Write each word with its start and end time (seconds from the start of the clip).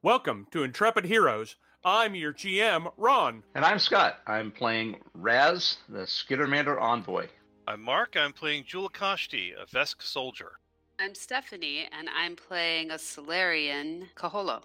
Welcome 0.00 0.46
to 0.52 0.62
Intrepid 0.62 1.06
Heroes. 1.06 1.56
I'm 1.84 2.14
your 2.14 2.32
GM, 2.32 2.92
Ron. 2.96 3.42
And 3.56 3.64
I'm 3.64 3.80
Scott. 3.80 4.20
I'm 4.28 4.52
playing 4.52 5.00
Raz, 5.12 5.78
the 5.88 6.02
Skittermander 6.02 6.80
Envoy. 6.80 7.26
I'm 7.66 7.82
Mark. 7.82 8.16
I'm 8.16 8.32
playing 8.32 8.62
Julakashti, 8.62 9.54
a 9.60 9.66
Vesk 9.66 10.00
soldier. 10.00 10.52
I'm 11.00 11.16
Stephanie, 11.16 11.88
and 11.90 12.08
I'm 12.16 12.36
playing 12.36 12.92
a 12.92 12.98
Solarian 12.98 14.08
Kaholo. 14.14 14.62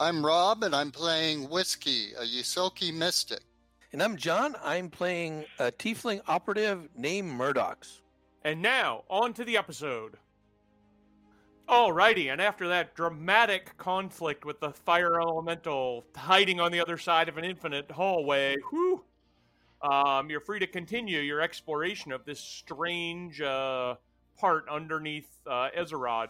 I'm 0.00 0.26
Rob, 0.26 0.64
and 0.64 0.74
I'm 0.74 0.90
playing 0.90 1.48
Whiskey, 1.48 2.14
a 2.14 2.22
Ysoki 2.22 2.92
mystic. 2.92 3.42
And 3.92 4.02
I'm 4.02 4.16
John. 4.16 4.56
I'm 4.64 4.90
playing 4.90 5.44
a 5.60 5.70
tiefling 5.70 6.22
operative 6.26 6.88
named 6.96 7.30
Murdox. 7.30 8.00
And 8.44 8.60
now, 8.60 9.04
on 9.08 9.32
to 9.34 9.44
the 9.44 9.56
episode. 9.56 10.16
Alrighty, 11.72 12.30
and 12.30 12.38
after 12.38 12.68
that 12.68 12.94
dramatic 12.94 13.74
conflict 13.78 14.44
with 14.44 14.60
the 14.60 14.72
fire 14.72 15.18
elemental 15.18 16.04
hiding 16.14 16.60
on 16.60 16.70
the 16.70 16.78
other 16.78 16.98
side 16.98 17.30
of 17.30 17.38
an 17.38 17.44
infinite 17.46 17.90
hallway, 17.90 18.56
whew, 18.68 19.02
um, 19.80 20.28
you're 20.28 20.42
free 20.42 20.58
to 20.58 20.66
continue 20.66 21.20
your 21.20 21.40
exploration 21.40 22.12
of 22.12 22.26
this 22.26 22.38
strange 22.38 23.40
uh, 23.40 23.94
part 24.38 24.68
underneath 24.68 25.30
uh, 25.46 25.68
Ezerod. 25.74 26.28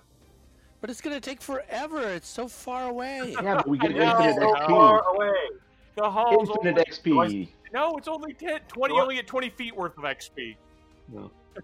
But 0.80 0.91
it's 0.91 1.00
going 1.00 1.14
to 1.16 1.20
take 1.20 1.42
forever. 1.42 2.09
It's 2.11 2.28
so 2.28 2.47
far 2.47 2.88
away. 2.88 3.34
Yeah, 3.42 3.56
but 3.56 3.69
we 3.69 3.78
get 3.78 3.91
I 3.95 3.95
know. 3.95 4.19
infinite 4.20 4.36
So 4.36 4.55
XP. 4.55 4.66
far 4.69 5.02
away. 5.16 5.33
The 5.97 6.09
hall's 6.09 6.50
Infinite 6.50 6.88
only, 7.09 7.36
XP. 7.47 7.48
no, 7.74 7.97
it's 7.97 8.06
only 8.06 8.33
10, 8.33 8.61
20, 8.69 8.92
What? 8.95 9.02
only 9.02 9.19
at 9.19 9.27
20 9.27 9.50
feet 9.50 9.74
worth 9.77 9.98
of 9.98 10.05
XP. 10.05 10.55
No. 11.12 11.33
Do 11.56 11.62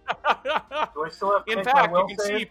I 1.05 1.09
still 1.11 1.31
have 1.33 1.45
In 1.47 1.59
make 1.59 1.67
my 1.67 1.73
fact, 1.73 1.95
you 1.97 2.07
can 2.09 2.19
save? 2.19 2.39
see. 2.41 2.51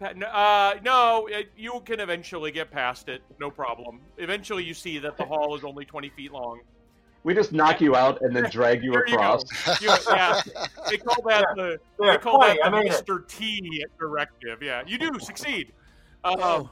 Uh, 0.00 0.74
no, 0.84 1.26
it, 1.26 1.50
you 1.56 1.80
can 1.84 2.00
eventually 2.00 2.50
get 2.52 2.70
past 2.70 3.08
it. 3.08 3.22
No 3.40 3.50
problem. 3.50 4.00
Eventually, 4.16 4.62
you 4.64 4.74
see 4.74 4.98
that 4.98 5.16
the 5.16 5.24
hall 5.26 5.56
is 5.56 5.64
only 5.64 5.84
20 5.84 6.08
feet 6.10 6.32
long. 6.32 6.60
We 7.24 7.34
just 7.34 7.52
knock 7.52 7.80
you 7.80 7.96
out 7.96 8.22
and 8.22 8.34
then 8.34 8.48
drag 8.48 8.82
you 8.84 8.92
There 8.92 9.06
you 9.08 9.14
across. 9.16 9.42
You- 9.82 9.88
yeah, 10.08 10.40
they 10.88 10.98
call 10.98 11.22
that 11.28 11.44
the 11.56 11.80
There, 11.98 12.12
they 12.12 12.18
call 12.18 12.38
20, 12.38 12.58
that 12.62 12.64
the 12.64 12.70
made 12.70 12.86
it. 12.92 13.06
Mr. 13.06 13.26
T 13.28 13.84
directive. 13.98 14.62
Yeah, 14.62 14.82
you 14.86 14.98
do 14.98 15.18
succeed. 15.18 15.72
Uh, 16.22 16.36
Oh, 16.38 16.70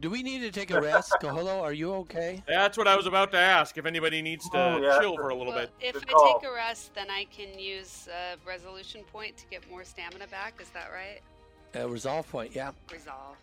do 0.00 0.08
we 0.08 0.22
need 0.22 0.38
to 0.42 0.52
take 0.52 0.70
a 0.70 0.80
rest? 0.80 1.12
Kaholo, 1.20 1.60
are 1.60 1.72
you 1.72 1.92
okay? 1.94 2.44
That's 2.46 2.78
what 2.78 2.86
I 2.86 2.94
was 2.94 3.06
about 3.06 3.32
to 3.32 3.38
ask. 3.38 3.76
If 3.76 3.86
anybody 3.86 4.22
needs 4.22 4.48
to 4.50 4.56
Oh, 4.56 4.78
yeah. 4.80 5.00
chill 5.00 5.16
for 5.16 5.30
a 5.30 5.34
little 5.34 5.52
Well, 5.52 5.66
bit. 5.66 5.70
if 5.80 5.96
I 5.96 6.32
take 6.40 6.48
a 6.48 6.54
rest, 6.54 6.94
then 6.94 7.10
I 7.10 7.26
can 7.36 7.58
use 7.58 8.08
a 8.08 8.36
resolution 8.48 9.02
point 9.12 9.36
to 9.38 9.44
get 9.50 9.68
more 9.68 9.82
stamina 9.84 10.28
back. 10.28 10.54
Is 10.62 10.68
that 10.70 10.90
right? 10.94 11.20
A 11.74 11.86
resolve 11.86 12.28
point, 12.30 12.54
yeah. 12.54 12.72
Resolve. 12.92 13.36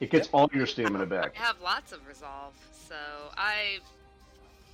It 0.00 0.10
gets 0.10 0.28
all 0.32 0.50
your 0.52 0.66
stamina 0.66 1.06
back. 1.06 1.34
I 1.38 1.42
have 1.42 1.60
lots 1.60 1.92
of 1.92 2.06
resolve, 2.08 2.54
so 2.88 2.96
I, 3.36 3.78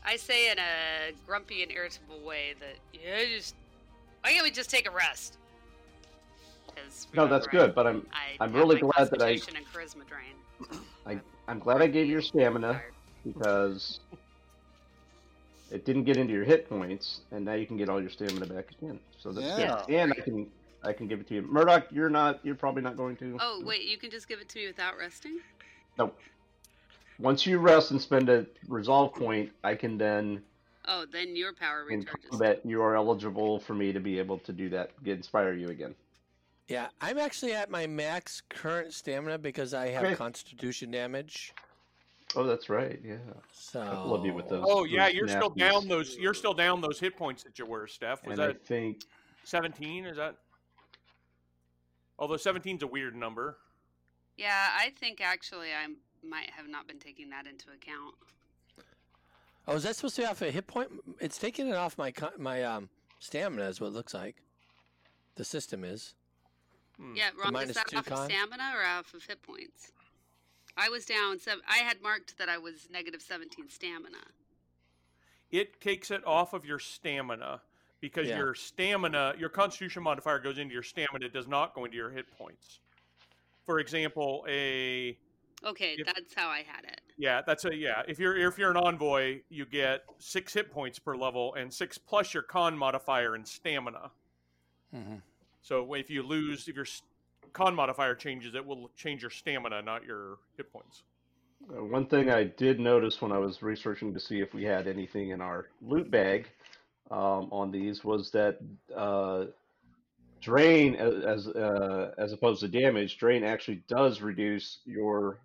I 0.05 0.17
say 0.17 0.50
in 0.50 0.58
a 0.58 1.12
grumpy 1.27 1.62
and 1.62 1.70
irritable 1.70 2.20
way 2.20 2.55
that 2.61 2.77
yeah, 2.92 3.25
just 3.36 3.55
why 4.22 4.33
can't 4.33 4.42
we 4.44 4.50
just 4.50 4.70
take 4.70 4.89
a 4.89 4.91
rest? 4.91 5.36
No, 7.12 7.27
that's 7.27 7.47
remember, 7.48 7.66
good, 7.69 7.75
but 7.75 7.86
I'm 7.86 8.06
I, 8.12 8.42
I'm 8.42 8.53
really 8.53 8.78
glad 8.78 9.11
that 9.11 9.20
I- 9.20 9.36
Constitution 9.36 9.56
and 9.56 9.66
charisma 9.66 10.06
drain. 10.09 10.81
I, 11.06 11.20
I'm 11.48 11.59
glad 11.59 11.83
I 11.83 11.89
gave 11.89 12.06
you 12.06 12.12
your 12.12 12.22
stamina 12.22 12.72
Tired. 12.75 12.92
because 13.25 14.00
it 15.70 15.84
didn't 15.84 16.05
get 16.05 16.16
into 16.16 16.33
your 16.33 16.44
hit 16.44 16.69
points, 16.69 17.20
and 17.33 17.44
now 17.44 17.55
you 17.55 17.66
can 17.66 17.77
get 17.77 17.89
all 17.89 18.00
your 18.00 18.11
stamina 18.11 18.47
back 18.47 18.70
again. 18.81 18.98
So 19.19 19.33
that's 19.33 19.47
Yeah. 19.59 19.83
good. 19.86 19.94
And 19.94 20.12
I 20.16 20.20
can 20.22 20.47
I 20.83 20.93
can 20.93 21.09
give 21.09 21.21
it 21.21 21.27
to 21.29 21.34
you, 21.34 21.43
Murdoch. 21.43 21.87
You're 21.91 22.11
not. 22.11 22.41
You're 22.45 22.55
probably 22.55 22.83
not 22.83 22.97
going 22.97 23.17
to. 23.17 23.37
Oh 23.41 23.62
wait, 23.65 23.83
you 23.84 23.98
can 23.98 24.11
just 24.11 24.29
give 24.29 24.41
it 24.41 24.48
to 24.51 24.59
me 24.59 24.67
without 24.67 24.97
resting? 24.97 25.41
Nope. 25.98 26.19
Once 27.19 27.45
you 27.47 27.59
rest 27.59 27.91
and 27.91 28.01
spend 28.01 28.29
a 28.29 28.47
resolve 28.69 29.12
point, 29.15 29.51
I 29.65 29.75
can 29.75 29.99
then 29.99 30.43
Oh, 30.87 31.05
then 31.11 31.37
your 31.37 31.53
power 31.53 31.91
in 31.91 32.03
recharges. 32.03 32.31
combat 32.31 32.61
you 32.65 32.81
are 32.81 32.97
eligible 32.97 33.59
for 33.61 33.75
me 33.75 33.93
to 33.93 34.01
be 34.01 34.19
able 34.19 34.39
to 34.39 34.53
do 34.53 34.71
that, 34.71 34.91
get 35.05 35.17
inspire 35.17 35.53
you 35.53 35.69
again. 35.69 35.94
Yeah, 36.69 36.89
I'm 37.00 37.19
actually 37.19 37.53
at 37.55 37.71
my 37.71 37.87
max 37.87 38.43
current 38.49 38.95
stamina 38.95 39.39
because 39.39 39.75
I 39.75 39.89
have 39.89 40.05
Okay. 40.05 40.15
constitution 40.15 40.91
damage. 40.91 41.53
Oh, 42.37 42.45
that's 42.45 42.69
right. 42.69 43.00
Yeah. 43.03 43.16
So 43.53 43.81
I 43.81 44.05
love 44.06 44.25
you 44.25 44.34
with 44.34 44.49
those. 44.49 44.65
Oh 44.69 44.84
yeah, 44.84 45.06
those 45.06 45.15
you're 45.15 45.28
still 45.28 45.50
down 45.50 45.89
those. 45.89 46.16
You're 46.16 46.34
still 46.34 46.55
down 46.55 46.81
those 46.81 47.00
hit 47.00 47.16
points 47.16 47.43
that 47.43 47.59
you 47.59 47.66
were, 47.66 47.87
Steph. 47.87 48.25
Was 48.25 48.34
And 48.34 48.43
I 48.43 48.47
that 48.49 48.66
think 48.66 49.03
17? 49.45 50.05
Is 50.06 50.16
that? 50.16 50.37
Although 52.19 52.34
17's 52.34 52.83
a 52.83 52.87
weird 52.87 53.15
number. 53.15 53.59
Yeah, 54.37 54.69
I 54.77 54.91
think 54.99 55.21
actually 55.21 55.69
I 55.69 55.87
might 56.27 56.51
have 56.51 56.69
not 56.69 56.87
been 56.87 56.99
taking 56.99 57.31
that 57.31 57.47
into 57.47 57.67
account. 57.69 58.15
Oh, 59.67 59.75
is 59.75 59.83
that 59.83 59.97
supposed 59.97 60.17
to 60.17 60.23
be 60.23 60.27
off 60.27 60.43
a 60.43 60.51
hit 60.51 60.67
point? 60.67 60.89
It's 61.21 61.39
taking 61.39 61.69
it 61.69 61.75
off 61.75 61.99
my 61.99 62.12
my 62.39 62.62
um 62.62 62.89
stamina 63.19 63.65
is 63.69 63.81
what 63.81 63.89
it 63.89 63.93
looks 63.93 64.15
like. 64.15 64.37
The 65.37 65.45
system 65.45 65.84
is. 65.84 66.15
Hmm. 66.97 67.15
Yeah, 67.15 67.31
Ron, 67.41 67.55
is 67.69 67.75
that 67.75 67.89
two 67.89 67.99
off 67.99 68.11
of 68.11 68.25
stamina 68.25 68.73
or 68.75 68.84
off 68.84 69.12
of 69.15 69.25
hit 69.25 69.43
points? 69.43 69.93
I 70.77 70.89
was 70.89 71.05
down 71.05 71.39
seven. 71.39 71.62
I 71.69 71.78
had 71.78 72.01
marked 72.01 72.39
that 72.39 72.49
I 72.49 72.59
was 72.59 72.89
negative 72.91 73.21
17 73.21 73.69
stamina. 73.69 74.19
It 75.51 75.81
takes 75.81 76.11
it 76.11 76.27
off 76.27 76.53
of 76.53 76.65
your 76.65 76.78
stamina 76.78 77.62
because 78.00 78.28
Yeah. 78.28 78.38
your 78.38 78.54
stamina, 78.54 79.34
your 79.38 79.48
Constitution 79.48 80.03
modifier 80.03 80.38
goes 80.38 80.59
into 80.59 80.72
your 80.72 80.82
stamina. 80.82 81.26
It 81.26 81.32
does 81.32 81.48
not 81.48 81.75
go 81.75 81.84
into 81.84 81.97
your 81.97 82.10
hit 82.10 82.31
points. 82.36 82.81
For 83.64 83.78
example, 83.81 84.44
a 84.48 85.19
Okay, 85.64 85.97
If- 85.98 86.06
that's 86.06 86.34
how 86.34 86.48
I 86.48 86.62
had 86.62 86.84
it. 86.84 87.00
Yeah, 87.16 87.42
that's 87.44 87.64
a 87.64 87.75
yeah. 87.75 88.04
If 88.06 88.20
you're 88.20 88.36
if 88.36 88.59
you're 88.59 88.70
an 88.70 88.76
envoy, 88.76 89.42
you 89.48 89.66
get 89.66 90.04
six 90.19 90.54
hit 90.54 90.70
points 90.70 91.00
per 91.00 91.16
level 91.16 91.54
and 91.54 91.75
six 91.75 91.98
plus 91.98 92.32
your 92.32 92.44
con 92.44 92.78
modifier 92.78 93.34
and 93.34 93.47
stamina. 93.47 94.12
Mm-hmm. 94.94 95.16
So 95.60 95.92
if 95.94 96.10
you 96.10 96.22
lose, 96.22 96.69
if 96.69 96.76
your 96.76 96.86
con 97.53 97.75
modifier 97.75 98.15
changes, 98.15 98.54
it 98.54 98.65
will 98.65 98.88
change 98.94 99.22
your 99.22 99.32
stamina, 99.32 99.82
not 99.82 100.04
your 100.04 100.38
hit 100.56 100.72
points. 100.72 101.03
uh, 101.76 101.82
one 101.84 102.06
thing 102.06 102.30
I 102.30 102.44
did 102.44 102.78
notice 102.78 103.20
when 103.20 103.32
I 103.32 103.38
was 103.38 103.60
researching 103.60 104.15
to 104.15 104.20
see 104.20 104.38
if 104.41 104.54
we 104.54 104.62
had 104.62 104.86
anything 104.86 105.30
in 105.30 105.41
our 105.41 105.70
loot 105.82 106.09
bag 106.09 106.48
um, 107.11 107.49
on 107.51 107.71
these 107.71 108.05
was 108.05 108.31
that 108.33 108.59
uh, 108.95 109.47
drain 110.41 110.95
as 110.95 111.49
uh, 111.49 112.15
as 112.19 112.33
opposed 112.33 112.61
to 112.61 112.69
damage, 112.69 113.19
drain 113.19 113.45
actually 113.45 113.83
does 113.89 114.21
reduce 114.21 114.79
your 114.85 115.41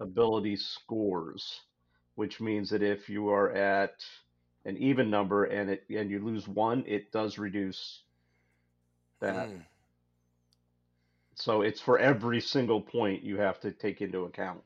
ability 0.00 0.56
scores, 0.56 1.60
which 2.14 2.40
means 2.40 2.70
that 2.70 2.82
if 2.82 3.08
you 3.08 3.28
are 3.28 3.52
at 3.52 4.04
an 4.64 4.76
even 4.76 5.10
number 5.10 5.44
and 5.44 5.70
it 5.70 5.84
and 5.88 6.10
you 6.10 6.24
lose 6.24 6.48
one, 6.48 6.84
it 6.86 7.12
does 7.12 7.38
reduce 7.38 8.02
that. 9.20 9.48
Mm. 9.48 9.62
So 11.34 11.62
it's 11.62 11.80
for 11.80 11.98
every 11.98 12.40
single 12.40 12.80
point 12.80 13.22
you 13.22 13.38
have 13.38 13.60
to 13.60 13.70
take 13.70 14.00
into 14.00 14.24
account, 14.24 14.60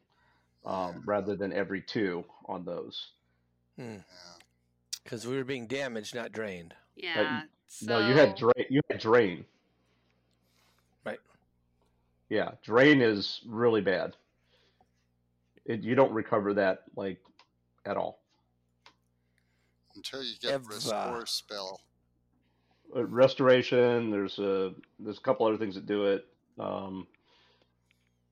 um, 0.64 1.02
rather 1.04 1.36
than 1.36 1.52
every 1.52 1.82
two 1.82 2.24
on 2.46 2.64
those. 2.64 3.08
Because 5.04 5.26
we 5.26 5.36
were 5.36 5.44
being 5.44 5.66
damaged, 5.66 6.14
not 6.14 6.32
drained. 6.32 6.74
Yeah. 6.96 7.42
so, 7.66 7.86
No, 7.86 8.08
you 8.08 8.14
had 8.14 8.36
drain. 8.36 8.66
You 8.68 8.80
had 8.90 9.00
drain. 9.00 9.44
Right. 11.04 11.18
Yeah, 12.28 12.52
drain 12.62 13.00
is 13.00 13.40
really 13.46 13.80
bad. 13.80 14.16
It, 15.64 15.82
you 15.82 15.94
don't 15.94 16.12
recover 16.12 16.54
that 16.54 16.84
like 16.96 17.20
at 17.84 17.96
all. 17.96 18.20
Until 19.94 20.22
you 20.22 20.34
get 20.40 20.54
Eva. 20.54 20.68
restore 20.68 21.26
spell. 21.26 21.80
Uh, 22.94 23.04
restoration. 23.06 24.10
There's 24.10 24.38
a 24.38 24.72
there's 24.98 25.18
a 25.18 25.22
couple 25.22 25.46
other 25.46 25.56
things 25.56 25.74
that 25.74 25.86
do 25.86 26.06
it. 26.06 26.26
Um, 26.58 27.06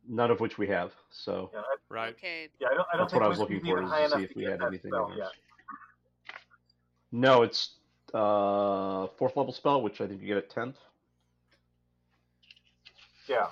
none 0.09 0.31
of 0.31 0.41
which 0.41 0.59
we 0.59 0.67
have. 0.69 0.93
So 1.11 1.51
Yeah, 1.53 1.61
I, 1.61 1.77
Right. 1.89 2.11
Okay. 2.11 2.49
yeah, 2.61 2.69
I 2.71 2.75
don't, 2.75 2.87
I 2.93 2.97
don't 2.97 3.05
That's 3.05 3.13
think 3.13 3.23
what 3.23 3.27
I 3.27 3.29
was 3.29 3.39
looking 3.39 3.61
for, 3.61 3.83
is 3.83 3.91
to 3.91 4.19
see 4.19 4.25
if 4.25 4.37
we 4.37 4.45
had 4.45 4.63
anything 4.63 4.91
spell 4.91 5.11
in 5.11 5.19
yet. 5.19 5.29
Ours. 7.13 7.21
no, 7.21 7.43
it's 7.43 7.71
uh 8.15 9.07
fourth 9.19 9.37
level 9.37 9.53
spell, 9.53 9.83
which 9.83 10.01
I 10.01 10.07
think 10.07 10.21
you 10.21 10.27
get 10.27 10.37
at 10.39 10.51
tenth. 10.51 10.77
Yeah. 13.29 13.47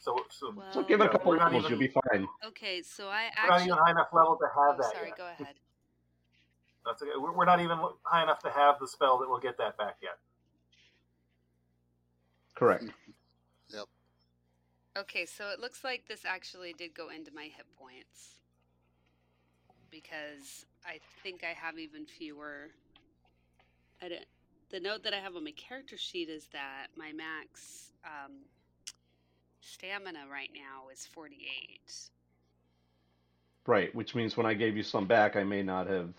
So, 0.00 0.16
so 0.30 0.52
Well, 0.56 0.72
So 0.72 0.82
give 0.82 1.00
it 1.00 1.06
a 1.06 1.08
couple 1.10 1.30
we're 1.32 1.38
levels, 1.38 1.64
even- 1.66 1.70
you'll 1.78 1.88
be 1.88 1.94
fine. 2.10 2.26
Okay, 2.44 2.82
so 2.82 3.08
I 3.08 3.30
we're 3.42 3.48
not 3.48 3.60
even 3.60 3.76
high 3.76 3.90
enough 3.90 4.08
level 4.12 4.36
to 4.38 4.46
have 4.46 4.74
Oh, 4.78 4.82
that 4.82 4.92
sorry. 4.92 5.08
yet. 5.08 5.16
Go 5.18 5.26
ahead. 5.26 5.54
That's 6.86 7.02
okay. 7.02 7.12
We're, 7.16 7.32
we're 7.36 7.44
not 7.44 7.60
even 7.60 7.78
high 8.02 8.22
enough 8.22 8.38
to 8.40 8.50
have 8.50 8.80
the 8.80 8.88
spell 8.88 9.18
that 9.18 9.28
will 9.28 9.38
get 9.38 9.58
that 9.58 9.76
back 9.76 9.96
yet. 10.02 10.18
Correct. 12.54 12.84
Yep. 13.72 13.84
Okay, 14.98 15.26
so 15.26 15.50
it 15.50 15.60
looks 15.60 15.84
like 15.84 16.08
this 16.08 16.24
actually 16.24 16.72
did 16.72 16.92
go 16.92 17.08
into 17.08 17.30
my 17.32 17.44
hit 17.44 17.66
points 17.78 18.40
because 19.92 20.66
I 20.84 20.98
think 21.22 21.44
I 21.44 21.52
have 21.52 21.78
even 21.78 22.04
fewer. 22.04 22.70
I 24.02 24.08
don't, 24.08 24.24
the 24.70 24.80
note 24.80 25.02
that 25.04 25.14
I 25.14 25.18
have 25.18 25.36
on 25.36 25.44
my 25.44 25.52
character 25.52 25.96
sheet 25.96 26.28
is 26.28 26.46
that 26.52 26.88
my 26.96 27.12
max 27.12 27.92
um, 28.04 28.32
stamina 29.60 30.20
right 30.30 30.50
now 30.54 30.88
is 30.92 31.06
48. 31.06 32.10
Right, 33.66 33.94
which 33.94 34.14
means 34.14 34.36
when 34.36 34.46
I 34.46 34.54
gave 34.54 34.76
you 34.76 34.82
some 34.82 35.06
back, 35.06 35.36
I 35.36 35.44
may 35.44 35.62
not 35.62 35.86
have. 35.86 36.10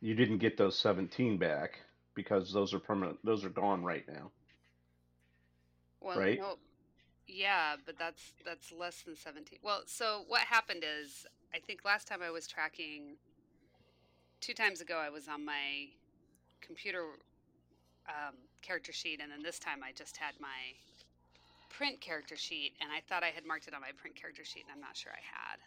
You 0.00 0.14
didn't 0.14 0.38
get 0.38 0.56
those 0.58 0.78
17 0.78 1.38
back 1.38 1.80
because 2.14 2.52
those 2.52 2.74
are 2.74 2.78
permanent. 2.78 3.18
Those 3.24 3.44
are 3.44 3.48
gone 3.50 3.84
right 3.84 4.04
now. 4.08 4.30
Well, 6.00 6.18
Right? 6.18 6.38
no, 6.38 6.56
yeah, 7.26 7.76
but 7.84 7.98
that's 7.98 8.32
that's 8.44 8.72
less 8.72 9.02
than 9.02 9.16
seventeen. 9.16 9.58
Well, 9.62 9.82
so 9.86 10.24
what 10.28 10.42
happened 10.42 10.84
is, 10.84 11.26
I 11.54 11.58
think 11.58 11.84
last 11.84 12.06
time 12.06 12.22
I 12.22 12.30
was 12.30 12.46
tracking. 12.46 13.16
Two 14.40 14.54
times 14.54 14.80
ago, 14.80 14.98
I 14.98 15.08
was 15.10 15.26
on 15.28 15.44
my 15.44 15.88
computer 16.60 17.04
um, 18.08 18.34
character 18.62 18.92
sheet, 18.92 19.20
and 19.22 19.30
then 19.30 19.42
this 19.42 19.58
time 19.58 19.82
I 19.82 19.92
just 19.92 20.16
had 20.16 20.34
my 20.40 20.74
print 21.70 22.00
character 22.00 22.36
sheet, 22.36 22.72
and 22.80 22.90
I 22.90 23.00
thought 23.08 23.22
I 23.22 23.30
had 23.34 23.44
marked 23.46 23.68
it 23.68 23.74
on 23.74 23.80
my 23.80 23.90
print 23.96 24.16
character 24.16 24.44
sheet, 24.44 24.64
and 24.68 24.72
I'm 24.74 24.80
not 24.80 24.96
sure 24.96 25.12
I 25.12 25.22
had. 25.22 25.58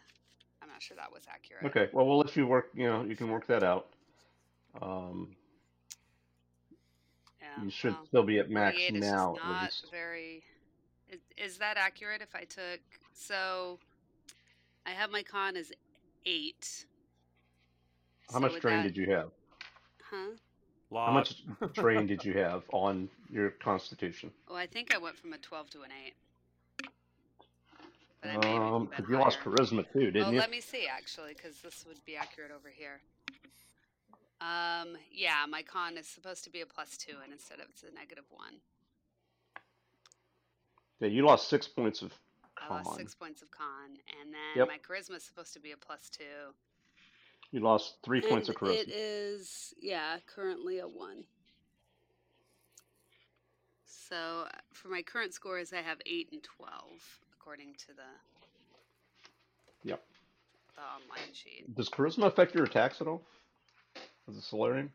I'm 0.62 0.68
not 0.68 0.82
sure 0.82 0.96
that 0.96 1.10
was 1.12 1.22
accurate. 1.28 1.64
Okay, 1.64 1.90
well, 1.92 2.06
we'll 2.06 2.18
let 2.18 2.36
you 2.36 2.46
work. 2.46 2.68
You 2.74 2.86
know, 2.86 3.04
you 3.04 3.16
can 3.16 3.30
work 3.30 3.46
that 3.46 3.62
out. 3.62 3.86
Um, 4.80 5.36
Yeah, 7.40 7.64
you 7.64 7.70
should 7.70 7.92
well, 7.92 8.06
still 8.06 8.22
be 8.22 8.38
at 8.38 8.50
max 8.50 8.76
48 8.76 8.96
is 8.96 9.10
now, 9.10 9.36
not 9.42 9.72
very. 9.90 10.42
Is, 11.08 11.20
is 11.36 11.58
that 11.58 11.76
accurate? 11.76 12.20
If 12.20 12.34
I 12.34 12.44
took 12.44 12.80
so, 13.14 13.78
I 14.86 14.90
have 14.90 15.10
my 15.10 15.22
con 15.22 15.56
as 15.56 15.72
eight. 16.26 16.84
How 18.32 18.38
much 18.38 18.52
would 18.52 18.62
drain 18.62 18.82
that- 18.82 18.94
did 18.94 18.96
you 18.96 19.10
have? 19.10 19.30
Huh? 20.10 20.32
Lot. 20.90 21.06
How 21.06 21.12
much 21.12 21.42
drain 21.74 22.06
did 22.08 22.24
you 22.24 22.32
have 22.34 22.62
on 22.72 23.08
your 23.30 23.50
constitution? 23.50 24.30
Well, 24.48 24.56
I 24.58 24.66
think 24.66 24.94
I 24.94 24.98
went 24.98 25.16
from 25.16 25.32
a 25.32 25.38
twelve 25.38 25.70
to 25.70 25.82
an 25.82 25.90
eight. 26.04 26.14
But 28.22 28.30
I 28.32 28.36
may 28.36 28.52
have 28.54 28.62
Um, 28.62 28.82
even 28.82 28.86
'cause 28.88 29.06
been 29.06 29.14
you 29.14 29.18
lost 29.18 29.38
charisma 29.40 29.92
too, 29.92 30.08
Oh, 30.08 30.10
didn't 30.10 30.32
you? 30.34 30.38
let 30.38 30.50
me 30.50 30.60
see 30.60 30.86
actually, 30.86 31.34
because 31.34 31.60
this 31.62 31.86
would 31.86 32.04
be 32.04 32.16
accurate 32.16 32.50
over 32.50 32.68
here. 32.68 33.00
Um, 34.40 34.96
yeah, 35.12 35.44
my 35.48 35.62
con 35.62 35.96
is 35.96 36.06
supposed 36.08 36.44
to 36.44 36.50
be 36.50 36.60
a 36.62 36.66
plus 36.66 36.96
two, 36.96 37.16
and 37.22 37.32
instead 37.32 37.60
of 37.60 37.66
it's 37.70 37.82
a 37.82 37.90
negative 37.94 38.24
one. 38.30 38.54
Yeah, 40.98 41.08
you 41.08 41.24
lost 41.24 41.48
six 41.48 41.66
points 41.68 42.02
of 42.02 42.12
con. 42.56 42.72
I 42.72 42.82
lost 42.82 42.96
six 42.96 43.14
points 43.14 43.42
of 43.42 43.50
con, 43.50 43.96
and 44.20 44.32
then 44.34 44.56
Yep. 44.56 44.68
my 44.68 44.78
charisma 44.78 45.16
is 45.16 45.24
supposed 45.24 45.52
to 45.54 45.60
be 45.60 45.72
a 45.72 45.76
plus 45.76 46.10
two. 46.10 46.54
You 47.52 47.60
lost 47.60 47.96
three 48.04 48.20
points 48.20 48.48
of 48.48 48.56
And 48.56 48.68
charisma. 48.70 48.82
It 48.82 48.88
is, 48.90 49.74
yeah, 49.80 50.18
currently 50.26 50.78
a 50.78 50.86
one. 50.86 51.24
So 53.84 54.44
uh, 54.46 54.58
for 54.72 54.88
my 54.88 55.02
current 55.02 55.34
scores, 55.34 55.72
I 55.72 55.82
have 55.82 55.98
eight 56.06 56.28
and 56.32 56.42
twelve, 56.42 57.00
according 57.34 57.74
to 57.86 57.86
the 57.88 58.02
Yep. 59.88 60.02
the 60.74 60.80
online 60.82 61.32
sheet. 61.32 61.74
Does 61.74 61.88
charisma 61.88 62.26
affect 62.26 62.54
your 62.54 62.64
attacks 62.64 63.00
at 63.00 63.06
all? 63.06 63.22
As 64.28 64.36
a 64.36 64.42
Solarian? 64.42 64.92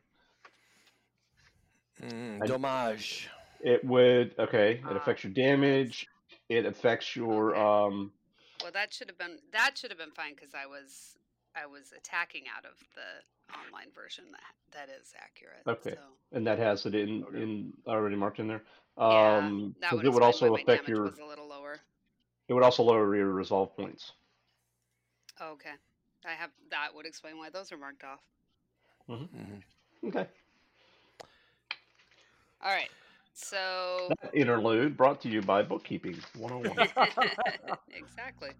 Mm, 2.01 2.43
I- 2.43 2.45
Dommage. 2.47 3.29
It 3.61 3.83
would. 3.83 4.35
Okay, 4.37 4.73
it 4.75 4.81
Ah. 4.85 4.95
affects 4.95 5.23
your 5.23 5.33
damage. 5.33 6.07
It 6.49 6.65
affects 6.65 7.15
your 7.15 7.51
Okay. 7.55 7.59
um. 7.61 8.13
Well, 8.61 8.71
that 8.71 8.93
should 8.93 9.07
have 9.09 9.17
been 9.17 9.39
that 9.51 9.77
should 9.77 9.91
have 9.91 9.97
been 9.97 10.11
fine 10.11 10.35
because 10.35 10.53
I 10.53 10.65
was 10.67 11.17
I 11.55 11.65
was 11.65 11.93
attacking 11.95 12.43
out 12.55 12.65
of 12.65 12.77
the 12.95 13.23
online 13.55 13.91
version. 13.93 14.25
That 14.31 14.87
that 14.87 14.89
is 14.89 15.13
accurate. 15.17 15.65
Okay. 15.67 15.95
So, 15.95 16.01
And 16.33 16.45
that 16.47 16.59
has 16.59 16.85
it 16.85 16.95
in 16.95 17.23
Okay. 17.23 17.37
in 17.41 17.73
already 17.87 18.15
marked 18.15 18.39
in 18.39 18.47
there. 18.47 18.61
yeah, 18.97 19.47
Um, 19.47 19.75
that 19.81 19.91
'cause 19.91 19.99
would 19.99 20.05
it 20.05 20.13
would 20.13 20.23
also 20.23 20.53
my 20.53 20.61
affect 20.61 20.83
damage 20.83 20.89
your. 20.89 21.05
was 21.05 21.19
a 21.19 21.25
little 21.25 21.47
lower. 21.47 21.79
It 22.47 22.53
would 22.53 22.63
also 22.63 22.83
lower 22.83 23.15
your 23.15 23.31
resolve 23.31 23.75
points. 23.75 24.11
Oh, 25.39 25.51
okay, 25.53 25.73
I 26.25 26.31
have 26.31 26.51
that 26.71 26.93
would 26.95 27.05
explain 27.05 27.37
why 27.37 27.49
those 27.49 27.71
are 27.71 27.77
marked 27.77 28.03
off. 28.03 28.19
Mm-hmm. 29.09 30.07
Okay. 30.07 30.27
All 32.63 32.71
right, 32.71 32.89
so 33.33 34.09
That 34.21 34.33
interlude 34.35 34.97
brought 34.97 35.21
to 35.21 35.29
you 35.29 35.41
by 35.41 35.61
Bookkeeping 35.63 36.17
101. 36.37 36.87
exactly. 37.95 38.51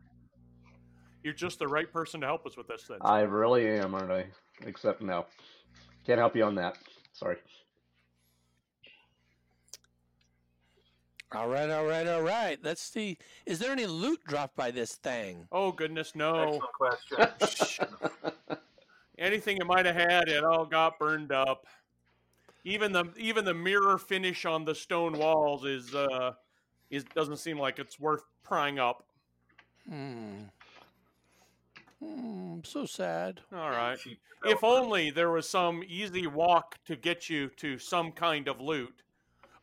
You're 1.25 1.33
just 1.33 1.57
the 1.57 1.67
right 1.67 1.91
person 1.91 2.21
to 2.21 2.27
help 2.27 2.45
us 2.45 2.55
with 2.55 2.67
this 2.67 2.83
then. 2.87 2.99
I 3.01 3.21
really 3.21 3.67
am, 3.67 3.95
aren't 3.95 4.11
I? 4.11 4.27
Except 4.63 5.01
no, 5.01 5.25
can't 6.05 6.19
help 6.19 6.35
you 6.35 6.43
on 6.43 6.53
that. 6.53 6.77
Sorry. 7.13 7.37
All 11.31 11.49
right, 11.49 11.67
all 11.71 11.87
right, 11.87 12.07
all 12.07 12.21
right. 12.21 12.59
Let's 12.61 12.83
see. 12.83 13.17
Is 13.47 13.57
there 13.57 13.71
any 13.71 13.87
loot 13.87 14.19
dropped 14.27 14.55
by 14.55 14.69
this 14.69 14.97
thing? 14.97 15.47
oh 15.51 15.71
goodness, 15.71 16.13
no. 16.13 16.61
Excellent 17.07 17.39
question. 17.39 17.87
Anything 19.17 19.57
it 19.57 19.65
might 19.65 19.87
have 19.87 19.95
had, 19.95 20.27
it 20.27 20.43
all 20.43 20.67
got 20.67 20.99
burned 20.99 21.31
up. 21.31 21.65
Even 22.63 22.91
the 22.91 23.05
even 23.17 23.45
the 23.45 23.53
mirror 23.55 23.97
finish 23.97 24.45
on 24.45 24.63
the 24.63 24.75
stone 24.75 25.17
walls 25.17 25.65
is 25.65 25.95
uh 25.95 26.33
is 26.91 27.03
doesn't 27.15 27.37
seem 27.37 27.57
like 27.57 27.79
it's 27.79 27.99
worth 27.99 28.25
prying 28.43 28.77
up. 28.77 29.07
Hmm. 29.89 30.43
Hmm. 32.05 32.59
So 32.63 32.85
sad. 32.85 33.41
All 33.53 33.69
right. 33.69 33.97
If 34.43 34.63
only 34.63 35.09
there 35.09 35.31
was 35.31 35.49
some 35.49 35.83
easy 35.87 36.27
walk 36.27 36.77
to 36.85 36.95
get 36.95 37.29
you 37.29 37.49
to 37.57 37.77
some 37.77 38.11
kind 38.11 38.47
of 38.47 38.61
loot. 38.61 39.01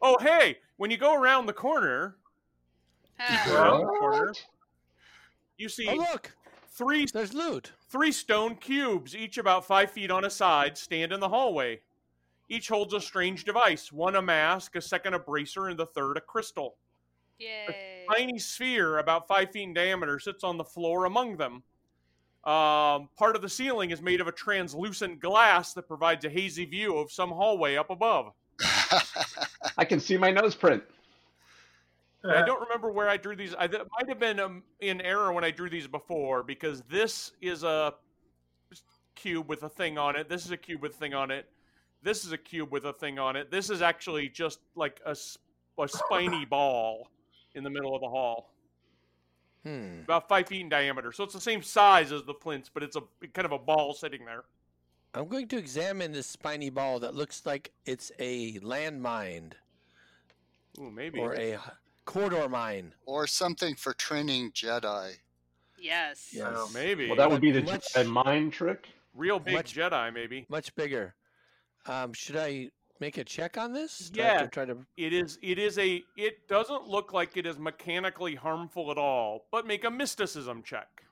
Oh, 0.00 0.18
hey, 0.18 0.58
when 0.76 0.90
you 0.90 0.96
go 0.96 1.14
around 1.14 1.46
the 1.46 1.52
corner, 1.52 2.16
around 3.20 3.80
the 3.80 3.86
corner, 3.86 4.32
you 5.56 5.68
see 5.68 5.88
Oh 5.88 5.94
look, 5.94 6.34
three 6.68 7.06
there's 7.12 7.34
loot. 7.34 7.72
three 7.88 8.10
stone 8.10 8.56
cubes, 8.56 9.14
each 9.14 9.38
about 9.38 9.64
five 9.64 9.90
feet 9.92 10.10
on 10.10 10.24
a 10.24 10.30
side, 10.30 10.76
stand 10.76 11.12
in 11.12 11.20
the 11.20 11.28
hallway. 11.28 11.80
Each 12.48 12.68
holds 12.68 12.94
a 12.94 13.00
strange 13.00 13.44
device: 13.44 13.92
one 13.92 14.16
a 14.16 14.22
mask, 14.22 14.74
a 14.74 14.80
second 14.80 15.14
a 15.14 15.18
bracer, 15.20 15.68
and 15.68 15.78
the 15.78 15.86
third 15.86 16.16
a 16.16 16.20
crystal. 16.20 16.76
Yay! 17.38 18.04
A 18.08 18.12
tiny 18.12 18.38
sphere 18.38 18.98
about 18.98 19.28
five 19.28 19.52
feet 19.52 19.62
in 19.62 19.74
diameter 19.74 20.18
sits 20.18 20.42
on 20.42 20.56
the 20.56 20.64
floor 20.64 21.04
among 21.04 21.36
them. 21.36 21.62
Um, 22.44 23.08
part 23.16 23.36
of 23.36 23.42
the 23.42 23.48
ceiling 23.48 23.90
is 23.90 24.02
made 24.02 24.20
of 24.20 24.26
a 24.26 24.32
translucent 24.32 25.20
glass 25.20 25.74
that 25.74 25.86
provides 25.86 26.24
a 26.24 26.28
hazy 26.28 26.64
view 26.64 26.96
of 26.96 27.12
some 27.12 27.30
hallway 27.30 27.76
up 27.76 27.90
above. 27.90 28.32
I 29.78 29.84
can 29.84 30.00
see 30.00 30.16
my 30.16 30.30
nose 30.30 30.54
print. 30.54 30.82
I 32.24 32.42
don't 32.44 32.60
remember 32.60 32.90
where 32.90 33.08
I 33.08 33.16
drew 33.16 33.34
these. 33.34 33.54
I 33.58 33.66
th- 33.66 33.82
might 33.98 34.08
have 34.08 34.20
been 34.20 34.38
um, 34.38 34.62
in 34.80 35.00
error 35.00 35.32
when 35.32 35.42
I 35.42 35.50
drew 35.50 35.68
these 35.68 35.88
before 35.88 36.42
because 36.42 36.82
this 36.82 37.32
is 37.40 37.64
a 37.64 37.94
cube 39.16 39.48
with 39.48 39.64
a 39.64 39.68
thing 39.68 39.98
on 39.98 40.16
it. 40.16 40.28
This 40.28 40.44
is 40.44 40.52
a 40.52 40.56
cube 40.56 40.82
with 40.82 40.94
a 40.94 40.98
thing 40.98 41.14
on 41.14 41.30
it. 41.30 41.48
This 42.02 42.24
is 42.24 42.32
a 42.32 42.38
cube 42.38 42.70
with 42.70 42.84
a 42.84 42.92
thing 42.92 43.18
on 43.18 43.36
it. 43.36 43.50
This 43.50 43.70
is 43.70 43.82
actually 43.82 44.28
just 44.28 44.60
like 44.76 45.00
a 45.04 45.16
spiny 45.86 46.44
ball 46.44 47.08
in 47.54 47.64
the 47.64 47.70
middle 47.70 47.94
of 47.94 48.00
the 48.00 48.08
hall. 48.08 48.51
Hmm. 49.64 50.00
about 50.04 50.28
five 50.28 50.48
feet 50.48 50.60
in 50.62 50.68
diameter. 50.68 51.12
So 51.12 51.22
it's 51.24 51.34
the 51.34 51.40
same 51.40 51.62
size 51.62 52.10
as 52.10 52.24
the 52.24 52.34
plinths, 52.34 52.68
but 52.72 52.82
it's 52.82 52.96
a 52.96 53.02
kind 53.32 53.46
of 53.46 53.52
a 53.52 53.58
ball 53.58 53.94
sitting 53.94 54.24
there. 54.24 54.42
I'm 55.14 55.28
going 55.28 55.46
to 55.48 55.56
examine 55.58 56.10
this 56.12 56.26
spiny 56.26 56.70
ball 56.70 56.98
that 57.00 57.14
looks 57.14 57.44
like 57.46 57.70
it's 57.84 58.10
a 58.18 58.58
landmine 58.60 59.52
Ooh, 60.80 60.90
maybe. 60.90 61.20
or 61.20 61.34
a 61.34 61.58
corridor 62.06 62.48
mine. 62.48 62.94
or 63.06 63.26
something 63.26 63.74
for 63.76 63.92
training 63.92 64.50
Jedi. 64.52 65.12
yes. 65.78 66.30
Yes. 66.32 66.46
Oh, 66.56 66.70
maybe. 66.74 67.06
Well, 67.08 67.16
that 67.16 67.30
would 67.30 67.40
be 67.42 67.50
the 67.52 67.62
Much- 67.62 67.92
Jedi 67.92 68.06
mind 68.06 68.52
trick. 68.54 68.88
Real 69.14 69.38
big 69.38 69.54
much- 69.54 69.74
Jedi, 69.74 70.12
maybe. 70.12 70.46
Much 70.48 70.74
bigger. 70.74 71.14
Um, 71.86 72.12
should 72.14 72.36
I 72.36 72.70
make 73.02 73.18
a 73.18 73.24
check 73.24 73.58
on 73.58 73.72
this? 73.72 74.10
Do 74.10 74.22
I 74.22 74.24
have 74.24 74.34
Yeah. 74.36 74.42
to 74.44 74.48
Try 74.48 74.64
to. 74.66 74.76
It 74.96 75.12
is. 75.12 75.38
It 75.42 75.58
is 75.58 75.76
a. 75.78 76.02
It 76.16 76.46
doesn't 76.48 76.86
look 76.88 77.12
like 77.12 77.36
it 77.36 77.44
is 77.46 77.58
mechanically 77.58 78.36
harmful 78.36 78.90
at 78.92 78.96
all. 78.96 79.44
But 79.50 79.66
make 79.66 79.84
a 79.84 79.90
mysticism 79.90 80.62
check. 80.62 81.02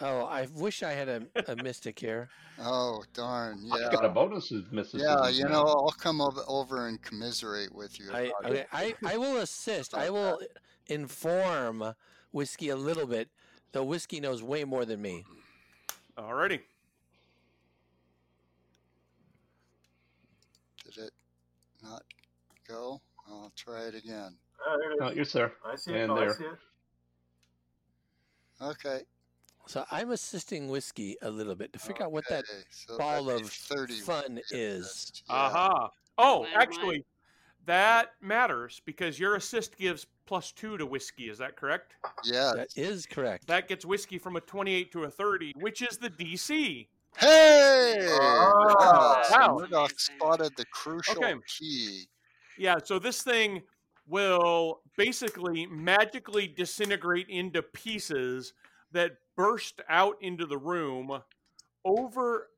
Oh, 0.00 0.24
I 0.24 0.48
wish 0.56 0.82
I 0.82 0.92
had 0.92 1.08
a, 1.08 1.22
a 1.46 1.54
mystic 1.62 1.98
here. 2.00 2.28
Oh 2.60 3.04
darn! 3.12 3.60
Yeah, 3.62 3.74
I've 3.74 3.92
got 3.92 4.04
a 4.04 4.08
Yeah, 4.08 4.14
bonus 4.14 4.50
of 4.50 4.64
Mrs. 4.72 5.00
yeah. 5.00 5.28
You 5.28 5.44
know, 5.44 5.62
I'll 5.62 5.94
come 5.98 6.20
over, 6.20 6.40
over 6.48 6.88
and 6.88 7.00
commiserate 7.02 7.72
with 7.72 8.00
you. 8.00 8.06
I, 8.12 8.20
about 8.40 8.46
okay. 8.50 8.64
I 8.72 8.94
I 9.04 9.16
will 9.18 9.36
assist. 9.36 9.94
I 9.94 10.08
will 10.10 10.40
inform 10.88 11.94
whiskey 12.32 12.70
a 12.70 12.76
little 12.76 13.06
bit. 13.06 13.28
Though 13.72 13.84
whiskey 13.84 14.20
knows 14.20 14.42
way 14.42 14.64
more 14.64 14.84
than 14.84 15.02
me. 15.02 15.24
Alrighty. 16.16 16.60
Did 20.84 20.98
it 20.98 21.12
not 21.84 22.02
go? 22.68 23.00
I'll 23.28 23.52
try 23.56 23.82
it 23.84 23.94
again. 23.94 24.36
Ah, 24.66 24.76
there 24.78 24.92
it 24.92 24.98
Oh, 25.00 25.08
is. 25.08 25.16
you're 25.16 25.24
there. 25.26 25.52
I 25.64 25.76
see 25.76 25.92
it. 25.92 26.00
and 26.02 26.10
Oh, 26.12 26.16
I 26.16 26.20
there. 26.20 26.34
see 26.34 26.44
it. 26.44 26.58
Okay. 28.62 29.00
So 29.66 29.84
I'm 29.90 30.10
assisting 30.10 30.68
whiskey 30.68 31.16
a 31.22 31.30
little 31.30 31.54
bit 31.54 31.72
to 31.72 31.78
figure 31.78 32.04
out 32.04 32.12
what 32.12 32.24
that 32.28 32.44
so 32.70 32.98
ball 32.98 33.24
that'd 33.24 33.44
of 33.44 33.50
30 33.50 33.94
fun 34.00 34.40
is. 34.50 34.84
that's- 34.84 35.22
yeah. 35.28 35.34
Aha. 35.34 35.90
Oh, 36.18 36.46
actually, 36.54 37.04
that 37.64 38.12
matters 38.20 38.80
because 38.84 39.18
your 39.18 39.36
assist 39.36 39.76
gives 39.78 40.06
plus 40.26 40.52
two 40.52 40.76
to 40.76 40.84
whiskey. 40.86 41.30
Is 41.30 41.38
that 41.38 41.56
correct? 41.56 41.94
Yeah. 42.24 42.52
That 42.54 42.68
is 42.76 43.06
correct. 43.06 43.46
That 43.46 43.66
gets 43.68 43.84
whiskey 43.86 44.18
from 44.18 44.36
a 44.36 44.40
28 44.42 44.92
to 44.92 45.04
a 45.04 45.10
30, 45.10 45.52
which 45.56 45.80
is 45.80 45.96
the 45.96 46.10
DC. 46.10 46.88
Hey! 47.18 48.06
Oh. 48.10 49.20
So 49.22 49.36
Wow. 49.38 49.56
Murdoch 49.56 49.92
spotted 49.98 50.56
the 50.56 50.64
crucial 50.66 51.22
Okay. 51.22 51.34
key. 51.46 52.08
Yeah, 52.56 52.76
so 52.82 52.98
this 52.98 53.22
thing 53.22 53.62
will 54.06 54.80
basically 54.96 55.66
magically 55.66 56.46
disintegrate 56.46 57.28
into 57.28 57.62
pieces 57.62 58.52
that 58.92 59.12
burst 59.36 59.80
out 59.88 60.16
into 60.20 60.46
the 60.46 60.58
room 60.58 61.22
over 61.84 62.50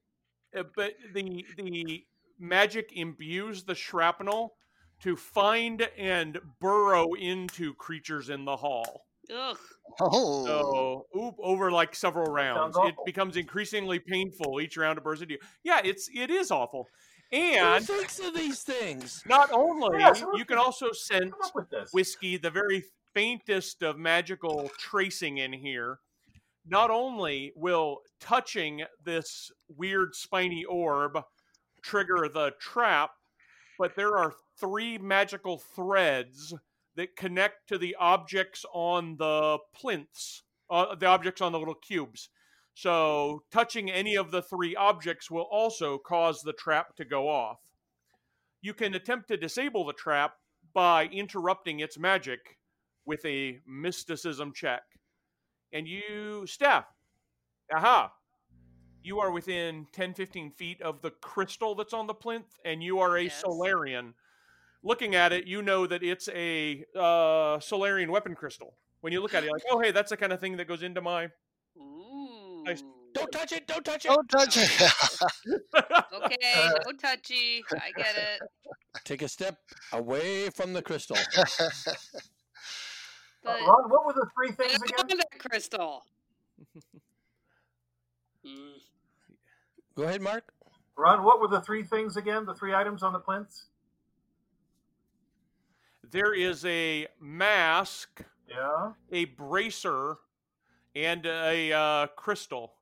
uh, 0.57 0.65
but 0.77 0.95
the 1.15 1.47
the 1.57 2.07
magic 2.39 2.93
imbues 2.95 3.65
the 3.65 3.75
shrapnel 3.75 4.57
to 5.01 5.17
find 5.17 5.83
and 5.99 6.39
burrow 6.61 7.15
into 7.15 7.75
creatures 7.75 8.31
in 8.31 8.45
the 8.45 8.57
hall. 8.57 9.06
Ugh. 9.35 9.59
Oh. 10.01 10.47
So, 10.47 11.07
oop, 11.19 11.35
over 11.43 11.71
like 11.71 11.95
several 11.95 12.33
rounds, 12.33 12.77
it 12.81 12.95
becomes 13.05 13.37
increasingly 13.37 13.99
painful 13.99 14.61
each 14.61 14.77
round 14.77 14.99
it 14.99 15.05
bursts 15.05 15.23
into 15.23 15.35
you. 15.35 15.41
Yeah, 15.63 15.81
it's 15.85 16.09
it 16.15 16.31
is 16.31 16.51
awful. 16.51 16.89
And 17.33 17.57
Who 17.59 17.65
And 17.65 17.87
thinks 17.87 18.19
of 18.21 18.35
these 18.35 18.63
things? 18.63 19.23
not 19.27 19.51
only 19.53 19.99
Yeah, 19.99 20.13
so 20.13 20.37
you 20.37 20.45
can 20.45 20.59
also 20.59 20.93
sense 20.93 21.35
with 21.55 21.67
whiskey, 21.93 22.37
the 22.37 22.51
very 22.51 22.85
faintest 23.15 23.83
of 23.83 23.99
magical 23.99 24.71
tracing 24.79 25.39
in 25.39 25.53
here. 25.53 25.99
Not 26.69 26.91
only 26.91 27.53
will 27.57 28.01
touching 28.21 28.85
this 29.05 29.51
weird 29.69 30.15
spiny 30.15 30.65
orb 30.65 31.19
trigger 31.83 32.29
the 32.33 32.53
trap, 32.61 33.11
but 33.79 33.95
there 33.97 34.17
are 34.17 34.35
three 34.59 34.99
magical 34.99 35.59
threads 35.59 36.53
that 36.97 37.17
connect 37.17 37.69
to 37.69 37.79
the 37.79 37.95
objects 37.99 38.65
on 38.73 39.17
the 39.19 39.59
plinths, 39.75 40.43
uh, 40.71 40.95
the 40.95 41.07
objects 41.07 41.41
on 41.41 41.53
the 41.53 41.59
little 41.59 41.75
cubes. 41.75 42.31
So, 42.75 43.43
touching 43.51 43.91
any 43.91 44.17
of 44.17 44.31
the 44.31 44.43
three 44.43 44.77
objects 44.77 45.31
will 45.31 45.49
also 45.51 45.97
cause 45.97 46.43
the 46.43 46.53
trap 46.53 46.95
to 46.97 47.05
go 47.05 47.29
off. 47.29 47.59
You 48.61 48.75
can 48.75 48.95
attempt 48.95 49.29
to 49.29 49.37
disable 49.37 49.87
the 49.87 49.95
trap 49.95 50.35
by 50.75 51.07
interrupting 51.07 51.81
its 51.81 51.99
magic 51.99 52.59
with 53.07 53.25
a 53.25 53.61
mysticism 53.67 54.53
check. 54.53 54.83
And 55.73 55.89
you, 55.89 56.47
Steph, 56.47 56.87
aha, 57.75 58.13
you 59.03 59.21
are 59.21 59.31
within 59.31 59.87
10 59.93 60.15
15 60.15 60.51
feet 60.51 60.83
of 60.83 61.01
the 61.01 61.13
crystal 61.13 61.75
that's 61.75 61.95
on 61.95 62.07
the 62.07 62.15
plinth, 62.15 62.59
and 62.65 62.83
you 62.83 62.99
are 62.99 63.17
a 63.17 63.25
Yes. 63.25 63.41
Solarian. 63.41 64.15
Looking 64.83 65.15
at 65.15 65.33
it, 65.33 65.47
you 65.47 65.63
know 65.63 65.87
that 65.87 66.03
it's 66.03 66.29
a 66.29 66.85
uh, 66.95 67.59
Solarian 67.61 68.11
weapon 68.11 68.35
crystal. 68.35 68.75
When 69.01 69.13
you 69.13 69.21
look 69.21 69.35
at 69.35 69.43
it, 69.43 69.47
you're 69.47 69.53
like, 69.55 69.63
oh, 69.71 69.81
hey, 69.81 69.91
that's 69.91 70.11
the 70.11 70.17
kind 70.17 70.33
of 70.33 70.41
thing 70.41 70.57
that 70.57 70.69
goes 70.69 70.83
into 70.83 71.01
my. 71.01 71.29
Ooh. 71.77 72.63
Nice. 72.65 72.83
Don't 73.15 73.33
touch 73.33 73.53
it! 73.53 73.67
Don't 73.67 73.85
touch 73.85 74.05
it! 74.05 74.09
Don't 74.09 74.29
touch 74.29 74.57
it. 74.59 74.93
Okay, 76.13 76.71
no 76.85 76.93
touchy. 77.01 77.63
I 77.73 77.91
get 77.97 78.15
it. 78.17 78.43
Take 79.05 79.23
a 79.23 79.29
step 79.29 79.59
away 79.93 80.51
from 80.51 80.73
the 80.73 80.83
crystal. 80.83 81.17
Uh, 81.37 81.45
But 83.47 83.61
Ron, 83.61 83.91
what 83.91 84.05
were 84.05 84.13
the 84.13 84.27
three 84.35 84.51
things 84.51 84.75
again? 84.83 85.19
that 85.19 85.39
crystal. 85.39 86.03
Mm. 88.45 88.73
Go 89.95 90.03
ahead, 90.03 90.21
Mark. 90.21 90.53
Ron, 90.97 91.23
what 91.23 91.41
were 91.41 91.47
the 91.47 91.61
three 91.61 91.85
things 91.85 92.17
again? 92.17 92.45
The 92.45 92.55
three 92.55 92.75
items 92.75 93.05
on 93.05 93.13
the 93.13 93.21
plinths? 93.21 93.67
There 96.11 96.35
is 96.35 96.65
a 96.65 97.09
mask, 97.21 98.23
Yeah. 98.49 98.93
a 99.11 99.25
bracer, 99.27 100.17
and 100.95 101.27
a 101.27 101.73
uh, 101.73 102.07
crystal. 102.09 102.75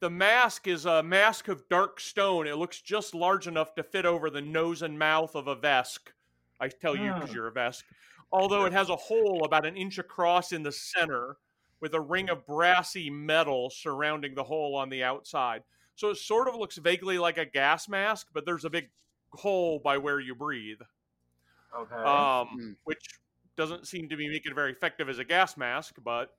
The 0.00 0.10
mask 0.10 0.66
is 0.66 0.86
a 0.86 1.02
mask 1.02 1.48
of 1.48 1.68
dark 1.68 2.00
stone. 2.00 2.46
It 2.46 2.56
looks 2.56 2.80
just 2.82 3.14
large 3.14 3.46
enough 3.48 3.74
to 3.76 3.82
fit 3.82 4.06
over 4.06 4.30
the 4.30 4.42
nose 4.42 4.82
and 4.82 4.98
mouth 4.98 5.34
of 5.34 5.48
a 5.48 5.56
Vesk. 5.56 6.12
I 6.60 6.68
tell 6.68 6.96
you 6.96 7.14
because 7.14 7.30
Hmm. 7.30 7.34
you're 7.34 7.48
a 7.48 7.52
Vesk. 7.52 7.84
Although 8.32 8.66
it 8.66 8.72
has 8.72 8.90
a 8.90 8.96
hole 8.96 9.44
about 9.44 9.66
an 9.66 9.76
inch 9.76 9.98
across 9.98 10.52
in 10.52 10.62
the 10.62 10.72
center 10.72 11.38
with 11.80 11.94
a 11.94 12.00
ring 12.00 12.28
of 12.30 12.46
brassy 12.46 13.10
metal 13.10 13.70
surrounding 13.70 14.34
the 14.34 14.44
hole 14.44 14.76
on 14.76 14.88
the 14.90 15.04
outside. 15.04 15.64
So 15.96 16.10
it 16.10 16.16
sort 16.16 16.48
of 16.48 16.56
looks 16.56 16.76
vaguely 16.78 17.18
like 17.18 17.38
a 17.38 17.46
gas 17.46 17.88
mask, 17.88 18.28
but 18.32 18.44
there's 18.46 18.64
a 18.64 18.70
big 18.70 18.90
hole 19.32 19.78
by 19.78 19.98
where 19.98 20.20
you 20.20 20.34
breathe 20.34 20.80
Okay. 21.76 21.94
um, 21.94 22.48
Hmm. 22.48 22.72
which 22.84 23.04
doesn't 23.56 23.86
seem 23.86 24.08
to 24.08 24.16
be 24.16 24.28
making 24.28 24.52
it 24.52 24.54
very 24.54 24.72
effective 24.72 25.08
as 25.08 25.18
a 25.18 25.24
gas 25.24 25.56
mask. 25.56 25.96
But 26.04 26.36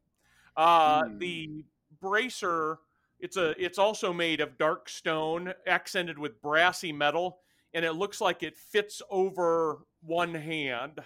uh, 0.55 1.03
Hmm. 1.03 1.17
the 1.19 1.65
bracer, 2.01 2.79
it's 3.19 3.37
a, 3.37 3.55
it's 3.63 3.77
also 3.77 4.13
made 4.13 4.41
of 4.41 4.57
dark 4.57 4.89
stone 4.89 5.53
accented 5.65 6.17
with 6.19 6.41
brassy 6.41 6.91
metal, 6.91 7.39
and 7.73 7.83
it 7.85 7.93
looks 7.93 8.21
like 8.21 8.43
it 8.43 8.57
fits 8.57 9.01
over 9.09 9.79
one 10.01 10.33
hand. 10.33 10.99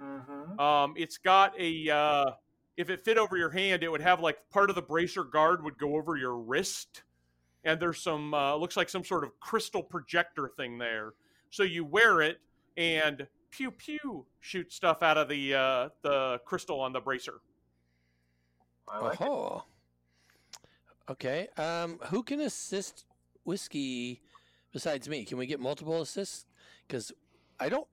mm-hmm. 0.00 0.58
Um, 0.60 0.94
it's 0.96 1.18
got 1.18 1.54
a, 1.58 1.90
uh, 1.90 2.24
if 2.76 2.90
it 2.90 3.04
fit 3.04 3.18
over 3.18 3.36
your 3.36 3.50
hand, 3.50 3.82
it 3.82 3.88
would 3.90 4.00
have 4.00 4.20
like 4.20 4.38
part 4.50 4.70
of 4.70 4.76
the 4.76 4.82
bracer 4.82 5.24
guard 5.24 5.62
would 5.64 5.78
go 5.78 5.96
over 5.96 6.16
your 6.16 6.36
wrist, 6.36 7.02
and 7.64 7.80
there's 7.80 8.00
some, 8.00 8.32
uh, 8.34 8.54
looks 8.54 8.76
like 8.76 8.88
some 8.88 9.04
sort 9.04 9.24
of 9.24 9.38
crystal 9.40 9.82
projector 9.82 10.48
thing 10.56 10.78
there. 10.78 11.14
So 11.50 11.64
you 11.64 11.84
wear 11.84 12.22
it, 12.22 12.40
and 12.76 13.26
pew 13.50 13.70
pew 13.70 14.26
shoot 14.40 14.72
stuff 14.72 15.02
out 15.02 15.16
of 15.16 15.28
the 15.28 15.54
uh, 15.54 15.88
the 16.02 16.40
crystal 16.44 16.80
on 16.80 16.92
the 16.92 17.00
bracer. 17.00 17.40
I 18.88 19.00
like 19.00 19.20
it. 19.20 19.26
Oh. 19.26 19.64
Okay. 21.10 21.48
Um, 21.56 21.98
who 22.06 22.22
can 22.22 22.40
assist 22.40 23.04
whiskey 23.44 24.22
besides 24.72 25.08
me? 25.08 25.24
Can 25.24 25.38
we 25.38 25.46
get 25.46 25.60
multiple 25.60 26.00
assists? 26.00 26.46
Because 26.86 27.12
I 27.60 27.68
don't 27.68 27.86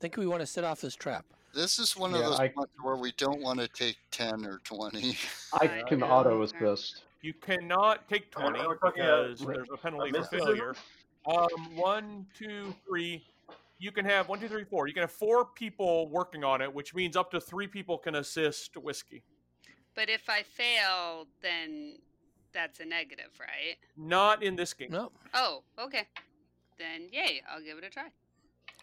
think 0.00 0.16
we 0.16 0.26
want 0.26 0.40
to 0.40 0.46
set 0.46 0.64
off 0.64 0.80
this 0.80 0.94
trap. 0.94 1.24
This 1.54 1.78
is 1.78 1.96
one 1.96 2.14
of 2.14 2.20
those 2.20 2.38
I- 2.38 2.52
ones 2.54 2.70
where 2.82 2.96
we 2.96 3.12
don't 3.16 3.40
want 3.40 3.58
to 3.58 3.68
take 3.68 3.96
10 4.10 4.44
or 4.44 4.60
20. 4.64 5.16
I 5.54 5.82
can 5.88 6.00
yeah. 6.00 6.06
auto 6.06 6.42
assist. 6.42 7.02
You 7.20 7.34
cannot 7.34 8.08
take 8.08 8.30
twenty 8.30 8.60
we're 8.60 8.76
talking, 8.76 9.02
because 9.02 9.40
there's 9.40 9.66
a 9.72 9.76
penalty 9.76 10.12
for 10.12 10.22
failure. 10.24 10.74
Um, 11.26 11.48
one, 11.74 12.26
two, 12.32 12.72
three. 12.86 13.24
You 13.78 13.92
can 13.92 14.04
have 14.04 14.28
one, 14.28 14.40
two, 14.40 14.48
three, 14.48 14.64
four. 14.64 14.88
You 14.88 14.94
can 14.94 15.02
have 15.02 15.12
four 15.12 15.44
people 15.44 16.08
working 16.08 16.42
on 16.42 16.60
it, 16.60 16.72
which 16.72 16.94
means 16.94 17.16
up 17.16 17.30
to 17.30 17.40
three 17.40 17.68
people 17.68 17.96
can 17.96 18.16
assist 18.16 18.76
whiskey. 18.76 19.22
But 19.94 20.08
if 20.08 20.28
I 20.28 20.42
fail, 20.42 21.26
then 21.42 21.98
that's 22.52 22.80
a 22.80 22.84
negative, 22.84 23.30
right? 23.38 23.76
Not 23.96 24.42
in 24.42 24.56
this 24.56 24.74
game. 24.74 24.90
No. 24.90 25.12
Oh, 25.32 25.62
okay. 25.78 26.06
Then 26.78 27.08
yay, 27.12 27.42
I'll 27.50 27.62
give 27.62 27.78
it 27.78 27.84
a 27.84 27.90
try. 27.90 28.08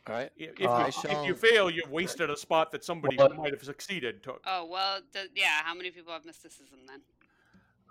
All 0.08 0.16
right. 0.16 0.30
If, 0.38 0.60
if, 0.60 0.68
Uh, 0.68 0.92
you, 1.04 1.10
I 1.10 1.22
if 1.22 1.28
you 1.28 1.36
fail, 1.36 1.70
you've 1.70 1.90
wasted 1.90 2.30
a 2.30 2.38
spot 2.38 2.72
that 2.72 2.84
somebody 2.84 3.18
Well, 3.18 3.34
might 3.34 3.52
have 3.52 3.64
succeeded 3.64 4.24
took. 4.24 4.42
Oh 4.46 4.66
well, 4.66 5.00
th- 5.14 5.32
yeah. 5.36 5.62
How 5.64 5.74
many 5.74 5.92
people 5.92 6.14
have 6.14 6.26
mysticism 6.26 6.80
then? 6.88 7.02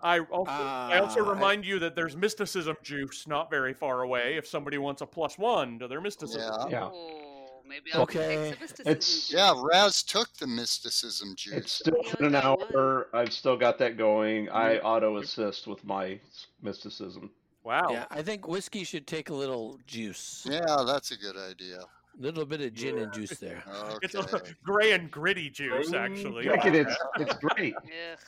I 0.05 0.21
also, 0.21 0.53
I 0.53 0.99
also 1.01 1.21
Uh, 1.25 1.27
I- 1.29 1.33
remind 1.33 1.65
you 1.65 1.79
that 1.79 1.97
there's 1.97 2.15
mysticism 2.17 2.77
juice 2.83 3.27
not 3.27 3.49
very 3.51 3.73
far 3.73 4.03
away. 4.03 4.37
If 4.37 4.47
somebody 4.47 4.77
wants 4.79 5.01
a 5.01 5.07
plus 5.07 5.39
one 5.39 5.79
to 5.79 5.89
their 5.89 6.01
mysticism, 6.03 6.71
Yeah. 6.71 6.81
Yeah. 6.81 6.91
Oh, 6.93 7.63
maybe 7.67 7.91
I'll 7.95 8.03
Okay, 8.03 8.51
take 8.61 8.63
it's- 8.87 9.29
juice. 9.29 9.33
Yeah, 9.33 9.55
Raz 9.57 10.03
took 10.03 10.31
the 10.35 10.47
mysticism 10.47 11.35
juice. 11.37 11.55
It's 11.55 11.79
juice. 11.83 11.95
still 12.07 12.17
been 12.19 12.35
an 12.35 12.37
hour. 12.37 13.09
I've 13.15 13.33
still 13.33 13.57
got 13.57 13.79
that 13.79 13.97
going. 13.97 14.51
I 14.51 14.79
auto 14.81 15.17
assist 15.17 15.67
with 15.67 15.83
my 15.85 16.21
mysticism. 16.61 17.31
wow. 17.63 17.89
Yeah, 17.91 18.05
I 18.11 18.21
think 18.23 18.47
whiskey 18.47 18.85
should 18.85 19.07
take 19.07 19.31
a 19.31 19.35
little 19.35 19.79
juice. 19.87 20.47
Yeah, 20.49 20.85
that's 20.87 21.13
a 21.13 21.17
good 21.17 21.39
idea. 21.39 21.79
A 21.81 22.23
little 22.23 22.45
bit 22.45 22.61
of 22.61 22.75
gin 22.75 22.99
and 22.99 23.11
juice 23.13 23.39
there. 23.39 23.65
It's 24.03 24.15
a 24.15 24.43
gray 24.63 24.93
and 24.93 25.11
gritty 25.11 25.49
juice, 25.49 25.89
Gray- 25.89 25.99
actually. 25.99 26.45
Drink 26.45 26.65
it. 26.67 26.75
It's 26.75 26.97
it's 27.17 27.35
great. 27.37 27.75
Ugh. 27.75 28.19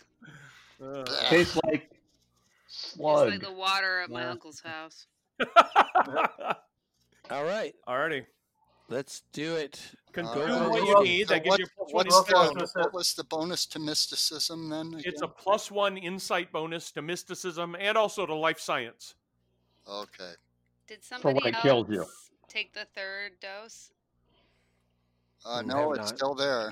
Uh, 0.80 0.85
Ugh. 0.85 1.09
Tastes 1.28 1.56
like 1.64 1.90
It's 2.66 2.92
slug. 2.95 3.30
like 3.30 3.40
the 3.40 3.52
water 3.52 4.00
at 4.00 4.11
my 4.11 4.23
Yeah. 4.23 4.30
uncle's 4.30 4.61
house. 4.61 5.06
All 7.30 7.45
right, 7.45 7.75
Alrighty. 7.88 8.25
let's 8.88 9.23
do 9.33 9.56
it. 9.56 9.80
Consume 10.12 10.50
Uh, 10.50 10.68
what 10.71 10.83
you 10.83 10.95
what- 10.95 11.04
need. 11.04 11.28
so 11.28 11.35
That 11.35 11.45
gives 11.45 11.50
what- 11.50 11.59
you 11.61 11.64
a 11.66 11.68
plus 11.68 11.92
one 11.92 12.06
what's, 12.06 12.14
What's 12.14 12.73
the- 12.73 12.78
the, 12.78 12.80
what 12.85 12.92
was 12.95 13.14
the 13.14 13.25
bonus 13.25 13.66
to 13.66 13.78
mysticism 13.78 14.68
then? 14.68 15.02
It's 15.04 15.23
a 15.23 15.28
plus 15.28 15.71
one 15.71 15.97
insight 15.99 16.52
bonus 16.52 16.92
to 16.92 17.02
mysticism 17.02 17.75
and 17.78 17.99
also 17.99 18.26
to 18.26 18.35
life 18.35 18.61
science. 18.61 19.14
Okay. 19.88 20.33
Did 20.87 20.99
when 20.99 21.21
somebody 21.21 21.49
it 21.49 21.54
else 21.54 21.62
killed 21.62 21.90
you. 21.92 22.06
take 22.49 22.73
the 22.73 22.85
third 22.95 23.40
dose? 23.40 23.90
Uh, 25.45 25.62
no, 25.62 25.92
it's 25.92 25.99
not. 26.11 26.16
still 26.16 26.35
there. 26.35 26.71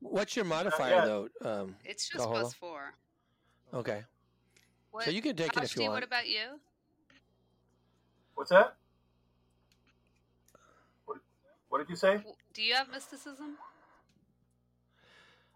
What's 0.00 0.36
your 0.36 0.44
modifier 0.44 1.06
though? 1.06 1.28
Um, 1.42 1.76
It's 1.84 2.08
just 2.08 2.24
Kaholo? 2.24 2.30
plus 2.40 2.54
four. 2.54 2.94
Okay, 3.76 4.02
What, 4.90 5.04
so 5.04 5.10
you 5.10 5.22
can 5.22 5.36
take 5.36 5.56
it 5.56 5.62
if 5.64 5.76
you 5.76 5.82
want. 5.82 5.94
What 5.94 6.02
about 6.04 6.28
you? 6.28 6.58
What's 8.34 8.50
that? 8.50 8.74
What, 11.06 11.18
What 11.68 11.78
did 11.78 11.88
you 11.88 11.96
say? 11.96 12.20
Do 12.54 12.62
you 12.62 12.74
have 12.74 12.90
mysticism? 12.90 13.56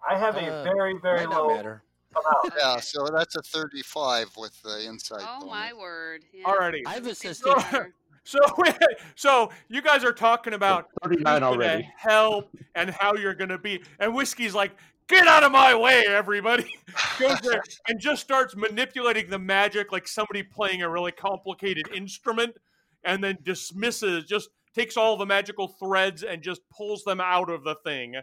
I 0.09 0.17
have 0.19 0.37
a 0.37 0.47
Uh, 0.51 0.63
very, 0.65 0.99
very 0.99 1.27
Might 1.27 1.33
not 1.33 1.47
low 1.47 1.57
matter. 1.57 1.83
amount. 2.17 2.55
Yeah, 2.59 2.73
Okay. 2.73 2.81
so 2.81 3.07
that's 3.13 3.37
a 3.37 3.43
35 3.43 4.37
with 4.37 4.61
the 4.63 4.85
insight. 4.87 5.21
Oh 5.23 5.41
bonus. 5.41 5.51
my 5.51 5.73
word! 5.73 6.25
Yeah. 6.33 6.45
Alrighty. 6.47 6.83
I've 6.87 7.07
assisted. 7.07 7.55
better. 7.57 7.95
So, 8.23 8.39
so 9.17 9.51
you 9.69 9.81
guys 9.81 10.05
are 10.05 10.13
talking 10.13 10.53
about 10.53 10.89
39 11.03 11.43
already. 11.43 11.91
help 11.97 12.51
and 12.75 12.91
how 12.91 13.15
you're 13.15 13.35
gonna 13.35 13.57
be, 13.59 13.83
and 13.99 14.15
whiskey's 14.15 14.55
like, 14.55 14.73
"Get 15.11 15.27
out 15.27 15.43
of 15.43 15.53
my 15.53 15.75
way, 15.75 16.05
everybody!" 16.07 16.77
Goes 17.19 17.41
there 17.41 17.63
and 17.89 18.01
just 18.01 18.23
starts 18.23 18.57
manipulating 18.57 19.29
the 19.29 19.39
magic 19.39 19.93
like 19.93 20.09
somebody 20.09 20.43
playing 20.43 20.83
a 20.83 20.89
really 20.89 21.13
complicated 21.13 21.89
instrument, 21.95 22.57
and 23.05 23.23
then 23.23 23.39
dismisses, 23.43 24.25
just 24.25 24.51
takes 24.75 24.97
all 24.97 25.17
the 25.17 25.27
magical 25.27 25.69
threads 25.69 26.23
and 26.23 26.43
just 26.43 26.61
pulls 26.71 27.03
them 27.05 27.21
out 27.21 27.51
of 27.51 27.65
the 27.65 27.75
thing, 27.85 28.15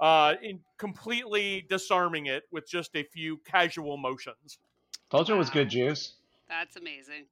uh, 0.00 0.34
in 0.42 0.60
completely 0.76 1.64
disarming 1.68 2.26
it 2.26 2.44
with 2.50 2.68
just 2.68 2.96
a 2.96 3.04
few 3.04 3.38
casual 3.38 3.96
motions. 3.96 4.58
Told 5.10 5.28
you 5.28 5.36
it 5.36 5.38
was 5.38 5.50
good 5.50 5.70
juice. 5.70 6.14
That's 6.48 6.76
amazing. 6.76 7.26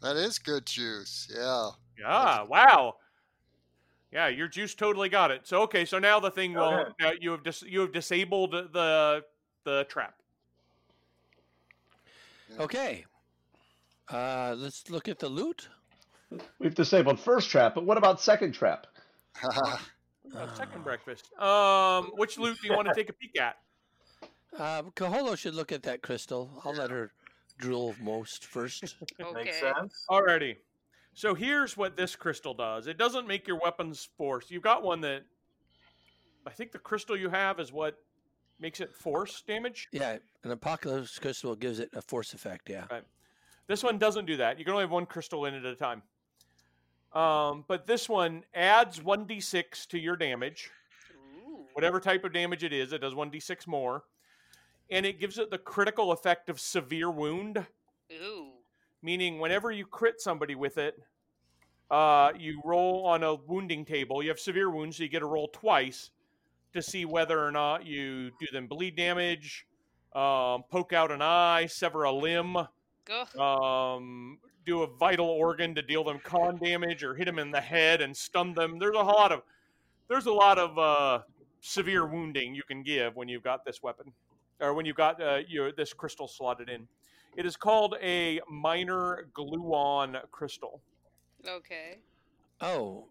That 0.00 0.16
is 0.16 0.38
good 0.38 0.66
juice. 0.66 1.30
Yeah. 1.32 1.70
Yeah. 1.98 2.42
Wow. 2.42 2.96
Yeah, 4.12 4.28
your 4.28 4.46
juice 4.48 4.74
totally 4.74 5.08
got 5.08 5.30
it. 5.30 5.46
So 5.46 5.62
okay, 5.62 5.84
so 5.84 5.98
now 5.98 6.20
the 6.20 6.30
thing 6.30 6.52
will 6.54 6.64
Okay. 6.80 6.90
now 7.00 7.12
you 7.18 7.30
have 7.30 7.42
dis- 7.42 7.62
you 7.62 7.80
have 7.80 7.92
disabled 7.92 8.52
the 8.52 9.24
the 9.64 9.84
trap. 9.84 10.14
Okay. 12.60 13.04
Uh, 14.10 14.54
let's 14.58 14.90
look 14.90 15.08
at 15.08 15.18
the 15.18 15.28
loot. 15.28 15.68
We've 16.58 16.74
disabled 16.74 17.18
first 17.20 17.48
trap, 17.50 17.74
but 17.74 17.84
what 17.84 17.96
about 17.96 18.20
second 18.20 18.52
trap? 18.52 18.86
Uh, 19.42 19.76
second 20.54 20.84
breakfast. 20.84 21.32
Um, 21.40 22.10
which 22.16 22.38
loot 22.38 22.58
do 22.60 22.68
you 22.68 22.74
want 22.74 22.88
to 22.88 22.94
take 23.00 23.08
a 23.08 23.12
peek 23.14 23.38
at? 23.40 23.56
Uh, 24.58 24.82
Kaholo 24.94 25.36
should 25.38 25.54
look 25.54 25.72
at 25.72 25.82
that 25.84 26.02
crystal. 26.02 26.60
I'll 26.64 26.74
let 26.74 26.90
her 26.90 27.12
drool 27.58 27.94
most 28.00 28.44
first. 28.44 28.96
Okay. 29.20 29.32
Makes 29.44 29.60
sense. 29.60 30.04
Alrighty. 30.10 30.56
So 31.14 31.34
here's 31.34 31.76
what 31.76 31.96
this 31.96 32.16
crystal 32.16 32.54
does. 32.54 32.86
It 32.86 32.96
doesn't 32.96 33.26
make 33.26 33.46
your 33.46 33.58
weapons 33.58 34.08
force. 34.16 34.50
You've 34.50 34.62
got 34.62 34.82
one 34.82 35.02
that 35.02 35.22
I 36.46 36.50
think 36.50 36.72
the 36.72 36.78
crystal 36.78 37.16
you 37.16 37.28
have 37.28 37.60
is 37.60 37.72
what 37.72 37.98
makes 38.58 38.80
it 38.80 38.94
force 38.94 39.42
damage. 39.46 39.88
yeah, 39.92 40.18
an 40.44 40.50
apocalypse 40.50 41.18
crystal 41.18 41.54
gives 41.54 41.80
it 41.80 41.90
a 41.94 42.00
force 42.00 42.32
effect. 42.32 42.70
Yeah. 42.70 42.84
This 43.66 43.82
one 43.82 43.98
doesn't 43.98 44.26
do 44.26 44.36
that. 44.38 44.58
You 44.58 44.64
can 44.64 44.72
only 44.72 44.84
have 44.84 44.90
one 44.90 45.06
crystal 45.06 45.44
in 45.44 45.54
it 45.54 45.64
at 45.64 45.72
a 45.72 45.76
time. 45.76 46.02
Um, 47.12 47.64
but 47.68 47.86
this 47.86 48.08
one 48.08 48.44
adds 48.54 49.00
1d6 49.00 49.86
to 49.88 49.98
your 49.98 50.16
damage. 50.16 50.70
Ooh. 51.14 51.66
Whatever 51.74 52.00
type 52.00 52.24
of 52.24 52.32
damage 52.32 52.64
it 52.64 52.72
is, 52.72 52.92
it 52.92 53.02
does 53.02 53.14
1d6 53.14 53.66
more. 53.66 54.04
And 54.90 55.04
it 55.06 55.20
gives 55.20 55.38
it 55.38 55.50
the 55.50 55.58
critical 55.58 56.12
effect 56.12 56.48
of 56.48 56.58
severe 56.58 57.10
wound, 57.10 57.66
Ooh. 58.12 58.51
Meaning 59.02 59.38
whenever 59.38 59.70
you 59.70 59.86
crit 59.86 60.20
somebody 60.20 60.54
with 60.54 60.78
it, 60.78 60.98
uh, 61.90 62.32
you 62.38 62.60
roll 62.64 63.04
on 63.06 63.22
a 63.22 63.34
wounding 63.34 63.84
table. 63.84 64.22
You 64.22 64.30
have 64.30 64.40
severe 64.40 64.70
wounds, 64.70 64.96
so 64.96 65.02
you 65.02 65.08
get 65.08 65.20
to 65.20 65.26
roll 65.26 65.48
twice 65.48 66.10
to 66.72 66.80
see 66.80 67.04
whether 67.04 67.44
or 67.44 67.52
not 67.52 67.84
you 67.86 68.30
do 68.40 68.46
them 68.52 68.66
bleed 68.66 68.96
damage, 68.96 69.66
um, 70.14 70.64
poke 70.70 70.92
out 70.92 71.10
an 71.10 71.20
eye, 71.20 71.66
sever 71.66 72.04
a 72.04 72.12
limb, 72.12 72.56
um, 73.38 74.38
do 74.64 74.82
a 74.82 74.86
vital 74.86 75.26
organ 75.26 75.74
to 75.74 75.82
deal 75.82 76.04
them 76.04 76.18
con 76.22 76.56
damage 76.58 77.02
or 77.02 77.14
hit 77.14 77.26
them 77.26 77.38
in 77.38 77.50
the 77.50 77.60
head 77.60 78.00
and 78.00 78.16
stun 78.16 78.54
them. 78.54 78.78
There's 78.78 78.96
a 78.96 79.02
lot 79.02 79.32
of 79.32 79.42
there's 80.08 80.26
a 80.26 80.32
lot 80.32 80.58
of 80.58 80.78
uh, 80.78 81.22
severe 81.60 82.06
wounding 82.06 82.54
you 82.54 82.62
can 82.62 82.82
give 82.82 83.16
when 83.16 83.28
you've 83.28 83.42
got 83.42 83.64
this 83.64 83.82
weapon 83.82 84.12
or 84.60 84.74
when 84.74 84.86
you've 84.86 84.96
got 84.96 85.20
uh, 85.22 85.40
your 85.48 85.72
this 85.72 85.92
crystal 85.92 86.28
slotted 86.28 86.68
in. 86.68 86.86
It 87.36 87.46
is 87.46 87.56
called 87.56 87.96
a 88.02 88.40
minor 88.48 89.28
gluon 89.36 90.20
crystal. 90.30 90.80
Okay. 91.48 91.98
Oh, 92.60 93.06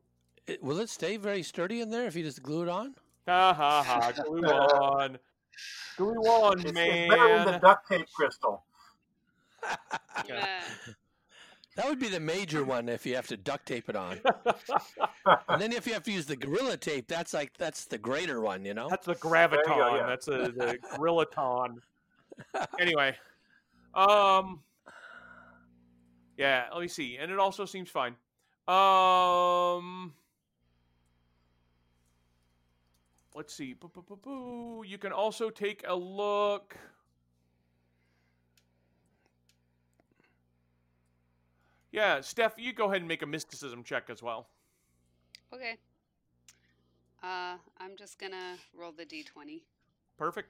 it, 0.47 0.61
will 0.63 0.79
it 0.79 0.89
stay 0.89 1.17
very 1.17 1.43
sturdy 1.43 1.81
in 1.81 1.89
there 1.89 2.05
if 2.05 2.15
you 2.15 2.23
just 2.23 2.41
glue 2.43 2.63
it 2.63 2.69
on? 2.69 2.95
Ha 3.27 3.53
ha 3.53 3.83
ha! 3.83 4.11
Gluon, 4.11 5.17
gluon, 5.97 6.53
It's, 6.55 6.63
it's 6.65 6.73
man. 6.73 7.09
better 7.09 7.37
than 7.37 7.45
the 7.53 7.59
duct 7.59 7.87
tape 7.87 8.07
crystal. 8.13 8.63
Yeah. 10.27 10.61
That 11.77 11.87
would 11.87 11.99
be 11.99 12.09
the 12.09 12.19
major 12.19 12.65
one 12.65 12.89
if 12.89 13.05
you 13.05 13.15
have 13.15 13.27
to 13.27 13.37
duct 13.37 13.65
tape 13.65 13.87
it 13.87 13.95
on. 13.95 14.19
And 15.47 15.61
then 15.61 15.71
if 15.71 15.87
you 15.87 15.93
have 15.93 16.03
to 16.03 16.11
use 16.11 16.25
the 16.25 16.35
gorilla 16.35 16.75
tape, 16.75 17.07
that's 17.07 17.33
like 17.33 17.53
that's 17.57 17.85
the 17.85 17.97
greater 17.97 18.41
one, 18.41 18.65
you 18.65 18.73
know. 18.73 18.89
That's 18.89 19.05
the 19.05 19.13
you 19.13 19.19
go, 19.21 19.29
graviton. 19.29 19.97
yeah. 19.97 20.05
That's 20.05 20.27
a, 20.27 20.51
the 20.51 20.77
gorillaton. 20.97 21.77
anyway, 22.77 23.15
um, 23.93 24.61
yeah. 26.37 26.65
Let 26.71 26.81
me 26.81 26.87
see, 26.87 27.17
and 27.17 27.31
it 27.31 27.39
also 27.39 27.65
seems 27.65 27.89
fine. 27.89 28.15
Um, 28.67 30.13
let's 33.35 33.53
see. 33.53 33.73
Boo, 33.73 33.89
boo, 33.93 34.03
boo, 34.07 34.19
boo. 34.21 34.83
You 34.85 34.97
can 34.97 35.11
also 35.11 35.49
take 35.49 35.83
a 35.87 35.95
look. 35.95 36.77
Yeah, 41.91 42.21
Steph, 42.21 42.53
you 42.57 42.71
go 42.71 42.85
ahead 42.85 43.01
and 43.01 43.07
make 43.07 43.21
a 43.21 43.25
mysticism 43.25 43.83
check 43.83 44.09
as 44.09 44.23
well. 44.23 44.47
Okay. 45.53 45.77
Uh, 47.21 47.57
I'm 47.77 47.97
just 47.97 48.17
gonna 48.17 48.55
roll 48.73 48.91
the 48.91 49.05
d20 49.05 49.61
Perfect. 50.17 50.49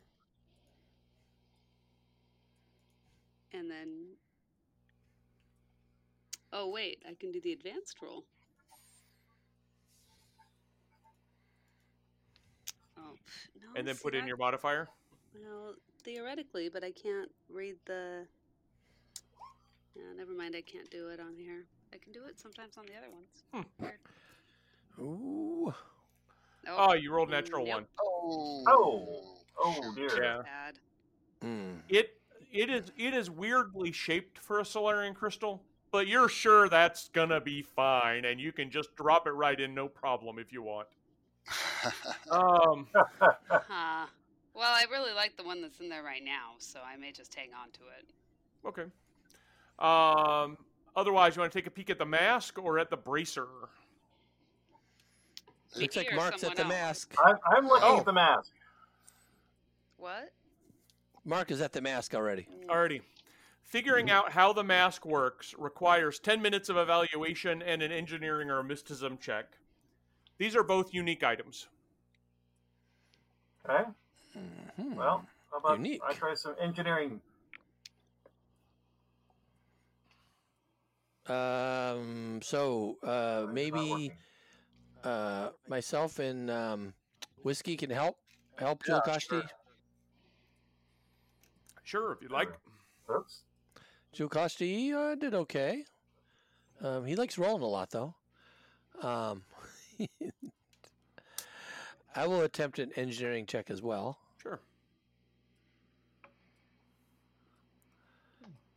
And 3.62 3.70
then. 3.70 3.90
Oh 6.52 6.70
wait, 6.70 7.02
I 7.08 7.14
can 7.14 7.32
do 7.32 7.40
the 7.40 7.54
advanced 7.54 7.96
roll. 8.02 8.26
Oh 12.98 13.14
no. 13.62 13.70
And 13.78 13.88
then 13.88 13.96
see, 13.96 14.04
put 14.04 14.16
in 14.16 14.22
that- 14.22 14.28
your 14.28 14.38
modifier. 14.38 14.90
Well, 15.34 15.76
theoretically, 16.04 16.68
but 16.68 16.84
I 16.84 16.92
can't 16.92 17.32
read 17.50 17.76
the. 17.86 18.26
Yeah, 19.96 20.04
never 20.18 20.34
mind. 20.34 20.56
I 20.58 20.62
can't 20.62 20.90
do 20.90 21.10
it 21.10 21.20
on 21.20 21.36
here. 21.38 21.64
I 21.94 21.98
can 21.98 22.12
do 22.12 22.26
it 22.26 22.40
sometimes 22.40 22.78
on 22.78 22.86
the 22.86 22.94
other 22.98 23.10
ones. 23.12 23.66
Hmm. 24.98 25.02
Ooh. 25.02 25.74
Oh, 26.68 26.94
you 26.94 27.14
rolled 27.14 27.30
natural 27.30 27.66
yep. 27.66 27.76
one. 27.76 27.86
Oh. 28.02 28.64
Oh. 28.68 29.24
Oh 29.58 29.94
dear. 29.96 30.24
Yeah. 30.24 30.42
Bad. 30.44 30.80
Mm. 31.44 31.80
it 31.90 32.21
it 32.52 32.70
is 32.70 32.92
it 32.98 33.14
is 33.14 33.30
weirdly 33.30 33.92
shaped 33.92 34.38
for 34.40 34.60
a 34.60 34.66
Solarian 34.66 35.14
crystal, 35.14 35.64
but 35.92 36.08
you're 36.08 36.30
sure 36.30 36.70
that's 36.70 37.10
gonna 37.10 37.42
be 37.42 37.62
fine, 37.62 38.26
and 38.26 38.40
you 38.40 38.52
can 38.52 38.70
just 38.70 38.96
drop 38.96 39.28
it 39.28 39.32
right 39.32 39.60
in, 39.60 39.74
no 39.74 39.88
problem, 39.88 40.40
if 40.40 40.52
you 40.52 40.62
want. 40.62 40.88
Um, 42.30 42.88
Huh. 42.94 44.06
Well, 44.54 44.74
I 44.74 44.86
really 44.92 45.14
like 45.14 45.36
the 45.38 45.44
one 45.44 45.62
that's 45.62 45.80
in 45.80 45.90
there 45.90 46.04
right 46.04 46.24
now, 46.24 46.52
so 46.60 46.80
I 46.86 46.96
may 46.98 47.12
just 47.12 47.34
hang 47.34 47.50
on 47.54 47.70
to 47.72 47.80
it. 47.98 48.06
okay. 48.66 48.90
Um, 49.80 50.58
otherwise, 50.96 51.36
you 51.36 51.40
want 51.42 51.52
to 51.52 51.58
take 51.58 51.68
a 51.68 51.72
peek 51.72 51.90
at 51.90 51.98
the 51.98 52.06
mask 52.06 52.58
or 52.60 52.78
at 52.80 52.90
the 52.90 52.98
bracer? 52.98 53.48
Looks 55.76 55.96
Me 55.96 56.04
like 56.04 56.12
or 56.12 56.16
Mark's 56.18 56.44
at 56.44 56.56
the 56.56 56.62
else? 56.64 56.70
mask. 56.70 57.16
I'm, 57.26 57.38
I'm 57.46 57.68
looking 57.68 57.88
Oh. 57.90 58.00
at 58.00 58.06
the 58.06 58.14
mask. 58.14 58.52
What? 59.98 60.32
Mark 61.24 61.52
is 61.52 61.62
at 61.62 61.74
the 61.74 61.82
mask 61.82 62.16
already. 62.16 62.48
Already. 62.70 63.02
Figuring 63.64 64.10
out 64.10 64.32
how 64.32 64.52
the 64.52 64.64
mask 64.64 65.06
works 65.06 65.54
requires 65.58 66.20
10 66.20 66.42
minutes 66.42 66.68
of 66.68 66.78
evaluation 66.78 67.62
and 67.62 67.82
an 67.82 67.92
engineering 67.92 68.50
or 68.50 68.62
mysticism 68.64 69.18
check. 69.18 69.46
These 70.38 70.56
are 70.56 70.64
both 70.64 70.94
unique 70.94 71.24
items. 71.24 71.68
Okay. 73.70 73.90
Mhm. 74.36 74.96
Well, 74.96 75.26
how 75.52 75.58
about 75.58 75.78
Unique. 75.78 76.02
I 76.06 76.14
try 76.14 76.34
some 76.34 76.56
engineering? 76.60 77.22
Um. 81.28 82.42
So 82.42 82.98
uh, 83.04 83.46
maybe 83.54 84.12
uh, 85.04 85.50
myself 85.68 86.18
and 86.20 86.50
um, 86.50 86.94
whiskey 87.44 87.78
can 87.78 87.92
help 87.92 88.18
help 88.58 88.84
Yeah, 88.88 88.96
Joe 88.96 89.02
Kashti. 89.02 89.40
sure. 89.40 89.61
Sure, 91.92 92.14
if 92.14 92.22
you'd 92.22 92.32
like. 92.32 92.48
Oops. 93.14 93.42
Joe 94.14 94.30
Kashti 94.30 94.94
uh, 94.94 95.16
did 95.16 95.34
okay. 95.34 95.84
Um, 96.82 97.06
he 97.06 97.18
likes 97.18 97.38
rolling 97.38 97.64
a 97.64 97.68
lot 97.68 97.90
though. 97.92 98.16
Um, 99.02 99.44
I 102.16 102.28
will 102.28 102.44
attempt 102.44 102.80
an 102.80 102.94
engineering 102.96 103.46
check 103.46 103.70
as 103.70 103.82
well, 103.82 104.18
Sure. 104.42 104.62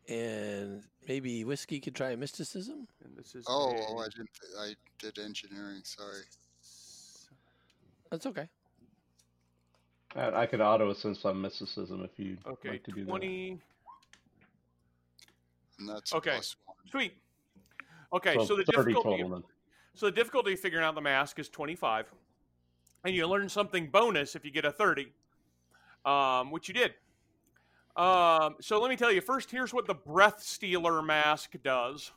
and 0.08 0.82
maybe 1.06 1.44
whiskey 1.44 1.78
could 1.78 1.94
try 1.94 2.10
a 2.10 2.16
mysticism. 2.16 2.88
And 3.04 3.16
this 3.16 3.36
is 3.36 3.44
Oh, 3.48 3.70
a 3.70 3.80
oh, 3.90 3.98
I 4.00 4.08
didn't. 4.08 4.30
I 4.58 4.74
did 4.98 5.20
engineering. 5.20 5.82
Sorry. 5.84 6.22
That's 8.10 8.26
okay. 8.26 8.48
I, 10.16 10.42
I 10.42 10.46
could 10.46 10.60
auto 10.60 10.90
assist 10.90 11.24
on 11.24 11.40
mysticism 11.40 12.04
if 12.04 12.18
you'd 12.18 12.38
Okay, 12.46 12.70
like 12.70 12.84
to 12.84 12.92
do 12.92 13.04
that. 13.04 13.10
20. 13.10 13.58
And 15.78 15.88
that's 15.88 16.12
Okay. 16.12 16.32
plus 16.32 16.56
one. 16.66 16.76
Sweet. 16.90 17.14
Okay, 18.12 18.34
so, 18.34 18.44
So, 18.44 18.56
the 18.56 18.64
difficulty 18.64 19.22
total 19.22 19.44
so 19.94 20.06
the 20.06 20.12
difficulty 20.12 20.52
of 20.54 20.60
figuring 20.60 20.84
out 20.84 20.94
the 20.94 21.00
mask 21.00 21.38
is 21.38 21.48
25. 21.48 22.12
And 23.04 23.14
you 23.14 23.26
learn 23.26 23.48
something 23.48 23.90
bonus 23.90 24.34
if 24.34 24.44
you 24.44 24.50
get 24.50 24.64
a 24.64 24.72
30. 24.72 25.12
Um, 26.04 26.50
which 26.50 26.68
you 26.68 26.74
did. 26.74 26.94
Um, 27.96 28.56
so 28.60 28.80
let 28.80 28.90
me 28.90 28.96
tell 28.96 29.12
you 29.12 29.20
first 29.20 29.50
here's 29.50 29.72
what 29.72 29.86
the 29.86 29.94
breath 29.94 30.42
stealer 30.42 31.00
mask 31.00 31.54
does. 31.62 32.12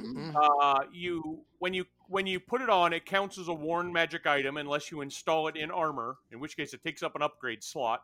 Mm, 0.00 0.34
Uh, 0.34 0.80
you 0.92 1.40
when 1.58 1.72
you 1.72 1.84
when 2.08 2.26
you 2.26 2.40
put 2.40 2.62
it 2.62 2.70
on, 2.70 2.92
it 2.92 3.04
counts 3.04 3.38
as 3.38 3.48
a 3.48 3.54
worn 3.54 3.92
magic 3.92 4.26
item 4.26 4.56
unless 4.56 4.90
you 4.90 5.02
install 5.02 5.46
it 5.48 5.56
in 5.56 5.70
armor, 5.70 6.16
in 6.32 6.40
which 6.40 6.56
case 6.56 6.72
it 6.72 6.82
takes 6.82 7.02
up 7.02 7.14
an 7.14 7.22
upgrade 7.22 7.62
slot. 7.62 8.02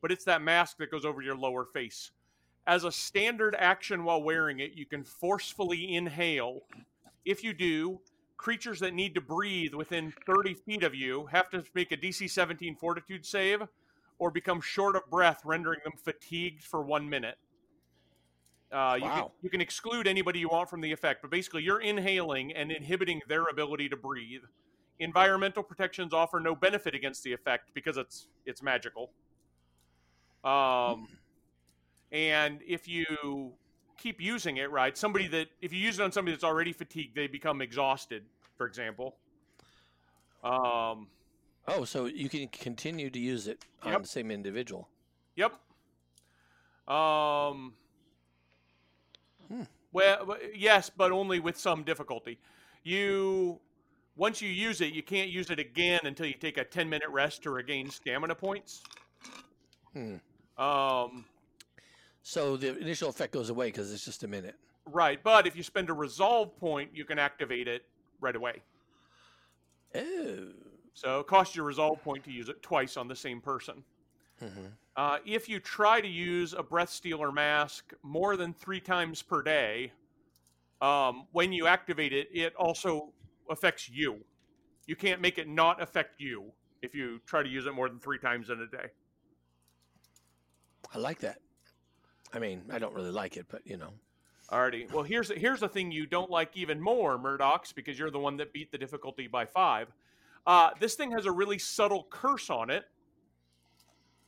But 0.00 0.12
it's 0.12 0.24
that 0.24 0.40
mask 0.40 0.78
that 0.78 0.90
goes 0.90 1.04
over 1.04 1.20
your 1.20 1.36
lower 1.36 1.64
face. 1.64 2.12
As 2.66 2.84
a 2.84 2.92
standard 2.92 3.56
action 3.58 4.04
while 4.04 4.22
wearing 4.22 4.60
it, 4.60 4.72
you 4.74 4.86
can 4.86 5.02
forcefully 5.02 5.94
inhale. 5.94 6.62
If 7.24 7.42
you 7.42 7.52
do, 7.52 8.00
creatures 8.36 8.78
that 8.80 8.94
need 8.94 9.14
to 9.14 9.20
breathe 9.20 9.74
within 9.74 10.12
30 10.26 10.54
feet 10.54 10.82
of 10.84 10.94
you 10.94 11.26
have 11.26 11.50
to 11.50 11.64
make 11.74 11.90
a 11.92 11.96
DC 11.96 12.30
17 12.30 12.76
Fortitude 12.76 13.26
save, 13.26 13.62
or 14.18 14.30
become 14.30 14.60
short 14.60 14.94
of 14.94 15.10
breath, 15.10 15.40
rendering 15.44 15.80
them 15.82 15.94
fatigued 15.96 16.62
for 16.62 16.82
one 16.82 17.08
minute. 17.08 17.38
Uh, 18.72 18.94
you, 18.96 19.02
can, 19.02 19.24
you 19.42 19.50
can 19.50 19.60
exclude 19.60 20.06
anybody 20.06 20.38
you 20.38 20.48
want 20.48 20.70
from 20.70 20.80
the 20.80 20.92
effect, 20.92 21.22
but 21.22 21.30
basically 21.30 21.62
you're 21.62 21.80
inhaling 21.80 22.52
and 22.52 22.70
inhibiting 22.70 23.20
their 23.28 23.46
ability 23.46 23.88
to 23.88 23.96
breathe. 23.96 24.42
Environmental 25.00 25.62
protections 25.62 26.12
offer 26.14 26.38
no 26.38 26.54
benefit 26.54 26.94
against 26.94 27.24
the 27.24 27.32
effect 27.32 27.70
because 27.74 27.96
it's 27.96 28.26
it's 28.46 28.62
magical. 28.62 29.10
Um, 30.44 31.08
and 32.12 32.60
if 32.66 32.86
you 32.86 33.52
keep 33.96 34.20
using 34.20 34.58
it, 34.58 34.70
right, 34.70 34.96
somebody 34.96 35.26
that 35.28 35.48
if 35.60 35.72
you 35.72 35.80
use 35.80 35.98
it 35.98 36.02
on 36.02 36.12
somebody 36.12 36.34
that's 36.34 36.44
already 36.44 36.72
fatigued, 36.72 37.16
they 37.16 37.26
become 37.26 37.60
exhausted, 37.62 38.24
for 38.56 38.66
example. 38.66 39.16
Um, 40.44 41.08
Oh, 41.68 41.84
so 41.84 42.06
you 42.06 42.28
can 42.28 42.48
continue 42.48 43.10
to 43.10 43.18
use 43.18 43.46
it 43.46 43.64
on 43.82 43.92
Yep. 43.92 44.02
the 44.02 44.08
same 44.08 44.30
individual. 44.30 44.88
Yep. 45.36 45.52
Um. 46.88 47.74
Well, 49.92 50.36
yes, 50.54 50.90
but 50.90 51.12
only 51.12 51.40
with 51.40 51.58
some 51.58 51.82
difficulty. 51.82 52.38
You 52.84 53.60
once 54.16 54.42
you 54.42 54.48
use 54.48 54.80
it, 54.80 54.92
you 54.92 55.02
can't 55.02 55.30
use 55.30 55.50
it 55.50 55.58
again 55.58 56.00
until 56.04 56.26
you 56.26 56.34
take 56.34 56.58
a 56.58 56.64
ten 56.64 56.88
minute 56.88 57.08
rest 57.08 57.42
to 57.42 57.50
regain 57.50 57.90
stamina 57.90 58.34
points. 58.34 58.82
Hmm. 59.92 60.16
Um. 60.58 61.24
So 62.22 62.56
the 62.56 62.78
initial 62.78 63.08
effect 63.08 63.32
goes 63.32 63.50
away 63.50 63.68
because 63.68 63.92
it's 63.92 64.04
just 64.04 64.24
a 64.24 64.28
minute. 64.28 64.56
Right, 64.86 65.22
but 65.22 65.46
if 65.46 65.56
you 65.56 65.62
spend 65.62 65.88
a 65.88 65.92
resolve 65.92 66.56
point, 66.58 66.90
you 66.92 67.04
can 67.04 67.18
activate 67.18 67.68
it 67.68 67.84
right 68.20 68.36
away. 68.36 68.62
Oh. 69.94 70.48
So 70.94 71.20
it 71.20 71.26
costs 71.26 71.56
you 71.56 71.62
a 71.62 71.66
resolve 71.66 72.02
point 72.02 72.24
to 72.24 72.32
use 72.32 72.48
it 72.48 72.62
twice 72.62 72.96
on 72.96 73.08
the 73.08 73.16
same 73.16 73.40
person. 73.40 73.82
Hmm 74.40 74.66
Uh, 74.96 75.18
if 75.24 75.48
you 75.48 75.60
try 75.60 76.00
to 76.00 76.08
use 76.08 76.52
a 76.52 76.62
breath 76.62 76.90
stealer 76.90 77.30
mask 77.32 77.94
more 78.02 78.36
than 78.36 78.52
three 78.52 78.80
times 78.80 79.22
per 79.22 79.40
day, 79.40 79.92
um, 80.82 81.26
when 81.32 81.52
you 81.52 81.66
activate 81.66 82.12
it, 82.12 82.28
it 82.32 82.54
also 82.56 83.12
affects 83.48 83.88
you. 83.88 84.18
You 84.86 84.96
can't 84.96 85.20
make 85.20 85.38
it 85.38 85.48
not 85.48 85.80
affect 85.80 86.20
you 86.20 86.52
if 86.82 86.94
you 86.94 87.20
try 87.26 87.42
to 87.42 87.48
use 87.48 87.66
it 87.66 87.74
more 87.74 87.88
than 87.88 88.00
three 88.00 88.18
times 88.18 88.50
in 88.50 88.60
a 88.60 88.66
day. 88.66 88.88
I 90.94 90.98
like 90.98 91.20
that. 91.20 91.38
I 92.32 92.38
mean, 92.38 92.62
I 92.70 92.78
don't 92.78 92.94
really 92.94 93.10
like 93.12 93.36
it, 93.36 93.46
but 93.48 93.66
you 93.66 93.76
know. 93.76 93.92
Alrighty. 94.50 94.90
Well, 94.92 95.04
here's 95.04 95.30
here's 95.30 95.60
the 95.60 95.68
thing 95.68 95.92
you 95.92 96.06
don't 96.06 96.30
like 96.30 96.56
even 96.56 96.80
more, 96.80 97.18
Murdox, 97.18 97.72
because 97.74 97.98
you're 97.98 98.10
the 98.10 98.18
one 98.18 98.36
that 98.38 98.52
beat 98.52 98.72
the 98.72 98.78
difficulty 98.78 99.28
by 99.28 99.46
five. 99.46 99.92
Uh, 100.46 100.70
this 100.80 100.94
thing 100.94 101.12
has 101.12 101.26
a 101.26 101.30
really 101.32 101.58
subtle 101.58 102.06
curse 102.10 102.50
on 102.50 102.70
it, 102.70 102.84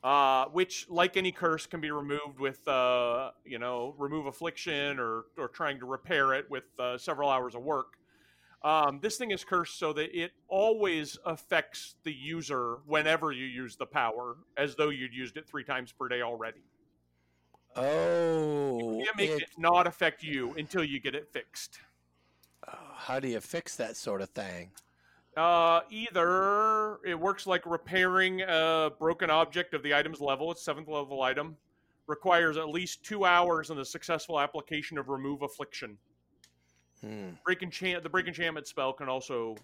uh, 0.03 0.47
which, 0.47 0.87
like 0.89 1.17
any 1.17 1.33
curse, 1.33 1.67
can 1.67 1.81
be 1.81 1.91
removed 1.91 2.39
with, 2.41 2.67
uh, 2.67 3.31
you 3.45 3.59
know, 3.59 3.95
remove 3.99 4.27
affliction 4.27 4.99
or 4.99 5.25
or 5.39 5.49
trying 5.49 5.79
to 5.79 5.87
repair 5.87 6.35
it 6.35 6.51
with 6.51 6.65
uh, 6.79 6.99
several 6.99 7.31
hours 7.31 7.55
of 7.55 7.63
work. 7.63 7.95
Um, 8.63 9.01
this 9.03 9.17
thing 9.17 9.33
is 9.33 9.43
cursed 9.45 9.77
so 9.79 9.93
that 9.95 10.17
it 10.17 10.33
always 10.47 11.19
affects 11.25 11.97
the 12.05 12.13
user 12.13 12.79
whenever 12.87 13.33
you 13.33 13.45
use 13.45 13.75
the 13.77 13.87
power, 13.87 14.37
as 14.57 14.77
though 14.77 14.89
you'd 14.91 15.13
used 15.15 15.37
it 15.37 15.49
three 15.49 15.65
times 15.65 15.91
per 15.91 16.07
day 16.09 16.23
already. 16.23 16.63
Oh, 17.75 18.99
You 18.99 19.05
can't 19.05 19.17
make 19.17 19.31
it- 19.31 19.43
it 19.43 19.49
not 19.59 19.87
affect 19.87 20.23
you 20.23 20.53
until 20.55 20.85
you 20.85 21.01
get 21.01 21.15
it 21.15 21.29
fixed. 21.33 21.81
uh, 22.69 22.77
how 22.95 23.19
do 23.19 23.27
you 23.27 23.41
fix 23.41 23.75
that 23.77 23.97
sort 23.97 24.21
of 24.21 24.31
thing? 24.31 24.71
Uh, 25.37 25.81
either 25.91 26.99
it 27.07 27.19
works 27.19 27.47
like 27.47 27.65
repairing 27.65 28.43
a 28.43 28.91
broken 28.99 29.31
object 29.31 29.73
of 29.73 29.83
the 29.83 29.95
item's 29.95 30.21
level, 30.21 30.51
it's 30.53 30.63
seventh 30.63 30.89
level 30.89 31.23
item, 31.23 31.57
requires 32.07 32.57
at 32.59 32.69
least 32.69 33.03
two 33.03 33.25
hours 33.25 33.71
in 33.71 33.77
the 33.77 33.85
successful 33.85 34.39
application 34.39 34.99
of 34.99 35.09
remove 35.09 35.43
affliction. 35.43 35.97
Hmm. 37.01 37.31
Break 37.45 37.63
enchant 37.63 38.03
the 38.03 38.09
break 38.11 38.27
enchantment 38.27 38.67
spell 38.67 38.93
can 38.93 39.09
also 39.09 39.57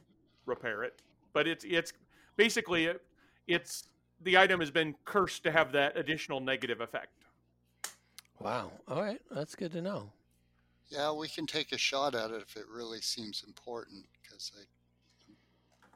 repair 0.46 0.84
it, 0.84 1.02
but 1.32 1.46
it's 1.46 1.64
it's 1.68 1.92
basically 2.36 2.86
it, 2.86 3.02
it's 3.46 3.90
the 4.22 4.38
item 4.38 4.60
has 4.60 4.70
been 4.70 4.94
cursed 5.04 5.42
to 5.44 5.52
have 5.52 5.70
that 5.72 5.96
additional 5.96 6.40
negative 6.40 6.80
effect. 6.80 7.12
Wow. 8.40 8.72
All 8.88 9.02
right, 9.02 9.20
that's 9.30 9.54
good 9.54 9.72
to 9.72 9.82
know. 9.82 10.10
Yeah, 10.88 11.12
we 11.12 11.28
can 11.28 11.46
take 11.46 11.72
a 11.72 11.78
shot 11.78 12.14
at 12.14 12.30
it 12.30 12.42
if 12.42 12.56
it 12.56 12.64
really 12.72 13.00
seems 13.00 13.44
important, 13.46 14.06
because 14.22 14.52
I'm 14.56 14.64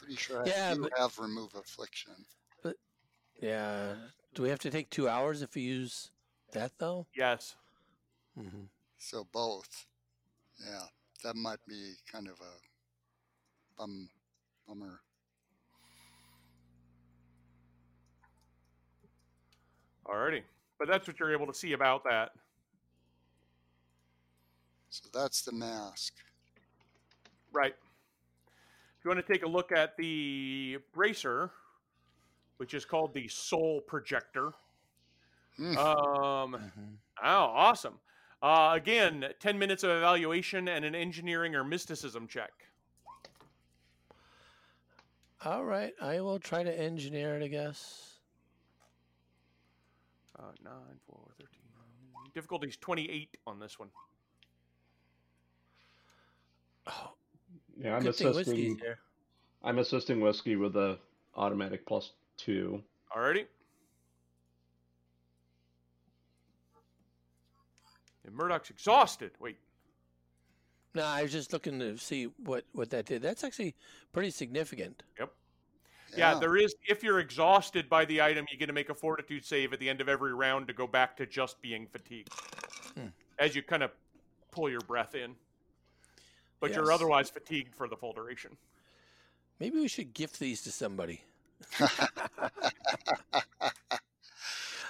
pretty 0.02 0.16
sure 0.16 0.42
I 0.42 0.46
Yeah, 0.46 0.74
do 0.74 0.82
but- 0.82 0.98
have 0.98 1.16
remove 1.18 1.54
affliction. 1.54 2.12
But 2.62 2.76
yeah. 3.40 3.94
Do 4.34 4.42
we 4.42 4.48
have 4.48 4.58
to 4.60 4.70
take 4.70 4.90
two 4.90 5.08
hours 5.08 5.42
if 5.42 5.54
we 5.54 5.62
use 5.62 6.10
that 6.52 6.72
though? 6.78 7.06
Yes. 7.14 7.54
hmm 8.36 8.64
So 8.98 9.24
both. 9.32 9.86
Yeah, 10.64 10.86
that 11.22 11.36
might 11.36 11.64
be 11.68 11.94
kind 12.10 12.26
of 12.28 12.40
a 12.40 13.78
bum, 13.78 14.08
bummer. 14.66 15.00
Alrighty. 20.06 20.42
But 20.78 20.88
that's 20.88 21.06
what 21.06 21.20
you're 21.20 21.32
able 21.32 21.46
to 21.46 21.54
see 21.54 21.72
about 21.74 22.02
that. 22.04 22.30
So 24.90 25.08
that's 25.14 25.42
the 25.42 25.52
mask. 25.52 26.14
Right. 27.52 27.74
If 29.02 29.06
you 29.06 29.10
want 29.16 29.26
to 29.26 29.32
take 29.32 29.42
a 29.42 29.48
look 29.48 29.72
at 29.72 29.96
the 29.96 30.78
bracer, 30.92 31.50
which 32.58 32.72
is 32.72 32.84
called 32.84 33.12
the 33.12 33.26
Soul 33.26 33.80
Projector. 33.80 34.52
Hmm. 35.56 35.76
Um, 35.76 36.52
hmm 36.52 36.94
oh, 37.20 37.50
awesome. 37.52 37.94
Uh, 38.40 38.74
again, 38.74 39.26
10 39.40 39.58
minutes 39.58 39.82
of 39.82 39.90
evaluation 39.90 40.68
and 40.68 40.84
an 40.84 40.94
engineering 40.94 41.56
or 41.56 41.64
mysticism 41.64 42.28
check. 42.28 42.52
All 45.44 45.64
right, 45.64 45.94
I 46.00 46.20
will 46.20 46.38
try 46.38 46.62
to 46.62 46.72
engineer 46.72 47.34
it. 47.34 47.42
I 47.42 47.48
guess. 47.48 48.20
Uh, 50.38 50.52
9, 50.62 50.72
4, 51.08 51.18
13. 51.38 51.48
Difficulty's 52.34 52.76
28 52.76 53.36
on 53.48 53.58
this 53.58 53.80
one. 53.80 53.88
Yeah, 57.82 57.96
I'm 57.96 58.02
good 58.02 58.10
assisting. 58.10 58.78
here. 58.78 58.98
I'm 59.62 59.78
assisting 59.78 60.20
whiskey 60.20 60.56
with 60.56 60.76
a 60.76 60.98
automatic 61.36 61.86
plus 61.86 62.12
two. 62.36 62.82
Alrighty. 63.16 63.46
And 68.24 68.34
Murdoch's 68.34 68.70
exhausted. 68.70 69.32
Wait. 69.40 69.56
No, 70.94 71.04
I 71.04 71.22
was 71.22 71.32
just 71.32 71.52
looking 71.52 71.78
to 71.80 71.96
see 71.96 72.28
what 72.44 72.64
what 72.72 72.90
that 72.90 73.06
did. 73.06 73.22
That's 73.22 73.42
actually 73.44 73.74
pretty 74.12 74.30
significant. 74.30 75.02
Yep. 75.18 75.32
Yeah, 76.16 76.38
there 76.38 76.56
is. 76.56 76.74
If 76.86 77.02
you're 77.02 77.20
exhausted 77.20 77.88
by 77.88 78.04
the 78.04 78.20
item, 78.20 78.44
you 78.52 78.58
get 78.58 78.66
to 78.66 78.74
make 78.74 78.90
a 78.90 78.94
fortitude 78.94 79.46
save 79.46 79.72
at 79.72 79.80
the 79.80 79.88
end 79.88 80.02
of 80.02 80.08
every 80.10 80.34
round 80.34 80.68
to 80.68 80.74
go 80.74 80.86
back 80.86 81.16
to 81.16 81.26
just 81.26 81.60
being 81.62 81.86
fatigued. 81.86 82.28
Hmm. 82.94 83.06
As 83.38 83.56
you 83.56 83.62
kind 83.62 83.82
of 83.82 83.90
pull 84.50 84.68
your 84.68 84.82
breath 84.82 85.14
in. 85.14 85.34
But 86.62 86.74
you're 86.74 86.90
otherwise 86.90 87.28
fatigued 87.28 87.74
for 87.74 87.88
the 87.88 87.96
full 87.96 88.14
duration. 88.14 88.56
Maybe 89.60 89.78
we 89.78 89.88
should 89.88 90.14
gift 90.14 90.38
these 90.38 90.62
to 90.62 90.72
somebody. 90.72 91.20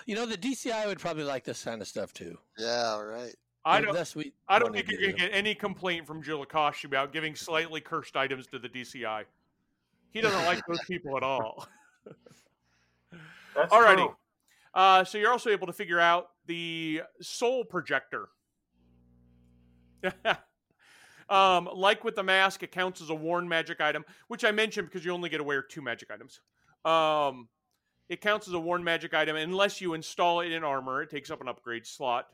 You 0.07 0.17
know, 0.17 0.27
the 0.27 0.37
DCI 0.37 0.87
would 0.87 0.99
probably 0.99 1.25
like 1.25 1.45
this 1.45 1.65
kind 1.65 1.81
of 1.81 1.89
stuff 1.89 2.13
too. 2.13 2.37
yeah, 2.59 3.01
right. 3.01 3.35
I 3.65 3.81
don't. 3.81 3.95
less 3.95 4.17
we 4.17 4.33
I 4.49 4.59
don't 4.59 4.73
think 4.73 4.91
you're 4.91 5.01
going 5.01 5.13
to 5.13 5.19
get 5.19 5.31
any 5.33 5.55
complaint 5.55 6.05
from 6.05 6.21
Jill 6.21 6.45
Julakashi 6.45 6.87
about 6.87 7.13
giving 7.13 7.37
slightly 7.37 7.81
cursed 7.81 8.17
items 8.17 8.49
to 8.49 8.59
the 8.59 8.69
DCI. 8.69 9.23
He 10.11 10.21
doesn't 10.21 10.45
like 10.45 10.61
those 10.67 10.81
people 10.89 11.17
at 11.17 11.23
all. 11.23 11.69
That's 13.55 13.73
Alrighty. 13.73 13.97
true. 13.99 14.17
Uh, 14.75 15.05
so 15.05 15.17
you're 15.19 15.31
also 15.31 15.51
able 15.51 15.69
to 15.69 15.73
figure 15.73 16.01
out 16.01 16.31
the 16.47 17.03
soul 17.21 17.65
projector. 17.65 18.31
um, 21.33 21.69
like 21.75 22.05
with 22.05 22.15
the 22.15 22.23
mask, 22.23 22.63
it 22.63 22.73
counts 22.73 23.01
as 23.01 23.09
a 23.09 23.15
worn 23.15 23.49
magic 23.49 23.81
item, 23.81 24.05
which 24.29 24.45
I 24.45 24.51
mentioned 24.51 24.89
because 24.89 25.05
you 25.05 25.13
only 25.13 25.31
get 25.31 25.39
to 25.39 25.45
wear 25.45 25.63
two 25.63 25.81
magic 25.81 26.11
items. 26.11 26.41
Um, 26.85 27.49
it 28.09 28.21
counts 28.21 28.49
as 28.49 28.55
a 28.55 28.61
worn 28.61 28.85
magic 28.85 29.15
item 29.15 29.37
unless 29.37 29.81
you 29.81 29.95
install 29.95 30.41
it 30.41 30.53
in 30.53 30.63
armor. 30.63 31.03
It 31.03 31.09
takes 31.09 31.31
up 31.31 31.41
an 31.41 31.49
upgrade 31.49 31.87
slot, 31.87 32.27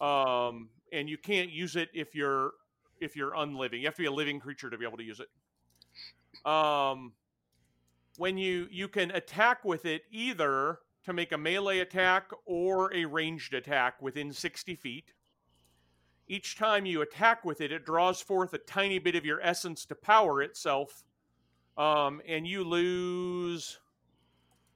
um, 0.00 0.70
and 0.92 1.08
you 1.08 1.18
can't 1.18 1.50
use 1.50 1.76
it 1.76 1.90
if 1.92 2.14
you're 2.14 2.52
if 3.00 3.14
you're 3.14 3.34
unliving. 3.34 3.80
You 3.80 3.86
have 3.86 3.96
to 3.96 4.02
be 4.02 4.06
a 4.06 4.12
living 4.12 4.40
creature 4.40 4.70
to 4.70 4.78
be 4.78 4.86
able 4.86 4.96
to 4.96 5.04
use 5.04 5.20
it. 5.20 6.50
Um, 6.50 7.12
when 8.16 8.38
you 8.38 8.68
you 8.70 8.88
can 8.88 9.10
attack 9.10 9.64
with 9.66 9.84
it 9.84 10.04
either 10.10 10.78
to 11.04 11.12
make 11.12 11.32
a 11.32 11.38
melee 11.38 11.80
attack 11.80 12.30
or 12.46 12.94
a 12.94 13.04
ranged 13.04 13.52
attack 13.52 14.00
within 14.00 14.32
60 14.32 14.74
feet. 14.76 15.12
Each 16.30 16.54
time 16.54 16.86
you 16.86 17.02
attack 17.02 17.44
with 17.44 17.60
it, 17.60 17.72
it 17.72 17.84
draws 17.84 18.20
forth 18.20 18.54
a 18.54 18.58
tiny 18.58 19.00
bit 19.00 19.16
of 19.16 19.24
your 19.24 19.40
essence 19.40 19.84
to 19.86 19.96
power 19.96 20.40
itself, 20.42 21.02
um, 21.76 22.22
and 22.24 22.46
you 22.46 22.62
lose 22.62 23.80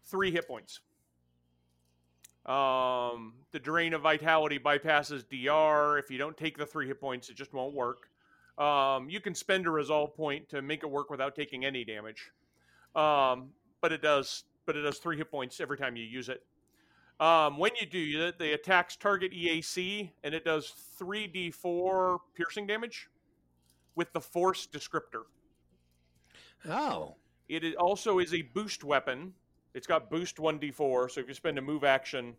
three 0.04 0.32
hit 0.32 0.48
points. 0.48 0.80
Um, 2.44 3.34
the 3.52 3.60
drain 3.60 3.94
of 3.94 4.02
vitality 4.02 4.58
bypasses 4.58 5.22
DR. 5.30 5.96
If 5.96 6.10
you 6.10 6.18
don't 6.18 6.36
take 6.36 6.58
the 6.58 6.66
three 6.66 6.88
hit 6.88 7.00
points, 7.00 7.28
it 7.28 7.36
just 7.36 7.52
won't 7.52 7.72
work. 7.72 8.08
Um, 8.58 9.08
you 9.08 9.20
can 9.20 9.36
spend 9.36 9.68
a 9.68 9.70
resolve 9.70 10.16
point 10.16 10.48
to 10.48 10.60
make 10.60 10.82
it 10.82 10.90
work 10.90 11.08
without 11.08 11.36
taking 11.36 11.64
any 11.64 11.84
damage. 11.84 12.32
Um, 12.96 13.50
but 13.80 13.92
it 13.92 14.02
does 14.02 14.42
but 14.66 14.76
it 14.76 14.82
does 14.82 14.98
three 14.98 15.18
hit 15.18 15.30
points 15.30 15.60
every 15.60 15.78
time 15.78 15.94
you 15.94 16.04
use 16.04 16.28
it. 16.28 16.42
Um, 17.20 17.58
when 17.58 17.70
you 17.80 17.86
do 17.86 18.32
the 18.32 18.54
attacks 18.54 18.96
target 18.96 19.32
EAC, 19.32 20.10
and 20.24 20.34
it 20.34 20.44
does 20.44 20.72
3d4 21.00 22.18
piercing 22.34 22.66
damage 22.66 23.08
with 23.94 24.12
the 24.12 24.20
Force 24.20 24.66
descriptor. 24.66 25.22
Oh, 26.68 27.14
It 27.48 27.76
also 27.76 28.18
is 28.18 28.34
a 28.34 28.42
boost 28.42 28.82
weapon. 28.84 29.32
It's 29.74 29.86
got 29.86 30.10
boost 30.10 30.36
1d4, 30.38 31.10
so 31.10 31.20
if 31.20 31.28
you 31.28 31.34
spend 31.34 31.58
a 31.58 31.62
move 31.62 31.84
action 31.84 32.34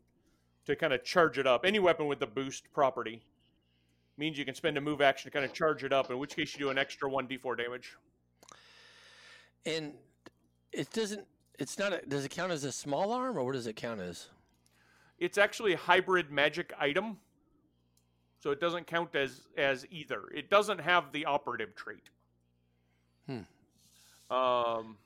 to 0.66 0.76
kind 0.76 0.94
of 0.94 1.04
charge 1.04 1.38
it 1.38 1.46
up, 1.48 1.64
any 1.66 1.80
weapon 1.80 2.08
with 2.08 2.20
the 2.20 2.28
boost 2.28 2.72
property 2.74 3.22
means 4.18 4.38
you 4.38 4.46
can 4.46 4.56
spend 4.56 4.78
a 4.78 4.82
move 4.82 5.02
action 5.02 5.30
to 5.30 5.34
kind 5.34 5.46
of 5.46 5.54
charge 5.54 5.84
it 5.84 5.94
up, 5.94 6.10
in 6.10 6.18
which 6.18 6.36
case 6.36 6.54
you 6.54 6.60
do 6.60 6.70
an 6.70 6.78
extra 6.78 7.10
1d4 7.10 7.58
damage. 7.58 7.96
and 9.66 9.94
it 10.72 10.92
doesn't. 10.92 11.26
It's 11.58 11.80
not. 11.80 11.94
A, 11.94 12.02
does 12.06 12.26
it 12.26 12.32
count 12.32 12.52
as 12.52 12.66
a 12.66 12.72
small 12.72 13.12
arm, 13.14 13.38
or 13.38 13.44
what 13.44 13.54
does 13.54 13.68
it 13.68 13.76
count 13.78 14.02
as? 14.02 14.28
It's 15.20 15.38
actually 15.38 15.74
a 15.74 15.78
hybrid 15.78 16.32
magic 16.32 16.74
item 16.80 17.18
so 18.40 18.52
it 18.52 18.60
doesn't 18.60 18.86
count 18.88 19.16
as 19.16 19.48
as 19.58 19.86
either 19.90 20.24
it 20.34 20.50
doesn't 20.50 20.80
have 20.80 21.12
the 21.12 21.26
operative 21.26 21.76
trait 21.76 22.10
Hmm. 23.28 23.40
um 24.36 24.98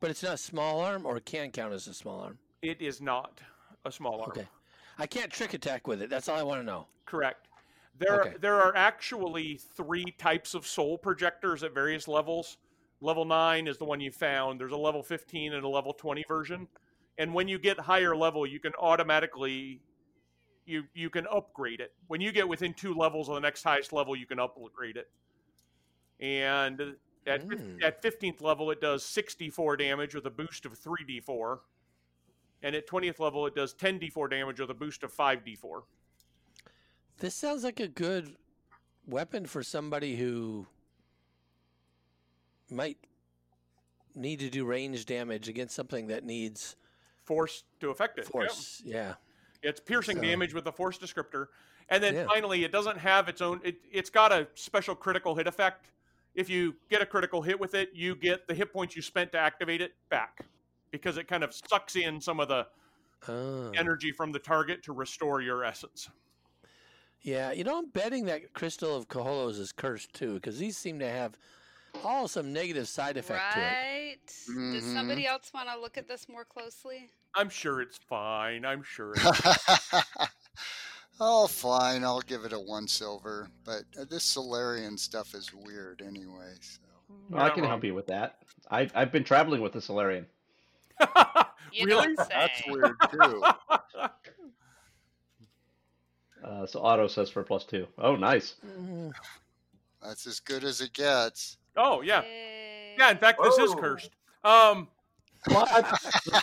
But 0.00 0.10
it's 0.10 0.22
not 0.22 0.34
a 0.34 0.38
small 0.38 0.80
arm, 0.80 1.06
or 1.06 1.16
it 1.16 1.24
can 1.24 1.50
count 1.50 1.72
as 1.72 1.86
a 1.86 1.94
small 1.94 2.20
arm. 2.20 2.38
it 2.60 2.80
is 2.82 3.00
not 3.00 3.40
a 3.84 3.92
small 3.92 4.20
arm 4.20 4.30
Okay. 4.30 4.46
I 4.98 5.06
can't 5.06 5.32
trick 5.32 5.54
attack 5.54 5.86
with 5.88 6.02
it. 6.02 6.10
That's 6.10 6.28
all 6.28 6.38
I 6.38 6.42
want 6.42 6.60
to 6.60 6.64
know. 6.66 6.86
correct 7.06 7.48
there 7.98 8.20
Okay. 8.22 8.36
there 8.40 8.60
are 8.60 8.74
actually 8.76 9.56
three 9.56 10.04
types 10.18 10.54
of 10.54 10.66
soul 10.66 10.96
projectors 10.98 11.62
at 11.62 11.72
various 11.74 12.06
levels 12.08 12.58
level 13.00 13.24
9 13.24 13.66
is 13.66 13.76
the 13.78 13.84
one 13.84 14.00
you 14.00 14.10
found 14.10 14.58
there's 14.60 14.72
a 14.72 14.76
level 14.76 15.02
15 15.02 15.52
and 15.54 15.64
a 15.64 15.68
level 15.68 15.92
20 15.92 16.24
version 16.28 16.68
and 17.18 17.32
when 17.34 17.48
you 17.48 17.58
get 17.58 17.78
higher 17.78 18.16
level 18.16 18.46
you 18.46 18.58
can 18.60 18.72
automatically 18.78 19.80
you 20.64 20.84
you 20.94 21.10
can 21.10 21.26
upgrade 21.26 21.80
it. 21.80 21.92
When 22.06 22.20
you 22.20 22.32
get 22.32 22.48
within 22.48 22.72
two 22.74 22.94
levels 22.94 23.28
of 23.28 23.34
the 23.34 23.40
next 23.40 23.62
highest 23.62 23.92
level 23.92 24.14
you 24.16 24.26
can 24.26 24.38
upgrade 24.38 24.96
it. 24.96 25.10
And 26.20 26.80
at, 27.26 27.46
Mm. 27.46 27.82
at 27.82 28.02
15th 28.02 28.40
level 28.40 28.70
it 28.70 28.80
does 28.80 29.04
64 29.04 29.76
damage 29.76 30.14
with 30.14 30.26
a 30.26 30.30
boost 30.30 30.64
of 30.66 30.72
3d4 30.78 31.60
and 32.62 32.74
at 32.76 32.86
20th 32.88 33.18
level 33.20 33.46
it 33.46 33.54
does 33.54 33.74
10d4 33.74 34.28
damage 34.30 34.60
with 34.60 34.70
a 34.70 34.74
boost 34.74 35.02
of 35.04 35.12
5d4 35.12 35.82
This 37.18 37.34
sounds 37.34 37.62
like 37.64 37.78
a 37.80 37.88
good 37.88 38.36
weapon 39.06 39.46
for 39.46 39.62
somebody 39.62 40.16
who 40.16 40.66
might 42.70 42.98
need 44.14 44.38
to 44.40 44.50
do 44.50 44.64
range 44.64 45.06
damage 45.06 45.48
against 45.48 45.74
something 45.74 46.06
that 46.08 46.24
needs 46.24 46.76
force 47.24 47.64
to 47.80 47.90
affect 47.90 48.18
it. 48.18 48.24
yeah. 48.24 48.30
force. 48.30 48.82
Yeah. 48.84 49.14
It's 49.62 49.80
piercing 49.80 50.16
So- 50.16 50.22
damage 50.22 50.54
with 50.54 50.64
the 50.64 50.72
force 50.72 50.98
descriptor. 50.98 51.46
And 51.88 52.02
then 52.02 52.14
Yeah. 52.14 52.26
finally, 52.26 52.64
it 52.64 52.72
doesn't 52.72 52.98
have 52.98 53.28
its 53.28 53.40
own, 53.40 53.60
it, 53.64 53.76
it's 53.90 54.10
got 54.10 54.32
a 54.32 54.48
special 54.54 54.94
critical 54.94 55.34
hit 55.34 55.46
effect. 55.46 55.90
If 56.34 56.48
you 56.48 56.74
get 56.88 57.02
a 57.02 57.06
critical 57.06 57.42
hit 57.42 57.58
with 57.60 57.74
it, 57.74 57.90
you 57.92 58.14
get 58.14 58.46
the 58.46 58.54
hit 58.54 58.72
points 58.72 58.96
you 58.96 59.02
spent 59.02 59.32
to 59.32 59.38
activate 59.38 59.80
it 59.82 59.94
back 60.08 60.46
because 60.90 61.16
it 61.18 61.28
kind 61.28 61.44
of 61.44 61.52
sucks 61.54 61.96
in 61.96 62.20
some 62.20 62.40
of 62.40 62.48
the 62.48 62.66
Oh. 63.28 63.70
energy 63.76 64.10
from 64.10 64.32
the 64.32 64.38
target 64.38 64.82
to 64.84 64.92
restore 64.92 65.40
your 65.42 65.64
essence. 65.64 66.08
Yeah, 67.20 67.52
you 67.52 67.62
know, 67.62 67.78
I'm 67.78 67.88
betting 67.90 68.24
that 68.26 68.52
Crystal 68.52 68.96
of 68.96 69.06
Kaholo's 69.08 69.58
is 69.58 69.70
cursed 69.70 70.12
too, 70.12 70.34
because 70.34 70.58
these 70.58 70.76
seem 70.76 70.98
to 70.98 71.08
have 71.08 71.38
all 72.04 72.26
some 72.28 72.52
negative 72.52 72.88
side 72.88 73.16
effect 73.16 73.54
to 73.54 73.60
it. 73.60 73.62
Right? 73.62 74.18
Does 74.26 74.48
Mhm. 74.84 74.94
somebody 74.94 75.26
else 75.26 75.52
want 75.52 75.68
to 75.68 75.78
look 75.78 75.96
at 75.98 76.08
this 76.08 76.28
more 76.28 76.44
closely? 76.44 77.10
I'm 77.34 77.48
sure 77.48 77.80
it's 77.80 77.98
fine. 77.98 78.64
I'm 78.64 78.82
sure. 78.82 79.14
Oh, 81.20 81.46
fine. 81.46 82.02
I'll 82.02 82.22
give 82.22 82.44
it 82.44 82.52
a 82.52 82.58
one 82.58 82.88
silver. 82.88 83.48
But 83.64 83.84
uh, 84.00 84.04
this 84.10 84.24
Solarian 84.24 84.96
stuff 84.98 85.34
is 85.34 85.52
weird 85.54 86.02
anyway. 86.04 86.54
So. 86.60 86.80
You're 87.30 87.38
I 87.38 87.50
can 87.50 87.60
wrong. 87.62 87.70
help 87.70 87.84
you 87.84 87.94
with 87.94 88.06
that. 88.08 88.38
I've, 88.70 88.90
I've 88.94 89.12
been 89.12 89.22
traveling 89.22 89.60
with 89.60 89.72
the 89.72 89.80
Solarian. 89.80 90.26
You 91.72 91.86
really? 91.86 92.14
don't 92.16 92.18
say. 92.26 92.34
That's 92.34 92.62
weird 92.66 92.96
too. 93.10 93.42
Uh, 96.44 96.66
so 96.66 96.80
auto 96.80 97.06
says 97.06 97.30
for 97.30 97.44
plus 97.44 97.64
two. 97.64 97.86
Oh, 97.98 98.16
nice. 98.16 98.54
Mm, 98.66 99.12
That's 100.02 100.26
as 100.26 100.40
good 100.40 100.64
as 100.64 100.80
it 100.80 100.92
gets. 100.92 101.56
Oh, 101.76 102.00
yeah. 102.02 102.22
Yay. 102.22 102.94
Yeah, 102.98 103.10
in 103.10 103.18
fact, 103.18 103.40
this 103.42 103.58
is 103.58 103.74
cursed. 103.74 104.10
Um, 104.44 104.88
What 105.48 105.70
a 105.76 105.84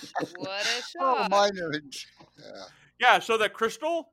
Oh, 0.99 1.17
shot. 1.19 1.31
mine 1.31 1.51
yeah. 1.55 2.63
Yeah, 2.99 3.19
so 3.19 3.37
that 3.37 3.53
crystal, 3.53 4.09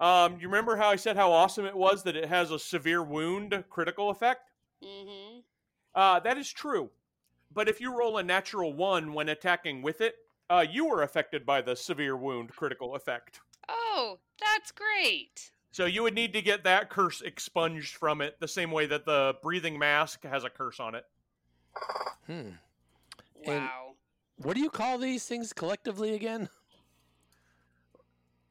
um, 0.00 0.38
you 0.40 0.48
remember 0.48 0.76
how 0.76 0.88
I 0.88 0.96
said 0.96 1.16
how 1.16 1.30
awesome 1.32 1.64
it 1.64 1.76
was 1.76 2.02
that 2.04 2.16
it 2.16 2.28
has 2.28 2.50
a 2.50 2.58
severe 2.58 3.02
wound 3.02 3.64
critical 3.70 4.10
effect? 4.10 4.50
Mm-hmm. 4.82 5.40
Uh, 5.94 6.20
that 6.20 6.36
is 6.38 6.50
true. 6.52 6.90
But 7.52 7.68
if 7.68 7.80
you 7.80 7.96
roll 7.96 8.18
a 8.18 8.22
natural 8.22 8.72
one 8.72 9.12
when 9.14 9.28
attacking 9.28 9.82
with 9.82 10.00
it, 10.00 10.16
uh, 10.50 10.64
you 10.68 10.86
were 10.86 11.02
affected 11.02 11.46
by 11.46 11.62
the 11.62 11.74
severe 11.76 12.16
wound 12.16 12.50
critical 12.50 12.94
effect. 12.94 13.40
Oh, 13.68 14.18
that's 14.40 14.72
great. 14.72 15.50
So 15.76 15.84
you 15.84 16.02
would 16.04 16.14
need 16.14 16.32
to 16.32 16.40
get 16.40 16.64
that 16.64 16.88
curse 16.88 17.20
expunged 17.20 17.96
from 17.96 18.22
it 18.22 18.40
the 18.40 18.48
same 18.48 18.70
way 18.70 18.86
that 18.86 19.04
the 19.04 19.34
breathing 19.42 19.78
mask 19.78 20.24
has 20.24 20.42
a 20.42 20.48
curse 20.48 20.80
on 20.80 20.94
it. 20.94 21.04
hmm. 22.26 22.32
And- 22.32 22.56
Wow. 23.44 23.94
What 24.38 24.54
do 24.54 24.62
you 24.62 24.70
call 24.70 24.96
these 24.96 25.26
things 25.26 25.52
collectively 25.52 26.14
again? 26.14 26.48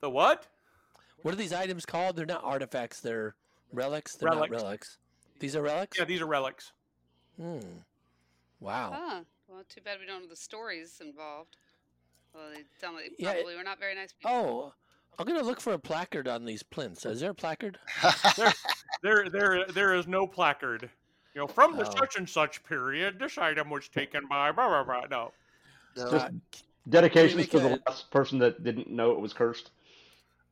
The 0.02 0.10
what? 0.12 0.46
What 1.24 1.34
are 1.34 1.38
these 1.38 1.52
items 1.52 1.84
called? 1.84 2.16
They're 2.16 2.28
not 2.28 2.44
artifacts. 2.44 3.00
They're 3.00 3.34
relics. 3.72 4.16
They're 4.16 4.30
Relics. 4.30 4.52
not 4.52 4.62
relics. 4.62 4.98
These 5.40 5.56
are 5.56 5.64
relics. 5.64 5.98
Yeah, 5.98 6.06
these 6.06 6.22
are 6.22 6.28
relics. 6.28 6.74
Hmm. 7.38 7.60
Wow. 8.60 8.92
Huh. 8.96 9.24
Well, 9.48 9.64
too 9.68 9.82
bad 9.82 10.00
we 10.00 10.06
don't 10.06 10.22
know 10.24 10.30
the 10.30 10.36
stories 10.36 11.02
involved. 11.02 11.58
Well, 12.36 12.50
they 12.54 12.66
sound 12.80 12.98
like 12.98 13.14
Yeah, 13.18 13.32
it- 13.32 13.34
probably 13.38 13.56
were 13.56 13.64
not 13.64 13.80
very 13.80 13.96
nice 13.96 14.14
people. 14.14 14.32
Oh, 14.32 14.74
I'm 15.18 15.26
gonna 15.26 15.44
look 15.44 15.62
for 15.62 15.74
a 15.74 15.80
placard 15.80 16.28
on 16.28 16.46
these 16.46 16.64
plinths. 16.64 17.06
Is 17.06 17.20
there 17.22 17.32
a 17.32 17.36
placard? 17.36 17.78
There, 19.02 19.30
there, 19.32 19.66
there 19.68 19.94
is 19.96 20.08
no 20.08 20.28
placard. 20.28 20.90
You 21.34 21.42
know, 21.42 21.48
from 21.48 21.76
the 21.78 21.88
Oh. 21.88 21.96
such 21.98 22.16
and 22.18 22.28
such 22.30 22.64
period, 22.64 23.20
this 23.20 23.38
item 23.38 23.70
was 23.70 23.88
taken 23.90 24.28
by 24.28 24.52
blah 24.52 24.68
blah 24.68 24.84
blah. 24.84 25.08
No, 25.10 25.32
No. 25.98 26.12
Just 26.12 26.26
Uh, 26.26 26.30
dedications 26.90 27.36
make 27.38 27.52
to 27.52 27.60
the 27.60 27.82
last 27.88 28.12
person 28.12 28.40
that 28.40 28.64
didn't 28.64 28.90
know 28.90 29.12
it 29.12 29.20
was 29.20 29.34
cursed 29.34 29.72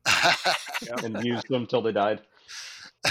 and 1.02 1.22
used 1.24 1.48
them 1.48 1.66
till 1.66 1.82
they 1.82 1.92
died. 1.92 2.20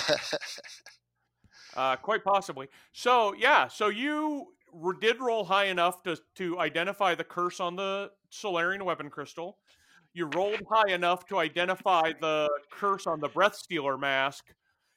Uh, 1.75 1.95
quite 1.95 2.23
possibly. 2.23 2.67
So 2.91 3.33
yeah, 3.33 3.67
so 3.67 3.87
you 3.87 4.53
r- 4.83 4.93
did 4.93 5.19
roll 5.19 5.43
high 5.43 5.65
enough 5.65 6.03
to 6.03 6.15
to 6.35 6.59
identify 6.59 7.15
the 7.15 7.23
curse 7.23 7.59
on 7.59 7.75
the 7.75 8.11
Solarian 8.29 8.85
weapon 8.85 9.09
crystal. 9.09 9.57
You 10.13 10.29
rolled 10.35 10.61
high 10.69 10.91
enough 10.93 11.25
to 11.27 11.39
identify 11.39 12.11
the 12.21 12.49
curse 12.71 13.07
on 13.07 13.19
the 13.19 13.29
Breath 13.29 13.55
Stealer 13.55 13.97
mask, 13.97 14.45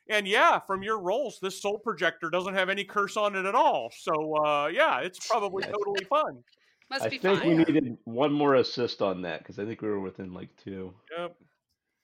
And 0.08 0.28
yeah, 0.28 0.60
from 0.60 0.82
your 0.84 1.00
rolls, 1.00 1.38
this 1.42 1.60
soul 1.60 1.78
projector 1.78 2.30
doesn't 2.30 2.54
have 2.54 2.68
any 2.68 2.84
curse 2.84 3.16
on 3.16 3.34
it 3.34 3.44
at 3.44 3.54
all. 3.56 3.90
So 3.98 4.36
uh, 4.44 4.68
yeah, 4.68 5.00
it's 5.00 5.26
probably 5.26 5.64
Yeah. 5.66 5.72
totally 5.72 6.04
fun. 6.04 6.44
Must 6.90 7.04
I 7.04 7.08
be 7.08 7.18
think 7.18 7.40
fun. 7.40 7.48
we 7.48 7.54
needed 7.56 7.98
one 8.04 8.32
more 8.32 8.54
assist 8.54 9.02
on 9.02 9.22
that 9.22 9.40
because 9.40 9.58
I 9.58 9.64
think 9.64 9.82
we 9.82 9.88
were 9.88 9.98
within 9.98 10.32
like 10.32 10.50
two. 10.62 10.94
Yep. 11.18 11.36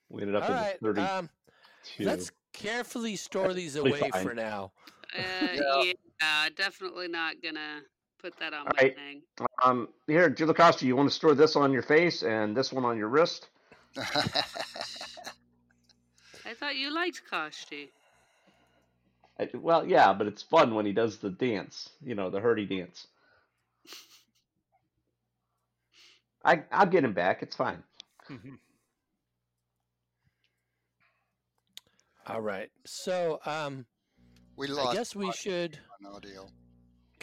We 0.08 0.22
ended 0.22 0.34
up 0.36 0.44
All 0.44 0.56
in 0.56 0.62
right. 0.62 0.80
thirty-two. 0.82 1.06
Um, 1.06 1.30
let's 2.00 2.32
carefully 2.52 3.14
store 3.14 3.54
these 3.54 3.76
away 3.76 4.00
fine. 4.10 4.24
for 4.26 4.34
now. 4.34 4.72
Uh, 5.16 5.22
Yeah. 5.54 5.92
yeah, 6.20 6.48
definitely 6.56 7.06
not 7.08 7.36
gonna 7.42 7.82
put 8.22 8.38
that 8.38 8.54
on 8.54 8.60
All 8.60 8.72
my 8.76 8.82
right. 8.82 8.94
thing. 8.94 9.22
um, 9.64 9.88
here, 10.06 10.30
Julikoshti, 10.30 10.82
you 10.82 10.96
want 10.96 11.08
to 11.08 11.14
store 11.14 11.34
this 11.34 11.56
on 11.56 11.72
your 11.72 11.82
face 11.82 12.22
and 12.22 12.56
this 12.56 12.72
one 12.72 12.84
on 12.84 12.96
your 12.96 13.08
wrist? 13.08 13.48
I 13.96 14.02
thought 16.54 16.76
you 16.76 16.94
liked 16.94 17.22
Kashti. 17.28 17.90
I, 19.38 19.48
well, 19.54 19.86
yeah, 19.86 20.12
but 20.12 20.26
it's 20.26 20.42
fun 20.42 20.74
when 20.74 20.86
he 20.86 20.92
does 20.92 21.18
the 21.18 21.30
dance. 21.30 21.90
You 22.04 22.14
know, 22.14 22.30
the 22.30 22.40
hurdy 22.40 22.66
dance. 22.66 23.06
I 26.44 26.62
I'll 26.70 26.86
get 26.86 27.04
him 27.04 27.12
back. 27.12 27.42
It's 27.42 27.56
fine. 27.56 27.82
All 32.26 32.40
right. 32.40 32.70
So, 32.84 33.40
um, 33.44 33.86
we 34.56 34.68
lost. 34.68 34.90
I 34.90 34.94
guess 34.94 35.16
we 35.16 35.32
should 35.32 35.78
on 36.06 36.14
audio. 36.14 36.46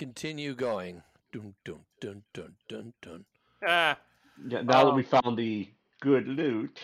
Continue 0.10 0.56
going. 0.56 1.04
Dun, 1.34 1.54
dun, 1.66 1.82
dun, 2.00 2.24
dun, 2.34 2.56
dun, 2.70 2.94
dun. 3.02 3.26
Ah, 3.68 4.00
Yeah, 4.48 4.62
now 4.62 4.86
that 4.86 4.90
Um, 4.92 4.96
we 4.96 5.04
found 5.04 5.38
the 5.38 5.70
good 6.00 6.26
loot, 6.26 6.80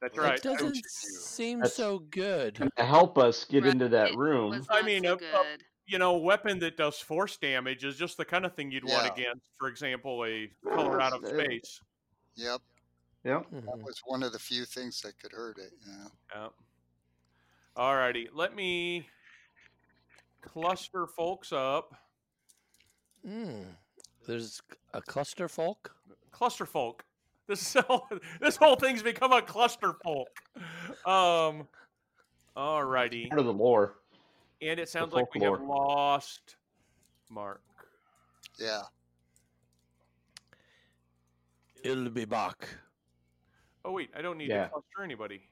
that's 0.00 0.16
Well, 0.16 0.28
right. 0.28 0.38
It 0.38 0.42
doesn't 0.44 0.76
seem 0.86 1.58
That's- 1.58 1.74
so 1.74 1.98
good. 1.98 2.54
to 2.76 2.84
help 2.84 3.18
us 3.18 3.44
get 3.44 3.64
Right, 3.64 3.72
into 3.72 3.88
that 3.88 4.12
it 4.12 4.16
room. 4.16 4.50
Was 4.50 4.66
I 4.70 4.76
not 4.76 4.84
mean, 4.84 5.02
so 5.02 5.14
uh, 5.14 5.16
good. 5.16 5.64
You 5.86 5.98
know, 5.98 6.14
a 6.14 6.18
weapon 6.18 6.60
that 6.60 6.76
does 6.76 7.00
force 7.00 7.36
damage 7.36 7.84
is 7.84 7.96
just 7.96 8.16
the 8.16 8.24
kind 8.24 8.46
of 8.46 8.54
thing 8.54 8.70
you'd 8.70 8.84
want 8.84 9.04
Yeah. 9.06 9.12
against, 9.12 9.50
for 9.58 9.66
example, 9.66 10.24
a 10.24 10.46
color 10.64 11.00
out 11.02 11.12
of 11.12 11.24
Uh, 11.24 11.28
space. 11.30 11.80
Yep, 12.36 12.60
Yep. 13.24 13.50
that 13.50 13.64
Mhm. 13.64 13.82
was 13.82 14.00
one 14.04 14.22
of 14.22 14.32
the 14.32 14.38
few 14.38 14.64
things 14.64 15.00
that 15.02 15.18
could 15.18 15.32
hurt 15.32 15.58
it. 15.58 15.72
Yeah. 15.84 16.08
Yeah. 16.32 16.48
Alrighty, 17.76 18.28
let 18.32 18.54
me 18.54 19.08
cluster 20.40 21.08
folks 21.08 21.52
up. 21.52 21.94
Mm. 23.26 23.64
There's 24.26 24.60
a 24.94 25.00
cluster 25.02 25.48
folk. 25.48 25.94
Cluster 26.30 26.66
folk. 26.66 27.04
This 27.48 27.74
whole, 27.74 28.08
this 28.40 28.56
whole 28.56 28.76
thing's 28.76 29.02
become 29.02 29.32
a 29.32 29.42
cluster 29.42 29.94
folk. 30.02 30.28
Um. 31.06 31.66
Alrighty, 32.56 33.30
Part 33.30 33.40
of 33.40 33.46
the 33.46 33.52
lore. 33.52 33.94
and 34.60 34.78
it 34.78 34.86
sounds 34.88 35.14
like 35.14 35.34
we 35.34 35.40
have 35.40 35.58
lost 35.62 36.56
Mark. 37.30 37.62
Yeah. 38.58 38.82
It'll 41.82 42.10
be 42.10 42.26
back. 42.26 42.68
Oh 43.84 43.92
wait, 43.92 44.10
I 44.14 44.20
don't 44.22 44.36
need 44.36 44.50
Yeah. 44.50 44.64
to 44.64 44.68
cluster 44.70 45.02
anybody. 45.02 45.42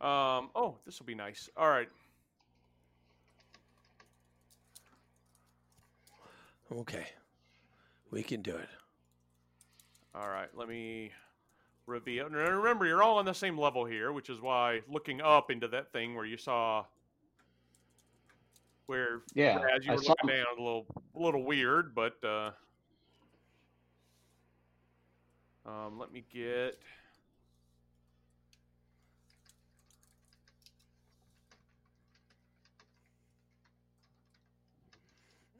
Um. 0.00 0.50
Oh, 0.56 0.76
this 0.86 0.98
will 0.98 1.06
be 1.06 1.14
nice. 1.14 1.48
All 1.56 1.68
right. 1.68 1.88
Okay. 6.72 7.06
We 8.10 8.22
can 8.22 8.42
do 8.42 8.56
it. 8.56 8.68
All 10.14 10.28
right, 10.28 10.48
let 10.54 10.68
me 10.68 11.12
reveal. 11.86 12.28
Remember, 12.28 12.86
you're 12.86 13.02
all 13.02 13.18
on 13.18 13.24
the 13.24 13.32
same 13.34 13.58
level 13.58 13.84
here, 13.84 14.12
which 14.12 14.30
is 14.30 14.40
why 14.40 14.80
looking 14.88 15.20
up 15.20 15.50
into 15.50 15.68
that 15.68 15.92
thing 15.92 16.14
where 16.14 16.24
you 16.24 16.36
saw, 16.36 16.84
where 18.86 19.22
Yeah, 19.34 19.60
as 19.76 19.84
you 19.84 19.92
I 19.92 19.96
were 19.96 20.02
saw 20.02 20.14
looking 20.22 20.28
down, 20.28 20.46
a 20.58 20.62
little, 20.62 20.86
a 21.14 21.18
little 21.18 21.44
weird, 21.44 21.94
but 21.94 22.22
uh, 22.24 22.50
um, 25.66 25.98
let 25.98 26.12
me 26.12 26.24
get. 26.32 26.78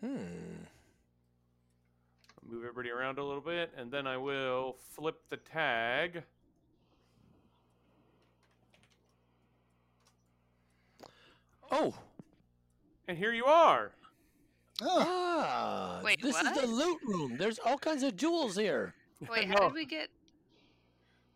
Hmm. 0.01 0.65
Move 2.49 2.63
everybody 2.65 2.91
around 2.91 3.19
a 3.19 3.25
little 3.25 3.41
bit, 3.41 3.73
and 3.77 3.91
then 3.91 4.07
I 4.07 4.17
will 4.17 4.77
flip 4.95 5.21
the 5.31 5.39
tag. 5.39 6.23
Oh. 11.71 11.95
And 13.09 13.17
here 13.17 13.33
you 13.33 13.45
are. 13.47 13.93
Oh, 14.83 15.05
Ah. 15.07 16.01
Wait, 16.03 16.21
this 16.21 16.37
is 16.37 16.61
the 16.61 16.67
loot 16.67 16.99
room. 17.05 17.37
There's 17.39 17.59
all 17.59 17.79
kinds 17.79 18.03
of 18.03 18.17
jewels 18.17 18.57
here. 18.57 18.95
Wait, 19.31 19.47
how 19.47 19.61
did 19.61 19.73
we 19.73 19.85
get? 19.87 20.09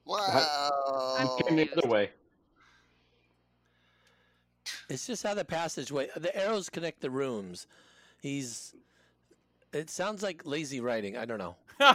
wow. 0.04 1.16
I'm 1.18 1.44
Came 1.44 1.56
the 1.56 1.70
other 1.76 1.88
way. 1.88 2.10
It's 4.88 5.06
just 5.06 5.22
how 5.22 5.34
the 5.34 5.44
passageway. 5.44 6.08
The 6.16 6.34
arrows 6.36 6.68
connect 6.70 7.00
the 7.00 7.10
rooms. 7.10 7.66
He's. 8.20 8.74
It 9.72 9.90
sounds 9.90 10.22
like 10.22 10.46
lazy 10.46 10.80
writing. 10.80 11.16
I 11.16 11.24
don't 11.24 11.38
know. 11.38 11.56
the 11.78 11.94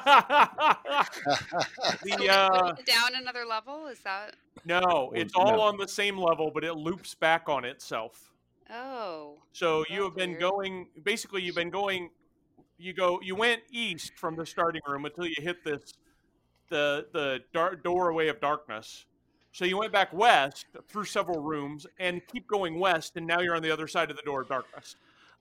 So 2.18 2.26
uh, 2.30 2.74
went 2.76 2.86
down 2.86 3.16
another 3.16 3.46
level? 3.46 3.88
Is 3.88 4.00
that? 4.02 4.36
no, 4.66 5.12
it's 5.16 5.34
all 5.36 5.58
no. 5.58 5.62
on 5.62 5.78
the 5.78 5.88
same 5.88 6.18
level, 6.18 6.52
but 6.54 6.64
it 6.64 6.76
loops 6.76 7.16
back 7.16 7.50
on 7.50 7.66
itself. 7.66 8.32
Oh. 8.70 9.40
So 9.52 9.84
you 9.90 10.04
have 10.04 10.16
been 10.16 10.32
weird. 10.32 10.42
going. 10.42 10.88
Basically, 11.04 11.42
you've 11.42 11.56
been 11.56 11.72
going. 11.72 12.10
You 12.78 12.94
go. 12.94 13.20
You 13.22 13.36
went 13.36 13.62
east 13.72 14.14
from 14.16 14.36
the 14.36 14.46
starting 14.46 14.82
room 14.88 15.06
until 15.06 15.26
you 15.26 15.36
hit 15.40 15.64
this, 15.64 15.94
the 16.70 17.08
the 17.12 17.40
dar- 17.54 17.76
doorway 17.76 18.28
of 18.28 18.40
darkness. 18.40 19.06
So 19.52 19.66
you 19.66 19.78
went 19.78 19.92
back 19.92 20.12
west 20.14 20.66
through 20.88 21.06
several 21.06 21.42
rooms 21.42 21.86
and 22.00 22.26
keep 22.28 22.48
going 22.48 22.80
west, 22.80 23.18
and 23.18 23.28
now 23.28 23.40
you're 23.42 23.56
on 23.56 23.62
the 23.62 23.72
other 23.72 23.88
side 23.88 24.10
of 24.10 24.16
the 24.18 24.24
door 24.24 24.42
of 24.42 24.48
darkness. 24.48 24.96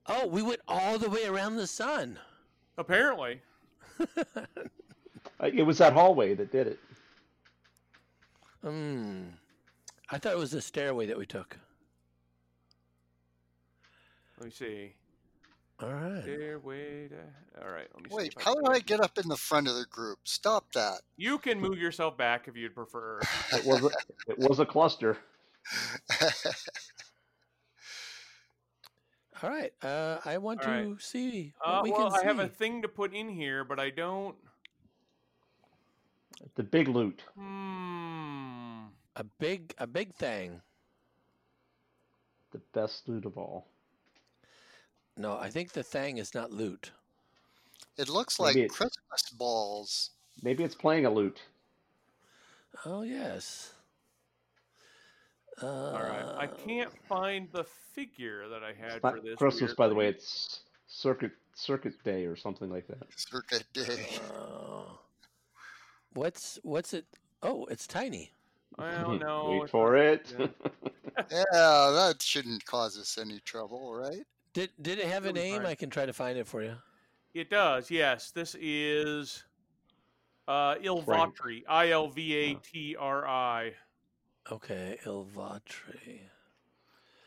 Oh, 0.07 0.27
we 0.27 0.43
went 0.43 0.61
all 0.67 0.99
the 0.99 1.09
way 1.11 1.27
around 1.27 1.57
the 1.57 1.67
sun. 1.67 2.19
Apparently, 2.79 3.41
Uh, 5.41 5.51
It 5.53 5.63
was 5.65 5.79
that 5.79 5.93
hallway 5.93 6.35
that 6.35 6.53
did 6.53 6.67
it. 6.69 6.79
Hmm. 8.63 9.23
I 10.11 10.19
thought 10.19 10.33
it 10.33 10.39
was 10.39 10.53
the 10.53 10.61
stairway 10.61 11.07
that 11.07 11.19
we 11.19 11.27
took. 11.27 11.59
let 14.39 14.47
me 14.47 14.51
see. 14.53 14.93
All 15.81 15.93
right. 15.93 16.23
Stairway 16.23 17.09
to. 17.09 17.17
All 17.61 17.71
right. 17.73 17.89
Let 17.95 18.05
me. 18.05 18.11
Wait, 18.13 18.35
if 18.37 18.43
how 18.45 18.55
can 18.55 18.65
do 18.65 18.71
I 18.71 18.79
get 18.81 19.01
up 19.01 19.19
in 19.19 19.29
the 19.29 19.37
front 19.37 19.67
of 19.69 19.75
the 19.75 19.87
group? 19.91 20.19
Stop 20.25 20.73
that. 20.75 21.01
You 21.17 21.39
can 21.39 21.61
move 21.61 21.79
yourself 21.79 22.17
back 22.17 22.47
if 22.47 22.57
you'd 22.57 22.75
prefer. 22.75 23.21
It 23.53 23.65
was 23.65 23.85
a, 23.85 23.91
it 24.31 24.39
was 24.39 24.61
a 24.61 24.67
cluster. 24.67 25.19
All 29.43 29.51
right. 29.51 29.73
Uh, 29.83 30.19
I 30.25 30.39
want 30.39 30.61
All 30.61 30.67
to 30.67 30.71
right. 30.91 31.03
see 31.03 31.53
what 31.59 31.69
Uh, 31.69 31.81
we 31.83 31.91
well, 31.91 32.11
can 32.11 32.21
see. 32.21 32.25
I 32.25 32.29
have 32.29 32.39
a 32.39 32.49
thing 32.49 32.83
to 32.83 32.89
put 32.89 33.13
in 33.15 33.29
here, 33.29 33.65
but 33.65 33.81
I 33.81 33.91
don't. 33.91 34.37
The 36.55 36.63
big 36.63 36.89
loot. 36.89 37.23
Hmm. 37.37 38.87
a 39.17 39.25
big, 39.39 39.75
a 39.79 39.87
big 39.87 40.15
thing. 40.15 40.61
The 42.53 42.59
best 42.73 43.09
loot 43.09 43.25
of 43.27 43.37
all. 43.39 43.67
No, 45.17 45.37
I 45.39 45.51
think 45.51 45.73
the 45.73 45.83
thing 45.83 46.19
is 46.19 46.35
not 46.35 46.51
loot. 46.53 46.91
it 47.99 48.09
looks 48.09 48.39
like 48.41 48.55
Christmas 48.71 49.31
balls. 49.37 50.11
Maybe 50.43 50.65
it's 50.65 50.75
playing 50.75 51.05
a 51.07 51.11
loot. 51.11 51.41
Oh 52.87 53.03
yes. 53.03 53.75
Uh, 55.61 55.67
All 55.67 55.93
right. 56.03 56.25
I 56.39 56.47
can't 56.47 56.91
find 57.09 57.49
the 57.53 57.65
figure 57.65 58.49
that 58.49 58.63
I 58.63 58.73
had 58.73 59.01
for 59.01 59.21
this. 59.21 59.37
Christmas, 59.37 59.71
weird 59.71 59.77
by 59.77 59.89
the 59.89 59.95
way. 59.95 60.09
It's 60.09 60.61
Circuit 60.87 61.33
Circuit 61.55 61.95
Day 62.05 62.25
or 62.25 62.37
something 62.37 62.71
like 62.71 62.87
that. 62.87 63.03
Circuit 63.17 63.65
day. 63.73 64.07
Uh, 64.35 64.85
what's 66.15 66.59
what's 66.63 66.95
it? 66.95 67.05
Oh, 67.43 67.67
it's 67.67 67.87
tiny. 67.87 68.33
I 68.79 68.93
don't 69.03 69.19
know. 69.21 69.59
Wait 69.61 69.71
for 69.71 69.97
it. 69.97 70.35
yeah. 70.39 70.47
yeah, 71.31 71.91
that 71.95 72.17
shouldn't 72.21 72.65
cause 72.65 72.99
us 72.99 73.19
any 73.19 73.41
trouble, 73.41 73.95
right? 73.95 74.25
Did 74.55 74.71
did 74.81 74.99
it 74.99 75.07
have 75.07 75.27
a 75.27 75.33
name? 75.33 75.59
fine. 75.59 75.67
I 75.67 75.75
can 75.75 75.91
try 75.91 76.07
to 76.07 76.13
find 76.13 76.39
it 76.39 76.47
for 76.47 76.63
you. 76.63 76.75
It 77.35 77.51
does. 77.51 77.91
Yes. 77.91 78.31
This 78.31 78.55
is 78.61 79.45
uh, 80.49 80.75
Ilvatri. 80.77 81.63
I 81.69 81.91
L 81.91 82.09
V 82.09 82.35
A 82.35 82.55
T 82.57 82.97
R 82.99 83.27
I. 83.27 83.73
Okay, 84.51 84.99
Ilvatri. 85.05 86.21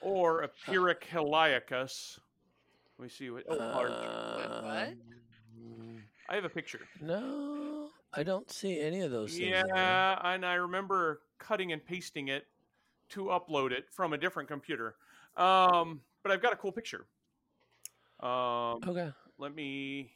Or 0.01 0.47
Pyrrhic 0.65 1.07
Heliacus. 1.09 2.19
Let 2.97 3.03
me 3.03 3.09
see 3.09 3.29
what. 3.29 3.43
Oh. 3.49 3.55
Uh, 3.57 4.61
what? 4.61 4.93
I 6.27 6.35
have 6.35 6.45
a 6.45 6.49
picture. 6.49 6.81
No, 7.01 7.89
I 8.13 8.23
don't 8.23 8.51
see 8.51 8.79
any 8.79 9.01
of 9.01 9.11
those 9.11 9.31
things. 9.31 9.41
in 9.43 9.47
here. 9.53 9.63
Yeah, 9.75 10.19
and 10.23 10.45
I 10.45 10.55
remember 10.55 11.21
cutting 11.37 11.71
and 11.71 11.83
pasting 11.85 12.29
it 12.29 12.47
to 13.09 13.25
upload 13.25 13.71
it 13.71 13.85
from 13.91 14.13
a 14.13 14.17
different 14.17 14.49
computer. 14.49 14.95
Um, 15.37 16.01
but 16.23 16.31
I've 16.31 16.41
got 16.41 16.53
a 16.53 16.55
cool 16.55 16.71
picture. 16.71 17.05
Um, 18.19 18.79
Okay. 18.87 19.11
let 19.37 19.53
me. 19.53 20.11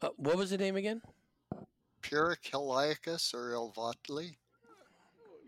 Uh, 0.00 0.08
what 0.16 0.36
was 0.36 0.50
the 0.50 0.58
name 0.58 0.76
again? 0.76 1.00
Pyrrhic 2.00 2.42
Heliacus 2.52 3.32
or 3.34 3.52
Ilvatri? 3.52 4.34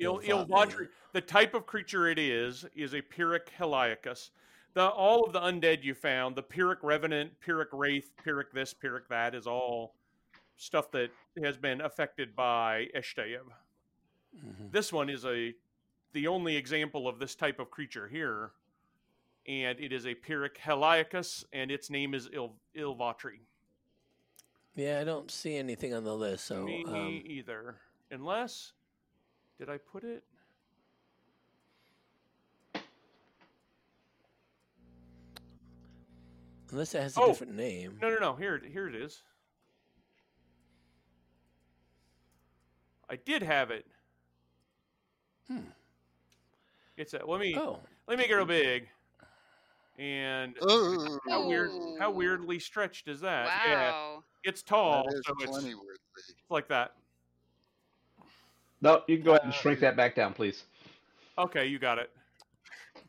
Il, 0.01 0.19
Ilvatli. 0.19 0.47
Ilvatri, 0.49 0.89
the 1.13 1.21
type 1.21 1.55
of 1.55 1.67
creature 1.67 2.09
it 2.09 2.19
is, 2.19 2.65
is 2.75 2.95
a 2.95 3.03
Pyrrhic 3.03 3.51
Heliacus. 3.59 4.31
The, 4.75 4.89
all 4.89 5.25
of 5.25 5.33
the 5.33 5.41
undead 5.41 5.85
you 5.85 5.95
found, 5.95 6.35
the 6.35 6.43
Pyrrhic 6.43 6.81
Revenant, 6.83 7.39
Pyrrhic 7.41 7.69
Wraith, 7.73 8.11
Pyrrhic 8.17 8.53
this, 8.53 8.75
Pyrrhic 8.75 9.09
that, 9.09 9.35
is 9.35 9.47
all 9.47 9.95
stuff 10.57 10.91
that 10.93 11.11
has 11.43 11.57
been 11.57 11.81
affected 11.81 12.35
by 12.35 12.89
Eshtaev. 12.95 13.43
Mhm. 14.37 14.73
This 14.73 14.93
one 14.93 15.09
is 15.09 15.25
a 15.25 15.55
the 16.13 16.27
only 16.29 16.57
example 16.57 17.09
of 17.09 17.19
this 17.19 17.35
type 17.35 17.59
of 17.59 17.71
creature 17.71 18.07
here, 18.07 18.53
and 19.47 19.79
it 19.81 19.93
is 19.93 20.07
a 20.07 20.15
Pyrrhic 20.15 20.59
Heliacus, 20.59 21.45
and 21.53 21.71
its 21.71 21.91
name 21.91 22.15
is 22.15 22.29
Il, 22.33 22.55
Ilvatri. 22.77 23.41
Yeah, 24.77 25.01
I 25.01 25.05
don't 25.05 25.31
see 25.31 25.57
anything 25.57 25.95
on 25.95 26.05
the 26.05 26.15
list. 26.15 26.47
So 26.47 26.65
Me 26.65 26.85
um, 26.87 27.23
either. 27.25 27.77
Unless, 28.11 28.73
did 29.59 29.69
I 29.69 29.79
put 29.79 30.05
it? 30.05 30.25
unless 36.71 36.95
it 36.95 37.03
has 37.03 37.17
a 37.17 37.21
Oh, 37.21 37.29
different 37.29 37.55
name. 37.55 37.99
No, 38.03 38.09
no, 38.11 38.17
no. 38.19 38.35
Here, 38.35 38.61
here 38.71 38.89
it 38.89 38.95
is. 38.95 39.23
I 43.09 43.17
did 43.17 43.43
have 43.43 43.71
it. 43.71 43.87
Hmm. 45.47 45.59
It's 46.97 47.15
a, 47.15 47.25
let 47.25 47.41
me 47.41 47.57
Oh, 47.57 47.81
let 48.09 48.17
me 48.17 48.23
make 48.25 48.31
it 48.31 48.35
real 48.35 48.45
big. 48.47 48.89
And 49.99 50.57
Oh, 50.63 51.19
how 51.29 51.47
weird 51.47 51.71
how 52.01 52.11
weirdly 52.11 52.59
stretched 52.59 53.09
is 53.09 53.21
that? 53.21 53.47
Yeah, 53.67 53.91
Wow. 53.93 54.25
it's 54.43 54.63
tall, 54.63 55.05
that 55.05 55.15
is 55.15 55.23
so 55.27 55.35
it's 55.39 55.51
plenty 55.51 55.75
weirdly. 55.75 55.95
like 56.51 56.67
that. 56.69 56.95
No, 58.85 59.03
you 59.07 59.17
can 59.17 59.25
go 59.25 59.31
ahead 59.33 59.45
and 59.45 59.53
Uh, 59.53 59.57
shrink 59.57 59.81
that 59.81 59.97
back 59.97 60.15
down, 60.15 60.35
please. 60.35 60.65
Okay, 61.39 61.65
you 61.67 61.79
got 61.79 61.99
it. 61.99 62.11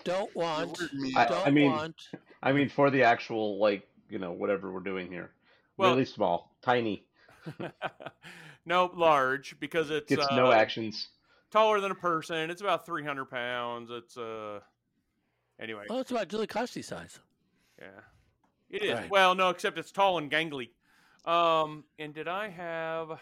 don't 0.06 0.34
want. 0.36 0.80
I- 1.18 1.26
don't 1.26 1.48
I 1.48 1.50
mean- 1.52 1.72
want. 1.72 2.10
I 2.42 2.52
mean, 2.54 2.70
for 2.70 2.90
the 2.90 3.04
actual, 3.04 3.58
like, 3.60 3.86
you 4.10 4.18
know, 4.20 4.32
whatever 4.32 4.72
we're 4.72 4.80
doing 4.80 5.12
here. 5.12 5.32
Well- 5.78 5.92
really 5.92 6.06
small, 6.06 6.56
tiny, 6.62 7.06
no, 8.66 8.90
large 8.94 9.60
because 9.60 9.90
it's 9.92 10.08
gets 10.08 10.26
uh, 10.32 10.36
no 10.36 10.52
actions. 10.52 11.10
taller 11.52 11.82
than 11.82 11.92
a 11.92 11.96
person. 11.96 12.50
It's 12.50 12.62
about 12.62 12.86
three 12.86 13.04
hundred 13.04 13.26
pounds. 13.26 13.90
It's 13.92 14.16
uh, 14.18 14.62
anyway. 15.60 15.86
Oh, 15.90 16.00
it's 16.00 16.12
about 16.12 16.30
Julikoshti 16.30 16.84
size. 16.86 17.20
Yeah, 17.80 17.88
it 18.70 18.84
is. 18.84 18.94
Right. 18.94 19.10
Well, 19.10 19.36
no, 19.36 19.50
except 19.50 19.78
it's 19.78 19.92
tall 19.92 20.18
and 20.20 20.32
gangly. 20.32 20.70
Um, 21.26 21.84
and 22.00 22.14
did 22.14 22.28
I 22.30 22.48
have? 22.50 23.20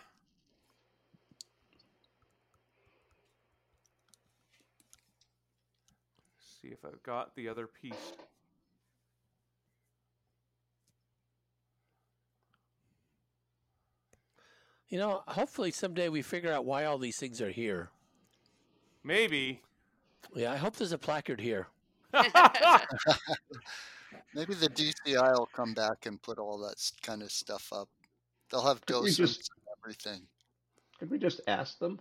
See 6.64 6.70
if 6.70 6.86
I've 6.86 7.04
got 7.04 7.36
the 7.36 7.50
other 7.50 7.68
piece. 7.68 8.14
You 14.88 14.98
know, 14.98 15.24
hopefully 15.28 15.72
someday 15.72 16.08
we 16.08 16.22
figure 16.22 16.54
out 16.54 16.64
why 16.64 16.86
all 16.86 16.98
these 16.98 17.18
things 17.18 17.42
are 17.42 17.50
here. 17.50 17.90
Maybe. 19.04 19.62
Yeah, 20.34 20.54
I 20.54 20.56
hope 20.56 20.78
there's 20.78 20.94
a 20.94 20.98
placard 20.98 21.42
here. 21.42 21.68
Maybe 22.14 22.24
the 24.54 24.70
DCI 24.70 25.34
will 25.34 25.50
come 25.54 25.74
back 25.74 26.06
and 26.06 26.22
put 26.22 26.40
all 26.40 26.58
that 26.60 26.76
kind 27.02 27.22
of 27.24 27.32
stuff 27.32 27.74
up. 27.74 27.90
They'll 28.50 28.66
have 28.66 28.86
Could 28.86 29.04
we 29.04 29.10
docents 29.10 29.38
just- 29.38 29.52
and 29.56 29.66
everything. 29.84 30.22
Could 31.00 31.10
we 31.10 31.18
just 31.18 31.42
ask 31.48 31.80
them? 31.80 32.00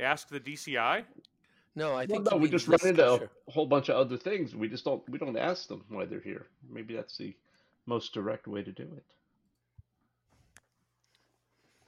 Ask 0.00 0.28
the 0.28 0.40
DCI. 0.40 1.04
No, 1.74 1.92
I 1.92 2.04
Well, 2.04 2.06
think 2.06 2.30
no, 2.30 2.36
we 2.36 2.48
just 2.48 2.68
run 2.68 2.78
into 2.84 3.30
a 3.48 3.50
whole 3.50 3.66
bunch 3.66 3.88
of 3.88 3.96
other 3.96 4.18
things. 4.18 4.54
We 4.54 4.68
just 4.68 4.84
don't. 4.84 5.06
We 5.08 5.18
don't 5.18 5.36
ask 5.38 5.68
them 5.68 5.84
why 5.88 6.04
they're 6.04 6.20
here. 6.20 6.48
Maybe 6.70 6.94
that's 6.94 7.16
the 7.16 7.34
most 7.86 8.12
direct 8.12 8.46
way 8.46 8.62
to 8.62 8.72
do 8.72 8.82
it. 8.82 9.04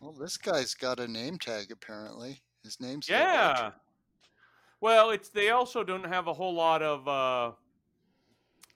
Well, 0.01 0.13
this 0.13 0.37
guy's 0.37 0.75
got 0.75 1.01
a 1.01 1.09
name 1.09 1.39
tag 1.39 1.71
apparently. 1.71 2.41
His 2.63 2.81
name's 2.81 3.09
Yeah. 3.09 3.55
Ilvatri. 3.55 3.73
Well, 4.81 5.11
it's 5.11 5.29
they 5.29 5.51
also 5.51 5.85
don't 5.85 6.05
have 6.05 6.29
a 6.29 6.33
whole 6.33 6.55
lot 6.55 6.83
of 6.83 7.09
uh, 7.09 7.53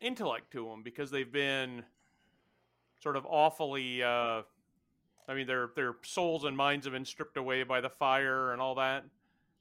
intellect 0.01 0.51
to 0.53 0.67
them 0.69 0.83
because 0.83 1.11
they've 1.11 1.31
been 1.31 1.85
sort 3.01 3.17
of 3.17 3.27
awfully. 3.27 4.03
Uh, 4.03 4.43
I 5.27 5.35
mean, 5.35 5.47
their 5.47 5.71
their 5.75 5.97
souls 6.03 6.45
and 6.45 6.57
minds 6.57 6.87
have 6.87 6.93
been 6.93 7.05
stripped 7.05 7.37
away 7.37 7.63
by 7.63 7.81
the 7.81 7.91
fire 7.91 8.53
and 8.53 8.61
all 8.63 8.75
that. 8.77 9.05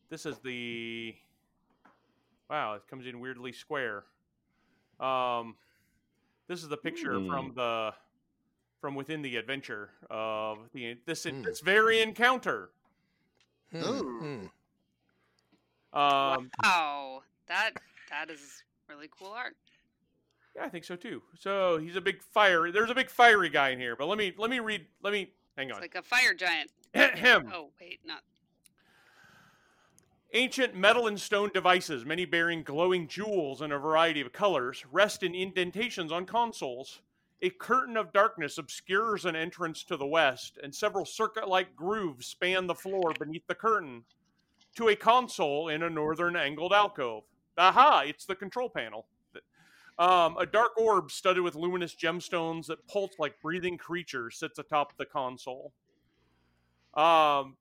This 0.10 0.26
is 0.26 0.40
the 0.40 1.16
wow. 2.50 2.74
It 2.76 2.88
comes 2.90 3.06
in 3.06 3.20
weirdly 3.20 3.52
square. 3.54 4.06
Um, 5.00 5.56
this 6.48 6.64
is 6.64 6.70
the 6.70 6.78
picture 6.78 7.20
Hmm. 7.20 7.28
from 7.28 7.54
the 7.56 7.94
from 8.82 8.94
within 8.96 9.22
the 9.24 9.36
adventure 9.38 9.90
of 10.10 10.70
the 10.74 10.98
this 11.06 11.24
Hmm. 11.24 11.42
this 11.42 11.60
very 11.62 12.00
encounter. 12.02 12.70
Hmm, 13.72 13.84
Ooh. 13.84 14.20
hmm. 14.20 15.98
Um, 15.98 16.52
wow. 16.64 17.24
That 17.48 17.72
that 18.10 18.30
is 18.30 18.64
really 18.88 19.10
cool 19.18 19.32
art. 19.32 19.56
Yeah, 20.56 20.66
I 20.66 20.70
think 20.70 20.86
so 20.86 20.96
too. 20.96 21.22
So 21.40 21.78
he's 21.78 21.96
a 21.96 22.02
big 22.02 22.22
fire. 22.22 22.72
There's 22.72 22.90
a 22.90 22.96
big 22.96 23.10
fiery 23.10 23.50
guy 23.50 23.70
in 23.70 23.80
here, 23.80 23.96
but 23.96 24.08
let 24.08 24.18
me 24.18 24.34
let 24.38 24.50
me 24.50 24.60
read. 24.60 24.86
Let 25.04 25.14
me 25.14 25.32
hang 25.56 25.68
on. 25.68 25.70
It's 25.72 25.76
on. 25.78 25.82
like 25.82 25.96
a 25.96 26.02
fire 26.02 26.34
giant. 26.34 26.72
Him. 26.94 27.52
Oh 27.54 27.70
wait, 27.80 28.00
not 28.06 28.24
Ancient 30.34 30.76
metal 30.76 31.08
and 31.08 31.20
stone 31.20 31.50
devices, 31.54 32.06
many 32.06 32.26
bearing 32.26 32.62
glowing 32.62 33.08
jewels 33.08 33.62
in 33.62 33.72
a 33.72 33.80
variety 33.80 34.20
of 34.20 34.34
colors, 34.34 34.84
rest 34.92 35.24
in 35.24 35.34
indentations 35.34 36.12
on 36.12 36.26
consoles. 36.26 37.02
A 37.42 37.50
curtain 37.50 37.96
of 37.96 38.12
darkness 38.12 38.58
obscures 38.58 39.24
an 39.26 39.36
entrance 39.36 39.84
to 39.86 39.96
the 39.96 40.06
west, 40.06 40.60
and 40.62 40.76
several 40.76 41.06
circuit 41.06 41.48
like 41.48 41.76
grooves 41.76 42.26
span 42.26 42.68
the 42.68 42.76
floor 42.76 43.14
beneath 43.18 43.48
the 43.48 43.56
curtain 43.56 44.04
to 44.76 44.90
a 44.90 44.96
console 44.96 45.70
in 45.70 45.84
a 45.84 45.90
northern 45.90 46.36
angled 46.36 46.74
alcove. 46.74 47.24
Aha, 47.58 48.04
it's 48.06 48.26
the 48.26 48.36
control 48.36 48.70
panel. 48.70 49.08
Um, 49.98 50.38
a 50.38 50.46
dark 50.46 50.78
orb 50.78 51.10
studded 51.10 51.42
with 51.42 51.56
luminous 51.56 51.96
gemstones 51.96 52.68
that 52.68 52.86
pulse 52.88 53.14
like 53.18 53.40
breathing 53.42 53.78
creatures 53.78 54.38
sits 54.38 54.60
atop 54.60 54.96
the 54.98 55.06
console. 55.06 55.72
Um, 56.94 57.56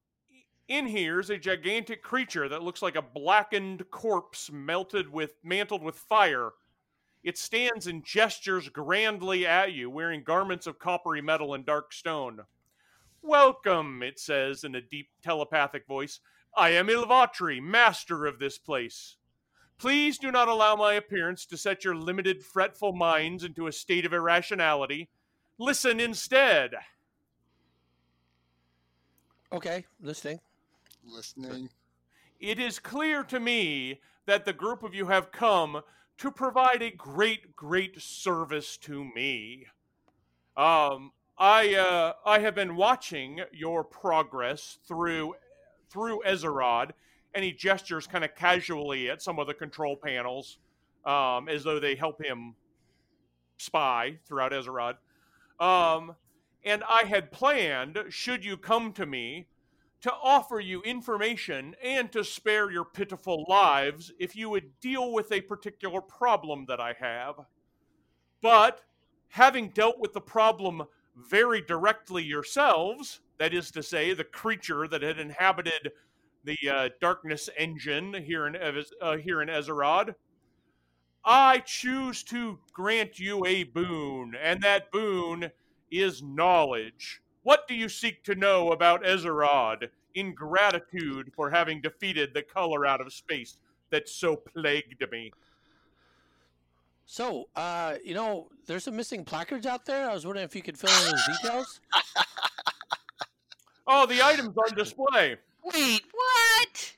in 0.69 0.87
here 0.87 1.21
is 1.21 1.31
a 1.31 1.39
gigantic 1.39 2.03
creature 2.03 2.49
that 2.49 2.63
looks 2.63 2.83
like 2.83 2.97
a 2.97 3.03
blackened 3.03 3.89
corpse 3.91 4.51
melted 4.53 5.11
with 5.13 5.35
mantled 5.43 5.83
with 5.83 5.97
fire. 5.97 6.51
It 7.23 7.39
stands 7.39 7.87
and 7.87 8.05
gestures 8.05 8.69
grandly 8.69 9.47
at 9.47 9.73
you, 9.73 9.91
wearing 9.91 10.23
garments 10.23 10.67
of 10.67 10.79
coppery 10.79 11.21
metal 11.21 11.55
and 11.55 11.65
dark 11.65 11.93
stone. 11.93 12.41
Welcome, 13.23 14.03
it 14.03 14.21
says 14.21 14.63
in 14.65 14.75
a 14.75 14.81
deep 14.81 15.09
telepathic 15.23 15.87
voice. 15.87 16.21
I 16.57 16.71
am 16.71 16.89
Ilvatri, 16.89 17.61
master 17.61 18.27
of 18.27 18.39
this 18.39 18.59
place. 18.59 19.17
Please 19.79 20.19
do 20.19 20.31
not 20.31 20.49
allow 20.49 20.75
my 20.75 20.95
appearance 20.95 21.45
to 21.47 21.57
set 21.57 21.85
your 21.85 21.97
limited, 21.97 22.43
fretful 22.43 22.93
minds 22.93 23.45
into 23.45 23.67
a 23.67 23.73
state 23.73 24.07
of 24.07 24.13
irrationality. 24.13 25.11
Listen 25.59 26.01
instead. 26.01 26.75
Okay, 29.53 29.85
listening. 30.01 30.41
Listening. 31.07 31.69
It 32.41 32.59
is 32.59 32.79
clear 32.79 33.23
to 33.25 33.41
me 33.41 34.01
that 34.27 34.45
the 34.45 34.53
group 34.53 34.83
of 34.83 34.95
you 34.95 35.07
have 35.07 35.33
come 35.33 35.83
to 36.19 36.31
provide 36.31 36.83
a 36.83 36.91
great, 36.91 37.55
great 37.55 38.01
service 38.01 38.77
to 38.79 39.05
me. 39.15 39.67
Um, 40.57 41.13
I 41.39 41.75
uh, 41.75 42.13
I 42.25 42.41
have 42.41 42.55
been 42.55 42.77
watching 42.77 43.41
your 43.53 43.85
progress 43.85 44.79
through 44.87 45.35
through 45.91 46.23
Ezerod, 46.27 46.91
and 47.35 47.45
he 47.45 47.53
gestures 47.53 48.07
kind 48.07 48.25
of 48.25 48.35
casually 48.35 49.11
at 49.11 49.23
some 49.23 49.39
of 49.39 49.47
the 49.47 49.55
control 49.55 49.97
panels, 49.97 50.59
um, 51.05 51.49
as 51.49 51.63
though 51.63 51.79
they 51.79 51.95
help 51.95 52.23
him 52.23 52.55
spy 53.59 54.19
throughout 54.27 54.53
Ezerod. 54.53 54.97
Um, 55.61 56.17
and 56.65 56.83
I 56.89 57.05
had 57.05 57.31
planned, 57.31 57.99
should 58.09 58.45
you 58.45 58.57
come 58.57 58.93
to 58.95 59.07
me, 59.07 59.47
to 60.07 60.15
offer 60.23 60.61
you 60.61 60.83
information 60.83 61.75
and 61.83 62.13
to 62.13 62.23
spare 62.23 62.71
your 62.71 62.85
pitiful 62.85 63.45
lives 63.49 64.13
if 64.21 64.37
you 64.37 64.49
would 64.49 64.79
deal 64.81 65.13
with 65.13 65.33
a 65.33 65.41
particular 65.41 66.01
problem 66.01 66.65
that 66.69 66.79
I 66.79 66.95
have. 67.01 67.35
But 68.41 68.83
having 69.31 69.71
dealt 69.71 69.99
with 69.99 70.13
the 70.13 70.21
problem 70.21 70.85
very 71.17 71.61
directly 71.61 72.23
yourselves, 72.23 73.19
that 73.39 73.53
is 73.53 73.73
to 73.73 73.83
say, 73.83 74.15
the 74.15 74.23
creature 74.23 74.87
that 74.87 75.03
had 75.03 75.19
inhabited 75.19 75.91
the 76.45 76.59
uh, 76.73 76.89
darkness 77.01 77.51
engine 77.59 78.15
here 78.15 78.47
in 78.47 78.55
uh, 78.55 79.17
here 79.17 79.43
in 79.43 79.49
Ezerod. 79.49 80.15
I 81.25 81.59
choose 81.67 82.23
to 82.25 82.61
grant 82.73 83.19
you 83.19 83.45
a 83.45 83.65
boon, 83.65 84.37
and 84.41 84.63
that 84.63 84.93
boon 84.93 85.51
is 85.91 86.23
knowledge. 86.23 87.23
What 87.47 87.69
do 87.69 87.77
you 87.77 87.89
seek 87.89 88.25
to 88.25 88.35
know 88.35 88.73
about 88.73 89.05
Ezerod 89.05 89.89
in 90.17 90.35
gratitude 90.35 91.31
for 91.33 91.49
having 91.49 91.81
defeated 91.81 92.35
the 92.35 92.43
color 92.43 92.85
out 92.85 93.01
of 93.01 93.13
space 93.13 93.59
that 93.91 94.09
so 94.09 94.35
plagued 94.35 95.05
me? 95.13 95.31
So, 97.05 97.49
uh, 97.55 97.99
you 98.05 98.15
know, 98.15 98.49
there's 98.67 98.83
some 98.83 98.97
missing 98.97 99.25
placards 99.25 99.65
out 99.65 99.87
there. 99.87 100.11
I 100.11 100.13
was 100.13 100.27
wondering 100.27 100.45
if 100.45 100.57
you 100.57 100.63
could 100.63 100.77
fill 100.77 100.91
in 100.91 101.13
those 101.13 101.27
details. 101.41 101.81
Oh, 103.89 104.05
the 104.05 104.21
items 104.21 104.57
on 104.59 104.77
display. 104.77 105.37
Wait, 105.63 106.03
what? 106.11 106.97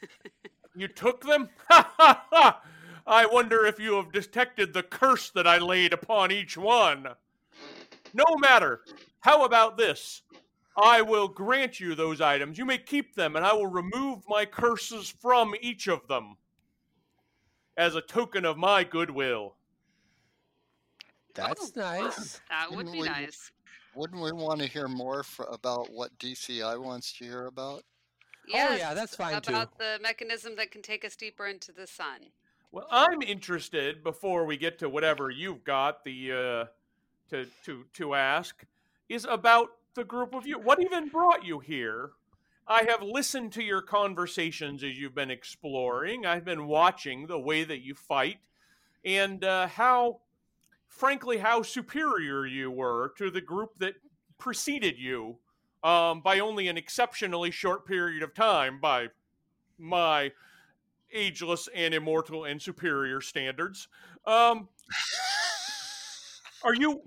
You 0.74 0.88
took 0.88 1.24
them? 1.24 1.48
Ha 1.68 1.92
ha 1.96 2.26
ha! 2.32 2.62
I 3.06 3.26
wonder 3.26 3.64
if 3.64 3.78
you 3.78 3.94
have 3.94 4.10
detected 4.10 4.74
the 4.74 4.82
curse 4.82 5.30
that 5.30 5.46
I 5.46 5.58
laid 5.58 5.92
upon 5.92 6.32
each 6.32 6.58
one. 6.58 7.06
No 8.12 8.24
matter. 8.40 8.80
How 9.26 9.44
about 9.44 9.76
this? 9.76 10.22
I 10.80 11.02
will 11.02 11.26
grant 11.26 11.80
you 11.80 11.96
those 11.96 12.20
items. 12.20 12.58
You 12.58 12.64
may 12.64 12.78
keep 12.78 13.16
them, 13.16 13.34
and 13.34 13.44
I 13.44 13.52
will 13.52 13.66
remove 13.66 14.22
my 14.28 14.44
curses 14.44 15.12
from 15.20 15.52
each 15.60 15.88
of 15.88 16.06
them 16.06 16.36
as 17.76 17.96
a 17.96 18.00
token 18.00 18.44
of 18.44 18.56
my 18.56 18.84
goodwill. 18.84 19.56
That's 21.34 21.74
nice. 21.74 22.40
That 22.50 22.70
would 22.70 22.86
Didn't 22.86 22.92
be 22.92 23.00
we- 23.00 23.08
nice. 23.08 23.50
Wouldn't 23.96 24.22
we 24.22 24.30
want 24.30 24.60
to 24.60 24.66
hear 24.68 24.86
more 24.86 25.20
f- 25.20 25.40
about 25.50 25.90
what 25.90 26.16
DCI 26.18 26.76
wants 26.80 27.12
to 27.14 27.24
hear 27.24 27.46
about? 27.46 27.82
Yes, 28.46 28.70
Oh, 28.70 28.76
yeah, 28.76 28.94
that's 28.94 29.16
fine, 29.16 29.40
too. 29.42 29.54
About 29.54 29.76
the 29.76 29.98
mechanism 30.00 30.54
that 30.54 30.70
can 30.70 30.82
take 30.82 31.04
us 31.04 31.16
deeper 31.16 31.46
into 31.48 31.72
the 31.72 31.86
sun. 31.88 32.26
Well, 32.70 32.86
I'm 32.92 33.22
interested 33.22 34.04
before 34.04 34.44
we 34.44 34.56
get 34.56 34.78
to 34.80 34.88
whatever 34.88 35.30
you've 35.30 35.64
got 35.64 36.04
the 36.04 36.30
uh, 36.32 36.64
to 37.30 37.48
to 37.64 37.84
to 37.94 38.14
ask 38.14 38.64
is 39.08 39.26
about 39.28 39.68
the 39.94 40.04
group 40.04 40.34
of 40.34 40.46
you. 40.46 40.58
What 40.58 40.80
even 40.80 41.08
brought 41.08 41.44
you 41.44 41.58
here? 41.58 42.10
I 42.68 42.84
have 42.88 43.02
listened 43.02 43.52
to 43.52 43.62
your 43.62 43.80
conversations 43.80 44.82
as 44.82 44.98
you've 44.98 45.14
been 45.14 45.30
exploring. 45.30 46.26
I've 46.26 46.44
been 46.44 46.66
watching 46.66 47.26
the 47.26 47.38
way 47.38 47.62
that 47.64 47.80
you 47.80 47.94
fight 47.94 48.38
and 49.04 49.44
uh, 49.44 49.68
how, 49.68 50.20
frankly, 50.88 51.38
how 51.38 51.62
superior 51.62 52.44
you 52.44 52.70
were 52.70 53.12
to 53.18 53.30
the 53.30 53.40
group 53.40 53.78
that 53.78 53.94
preceded 54.38 54.98
you 54.98 55.36
um, 55.84 56.20
by 56.20 56.40
only 56.40 56.66
an 56.66 56.76
exceptionally 56.76 57.52
short 57.52 57.86
period 57.86 58.22
of 58.24 58.34
time 58.34 58.80
by 58.80 59.08
my 59.78 60.32
ageless 61.12 61.68
and 61.74 61.94
immortal 61.94 62.44
and 62.44 62.60
superior 62.60 63.20
standards. 63.20 63.86
Um, 64.26 64.68
are 66.64 66.74
you? 66.74 67.02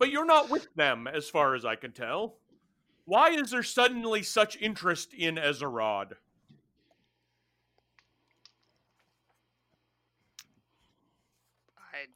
But 0.00 0.10
you're 0.10 0.24
not 0.24 0.48
with 0.48 0.66
them, 0.74 1.06
as 1.06 1.28
far 1.28 1.54
as 1.54 1.66
I 1.66 1.76
can 1.76 1.92
tell. 1.92 2.38
Why 3.04 3.30
is 3.30 3.50
there 3.50 3.62
suddenly 3.62 4.22
such 4.22 4.56
interest 4.56 5.12
in 5.12 5.36
Ezerod? 5.36 6.12
I, 11.76 12.06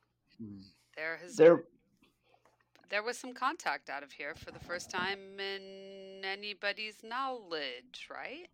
there 0.97 1.19
has 1.19 1.37
There, 1.37 1.65
there 2.89 3.03
was 3.03 3.19
some 3.19 3.35
contact 3.35 3.91
out 3.91 4.03
of 4.03 4.13
here 4.13 4.35
for 4.35 4.51
the 4.51 4.61
first 4.61 4.91
time 4.91 5.39
in 5.39 6.25
anybody's 6.25 7.05
knowledge, 7.05 8.09
right? 8.11 8.49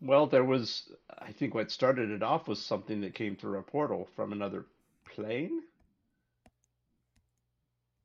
well, 0.00 0.26
there 0.26 0.44
was. 0.44 0.92
I 1.18 1.32
think 1.32 1.54
what 1.54 1.70
started 1.70 2.10
it 2.10 2.22
off 2.22 2.48
was 2.48 2.64
something 2.64 3.00
that 3.00 3.14
came 3.14 3.36
through 3.36 3.58
a 3.58 3.62
portal 3.62 4.08
from 4.14 4.32
another 4.32 4.66
plane. 5.14 5.62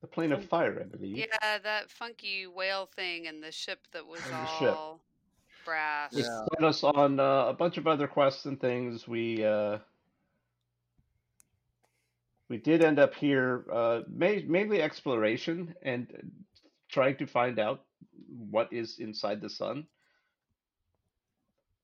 The 0.02 0.08
plane 0.08 0.32
of 0.32 0.46
fire, 0.46 0.80
I 0.82 0.84
believe. 0.84 1.18
Yeah, 1.18 1.58
that 1.60 1.90
funky 1.90 2.46
whale 2.48 2.86
thing 2.86 3.28
and 3.28 3.42
the 3.44 3.52
ship 3.52 3.80
that 3.92 4.06
was 4.06 4.22
And 4.26 4.34
the 4.34 4.46
ship. 4.60 4.76
all 4.76 5.02
brass. 5.64 6.14
It 6.14 6.20
Yeah. 6.26 6.46
sent 6.54 6.64
us 6.66 6.84
on 6.84 7.20
uh, 7.20 7.46
a 7.48 7.54
bunch 7.54 7.78
of 7.78 7.88
other 7.88 8.08
quests 8.08 8.46
and 8.46 8.60
things. 8.60 9.08
We 9.08 9.44
uh, 9.44 9.80
we 12.50 12.58
did 12.58 12.84
end 12.84 13.00
up 13.00 13.16
here, 13.16 13.66
uh, 13.72 14.02
ma- 14.08 14.44
mainly 14.46 14.82
exploration 14.82 15.74
and 15.82 16.08
trying 16.90 17.18
to 17.18 17.26
find 17.26 17.58
out 17.58 17.86
what 18.28 18.72
is 18.72 19.00
inside 19.00 19.42
the 19.42 19.50
sun 19.50 19.88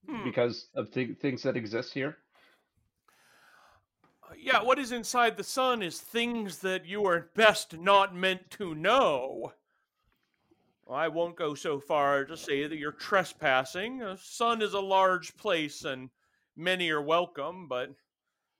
Hmm. 0.08 0.24
because 0.24 0.68
of 0.76 0.92
th- 0.92 1.18
things 1.20 1.42
that 1.44 1.58
exist 1.58 1.94
here. 1.94 2.18
Yeah, 4.38 4.62
what 4.64 4.80
is 4.80 4.92
inside 4.92 5.38
the 5.38 5.44
sun 5.44 5.82
is 5.82 6.00
things 6.00 6.60
that 6.60 6.86
you 6.86 7.06
are 7.06 7.30
best 7.36 7.78
not 7.78 8.16
meant 8.16 8.50
to 8.52 8.74
know. 8.76 9.54
I 10.90 11.08
won't 11.08 11.36
go 11.36 11.56
so 11.56 11.80
far 11.80 12.26
to 12.26 12.36
say 12.36 12.68
that 12.68 12.78
you're 12.78 12.92
trespassing. 12.92 14.00
The 14.00 14.18
sun 14.22 14.62
is 14.62 14.74
a 14.74 14.80
large 14.80 15.38
place 15.38 15.86
and 15.86 16.10
many 16.56 16.90
are 16.90 17.02
welcome, 17.02 17.68
but 17.68 17.92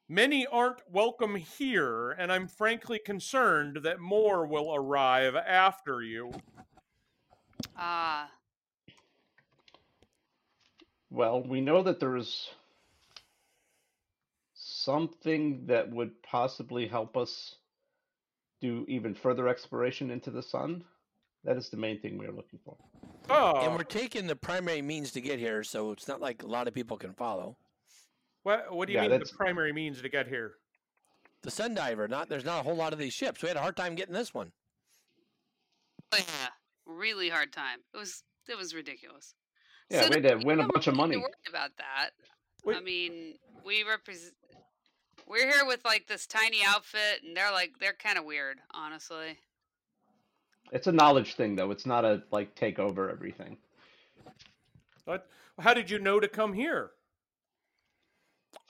many 0.08 0.48
aren't 0.48 0.82
welcome 0.90 1.36
here, 1.36 2.12
and 2.12 2.32
I'm 2.32 2.48
frankly 2.48 3.00
concerned 3.00 3.80
that 3.84 4.00
more 4.00 4.46
will 4.46 4.74
arrive 4.74 5.36
after 5.36 6.02
you. 6.02 6.32
Ah, 7.78 8.30
Well, 11.10 11.44
we 11.44 11.60
know 11.60 11.84
that 11.84 12.00
there 12.00 12.16
is 12.16 12.50
something 14.86 15.66
that 15.68 15.90
would 15.92 16.22
possibly 16.24 16.88
help 16.88 17.16
us 17.18 17.56
do 18.62 18.86
even 18.88 19.14
further 19.14 19.48
exploration 19.48 20.12
into 20.12 20.32
the 20.32 20.42
sun. 20.44 20.84
That 21.44 21.58
is 21.58 21.70
the 21.70 21.78
main 21.78 22.00
thing 22.00 22.18
we 22.18 22.28
are 22.28 22.32
looking 22.32 22.60
for. 22.64 22.78
Oh, 23.30 23.62
And 23.62 23.74
we're 23.76 23.84
taking 23.84 24.28
the 24.28 24.36
primary 24.36 24.82
means 24.82 25.12
to 25.14 25.22
get 25.22 25.40
here, 25.40 25.64
so 25.64 25.92
it's 25.92 26.08
not 26.08 26.22
like 26.22 26.44
a 26.44 26.48
lot 26.48 26.68
of 26.68 26.74
people 26.74 26.98
can 26.98 27.14
follow. 27.14 27.58
what, 28.44 28.74
what 28.74 28.88
do 28.88 28.94
you 28.94 28.98
Yeah, 28.98 29.04
mean 29.04 29.12
that's- 29.12 29.32
the 29.32 29.38
primary 29.38 29.74
means 29.74 30.02
to 30.02 30.10
get 30.10 30.28
here? 30.28 30.54
The 31.44 31.50
sun 31.52 31.74
diver, 31.74 32.08
not 32.08 32.30
there's 32.30 32.46
not 32.46 32.60
a 32.60 32.64
whole 32.64 32.76
lot 32.76 32.94
of 32.94 33.00
these 33.00 33.14
ships. 33.14 33.42
We 33.42 33.48
had 33.48 33.58
a 33.58 33.62
hard 33.62 33.76
time 33.76 33.96
getting 33.96 34.14
this 34.14 34.32
one. 34.32 34.52
oh 36.14 36.18
yeah, 36.18 36.50
really 36.86 37.30
hard 37.30 37.52
time. 37.52 37.80
It 37.94 37.98
was 37.98 38.24
it 38.48 38.56
was 38.58 38.76
ridiculous. 38.76 39.34
Yeah, 39.90 40.04
So 40.04 40.10
we 40.10 40.22
had 40.22 40.40
to 40.40 40.46
win 40.46 40.60
a 40.60 40.68
bunch 40.68 40.86
of 40.88 40.94
need 40.94 40.98
to 41.02 41.08
money. 41.08 41.18
worry 41.18 41.32
about 41.50 41.72
that. 41.78 42.12
Wait. 42.64 42.78
I 42.78 42.82
mean, 42.82 43.36
we 43.66 43.84
represent. 43.84 44.34
We're 45.28 45.50
here 45.50 45.66
with 45.66 45.84
like 45.86 46.08
this 46.08 46.26
tiny 46.28 46.60
outfit, 46.66 47.24
and 47.26 47.36
they're 47.36 47.52
like 47.52 47.80
they're 47.80 47.94
kind 47.94 48.18
of 48.18 48.26
weird, 48.26 48.60
honestly. 48.72 49.38
It's 50.72 50.88
a 50.88 50.92
knowledge 50.92 51.36
thing, 51.36 51.56
though. 51.56 51.72
It's 51.72 51.86
not 51.86 52.06
a 52.06 52.24
like 52.32 52.56
take 52.56 52.80
over 52.80 53.10
everything. 53.10 53.58
What? 55.06 55.28
How 55.60 55.74
did 55.74 55.90
you 55.90 56.00
know 56.00 56.20
to 56.20 56.28
come 56.28 56.54
here? 56.54 56.92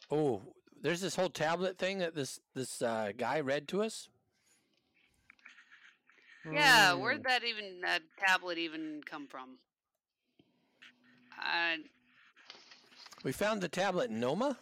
Oh, 0.09 0.41
there's 0.81 1.01
this 1.01 1.15
whole 1.15 1.29
tablet 1.29 1.77
thing 1.77 1.99
that 1.99 2.15
this 2.15 2.39
this 2.53 2.81
uh, 2.81 3.11
guy 3.17 3.39
read 3.39 3.67
to 3.69 3.81
us. 3.83 4.09
Yeah, 6.51 6.93
Hmm. 6.93 7.01
where'd 7.01 7.23
that 7.23 7.43
even 7.43 7.81
that 7.81 8.01
tablet 8.17 8.57
even 8.57 9.01
come 9.05 9.27
from? 9.27 9.57
Uh, 11.39 11.77
We 13.23 13.31
found 13.31 13.61
the 13.61 13.69
tablet 13.69 14.09
in 14.09 14.19
Noma. 14.19 14.57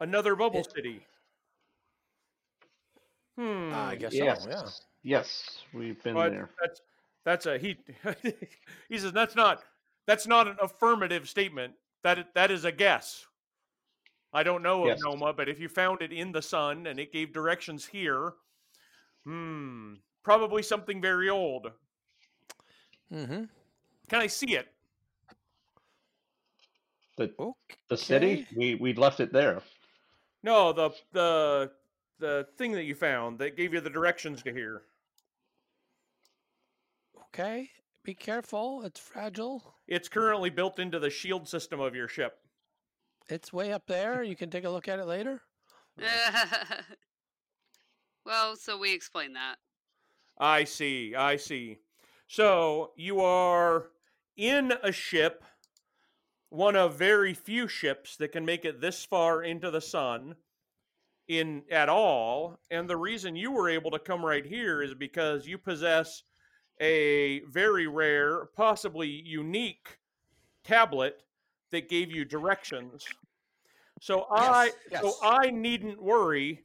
Another 0.00 0.36
bubble 0.36 0.60
It- 0.60 0.72
city. 0.72 1.00
Hmm. 3.36 3.72
Uh, 3.72 3.76
I 3.88 3.96
guess 3.96 4.14
yes, 4.14 4.44
so. 4.44 4.50
Yeah. 4.50 4.62
yes, 5.02 5.58
we've 5.74 6.02
been 6.02 6.14
But 6.14 6.30
there. 6.30 6.50
that's 6.60 6.80
that's 7.24 7.46
a 7.46 7.58
he. 7.58 7.76
he 8.88 8.98
says 8.98 9.12
that's 9.12 9.34
not 9.36 9.62
that's 10.06 10.26
not 10.26 10.48
an 10.48 10.56
affirmative 10.62 11.28
statement. 11.28 11.74
That 12.02 12.32
that 12.34 12.50
is 12.50 12.64
a 12.64 12.72
guess. 12.72 13.26
I 14.32 14.42
don't 14.42 14.62
know 14.62 14.82
of 14.82 14.88
Yes. 14.88 15.00
Noma, 15.04 15.32
but 15.32 15.48
if 15.48 15.60
you 15.60 15.68
found 15.68 16.00
it 16.02 16.12
in 16.12 16.32
the 16.32 16.42
sun 16.42 16.86
and 16.86 16.98
it 16.98 17.12
gave 17.12 17.32
directions 17.32 17.84
here, 17.86 18.32
hmm, 19.24 19.94
probably 20.22 20.62
something 20.62 21.00
very 21.00 21.28
old. 21.30 21.70
Mm-hmm. 23.12 23.44
Can 24.08 24.20
I 24.20 24.26
see 24.26 24.56
it? 24.56 24.68
The 27.18 27.32
Okay. 27.38 27.76
the 27.88 27.96
city, 27.96 28.46
we 28.56 28.74
we 28.76 28.94
left 28.94 29.20
it 29.20 29.32
there. 29.32 29.62
No, 30.46 30.72
the 30.72 30.90
the 31.12 31.72
the 32.20 32.46
thing 32.56 32.70
that 32.72 32.84
you 32.84 32.94
found 32.94 33.40
that 33.40 33.56
gave 33.56 33.74
you 33.74 33.80
the 33.80 33.90
directions 33.90 34.44
to 34.44 34.52
here. 34.52 34.82
Okay. 37.20 37.68
Be 38.04 38.14
careful. 38.14 38.84
It's 38.84 39.00
fragile. 39.00 39.74
It's 39.88 40.08
currently 40.08 40.50
built 40.50 40.78
into 40.78 41.00
the 41.00 41.10
shield 41.10 41.48
system 41.48 41.80
of 41.80 41.96
your 41.96 42.06
ship. 42.06 42.38
It's 43.28 43.52
way 43.52 43.72
up 43.72 43.88
there. 43.88 44.22
You 44.22 44.36
can 44.36 44.48
take 44.48 44.62
a 44.62 44.70
look 44.70 44.86
at 44.86 45.00
it 45.00 45.06
later. 45.06 45.42
well, 48.24 48.54
so 48.54 48.78
we 48.78 48.94
explain 48.94 49.32
that. 49.32 49.56
I 50.38 50.62
see. 50.62 51.16
I 51.16 51.38
see. 51.38 51.78
So 52.28 52.92
you 52.94 53.20
are 53.20 53.86
in 54.36 54.74
a 54.84 54.92
ship, 54.92 55.42
one 56.50 56.76
of 56.76 56.94
very 56.94 57.34
few 57.34 57.68
ships 57.68 58.16
that 58.16 58.32
can 58.32 58.44
make 58.44 58.64
it 58.64 58.80
this 58.80 59.04
far 59.04 59.42
into 59.42 59.70
the 59.70 59.80
sun 59.80 60.36
in 61.28 61.62
at 61.70 61.88
all. 61.88 62.58
And 62.70 62.88
the 62.88 62.96
reason 62.96 63.36
you 63.36 63.52
were 63.52 63.68
able 63.68 63.90
to 63.90 63.98
come 63.98 64.24
right 64.24 64.44
here 64.44 64.82
is 64.82 64.94
because 64.94 65.46
you 65.46 65.58
possess 65.58 66.22
a 66.80 67.40
very 67.50 67.86
rare, 67.86 68.46
possibly 68.56 69.08
unique 69.08 69.98
tablet 70.64 71.22
that 71.70 71.88
gave 71.88 72.10
you 72.10 72.24
directions. 72.24 73.04
So 74.00 74.26
I 74.30 74.72
yes. 74.90 75.02
so 75.02 75.14
I 75.22 75.50
needn't 75.50 76.02
worry 76.02 76.64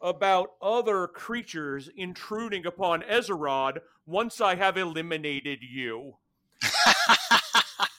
about 0.00 0.52
other 0.60 1.06
creatures 1.06 1.88
intruding 1.96 2.66
upon 2.66 3.02
Ezerod 3.02 3.78
once 4.04 4.40
I 4.40 4.54
have 4.54 4.76
eliminated 4.76 5.60
you. 5.62 6.16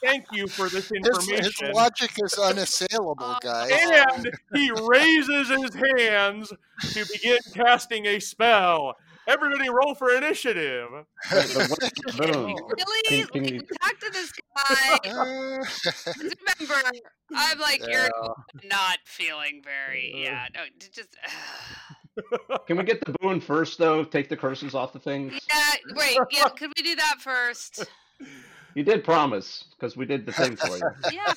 Thank 0.02 0.26
you 0.32 0.48
for 0.48 0.70
this 0.70 0.89
His, 0.89 0.91
information. 1.06 1.68
his 1.68 1.76
logic 1.76 2.12
is 2.24 2.34
unassailable, 2.39 3.38
guys. 3.41 3.72
and 3.72 4.32
he 4.54 4.72
raises 4.88 5.50
his 5.50 5.74
hands 5.98 6.54
to 6.93 7.06
begin 7.12 7.38
casting 7.54 8.06
a 8.06 8.20
spell. 8.20 8.95
Everybody 9.28 9.70
roll 9.70 9.93
for 9.93 10.16
initiative. 10.16 10.88
But 11.30 11.45
what- 11.50 11.93
boom. 12.18 12.56
Really? 12.56 13.24
Can- 13.26 13.28
can 13.28 13.54
you- 13.56 13.62
talk 13.82 14.00
to 14.00 14.10
this 14.12 14.32
guy. 14.56 14.98
'Cause 15.04 16.08
Remember, 16.18 16.89
I'm 17.36 17.60
like, 17.60 17.82
Yeah. 17.82 18.08
you're 18.08 18.36
not 18.70 19.00
feeling 19.06 19.62
very. 19.64 20.14
Yeah, 20.16 20.45
no, 20.56 20.62
d- 20.78 20.88
just. 20.93 21.10
Can 22.68 22.78
we 22.78 22.84
get 22.84 23.06
the 23.06 23.14
boon 23.22 23.39
first, 23.39 23.78
though? 23.78 24.04
Take 24.04 24.28
the 24.30 24.36
curses 24.38 24.74
off 24.74 24.91
the 24.91 24.98
things. 25.00 25.34
yeah, 25.50 25.93
right. 25.95 26.18
Yeah, 26.32 26.45
could 26.50 26.72
we 26.76 26.82
do 26.84 26.95
that 26.95 27.16
first? 27.20 27.86
You 28.78 28.84
did 28.84 29.03
promise, 29.03 29.63
because 29.71 29.97
we 29.97 30.05
did 30.05 30.28
the 30.28 30.32
thing 30.32 30.55
for 30.55 30.67
you. 30.78 30.84
Yeah, 31.11 31.34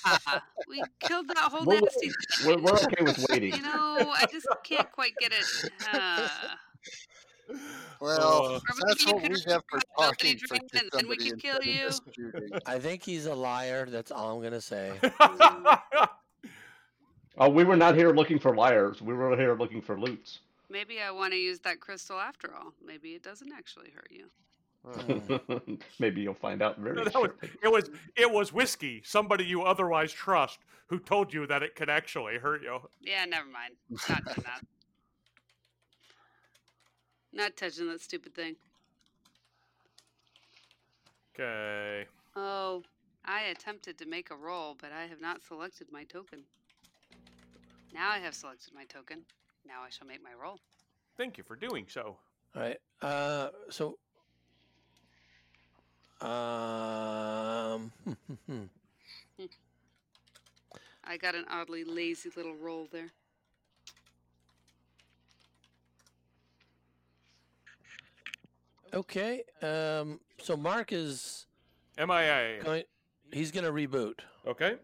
we 0.69 0.83
killed 1.01 1.27
that 1.29 1.39
whole 1.39 1.65
We're, 1.65 1.81
nasty. 1.81 2.11
we're, 2.45 2.59
we're 2.61 2.75
okay 2.75 3.03
with 3.03 3.27
waiting. 3.31 3.55
You 3.55 3.63
know, 3.63 4.13
I 4.15 4.27
just 4.31 4.47
can't 4.63 4.93
quite 4.93 5.13
get 5.19 5.33
it. 5.33 5.71
Uh, 5.91 6.29
well, 8.03 8.57
Uh, 8.57 8.61
that's 8.87 9.07
what 9.07 9.23
we 9.23 9.29
have 9.47 9.63
for 9.71 9.79
have 9.79 9.85
nobody 9.99 10.37
talking 10.37 10.39
for 10.39 10.47
drink 10.49 10.71
and- 10.75 10.91
and 10.99 11.09
we 11.09 11.17
can 11.17 11.39
kill 11.39 11.61
you. 11.65 11.89
I 12.67 12.79
think 12.79 13.03
he's 13.03 13.25
a 13.25 13.35
liar. 13.35 13.87
That's 13.87 14.11
all 14.11 14.37
I'm 14.37 14.43
gonna 14.43 14.61
say. 14.61 14.93
Oh, 17.39 17.49
we 17.49 17.65
were 17.65 17.77
not 17.77 17.95
here 17.95 18.11
looking 18.13 18.39
for 18.39 18.55
liars. 18.55 19.01
We 19.01 19.15
were 19.15 19.35
here 19.35 19.55
looking 19.55 19.81
for 19.81 19.99
loots. 19.99 20.41
maybe 20.69 21.01
I 21.01 21.11
want 21.11 21.33
to 21.33 21.39
use 21.39 21.61
that 21.61 21.81
crystal 21.81 22.19
after 22.19 22.55
all. 22.55 22.75
Maybe 22.87 23.11
it 23.15 23.23
doesn't 23.23 23.51
actually 23.57 23.93
hurt 23.95 24.09
you. 24.11 24.27
Maybe 25.99 26.23
you'll 26.23 26.35
find 26.35 26.63
out 26.63 26.79
very 26.79 26.97
No, 26.97 27.05
that 27.05 27.15
was, 27.15 27.31
it 27.63 27.69
was 27.69 27.91
it 28.17 28.31
was 28.31 28.53
whiskey, 28.53 29.03
somebody 29.05 29.45
you 29.45 29.63
otherwise 29.63 30.13
trust, 30.13 30.61
who 30.87 30.99
told 30.99 31.35
you 31.35 31.47
that 31.47 31.63
it 31.63 31.75
could 31.75 31.91
actually 31.91 32.39
hurt 32.39 32.63
you. 32.63 32.79
Yeah, 33.01 33.25
never 33.27 33.47
mind. 33.47 33.75
Not 34.09 34.25
doing 34.25 34.45
that. 34.45 34.61
Not 37.33 37.57
touching 37.57 37.87
that 37.89 38.01
stupid 38.01 38.35
thing. 38.35 38.57
Okay. 41.35 42.07
Oh, 42.35 42.83
I 43.25 43.43
attempted 43.43 43.99
to 43.99 44.07
make 44.07 44.31
a 44.31 44.37
roll, 44.37 44.77
but 44.81 44.91
I 44.93 45.07
have 45.07 45.21
not 45.21 45.45
selected 45.45 45.89
my 45.93 46.05
token. 46.05 46.41
Now 47.95 48.11
I 48.11 48.19
have 48.19 48.35
selected 48.35 48.75
my 48.75 48.85
token. 48.85 49.23
Now 49.67 49.83
I 49.87 49.91
shall 49.91 50.07
make 50.07 50.23
my 50.23 50.31
roll. 50.41 50.59
Thank 51.17 51.39
you 51.39 51.45
for 51.45 51.55
doing 51.55 51.87
so. 51.89 52.17
All 52.57 52.63
right. 52.63 52.79
Uh, 53.03 53.49
so, 53.69 53.99
um, 56.23 57.91
I 61.05 61.17
got 61.17 61.35
an 61.35 61.45
oddly 61.51 61.85
lazy 61.85 62.31
little 62.37 62.55
roll 62.55 62.89
there. 62.93 63.11
okay. 68.95 69.43
Um, 69.63 70.21
so 70.39 70.57
Mark 70.57 70.93
is 70.93 71.47
MIA. 71.99 72.63
going. 72.63 72.85
He's 73.33 73.51
gonna 73.51 73.71
reboot. 73.71 74.21
Okay. 74.47 74.77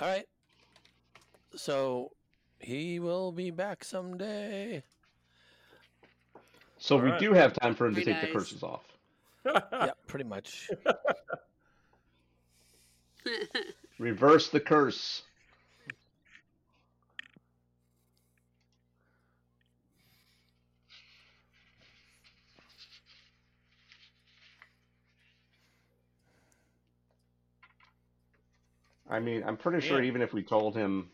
All 0.00 0.08
right. 0.08 0.26
So 1.54 2.12
he 2.58 2.98
will 2.98 3.32
be 3.32 3.50
back 3.50 3.84
someday. 3.84 4.82
So 6.78 6.96
we 6.96 7.02
Alright. 7.04 7.20
do 7.20 7.32
have 7.32 7.52
time 7.52 7.74
for 7.74 7.86
him 7.86 7.94
to 7.94 8.04
Very 8.04 8.20
take 8.20 8.28
the 8.28 8.36
curses 8.36 8.62
off. 8.62 8.84
yeah, 9.72 9.90
pretty 10.06 10.24
much. 10.24 10.70
Reverse 13.98 14.48
the 14.48 14.60
curse. 14.60 15.22
I 29.08 29.20
mean, 29.20 29.44
I'm 29.46 29.58
pretty 29.58 29.86
sure 29.86 30.02
even 30.02 30.22
if 30.22 30.32
we 30.32 30.42
told 30.42 30.74
him, 30.74 31.10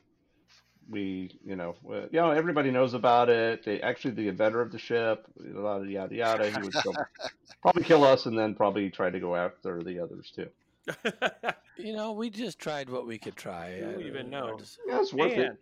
we, 0.89 1.39
you 1.45 1.55
know, 1.57 1.77
uh, 1.91 2.03
you 2.11 2.21
know, 2.21 2.31
everybody 2.31 2.71
knows 2.71 2.95
about 2.95 3.29
it. 3.29 3.65
They 3.65 3.81
actually 3.81 4.13
the 4.13 4.29
inventor 4.29 4.61
of 4.61 4.73
the 4.73 4.79
ship, 4.79 5.27
yada 5.39 5.85
yada 5.89 6.15
yada. 6.15 6.51
He 6.51 6.61
would 6.63 6.75
still 6.75 6.95
probably 7.63 7.85
kill 7.85 8.05
us 8.05 8.27
and 8.27 8.39
then 8.39 8.55
probably 8.55 8.89
try 8.91 9.11
to 9.11 9.21
go 9.21 9.37
after 9.37 9.83
the 9.83 9.99
others 10.01 10.33
too. 10.35 10.49
You 11.81 11.93
know, 11.95 12.11
we 12.11 12.29
just 12.29 12.59
tried 12.59 12.91
what 12.91 13.07
we 13.07 13.19
could 13.19 13.37
try. 13.37 13.79
Who 13.79 14.01
I- 14.01 14.03
even 14.03 14.27
I 14.27 14.31
know? 14.31 14.59
just- 14.59 14.81
Yeah, 14.85 14.99
it's 15.01 15.13
worth 15.15 15.31
man, 15.37 15.41
it. 15.53 15.59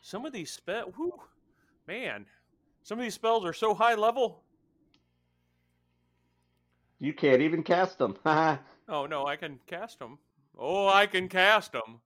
some 0.00 0.24
of 0.24 0.32
these 0.32 0.52
spell, 0.52 0.92
whew, 0.94 1.14
man, 1.88 2.26
some 2.84 2.96
of 3.00 3.02
these 3.02 3.14
spells 3.14 3.44
are 3.44 3.52
so 3.52 3.74
high 3.74 3.94
level. 3.96 4.44
You 7.00 7.12
can't 7.12 7.42
even 7.42 7.62
cast 7.64 7.98
them. 7.98 8.16
Oh 8.88 9.06
no, 9.06 9.26
I 9.26 9.34
can 9.36 9.58
cast 9.66 9.98
them. 9.98 10.18
Oh, 10.58 10.86
I 10.88 11.06
can 11.06 11.28
cast 11.28 11.72
them. 11.72 12.00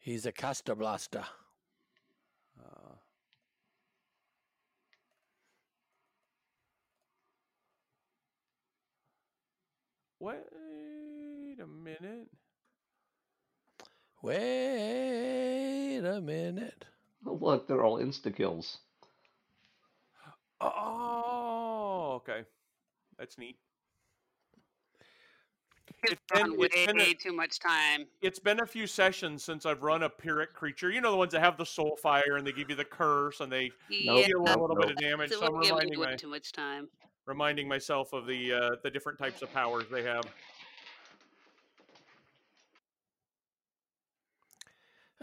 He's 0.00 0.24
a 0.24 0.32
caster 0.32 0.74
blaster. 0.74 1.24
Uh, 2.58 2.94
wait 10.18 11.60
a 11.62 11.66
minute. 11.66 12.28
Wait 14.22 15.98
a 15.98 16.20
minute. 16.22 16.86
Oh, 17.26 17.38
look, 17.38 17.68
they're 17.68 17.84
all 17.84 17.98
insta 17.98 18.34
kills. 18.34 18.78
Oh, 20.62 22.22
okay, 22.22 22.44
that's 23.18 23.36
neat. 23.36 23.58
It's 26.02 26.12
It's 26.12 26.20
been- 26.32 26.56
way 26.56 26.68
it's 26.72 26.86
been 26.86 27.00
a- 27.00 27.14
too 27.14 27.32
much 27.32 27.58
time. 27.58 28.06
It's 28.22 28.38
been 28.38 28.60
a 28.60 28.66
few 28.66 28.86
sessions 28.86 29.44
since 29.44 29.66
I've 29.66 29.82
run 29.82 30.02
a 30.02 30.08
Pyrrhic 30.08 30.54
creature. 30.54 30.90
You 30.90 31.00
know 31.00 31.10
the 31.10 31.16
ones 31.16 31.32
that 31.32 31.40
have 31.40 31.56
the 31.58 31.66
soul 31.66 31.96
fire 31.96 32.36
and 32.36 32.46
they 32.46 32.52
give 32.52 32.70
you 32.70 32.76
the 32.76 32.84
curse 32.84 33.40
and 33.40 33.52
they 33.52 33.70
Yeah, 33.88 34.26
deal 34.26 34.40
a 34.42 34.44
Nope, 34.46 34.60
little 34.60 34.76
bit 34.76 34.90
of 34.90 34.96
damage. 34.96 35.30
it 35.32 35.38
So 35.38 35.46
I'm 35.46 35.52
would 35.52 35.62
give 35.62 35.70
me 35.74 35.80
reminding 35.80 36.00
my, 36.00 36.16
too 36.16 36.28
much 36.28 36.52
time. 36.52 36.88
reminding 37.26 37.68
myself 37.68 38.12
of 38.14 38.26
the 38.26 38.52
uh, 38.52 38.70
the 38.82 38.90
different 38.90 39.18
types 39.18 39.42
of 39.42 39.52
powers 39.52 39.84
they 39.90 40.02
have. 40.02 40.24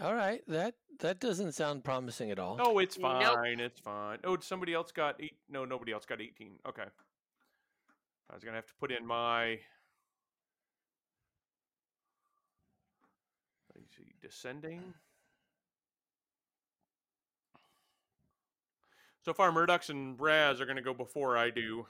All 0.00 0.14
right, 0.14 0.42
that 0.46 0.74
that 1.00 1.18
doesn't 1.18 1.52
sound 1.52 1.82
promising 1.82 2.30
at 2.30 2.38
all. 2.38 2.56
Oh, 2.60 2.78
it's 2.78 2.96
Nope. 2.98 3.20
fine. 3.22 3.58
It's 3.58 3.80
fine. 3.80 4.18
Oh, 4.22 4.38
somebody 4.38 4.72
else 4.74 4.92
got 4.92 5.20
eight. 5.20 5.36
No, 5.48 5.64
nobody 5.64 5.92
else 5.92 6.06
got 6.06 6.20
18. 6.20 6.58
Okay. 6.68 6.84
I 8.30 8.34
was 8.34 8.44
going 8.44 8.52
to 8.52 8.56
have 8.58 8.66
to 8.66 8.74
put 8.74 8.92
in 8.92 9.04
my. 9.06 9.58
Let's 13.74 13.96
see. 13.96 14.07
Descending. 14.22 14.94
So 19.24 19.34
far, 19.34 19.50
Murdox 19.50 19.90
and 19.90 20.18
Raz 20.18 20.58
are 20.58 20.64
going 20.64 20.76
to 20.76 20.82
go 20.82 20.94
before 20.94 21.36
I 21.36 21.50
do. 21.50 21.86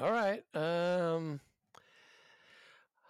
All 0.00 0.10
right. 0.10 0.42
Um, 0.54 1.40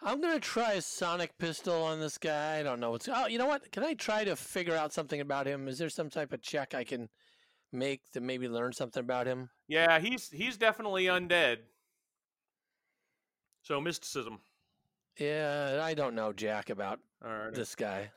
I'm 0.03 0.21
gonna 0.21 0.39
try 0.39 0.75
a 0.75 0.83
sonic 0.83 1.39
pistol 1.39 1.83
on 1.83 1.99
this 1.99 2.19
guy. 2.19 2.59
I 2.59 2.63
don't 2.63 2.79
know 2.79 2.91
what's. 2.91 3.09
Oh, 3.09 3.27
you 3.27 3.39
know 3.39 3.47
what? 3.47 3.73
Can 3.73 3.83
I 3.83 3.95
try 3.95 4.25
to 4.25 4.37
figure 4.37 4.77
out 4.77 4.93
something 4.93 5.21
about 5.21 5.47
him? 5.47 5.67
Is 5.67 5.79
there 5.79 5.89
some 5.89 6.11
type 6.11 6.35
of 6.35 6.43
check 6.43 6.75
I 6.75 6.85
can 6.85 7.09
make 7.73 8.11
to 8.13 8.21
maybe 8.21 8.47
learn 8.47 8.75
something 8.75 9.01
about 9.01 9.27
him? 9.27 9.49
Yeah, 9.67 9.99
he's 9.99 10.29
he's 10.31 10.59
definitely 10.59 11.05
undead. 11.05 11.59
So 13.63 13.81
mysticism. 13.81 14.41
Yeah, 15.19 15.81
I 15.83 15.95
don't 15.95 16.15
know 16.15 16.33
jack 16.33 16.71
about 16.71 17.01
All 17.25 17.31
right. 17.31 17.55
this 17.55 17.75
guy. 17.75 18.11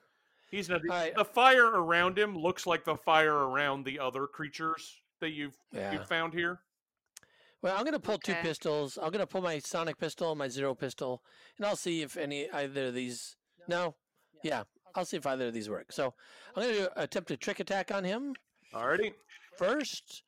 He's 0.50 0.70
not. 0.70 0.82
Alright. 0.82 1.16
The 1.16 1.26
fire 1.26 1.66
around 1.68 2.18
him 2.18 2.38
looks 2.38 2.66
like 2.66 2.86
the 2.86 2.96
fire 2.96 3.34
around 3.36 3.86
the 3.86 4.00
other 4.00 4.28
creatures 4.28 5.02
that 5.20 5.32
you've 5.32 5.58
Yeah. 5.72 5.92
you've 5.94 6.08
found 6.08 6.34
here. 6.34 6.60
Well, 7.62 7.76
I'm 7.78 7.84
gonna 7.84 8.00
pull 8.00 8.18
two 8.18 8.36
pistols. 8.36 8.98
I'm 9.02 9.12
gonna 9.12 9.28
pull 9.28 9.42
my 9.42 9.60
sonic 9.60 9.98
pistol 9.98 10.32
and 10.32 10.40
my 10.40 10.48
zero 10.48 10.74
pistol, 10.76 11.24
and 11.58 11.66
I'll 11.66 11.76
see 11.76 12.02
if 12.02 12.16
any 12.16 12.50
either 12.52 12.86
of 12.88 12.94
these. 12.94 13.36
No, 13.68 13.96
yeah, 14.44 14.64
I'll 14.96 15.06
see 15.06 15.18
if 15.18 15.26
either 15.26 15.48
of 15.48 15.54
these 15.54 15.70
work. 15.70 15.92
So 15.92 16.14
I'm 16.56 16.64
gonna 16.64 16.74
do, 16.76 16.88
attempt 16.96 17.32
a 17.32 17.38
trick 17.38 17.60
attack 17.60 17.92
on 17.92 18.04
him 18.04 18.34
Alrighty. 18.74 19.14
first. 19.58 20.24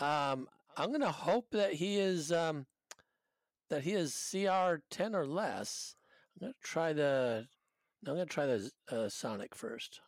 Um, 0.00 0.48
I'm 0.76 0.92
gonna 0.92 1.10
hope 1.12 1.50
that 1.52 1.72
he 1.74 1.98
is 1.98 2.30
um, 2.32 2.66
that 3.70 3.82
he 3.82 3.92
is 3.92 4.14
CR 4.30 4.76
ten 4.90 5.14
or 5.14 5.26
less. 5.26 5.94
I'm 6.36 6.46
gonna 6.48 6.54
try 6.62 6.92
the. 6.92 7.46
I'm 8.06 8.14
gonna 8.14 8.26
try 8.26 8.46
the 8.46 8.70
uh, 8.90 9.08
sonic 9.08 9.54
first. 9.54 10.00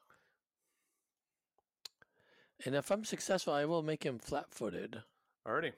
And 2.64 2.74
if 2.74 2.90
I'm 2.90 3.04
successful, 3.04 3.54
I 3.54 3.64
will 3.64 3.82
make 3.82 4.04
him 4.04 4.18
flat-footed. 4.18 5.02
Alrighty. 5.48 5.72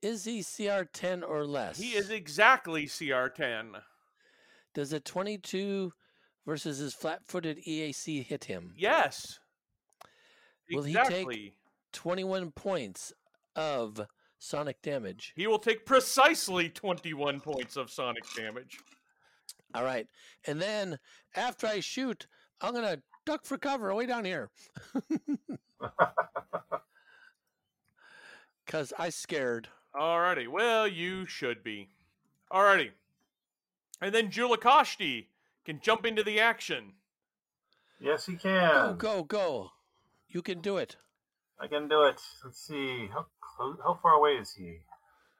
Is 0.00 0.24
he 0.24 0.44
CR 0.44 0.84
ten 0.92 1.22
or 1.24 1.44
less? 1.44 1.78
He 1.78 1.90
is 1.90 2.10
exactly 2.10 2.86
CR10. 2.86 3.80
Does 4.74 4.92
a 4.92 5.00
22 5.00 5.92
versus 6.46 6.78
his 6.78 6.94
flat-footed 6.94 7.58
EAC 7.66 8.24
hit 8.24 8.44
him? 8.44 8.74
Yes. 8.76 9.38
Will 10.70 10.82
he 10.82 10.94
take- 10.94 11.54
21 11.92 12.50
points 12.52 13.12
of 13.54 14.06
sonic 14.44 14.80
damage. 14.82 15.32
He 15.34 15.46
will 15.46 15.58
take 15.58 15.86
precisely 15.86 16.68
21 16.68 17.40
points 17.40 17.76
of 17.76 17.90
sonic 17.90 18.24
damage. 18.36 18.78
All 19.74 19.84
right. 19.84 20.06
And 20.46 20.60
then 20.60 20.98
after 21.34 21.66
I 21.66 21.80
shoot, 21.80 22.26
I'm 22.60 22.74
going 22.74 22.84
to 22.84 23.02
duck 23.24 23.46
for 23.46 23.56
cover 23.56 23.94
way 23.94 24.06
down 24.06 24.24
here. 24.24 24.50
Cuz 28.66 28.92
I 28.98 29.08
scared. 29.10 29.68
Alrighty. 29.94 30.48
Well, 30.48 30.86
you 30.86 31.26
should 31.26 31.62
be. 31.62 31.88
Alrighty. 32.52 32.90
And 34.00 34.14
then 34.14 34.30
Julikoshti 34.30 35.28
can 35.64 35.80
jump 35.80 36.04
into 36.04 36.22
the 36.22 36.40
action. 36.40 36.92
Yes, 38.00 38.26
he 38.26 38.36
can. 38.36 38.96
Go 38.96 39.22
go 39.22 39.22
go. 39.24 39.70
You 40.28 40.42
can 40.42 40.60
do 40.60 40.76
it. 40.76 40.96
I 41.60 41.66
can 41.66 41.88
do 41.88 42.02
it. 42.04 42.20
Let's 42.44 42.60
see. 42.66 43.08
How, 43.12 43.26
clo- 43.40 43.78
how 43.82 43.98
far 44.02 44.12
away 44.14 44.32
is 44.32 44.52
he? 44.54 44.78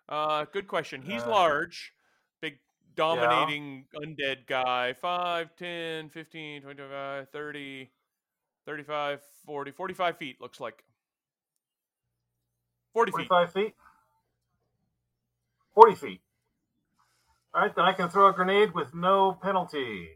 Uh, 0.08 0.44
good 0.52 0.68
question. 0.68 1.02
He's 1.02 1.22
Uh, 1.24 1.30
large, 1.30 1.92
big, 2.40 2.58
dominating 2.94 3.86
undead 3.94 4.46
guy. 4.46 4.92
5, 4.94 5.56
10, 5.56 6.10
15, 6.10 6.62
25, 6.62 7.28
30, 7.30 7.90
35, 8.66 9.20
40, 9.44 9.70
45 9.72 10.16
feet, 10.18 10.40
looks 10.40 10.60
like. 10.60 10.84
40 12.92 13.10
feet. 13.10 13.28
45 13.28 13.52
feet? 13.52 13.74
40 15.74 15.94
feet. 15.96 16.20
All 17.52 17.62
right, 17.62 17.74
then 17.74 17.84
I 17.84 17.92
can 17.92 18.08
throw 18.08 18.28
a 18.28 18.32
grenade 18.32 18.72
with 18.74 18.94
no 18.94 19.32
penalty. 19.42 20.08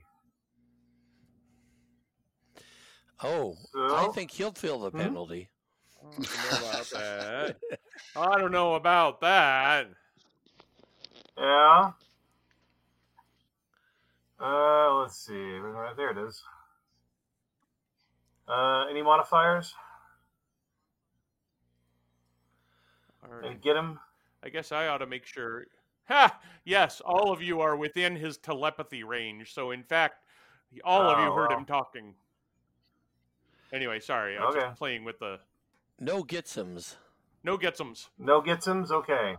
Oh, 3.22 3.56
I 3.74 4.08
think 4.14 4.30
he'll 4.30 4.52
feel 4.52 4.78
the 4.78 4.90
Hmm? 4.90 4.98
penalty. 4.98 5.50
I 6.16 6.20
don't 6.22 6.42
know 6.42 6.68
about 6.68 6.90
that. 6.92 7.56
I 8.16 8.38
don't 8.38 8.52
know 8.52 8.74
about 8.74 9.20
that. 9.20 9.88
Yeah. 11.36 11.92
Uh, 14.40 14.94
let's 15.00 15.16
see. 15.18 15.34
Right 15.58 15.96
there 15.96 16.10
it 16.10 16.18
is. 16.18 16.42
Uh, 18.48 18.86
any 18.90 19.02
modifiers? 19.02 19.74
Alrighty. 23.24 23.50
And 23.52 23.60
get 23.62 23.76
him. 23.76 23.98
I 24.42 24.48
guess 24.48 24.72
I 24.72 24.86
ought 24.88 24.98
to 24.98 25.06
make 25.06 25.26
sure. 25.26 25.66
Ha! 26.08 26.40
Yes, 26.64 27.02
all 27.04 27.30
of 27.32 27.42
you 27.42 27.60
are 27.60 27.76
within 27.76 28.16
his 28.16 28.38
telepathy 28.38 29.04
range. 29.04 29.52
So, 29.52 29.72
in 29.72 29.82
fact, 29.82 30.24
all 30.82 31.10
of 31.10 31.18
you 31.18 31.30
Oh, 31.30 31.34
heard 31.34 31.52
him 31.52 31.66
talking. 31.66 32.14
Anyway, 33.74 34.00
sorry. 34.00 34.38
I 34.38 34.46
was 34.46 34.54
Okay. 34.54 34.64
just 34.64 34.78
playing 34.78 35.04
with 35.04 35.18
the 35.18 35.38
No 36.00 36.22
getsums. 36.22 36.96
no 37.42 37.58
getsums. 37.58 38.08
No 38.18 38.40
getsums. 38.42 38.90
Okay. 38.90 39.36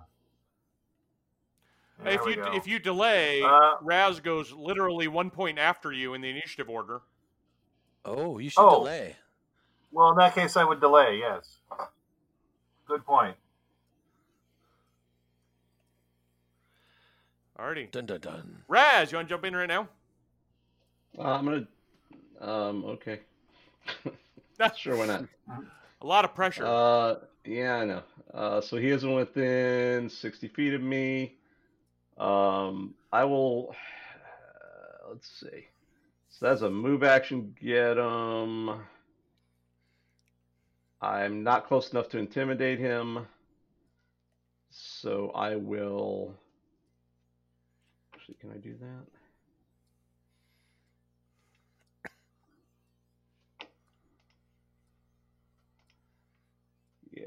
There 2.03 2.14
if 2.14 2.26
you 2.26 2.36
go. 2.36 2.53
if 2.53 2.68
you 2.68 2.80
delay, 2.80 3.41
Uh, 3.41 3.76
Raz 3.82 4.20
goes 4.20 4.51
literally 4.53 5.07
one 5.07 5.30
point 5.30 5.60
after 5.60 5.91
you 5.91 6.14
in 6.14 6.22
the 6.22 6.30
initiative 6.30 6.70
order. 6.70 7.01
Oh, 8.05 8.38
you 8.39 8.49
should 8.49 8.62
Oh. 8.62 8.80
delay. 8.80 9.18
well, 9.91 10.10
in 10.12 10.18
that 10.18 10.34
case, 10.36 10.55
I 10.55 10.64
would 10.64 10.80
delay. 10.80 11.18
Yes. 11.20 11.60
Good 12.88 13.05
point. 13.05 13.36
Alrighty. 17.57 17.91
Dun 17.91 18.05
dun 18.05 18.20
dun. 18.22 18.64
Raz, 18.68 19.12
you 19.12 19.18
want 19.18 19.28
to 19.28 19.34
jump 19.34 19.43
in 19.45 19.55
right 19.55 19.68
now? 19.68 19.89
Uh, 21.18 21.24
I'm 21.24 21.45
gonna. 21.45 21.68
Um. 22.39 22.86
Okay. 22.86 23.20
That's 24.57 24.78
sure. 24.78 24.95
Why 24.97 25.05
not? 25.05 25.26
A 26.02 26.06
lot 26.06 26.26
of 26.26 26.34
pressure. 26.34 26.66
Uh. 26.66 27.16
Yeah, 27.45 27.76
I 27.76 27.86
know. 27.86 28.04
Uh. 28.34 28.62
So 28.62 28.78
he 28.78 28.89
isn't 28.89 29.14
within 29.14 30.10
60 30.10 30.47
feet 30.50 30.74
of 30.74 30.82
me. 30.82 31.36
Um. 32.18 32.93
I 33.12 33.24
will. 33.26 33.76
let's 35.10 35.30
see. 35.39 35.68
So 36.30 36.45
that's 36.45 36.62
a 36.62 36.70
move 36.70 37.04
action. 37.04 37.56
Get 37.62 37.97
him. 37.97 38.72
I'm 41.02 41.43
not 41.43 41.68
close 41.68 41.91
enough 41.91 42.10
to 42.10 42.18
intimidate 42.18 42.80
him. 42.80 43.26
So 44.70 45.32
I 45.32 45.56
will. 45.56 46.34
Actually, 48.14 48.36
can 48.36 48.52
I 48.52 48.58
do 48.58 48.76
that? 48.80 49.18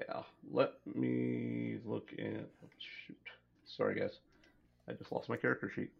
Yeah, 0.09 0.23
let 0.51 0.73
me 0.95 1.79
look 1.85 2.11
at. 2.19 2.49
Shoot. 3.07 3.17
Sorry, 3.67 3.99
guys. 3.99 4.19
I 4.89 4.93
just 4.93 5.13
lost 5.13 5.29
my 5.29 5.37
character 5.37 5.71
sheet. 5.75 5.91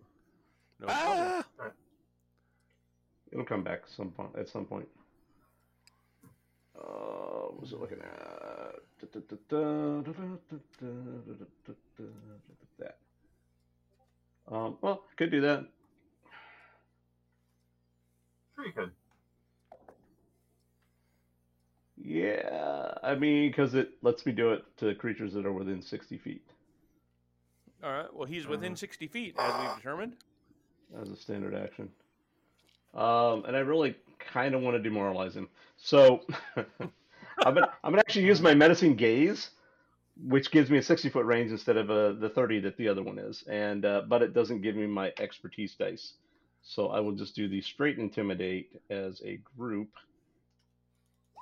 no 0.81 0.87
problem. 0.87 1.45
Ah! 1.61 1.71
It'll 3.31 3.45
come 3.45 3.63
back 3.63 3.83
some 3.97 4.11
point 4.11 4.31
at 4.39 4.49
some 4.49 4.65
point. 4.67 4.89
Uh, 6.79 6.83
what 6.83 7.61
was 7.61 7.73
it 7.73 7.81
looking 7.81 7.99
at? 7.99 8.75
That. 12.79 12.97
Um, 14.51 14.77
well, 14.81 15.05
could 15.17 15.31
do 15.31 15.41
that. 15.43 15.65
Sure, 18.55 18.67
you 18.67 18.73
could. 18.73 18.91
Yeah, 22.05 22.95
I 23.03 23.15
mean, 23.15 23.51
because 23.51 23.75
it 23.75 23.91
lets 24.03 24.27
me 24.27 24.33
do 24.33 24.53
it 24.53 24.65
to 24.79 24.95
creatures 24.95 25.33
that 25.35 25.47
are 25.47 25.53
within 25.53 25.81
60 25.83 26.19
feet 26.19 26.43
All 27.83 27.91
right. 27.91 28.15
Well, 28.15 28.27
he's 28.27 28.47
within 28.47 28.75
Mhm. 28.75 28.79
60 28.79 29.09
feet, 29.09 29.37
as 29.39 29.55
we've 29.61 29.77
determined. 29.77 30.17
as 31.01 31.11
a 31.11 31.17
standard 31.17 31.55
action. 31.55 31.91
Um, 32.95 33.45
and 33.47 33.57
I 33.57 33.61
really 33.61 33.97
kind 34.19 34.55
of 34.55 34.61
want 34.63 34.77
to 34.77 34.83
demoralize 34.83 35.35
him. 35.35 35.49
So 35.79 36.21
I'm 36.57 37.55
gonna 37.55 37.73
I'm 37.83 37.93
gonna 37.93 38.01
actually 38.07 38.27
use 38.27 38.41
my 38.43 38.55
medicine 38.55 38.95
gaze, 38.95 39.51
which 40.17 40.51
gives 40.51 40.71
me 40.71 40.79
a 40.79 40.83
60 40.83 41.09
foot 41.09 41.25
range 41.25 41.51
instead 41.51 41.77
of 41.77 41.91
uh, 41.91 42.13
the 42.13 42.29
30 42.29 42.61
that 42.61 42.77
the 42.77 42.89
other 42.89 43.03
one 43.03 43.19
is, 43.19 43.43
and 43.49 43.85
uh, 43.85 44.03
but 44.09 44.23
it 44.23 44.35
doesn't 44.35 44.61
give 44.61 44.77
me 44.77 44.87
my 44.87 45.13
expertise 45.19 45.75
dice. 45.75 46.15
So 46.63 46.89
I 46.89 47.01
will 47.01 47.13
just 47.13 47.35
do 47.35 47.49
the 47.49 47.63
straight 47.63 47.99
intimidate 47.99 48.81
as 48.91 49.21
a 49.25 49.39
group. 49.57 49.89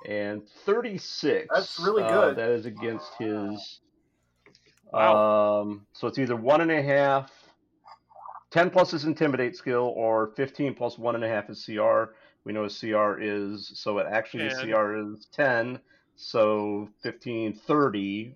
And 0.07 0.47
36. 0.65 1.47
That's 1.53 1.79
really 1.79 2.03
uh, 2.03 2.09
good. 2.09 2.37
that 2.37 2.49
is 2.49 2.65
against 2.65 3.13
his. 3.19 3.79
Wow. 4.91 5.61
Um, 5.61 5.85
so 5.93 6.07
it's 6.07 6.19
either 6.19 6.35
one 6.35 6.61
and 6.61 6.71
a 6.71 6.81
half, 6.81 7.31
10 8.51 8.69
plus 8.69 8.91
his 8.91 9.05
intimidate 9.05 9.55
skill, 9.55 9.93
or 9.95 10.31
15 10.35 10.73
plus 10.73 10.97
one 10.97 11.15
and 11.15 11.23
a 11.23 11.27
half 11.27 11.49
is 11.49 11.63
CR. 11.63 12.13
We 12.43 12.53
know 12.53 12.63
his 12.63 12.77
CR 12.77 13.19
is, 13.21 13.71
so 13.75 13.99
it 13.99 14.07
actually 14.09 14.45
his 14.45 14.57
CR 14.57 14.97
is 14.97 15.27
10. 15.31 15.79
So 16.15 16.89
15, 17.03 17.53
30. 17.53 18.35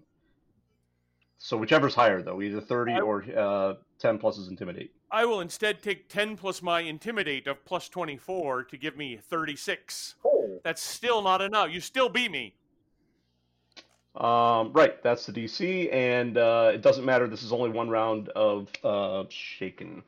So 1.37 1.57
whichever's 1.57 1.93
higher, 1.93 2.21
though, 2.21 2.41
either 2.41 2.61
30 2.61 3.01
or 3.01 3.23
uh, 3.37 3.73
10 3.99 4.17
plus 4.17 4.37
his 4.37 4.47
intimidate. 4.47 4.91
I 5.11 5.25
will 5.25 5.41
instead 5.41 5.81
take 5.81 6.09
10 6.09 6.37
plus 6.37 6.61
my 6.61 6.81
intimidate 6.81 7.47
of 7.47 7.63
plus 7.65 7.89
24 7.89 8.63
to 8.65 8.77
give 8.77 8.97
me 8.97 9.17
36. 9.17 10.15
Oh. 10.25 10.59
That's 10.63 10.81
still 10.81 11.21
not 11.21 11.41
enough. 11.41 11.71
You 11.71 11.79
still 11.79 12.09
beat 12.09 12.31
me. 12.31 12.55
Um, 14.15 14.71
right, 14.71 15.01
that's 15.03 15.25
the 15.25 15.33
DC, 15.33 15.93
and 15.93 16.37
uh, 16.37 16.71
it 16.73 16.81
doesn't 16.81 17.03
matter. 17.03 17.27
This 17.27 17.43
is 17.43 17.51
only 17.51 17.69
one 17.69 17.89
round 17.89 18.29
of 18.29 18.69
uh, 18.83 19.25
shaken. 19.29 20.03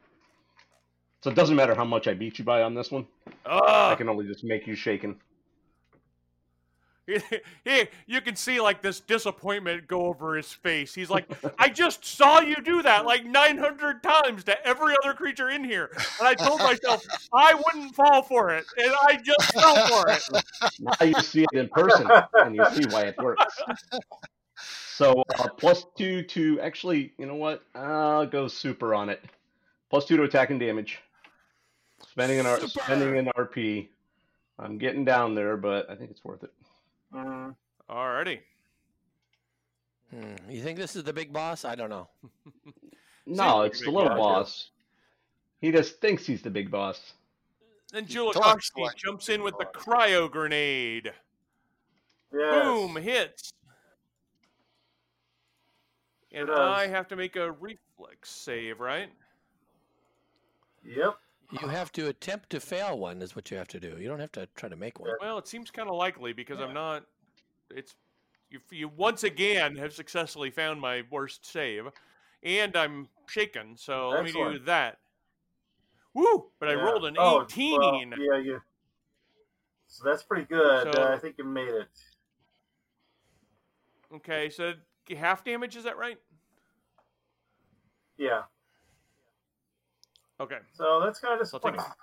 So 1.21 1.29
it 1.29 1.35
doesn't 1.35 1.57
matter 1.57 1.75
how 1.75 1.83
much 1.83 2.07
I 2.07 2.13
beat 2.13 2.39
you 2.39 2.45
by 2.45 2.61
on 2.61 2.73
this 2.73 2.89
one. 2.89 3.05
I 3.45 3.95
can 3.97 4.07
only 4.07 4.25
just 4.25 4.45
make 4.45 4.65
you 4.65 4.75
shaken. 4.75 5.17
he, 7.63 7.87
you 8.05 8.21
can 8.21 8.35
see 8.35 8.59
like 8.59 8.81
this 8.81 8.99
disappointment 8.99 9.87
go 9.87 10.07
over 10.07 10.35
his 10.35 10.51
face. 10.51 10.93
He's 10.93 11.09
like, 11.09 11.25
I 11.57 11.69
just 11.69 12.03
saw 12.03 12.41
you 12.41 12.55
do 12.55 12.81
that 12.81 13.05
like 13.05 13.25
900 13.25 14.03
times 14.03 14.43
to 14.45 14.67
every 14.67 14.95
other 15.01 15.13
creature 15.13 15.49
in 15.49 15.63
here. 15.63 15.89
And 16.19 16.27
I 16.27 16.33
told 16.33 16.59
myself 16.59 17.03
I 17.33 17.53
wouldn't 17.53 17.95
fall 17.95 18.21
for 18.23 18.49
it. 18.51 18.65
And 18.77 18.91
I 19.03 19.17
just 19.17 19.53
fell 19.53 19.87
for 19.87 20.09
it. 20.09 20.21
Now 20.79 21.05
you 21.05 21.21
see 21.21 21.43
it 21.43 21.57
in 21.57 21.69
person 21.69 22.09
and 22.33 22.55
you 22.55 22.65
see 22.73 22.85
why 22.89 23.03
it 23.03 23.17
works. 23.17 23.57
So 24.97 25.23
uh, 25.37 25.47
plus 25.57 25.85
two 25.97 26.23
to 26.23 26.59
actually, 26.59 27.13
you 27.17 27.25
know 27.25 27.35
what? 27.35 27.63
I'll 27.75 28.25
go 28.25 28.47
super 28.47 28.93
on 28.93 29.09
it. 29.09 29.23
Plus 29.89 30.05
two 30.05 30.17
to 30.17 30.23
attack 30.23 30.49
and 30.49 30.59
damage. 30.59 30.99
Spending 32.11 32.39
an 32.39 32.47
R- 32.47 32.67
spending 32.67 33.17
an 33.17 33.27
RP. 33.37 33.87
I'm 34.59 34.77
getting 34.77 35.05
down 35.05 35.35
there, 35.35 35.55
but 35.55 35.89
I 35.89 35.95
think 35.95 36.09
it's 36.09 36.23
worth 36.25 36.43
it. 36.43 36.51
Mm, 37.13 37.55
Alrighty. 37.89 38.39
Hmm, 40.11 40.49
You 40.49 40.61
think 40.61 40.77
this 40.77 40.95
is 40.95 41.03
the 41.03 41.13
big 41.13 41.33
boss? 41.33 41.65
I 41.65 41.75
don't 41.75 41.89
know. 41.89 42.07
No, 43.29 43.57
like 43.57 43.71
it's 43.71 43.81
the 43.83 43.91
little 43.91 44.07
guy, 44.07 44.15
boss. 44.15 44.69
He 45.59 45.69
just 45.69 45.99
thinks 45.99 46.25
he's 46.25 46.41
the 46.41 46.49
big 46.49 46.71
boss. 46.71 47.11
Then 47.91 48.05
talks 48.05 48.37
Julikoshti 48.37 48.81
like 48.83 48.95
jumps 48.95 49.27
in 49.27 49.43
with 49.43 49.57
the 49.57 49.65
cryo 49.65 50.31
grenade. 50.31 51.11
yes. 52.33 52.63
Boom, 52.63 52.95
hits. 52.95 53.51
And 56.31 56.49
I 56.49 56.87
have 56.87 57.09
to 57.09 57.17
make 57.17 57.35
a 57.35 57.51
reflex 57.51 58.29
save, 58.29 58.79
right? 58.79 59.09
Yep. 60.85 61.17
You 61.51 61.67
have 61.69 61.91
to 61.93 62.07
attempt 62.07 62.49
to 62.49 62.59
fail 62.59 62.97
one, 62.99 63.21
is 63.21 63.35
what 63.35 63.49
you 63.51 63.57
have 63.57 63.69
to 63.69 63.79
do. 63.79 63.95
You 63.99 64.07
don't 64.09 64.19
have 64.19 64.33
to 64.33 64.47
try 64.55 64.67
to 64.67 64.75
make 64.75 64.99
one. 64.99 65.11
Well, 65.21 65.37
it 65.37 65.47
seems 65.47 65.71
kind 65.71 65.89
of 65.89 65.95
likely 65.95 66.33
because 66.33 66.59
I'm 66.59 66.73
not. 66.73 67.05
It's 67.69 67.95
you, 68.49 68.59
you 68.69 68.89
once 68.89 69.23
again 69.23 69.75
have 69.77 69.93
successfully 69.93 70.49
found 70.51 70.81
my 70.81 71.03
worst 71.09 71.45
save, 71.45 71.87
and 72.43 72.75
I'm 72.75 73.07
shaken. 73.27 73.77
So 73.77 74.09
let 74.09 74.25
me 74.25 74.31
do 74.31 74.59
that. 74.59 74.99
Woo! 76.13 76.47
But 76.59 76.69
I 76.69 76.73
rolled 76.73 77.05
an 77.05 77.15
Oh, 77.17 77.43
18. 77.43 77.79
well, 77.79 78.01
yeah, 78.19 78.37
you. 78.39 78.61
So 79.87 80.03
that's 80.03 80.23
pretty 80.23 80.45
good. 80.45 80.93
So- 80.93 81.01
uh, 81.01 81.13
I 81.15 81.17
think 81.19 81.35
you 81.37 81.43
made 81.45 81.69
it. 81.69 81.87
Okay, 84.13 84.49
so 84.49 84.73
half 85.17 85.43
damage 85.43 85.75
is 85.75 85.83
that 85.83 85.97
right? 85.97 86.17
Yeah. 88.17 88.43
Okay, 90.39 90.57
So 90.73 91.01
that's 91.03 91.19
kind 91.19 91.39
of 91.41 91.47
So 91.47 91.57
I'll 91.57 91.71
disappointing. 91.71 91.93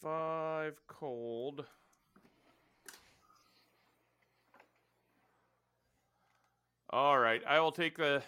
five 0.00 0.74
cold. 0.86 1.66
All 6.90 7.18
right, 7.18 7.42
I 7.46 7.60
will 7.60 7.72
take 7.72 7.96
the 7.98 8.22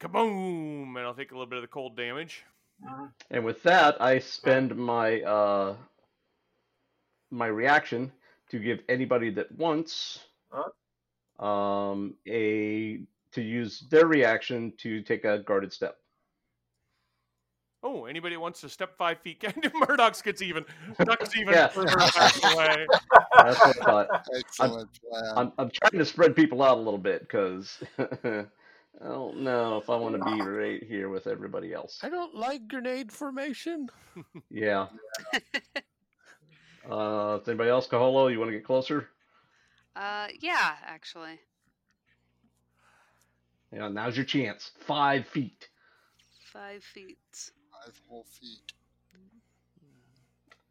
kaboom, 0.00 0.88
and 0.96 0.98
I'll 0.98 1.14
take 1.14 1.30
a 1.30 1.34
little 1.34 1.46
bit 1.46 1.56
of 1.56 1.62
the 1.62 1.68
cold 1.68 1.96
damage. 1.96 2.44
Mhm. 2.82 3.12
And 3.30 3.44
with 3.44 3.62
that, 3.62 4.00
I 4.00 4.18
spend 4.18 4.76
my 4.76 5.22
uh, 5.22 5.76
my 7.30 7.46
reaction 7.46 8.12
to 8.50 8.58
give 8.58 8.82
anybody 8.88 9.30
that 9.30 9.50
wants 9.52 10.26
um, 11.38 12.16
a 12.26 13.00
to 13.32 13.42
use 13.42 13.80
their 13.90 14.06
reaction 14.06 14.72
to 14.78 15.02
take 15.02 15.24
a 15.24 15.38
guarded 15.38 15.72
step. 15.72 15.98
Oh, 17.88 18.06
anybody 18.06 18.36
wants 18.36 18.60
to 18.62 18.68
step 18.68 18.96
five 18.98 19.20
feet? 19.20 19.44
Murdox's 19.88 20.20
gets 20.20 20.42
even. 20.42 20.64
Ducks 21.04 21.36
even 21.36 21.54
Yeah. 21.54 21.68
further 21.68 21.92
away. 22.52 22.84
That's 23.36 23.60
what 23.60 23.66
I 23.66 23.72
thought. 23.84 24.26
Excellent 24.36 24.88
plan. 25.08 25.32
I'm, 25.36 25.52
I'm 25.56 25.70
trying 25.70 25.96
to 26.00 26.04
spread 26.04 26.34
people 26.34 26.64
out 26.64 26.78
a 26.78 26.80
little 26.80 26.98
bit 26.98 27.20
because 27.20 27.78
I 27.96 28.44
don't 29.04 29.38
know 29.38 29.76
if 29.78 29.88
I 29.88 29.94
want 29.94 30.16
to 30.16 30.36
be 30.36 30.40
right 30.42 30.82
here 30.82 31.08
with 31.10 31.28
everybody 31.28 31.72
else. 31.72 32.00
I 32.02 32.08
don't 32.08 32.34
like 32.34 32.66
grenade 32.66 33.12
formation. 33.12 33.88
Yeah. 34.50 34.88
Uh, 36.90 37.38
if 37.40 37.46
anybody 37.46 37.70
else, 37.70 37.86
Kaholo, 37.86 38.32
you 38.32 38.40
want 38.40 38.48
to 38.50 38.56
get 38.56 38.64
closer? 38.64 39.10
Uh, 39.94 40.26
yeah, 40.40 40.74
actually. 40.84 41.38
Yeah, 43.72 43.86
now's 43.86 44.16
your 44.16 44.26
chance. 44.26 44.72
Five 44.80 45.28
feet. 45.28 45.68
Five 46.52 46.82
feet. 46.82 47.18
Five 47.86 48.00
whole 48.08 48.24
feet. 48.24 48.72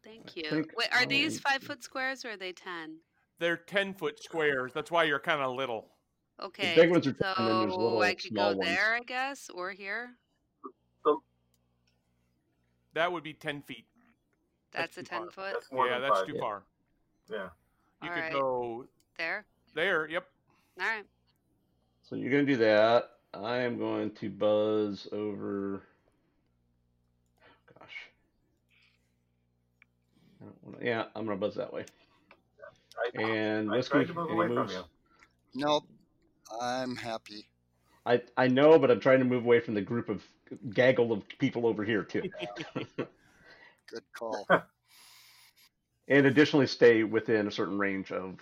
Thank 0.04 0.36
you. 0.36 0.48
think 0.48 0.72
Wait, 0.76 0.88
are 0.92 1.06
these 1.06 1.40
five 1.40 1.62
foot 1.62 1.82
squares 1.82 2.24
or 2.24 2.32
are 2.32 2.36
they 2.36 2.52
ten? 2.52 2.98
They're 3.38 3.56
ten 3.56 3.94
foot 3.94 4.22
squares. 4.22 4.72
That's 4.74 4.90
why 4.90 5.04
you're 5.04 5.18
kind 5.18 5.40
of 5.40 5.56
little. 5.56 5.88
Okay. 6.40 6.74
big 6.76 6.90
ones 6.90 7.06
are 7.06 7.16
so 7.18 7.24
10, 7.24 7.34
and 7.38 7.48
then 7.48 7.58
there's 7.60 7.72
little 7.72 8.02
I 8.02 8.14
could 8.14 8.22
small 8.30 8.52
go 8.52 8.58
ones. 8.58 8.70
there, 8.70 8.94
I 8.94 9.00
guess, 9.00 9.50
or 9.52 9.72
here. 9.72 10.10
That 12.92 13.10
would 13.12 13.22
be 13.24 13.32
ten 13.32 13.62
feet. 13.62 13.84
That's, 14.72 14.96
That's 14.96 15.08
a 15.08 15.10
too 15.10 15.16
ten 15.18 15.28
foot. 15.30 15.54
That's 15.54 15.68
yeah, 15.72 15.98
that's 15.98 16.18
five. 16.18 16.26
too 16.26 16.34
yeah. 16.34 16.40
far. 16.40 16.62
Yeah. 17.30 17.36
You 18.02 18.08
All 18.08 18.14
could 18.14 18.20
right. 18.20 18.32
go 18.32 18.84
There. 19.18 19.44
there. 19.74 20.08
Yep. 20.08 20.26
All 20.80 20.86
right. 20.86 21.04
So 22.02 22.14
you're 22.16 22.30
going 22.30 22.46
to 22.46 22.52
do 22.52 22.58
that. 22.58 23.10
I 23.34 23.58
am 23.58 23.78
going 23.78 24.12
to 24.12 24.30
buzz 24.30 25.08
over. 25.12 25.82
Gosh. 27.78 28.10
I 30.35 30.35
don't 30.35 30.35
wanna... 30.62 30.78
Yeah, 30.84 31.04
I'm 31.14 31.26
going 31.26 31.38
to 31.38 31.40
buzz 31.46 31.54
that 31.56 31.72
way. 31.72 31.84
I, 32.96 33.22
And 33.22 33.70
I 33.72 33.76
Whiskey, 33.76 33.90
tried 33.90 34.08
to 34.08 34.14
move 34.14 34.30
any 34.30 34.34
away 34.34 34.48
from 34.48 34.54
moves? 34.56 34.72
you. 34.72 34.84
Nope. 35.54 35.84
I'm 36.60 36.96
happy. 36.96 37.48
I, 38.04 38.22
I 38.36 38.48
know, 38.48 38.78
but 38.78 38.90
I'm 38.90 39.00
trying 39.00 39.18
to 39.18 39.24
move 39.24 39.44
away 39.44 39.60
from 39.60 39.74
the 39.74 39.82
group 39.82 40.08
of 40.08 40.22
gaggle 40.72 41.12
of 41.12 41.22
people 41.38 41.66
over 41.66 41.84
here, 41.84 42.04
too. 42.04 42.24
Good 43.88 44.04
call. 44.12 44.46
and 46.08 46.26
additionally, 46.26 46.66
stay 46.66 47.02
within 47.04 47.46
a 47.48 47.50
certain 47.50 47.78
range 47.78 48.12
of 48.12 48.40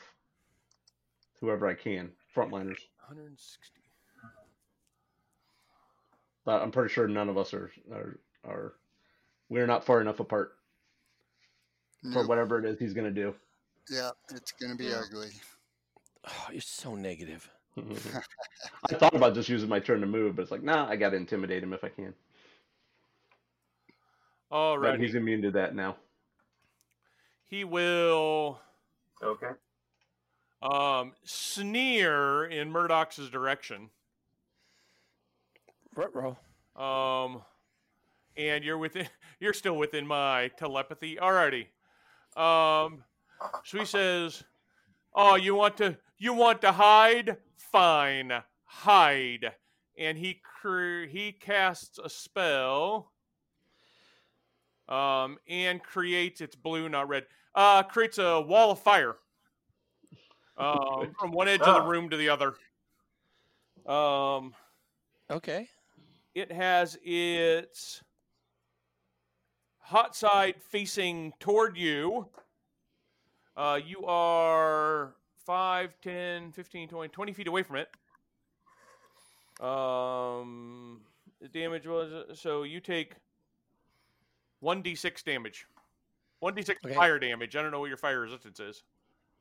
whoever 1.41 1.67
I 1.67 1.75
can, 1.75 2.13
frontliners. 2.35 2.79
160. 3.09 3.81
But 6.45 6.63
I'm 6.63 6.71
pretty 6.73 6.93
sure 6.93 7.09
none 7.09 7.29
of 7.29 7.39
us 7.39 7.55
are 7.55 7.71
are, 7.93 8.19
are 8.45 8.75
we're 9.49 9.67
not 9.67 9.85
far 9.85 10.01
enough 10.01 10.21
apart 10.21 10.57
for 12.13 12.21
Nope. 12.21 12.29
whatever 12.29 12.59
it 12.59 12.65
is 12.67 12.79
he's 12.79 12.93
going 12.95 13.13
to 13.13 13.23
do. 13.23 13.35
Yeah, 13.91 14.11
it's 14.31 14.53
gonna 14.53 14.77
be 14.77 14.87
Yeah. 14.87 15.03
ugly. 15.05 15.31
Oh, 16.27 16.47
you're 16.53 16.61
so 16.61 16.95
negative. 16.95 17.49
I 17.77 18.95
thought 18.95 19.15
about 19.15 19.35
just 19.35 19.49
using 19.49 19.69
my 19.69 19.81
turn 19.81 20.01
to 20.01 20.07
move, 20.07 20.37
but 20.37 20.43
it's 20.43 20.51
like, 20.51 20.63
nah, 20.63 20.89
I 20.89 20.97
got 20.97 21.11
to 21.11 21.17
intimidate 21.17 21.63
him 21.63 21.73
if 21.73 21.83
I 21.85 21.89
can. 21.89 22.15
All 24.51 24.79
right. 24.79 24.93
But 24.93 25.01
he's 25.01 25.15
immune 25.15 25.43
to 25.43 25.51
that 25.53 25.75
now. 25.75 25.97
He 27.47 27.65
will 27.65 28.61
Okay. 29.23 29.51
um, 30.63 31.13
sneer 31.25 32.45
in 32.45 32.71
Murdox's 32.71 33.29
direction. 33.29 33.91
Ruh-roh. 35.97 36.37
Um, 36.77 37.43
and 38.37 38.65
you're 38.65 38.79
within. 38.79 39.09
You're 39.41 39.53
still 39.53 39.77
within 39.77 40.07
my 40.07 40.49
telepathy. 40.57 41.17
Alrighty. 41.17 41.67
Um, 42.37 43.05
so 43.65 43.79
he 43.79 43.85
says, 43.85 44.45
"Oh, 45.15 45.37
you 45.37 45.55
want 45.55 45.77
to? 45.79 45.97
You 46.19 46.33
want 46.35 46.61
to 46.63 46.73
hide? 46.73 47.37
Fine, 47.57 48.33
hide." 48.65 49.53
And 49.97 50.19
he 50.19 50.41
cre- 50.61 51.05
he 51.07 51.33
casts 51.33 51.99
a 52.03 52.09
spell. 52.09 53.11
Um, 54.87 55.39
and 55.49 55.83
creates 55.83 56.43
it's 56.43 56.57
blue, 56.57 56.89
not 56.91 57.09
red. 57.09 57.25
Uh, 57.55 57.83
creates 57.85 58.19
a 58.19 58.41
wall 58.41 58.73
of 58.73 58.81
fire. 58.81 59.17
Um, 60.59 61.15
from 61.19 61.33
one 61.33 61.49
edge 61.49 61.61
of 61.63 61.75
the 61.75 61.83
Oh. 61.83 61.87
room 61.89 62.11
to 62.11 62.17
the 62.19 62.29
other. 62.29 62.55
Um, 63.87 64.55
Okay. 65.31 65.69
it 66.35 66.53
has 66.53 66.99
its 67.03 68.03
hot 69.85 70.17
side 70.17 70.57
facing 70.71 71.33
toward 71.39 71.77
you. 71.77 72.27
Uh, 73.57 73.79
you 73.85 74.05
are 74.07 75.15
5, 75.47 75.95
10, 76.03 76.53
15, 76.53 76.89
20, 76.89 77.09
20 77.09 77.33
feet 77.33 77.47
away 77.47 77.63
from 77.63 77.77
it. 77.77 77.89
Um, 79.65 81.01
the 81.41 81.49
damage 81.49 81.87
was 81.87 82.39
so 82.39 82.65
you 82.65 82.81
take 82.81 83.15
1d6 84.63 85.23
damage. 85.25 85.67
1d6 86.43 86.77
Okay. 86.85 86.95
fire 86.95 87.19
damage. 87.21 87.55
I 87.55 87.63
don't 87.63 87.71
know 87.71 87.79
what 87.79 87.89
your 87.89 87.97
fire 87.97 88.21
resistance 88.21 88.59
is. 88.59 88.83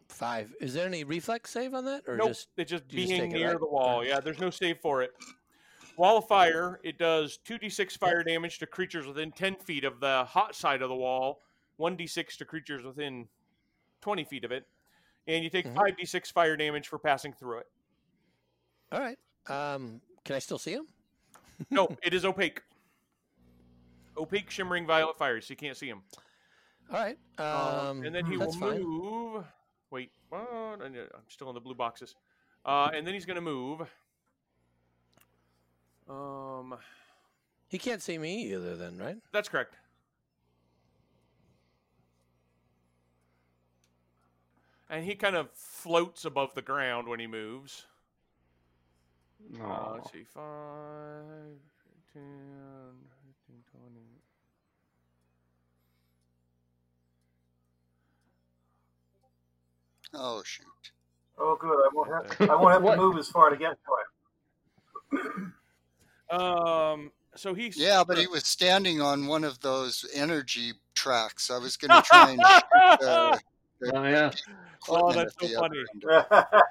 Five. 0.09 0.53
Is 0.61 0.73
there 0.75 0.85
any 0.85 1.03
reflex 1.03 1.49
save 1.49 1.73
on 1.73 1.85
that, 1.85 2.03
or 2.07 2.17
nope, 2.17 2.27
just 2.27 2.49
it's 2.57 2.69
just 2.69 2.83
you 2.91 2.99
just 2.99 3.09
being 3.09 3.31
it, 3.31 3.33
near 3.33 3.51
right? 3.51 3.59
the 3.59 3.65
wall. 3.65 4.05
Yeah, 4.05 4.19
there's 4.19 4.39
no 4.39 4.49
save 4.51 4.77
for 4.79 5.01
it. 5.01 5.13
Wall 5.97 6.17
of 6.17 6.27
fire. 6.27 6.79
It 6.83 6.97
does 6.97 7.39
2d6 7.45 7.97
fire 7.97 8.23
damage 8.23 8.59
to 8.59 8.65
creatures 8.65 9.05
within 9.05 9.31
10 9.31 9.55
feet 9.57 9.83
of 9.83 9.99
the 9.99 10.25
hot 10.25 10.55
side 10.55 10.81
of 10.81 10.89
the 10.89 10.95
wall. 10.95 11.41
1d6 11.79 12.37
to 12.37 12.45
creatures 12.45 12.83
within 12.83 13.27
20 14.01 14.23
feet 14.25 14.43
of 14.43 14.51
it, 14.51 14.67
and 15.27 15.43
you 15.43 15.49
take 15.49 15.65
Mhm. 15.65 15.75
5d6 15.75 16.31
fire 16.31 16.55
damage 16.57 16.87
for 16.87 16.99
passing 16.99 17.33
through 17.33 17.59
it. 17.59 17.67
All 18.91 18.99
right. 18.99 19.17
Um, 19.47 20.01
can 20.23 20.35
I 20.35 20.39
still 20.39 20.57
see 20.59 20.73
him? 20.73 20.87
No, 21.69 21.87
it 22.03 22.13
is 22.13 22.25
opaque. 22.25 22.61
Opaque, 24.17 24.49
shimmering 24.51 24.85
violet 24.85 25.17
fire, 25.17 25.41
so 25.41 25.51
you 25.51 25.55
can't 25.57 25.75
see 25.75 25.87
him. 25.89 26.03
All 26.91 26.99
right. 26.99 27.17
Um, 27.39 28.03
and 28.03 28.13
then 28.13 28.25
he 28.25 28.37
will 28.37 28.45
that's 28.45 28.55
fine. 28.57 28.81
move. 28.83 29.45
Wait, 29.89 30.11
what? 30.29 30.47
I'm 30.81 30.95
still 31.29 31.49
in 31.49 31.55
the 31.55 31.61
blue 31.61 31.73
boxes. 31.75 32.15
Uh, 32.65 32.91
and 32.93 33.05
then 33.05 33.13
he's 33.13 33.25
going 33.25 33.35
to 33.35 33.41
move. 33.41 33.81
Um, 36.09 36.75
He 37.67 37.77
can't 37.79 38.01
see 38.01 38.17
me 38.17 38.53
either, 38.53 38.75
then, 38.75 38.97
right? 38.97 39.17
that's 39.31 39.49
correct. 39.49 39.75
And 44.89 45.03
he 45.05 45.15
kind 45.15 45.35
of 45.35 45.49
floats 45.53 46.23
above 46.25 46.53
the 46.53 46.61
ground 46.61 47.07
when 47.07 47.19
he 47.19 47.25
moves. 47.25 47.85
Uh, 49.59 49.93
let's 49.93 50.11
see, 50.11 50.23
5, 50.23 50.43
10, 52.13 52.21
15, 53.47 53.63
20. 53.71 53.95
Oh 60.13 60.43
shoot. 60.43 60.65
Oh, 61.39 61.57
good. 61.59 61.71
I 61.71 61.89
won't 61.91 62.09
have, 62.39 62.49
I 62.51 62.55
won't 62.55 62.73
have 62.73 62.83
to 62.83 62.95
move 63.01 63.17
as 63.17 63.27
far 63.29 63.49
to 63.49 63.57
get 63.57 63.75
to 65.11 65.19
it. 65.19 65.53
Um, 66.34 67.11
so 67.36 67.53
he 67.53 67.71
Yeah, 67.75 68.03
but 68.03 68.17
he 68.17 68.27
was 68.27 68.45
standing 68.45 69.01
on 69.01 69.27
one 69.27 69.43
of 69.43 69.59
those 69.59 70.05
energy 70.13 70.73
tracks. 70.95 71.51
I 71.51 71.57
was 71.57 71.77
going 71.77 71.91
to 71.91 72.01
try 72.01 72.31
and 72.31 72.41
shoot 72.45 73.07
uh, 73.07 73.38
Oh, 73.93 74.05
yeah. 74.05 74.31
Oh, 74.88 75.09
equipment 75.09 75.15
that's 75.17 75.36
so 75.53 75.59
funny. 75.59 75.77
end 75.93 76.03
of 76.03 76.25
it. 76.31 76.45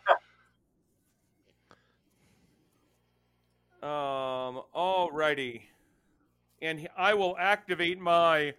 Um, 3.82 4.62
alrighty. 4.76 5.62
And 6.60 6.78
he- 6.78 6.88
I 6.96 7.14
will 7.14 7.36
activate 7.36 7.98
my 7.98 8.54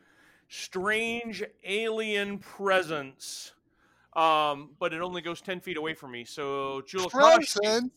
strange 0.50 1.42
alien 1.64 2.40
presence. 2.40 3.54
Um, 4.18 4.72
but 4.80 4.94
it 4.94 5.02
only 5.02 5.22
goes 5.22 5.40
10 5.40 5.62
feet 5.62 5.78
away 5.78 5.94
from 5.94 6.12
me. 6.12 6.26
So, 6.26 6.82
Jewel 6.82 7.10
Present. 7.10 7.94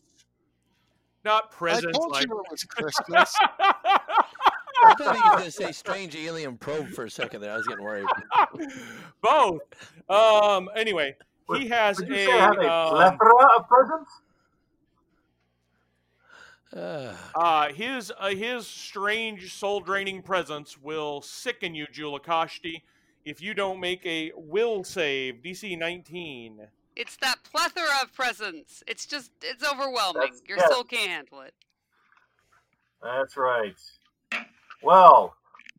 Not 1.27 1.47
I 1.51 1.55
present. 1.57 1.93
told 1.93 2.11
like... 2.13 2.25
you 2.25 2.39
it 2.39 2.45
was 2.49 2.63
Christmas. 2.69 3.35
I 3.59 4.93
thought 4.97 5.15
he 5.15 5.21
was 5.21 5.31
going 5.31 5.43
to 5.43 5.51
say 5.51 5.71
strange 5.73 6.15
alien 6.15 6.57
probe 6.57 6.87
for 6.87 7.03
a 7.03 7.09
second 7.09 7.41
there. 7.41 7.51
I 7.51 7.57
was 7.57 7.67
getting 7.67 7.83
worried. 7.83 8.05
Both. 9.21 9.61
Um, 10.09 10.69
anyway, 10.73 11.17
he 11.53 11.67
has 11.67 11.99
Would 11.99 12.07
you 12.07 12.15
a. 12.15 12.25
say 12.25 12.31
have 12.31 12.57
a 12.57 12.71
um, 12.71 12.89
plethora 12.91 13.57
of 13.57 13.67
presents? 13.67 14.11
Uh, 16.73 17.13
Uh, 17.35 17.73
his 17.73 18.11
uh, 18.19 18.29
his 18.29 18.65
strange 18.65 19.53
soul 19.53 19.81
draining 19.81 20.21
presence 20.21 20.81
will 20.81 21.21
sicken 21.21 21.75
you, 21.75 21.87
Julikoshti, 21.87 22.81
if 23.25 23.41
you 23.41 23.53
don't 23.53 23.81
make 23.81 24.05
a 24.05 24.31
will 24.35 24.85
save 24.85 25.41
DC 25.43 25.77
19. 25.77 26.67
It's 26.97 27.15
that 27.17 27.35
plethora 27.43 27.85
of 28.01 28.11
presents. 28.13 28.83
It's 28.87 29.05
just, 29.05 29.31
it's 29.43 29.63
overwhelming. 29.63 30.21
That's- 30.21 30.41
Your 30.47 30.57
yes. 30.57 30.71
soul 30.73 30.83
can't 30.83 31.09
handle 31.09 31.41
it. 31.41 31.53
That's 33.03 33.37
right. 33.37 33.75
Well, 34.81 35.35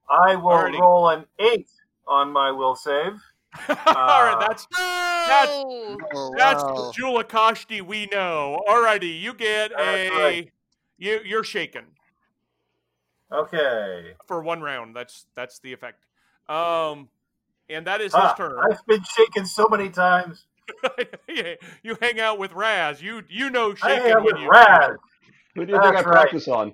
I 0.08 0.36
will 0.36 0.50
Alrighty. 0.52 0.78
roll 0.78 1.08
an 1.08 1.24
eight 1.40 1.68
on 2.06 2.30
my 2.32 2.52
will 2.52 2.76
save. 2.76 3.14
All 3.68 3.74
right, 3.76 4.36
Uh, 4.36 4.46
that's 4.46 4.66
No! 4.72 5.98
Oh, 6.14 6.34
that's 6.36 6.62
wow. 6.62 6.92
Julikoshti 6.96 7.82
we 7.82 8.06
know. 8.06 8.60
Alrighty, 8.68 9.20
you 9.20 9.34
get 9.34 9.72
That's 9.76 9.80
a 9.80 10.10
right. 10.10 10.52
you 10.98 11.20
you're 11.24 11.42
shaken 11.44 11.86
Okay. 13.32 14.14
for 14.26 14.42
one 14.42 14.60
round. 14.60 14.94
That's 14.94 15.26
that's 15.34 15.58
the 15.60 15.72
effect. 15.72 16.04
Um, 16.48 17.08
and 17.68 17.86
that 17.86 18.00
is 18.00 18.12
his 18.14 18.22
Ah, 18.22 18.34
turn. 18.34 18.58
I've 18.70 18.84
been 18.86 19.02
shaken 19.16 19.44
so 19.46 19.66
many 19.68 19.88
times. 19.90 20.44
Yeah, 21.28 21.54
you 21.82 21.96
hang 22.00 22.20
out 22.20 22.38
with 22.38 22.52
Raz. 22.52 23.02
You 23.02 23.22
you 23.28 23.50
know 23.50 23.74
I 23.82 23.96
shaken 23.96 24.10
am 24.10 24.24
when 24.24 24.34
with 24.34 24.42
you 24.42 24.50
Raz. 24.50 24.96
Who 25.54 25.66
do 25.66 25.72
you 25.72 25.78
think 25.80 25.92
I 25.92 26.02
That's 26.02 26.06
right. 26.06 26.12
practice 26.12 26.48
on? 26.48 26.72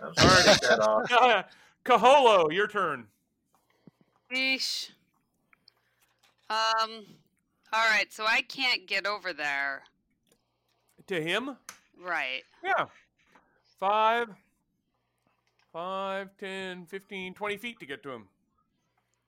I'm 0.00 0.14
sorry 0.14 0.42
to 0.42 0.48
get 0.48 0.62
that 0.62 0.80
off. 0.80 1.44
Kaholo, 1.84 2.52
your 2.52 2.68
turn. 2.68 3.06
Yeesh. 4.32 4.90
Um, 6.50 7.04
alright, 7.74 8.12
so 8.12 8.24
I 8.26 8.42
can't 8.42 8.86
get 8.86 9.06
over 9.06 9.32
there. 9.32 9.82
To 11.08 11.20
him? 11.20 11.56
Right. 12.00 12.42
Yeah. 12.62 12.86
Five, 13.80 14.28
five, 15.72 16.28
ten, 16.38 16.86
fifteen, 16.86 17.34
twenty 17.34 17.56
feet 17.56 17.80
to 17.80 17.86
get 17.86 18.02
to 18.04 18.10
him. 18.10 18.28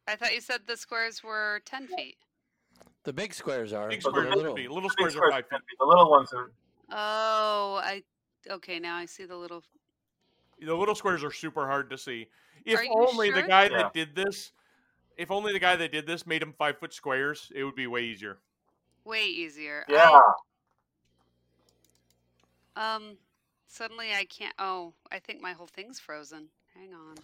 I 0.07 0.16
thought 0.16 0.35
you 0.35 0.41
said 0.41 0.62
the 0.66 0.77
squares 0.77 1.23
were 1.23 1.61
10 1.66 1.87
feet. 1.87 2.16
The 3.05 3.12
big 3.12 3.32
squares 3.34 3.72
are. 3.72 3.88
Big 3.88 4.03
squares 4.03 4.26
the 4.26 4.32
are 4.32 4.36
little. 4.36 4.55
50. 4.57 4.68
Little 4.68 4.82
Big 4.82 4.92
squares 4.92 5.16
are 5.16 5.30
five 5.30 5.44
feet. 5.48 5.61
The 5.78 5.86
little 5.86 6.11
ones 6.11 6.32
are. 6.32 6.51
Oh, 6.90 7.80
I. 7.82 8.03
Okay, 8.48 8.78
now 8.78 8.96
I 8.96 9.07
see 9.07 9.24
the 9.24 9.36
little. 9.36 9.62
The 10.61 10.74
little 10.74 10.94
squares 10.94 11.24
are 11.24 11.32
super 11.32 11.66
hard 11.66 11.88
to 11.90 11.98
see. 11.98 12.28
If 12.64 12.78
Are 12.78 12.84
you 12.84 12.92
only 12.94 13.30
the 13.30 13.42
guy 13.42 13.64
Yeah. 13.64 13.78
that 13.78 13.94
did 13.94 14.14
this, 14.14 14.53
if 15.16 15.30
only 15.30 15.53
the 15.53 15.59
guy 15.59 15.76
that 15.76 15.92
did 15.92 16.07
this 16.07 16.26
made 16.26 16.42
them 16.42 16.53
five 16.53 16.78
foot 16.78 16.92
squares, 16.92 17.51
it 17.55 17.64
would 17.64 17.74
be 17.74 17.86
way 17.86 18.03
easier. 18.03 18.38
Way 19.05 19.24
easier. 19.24 19.86
Yeah. 19.88 20.20
I, 22.76 22.94
um, 22.96 23.16
suddenly 23.66 24.12
I 24.12 24.24
can't. 24.26 24.55
Oh, 24.59 24.92
I 25.11 25.18
think 25.18 25.40
my 25.40 25.53
whole 25.53 25.66
thing's 25.66 25.98
frozen. 25.98 26.48
Hang 26.74 26.92
on. 26.92 27.16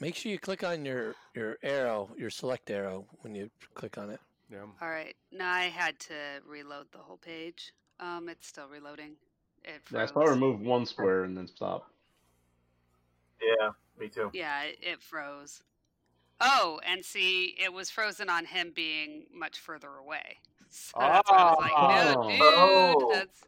Make 0.00 0.14
sure 0.14 0.30
you 0.30 0.38
click 0.38 0.62
on 0.62 0.84
your 0.84 1.14
your 1.34 1.56
arrow, 1.62 2.10
your 2.16 2.30
select 2.30 2.70
arrow 2.70 3.06
when 3.22 3.34
you 3.34 3.50
click 3.74 3.96
on 3.96 4.10
it. 4.10 4.20
Yeah. 4.50 4.64
All 4.80 4.88
right. 4.88 5.14
No, 5.32 5.44
I 5.44 5.64
had 5.64 5.98
to 6.00 6.14
reload 6.46 6.86
the 6.92 6.98
whole 6.98 7.18
page. 7.18 7.72
Um, 8.00 8.28
it's 8.28 8.46
still 8.46 8.68
reloading. 8.68 9.12
It 9.64 9.80
Yeah, 9.92 10.06
froze. 10.06 10.10
so 10.14 10.22
I 10.22 10.30
remove 10.30 10.60
one 10.60 10.86
square 10.86 11.24
and 11.24 11.36
then 11.36 11.46
stop. 11.46 11.90
Yeah, 13.42 13.70
me 13.98 14.08
too. 14.08 14.30
Yeah, 14.32 14.62
it, 14.62 14.78
it 14.80 15.02
froze. 15.02 15.62
Oh, 16.40 16.80
and 16.86 17.04
see, 17.04 17.56
it 17.62 17.72
was 17.72 17.90
frozen 17.90 18.28
on 18.30 18.44
him 18.46 18.72
being 18.74 19.26
much 19.34 19.58
further 19.58 19.90
away. 19.96 20.38
So 20.70 20.98
that's 21.00 21.30
why 21.30 21.36
I 21.38 21.50
was 21.50 21.58
like, 21.60 22.16
no, 22.18 22.28
dude, 22.28 22.40
Oh. 22.42 23.10
that's. 23.14 23.40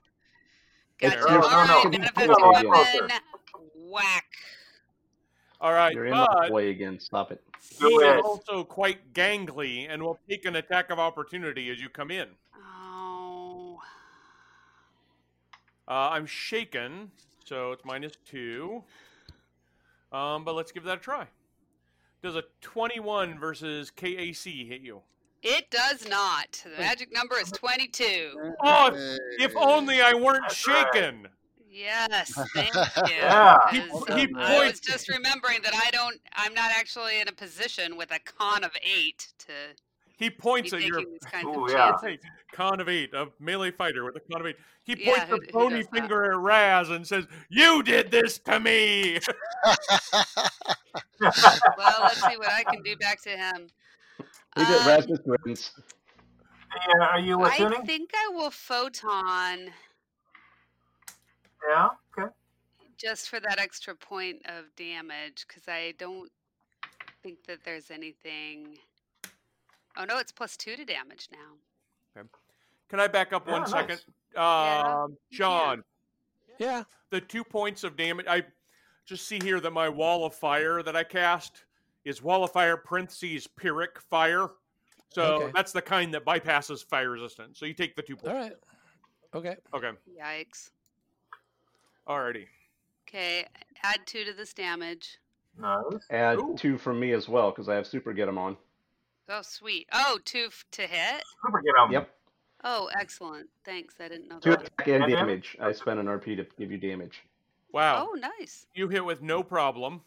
It's 1.01 1.15
Gotcha. 1.17 1.33
your- 1.33 1.43
All 1.45 1.67
no, 1.67 1.75
right, 1.75 1.85
no, 1.85 1.91
manifest 1.91 2.29
no, 2.29 2.35
no, 2.35 2.69
weapon. 2.71 3.09
no. 3.09 3.61
Whack. 3.91 4.25
All 5.61 5.73
right, 5.75 5.93
You're 5.93 6.07
in 6.07 6.13
my 6.13 6.27
but 6.33 6.51
way 6.53 6.71
again. 6.71 6.99
Stop 6.99 7.33
it. 7.33 7.43
he 7.79 7.89
Do 7.89 8.01
is 8.01 8.23
also 8.25 8.65
quite 8.65 9.13
gangly 9.13 9.87
and 9.91 10.03
will 10.03 10.19
take 10.29 10.47
an 10.47 10.57
attack 10.57 10.91
of 10.91 10.99
opportunity 10.99 11.69
as 11.71 11.81
you 11.81 11.91
come 11.91 12.11
in. 12.11 12.29
Oh. 12.57 13.79
Uh, 15.87 15.93
I'm 16.13 16.25
shaken, 16.25 17.11
so 17.45 17.73
it's 17.73 17.85
minus 17.85 18.13
two. 18.25 18.83
Um, 20.13 20.45
but 20.45 20.55
let's 20.55 20.73
give 20.73 20.85
that 20.85 20.99
a 20.99 21.01
try. 21.01 21.27
Does 22.23 22.37
a 22.37 22.45
21 22.63 23.39
versus 23.39 23.91
KAC 23.91 24.67
hit 24.67 24.81
you? 24.81 25.03
It 25.43 25.71
does 25.71 26.09
not. 26.09 26.63
The 26.65 26.83
magic 26.83 27.13
number 27.13 27.39
is 27.39 27.51
22. 27.51 28.55
Oh, 28.63 28.91
if 29.39 29.55
only 29.57 30.01
I 30.01 30.15
weren't 30.15 30.43
That's 30.43 30.67
right. 30.67 30.87
shaken. 30.93 31.29
Yes, 31.73 32.33
thank 32.55 32.75
you. 32.75 32.81
Yeah. 33.09 33.57
He- 33.71 33.81
'cause, 33.89 34.05
he 34.09 34.25
um, 34.25 34.37
I 34.37 34.59
was 34.59 34.59
points- 34.73 34.81
just 34.81 35.09
remembering 35.09 35.63
that 35.63 35.73
I 35.75 35.91
don't. 35.93 36.21
I'm 36.35 36.53
not 36.53 36.71
actually 36.77 37.21
in 37.21 37.29
a 37.29 37.33
position 37.33 37.97
with 37.97 38.11
a 38.11 38.19
con 38.19 38.65
of 38.65 38.73
eight 38.83 39.29
to 39.47 39.53
He 40.19 40.29
be 40.31 40.35
points 40.35 40.73
at 40.73 40.83
your 40.83 41.03
taking 41.31 41.49
Ooh, 41.55 41.67
of 41.67 41.71
yeah. 41.71 41.93
chances. 42.01 42.19
Con 42.53 42.81
of 42.81 42.89
eight, 42.89 43.15
a 43.15 43.29
melee 43.39 43.71
fighter 43.71 44.05
with 44.05 44.17
a 44.17 44.21
con 44.21 44.41
of 44.41 44.47
eight. 44.49 44.57
He 44.83 44.97
Yeah, 44.99 45.25
points 45.25 45.31
who- 45.31 45.37
a 45.37 45.39
who 45.39 45.53
bony 45.53 45.77
does 45.77 45.87
that? 45.87 46.01
finger 46.01 46.33
at 46.33 46.37
Raz 46.39 46.89
and 46.91 47.07
says, 47.07 47.27
"You 47.49 47.83
did 47.85 48.11
this 48.11 48.39
to 48.41 48.59
me." 48.59 49.19
Well, 51.21 51.97
let's 52.03 52.21
see 52.27 52.37
what 52.39 52.49
I 52.51 52.65
can 52.65 52.83
do 52.83 52.97
back 52.97 53.21
to 53.23 53.31
him. 53.31 53.69
We 54.57 54.65
did 54.65 54.77
Um, 54.81 54.87
Rasmus 54.87 55.19
wins. 55.25 55.71
Yeah, 56.75 57.05
are 57.07 57.21
you 57.21 57.37
listening? 57.39 57.75
I 57.75 57.85
think 57.85 58.11
I 58.15 58.29
will 58.33 58.51
photon 58.51 59.71
Yeah. 61.69 61.89
Okay. 62.19 62.29
just 62.97 63.29
for 63.29 63.41
that 63.41 63.59
extra 63.59 63.95
point 63.95 64.43
of 64.47 64.65
damage 64.77 65.47
because 65.49 65.69
I 65.69 65.95
don't 65.99 66.31
think 67.23 67.45
that 67.47 67.65
there's 67.65 67.91
anything. 67.91 68.77
Oh 69.97 70.05
no, 70.05 70.19
it's 70.19 70.33
plus 70.33 70.57
two 70.57 70.77
to 70.77 70.85
damage 70.85 71.29
now. 71.33 72.19
Okay. 72.21 72.29
Can 72.89 73.01
I 73.01 73.07
back 73.07 73.33
up 73.33 73.47
Yeah, 73.47 73.53
one 73.53 73.63
nice. 73.63 73.71
second? 73.71 74.01
Um, 74.37 75.11
you 75.13 75.17
can. 75.17 75.17
John, 75.39 75.85
Yeah. 76.59 76.85
the 77.11 77.21
two 77.21 77.45
points 77.45 77.85
of 77.85 77.97
damage. 77.97 78.27
I 78.29 78.45
just 79.07 79.27
see 79.27 79.39
here 79.43 79.61
that 79.61 79.71
my 79.73 79.89
wall 79.89 80.25
of 80.27 80.35
fire 80.35 80.83
that 80.83 80.95
I 80.97 81.05
cast 81.05 81.65
is 82.05 82.23
wall 82.23 82.45
of 82.45 82.53
fire 82.53 82.77
parentheses 82.77 83.47
Pyrrhic 83.47 84.01
fire. 84.01 84.49
So 85.09 85.23
Okay. 85.43 85.53
that's 85.55 85.73
the 85.73 85.83
kind 85.83 86.15
that 86.15 86.25
bypasses 86.25 86.85
fire 86.85 87.11
resistance. 87.11 87.59
So 87.59 87.67
you 87.67 87.75
take 87.75 87.97
the 87.97 88.03
two 88.03 88.17
points. 88.17 88.29
All 88.29 88.35
right. 88.35 88.57
Okay. 89.35 89.57
Okay. 89.75 89.93
Yikes. 90.19 90.71
Alrighty. 92.09 92.47
Okay, 93.09 93.47
add 93.83 94.01
two 94.07 94.25
to 94.25 94.33
this 94.33 94.53
damage. 94.55 95.19
Nice. 95.59 95.83
Add 96.11 96.39
Ooh. 96.39 96.55
two 96.59 96.79
from 96.79 97.01
me 97.01 97.13
as 97.13 97.29
well 97.29 97.51
because 97.51 97.69
I 97.69 97.75
have 97.75 97.87
super 97.87 98.13
get 98.13 98.29
'em 98.29 98.39
on. 98.39 98.57
Oh, 99.29 99.43
sweet. 99.43 99.89
Oh, 99.93 100.19
two 100.25 100.47
f- 100.49 100.65
to 100.73 100.83
hit. 100.83 101.23
Super 101.45 101.61
get 101.61 101.75
'em. 101.81 101.93
Yep. 101.93 102.11
Oh, 102.65 102.91
excellent. 102.99 103.49
Thanks. 103.65 103.95
I 104.01 104.09
didn't 104.09 104.29
know 104.29 104.39
Two 104.39 104.51
that. 104.51 104.63
attack 104.67 104.89
and 104.89 105.05
And 105.05 105.13
damage. 105.13 105.57
I 105.61 105.73
spent 105.73 105.99
an 106.01 106.07
RP 106.09 106.37
to 106.37 106.45
give 106.59 106.71
you 106.71 106.79
damage. 106.79 107.23
Wow. 107.73 108.09
Oh, 108.11 108.15
nice. 108.15 108.67
You 108.75 108.89
hit 108.89 109.05
with 109.05 109.23
no 109.23 109.43
problem. 109.43 110.03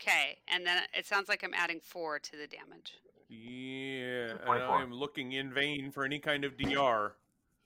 Okay, 0.00 0.38
and 0.48 0.66
then 0.66 0.82
it 0.92 1.06
sounds 1.06 1.28
like 1.28 1.42
I'm 1.42 1.54
adding 1.54 1.80
four 1.80 2.18
to 2.18 2.36
the 2.36 2.46
damage. 2.46 2.98
Yeah, 3.28 4.30
and 4.30 4.40
24. 4.40 4.76
I'm 4.76 4.92
looking 4.92 5.32
in 5.32 5.52
vain 5.52 5.90
for 5.90 6.04
any 6.04 6.18
kind 6.18 6.44
of 6.44 6.56
DR. 6.56 7.16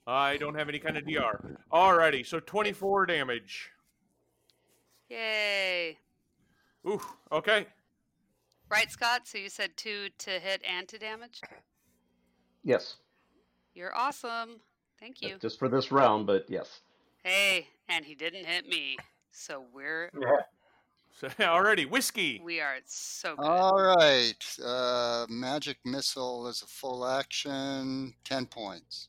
I 0.09 0.39
don't 0.39 0.55
have 0.55 0.71
any 0.71 0.79
kind 0.79 0.97
of 0.97 1.05
DR. 1.05 1.59
Alrighty, 1.71 2.25
so 2.25 2.41
24 2.41 3.05
damage. 3.05 3.71
Yay. 5.11 5.99
Ooh, 6.87 7.01
okay. 7.31 7.67
Right, 8.71 8.91
Scott? 8.91 9.29
So 9.29 9.37
you 9.37 9.51
said 9.51 9.77
two 9.77 10.09
to 10.19 10.31
hit 10.31 10.63
and 10.67 10.89
to 10.89 10.99
damage? 10.99 11.43
Yes. 12.65 12.97
You're 13.75 13.95
awesome. 13.95 14.61
Thank 14.99 15.21
you. 15.21 15.37
Just 15.43 15.59
for 15.59 15.69
this 15.69 15.93
round, 15.93 16.27
but 16.27 16.47
yes. 16.49 16.81
Hey, 17.23 17.67
and 17.91 18.03
he 18.03 18.15
didn't 18.15 18.47
hit 18.47 18.67
me. 18.67 18.97
So 19.31 19.65
we're 19.75 20.11
Yeah. 20.21 20.41
So, 21.21 21.29
already, 21.41 21.85
whiskey. 21.85 22.41
we 22.45 22.61
are 22.61 22.77
so 22.87 23.37
good. 23.37 23.45
All 23.45 23.77
right. 23.77 24.57
Uh, 24.65 25.27
magic 25.29 25.77
missile 25.85 26.47
is 26.47 26.63
a 26.63 26.67
full 26.67 27.07
action. 27.07 28.15
Ten 28.25 28.47
points. 28.47 29.09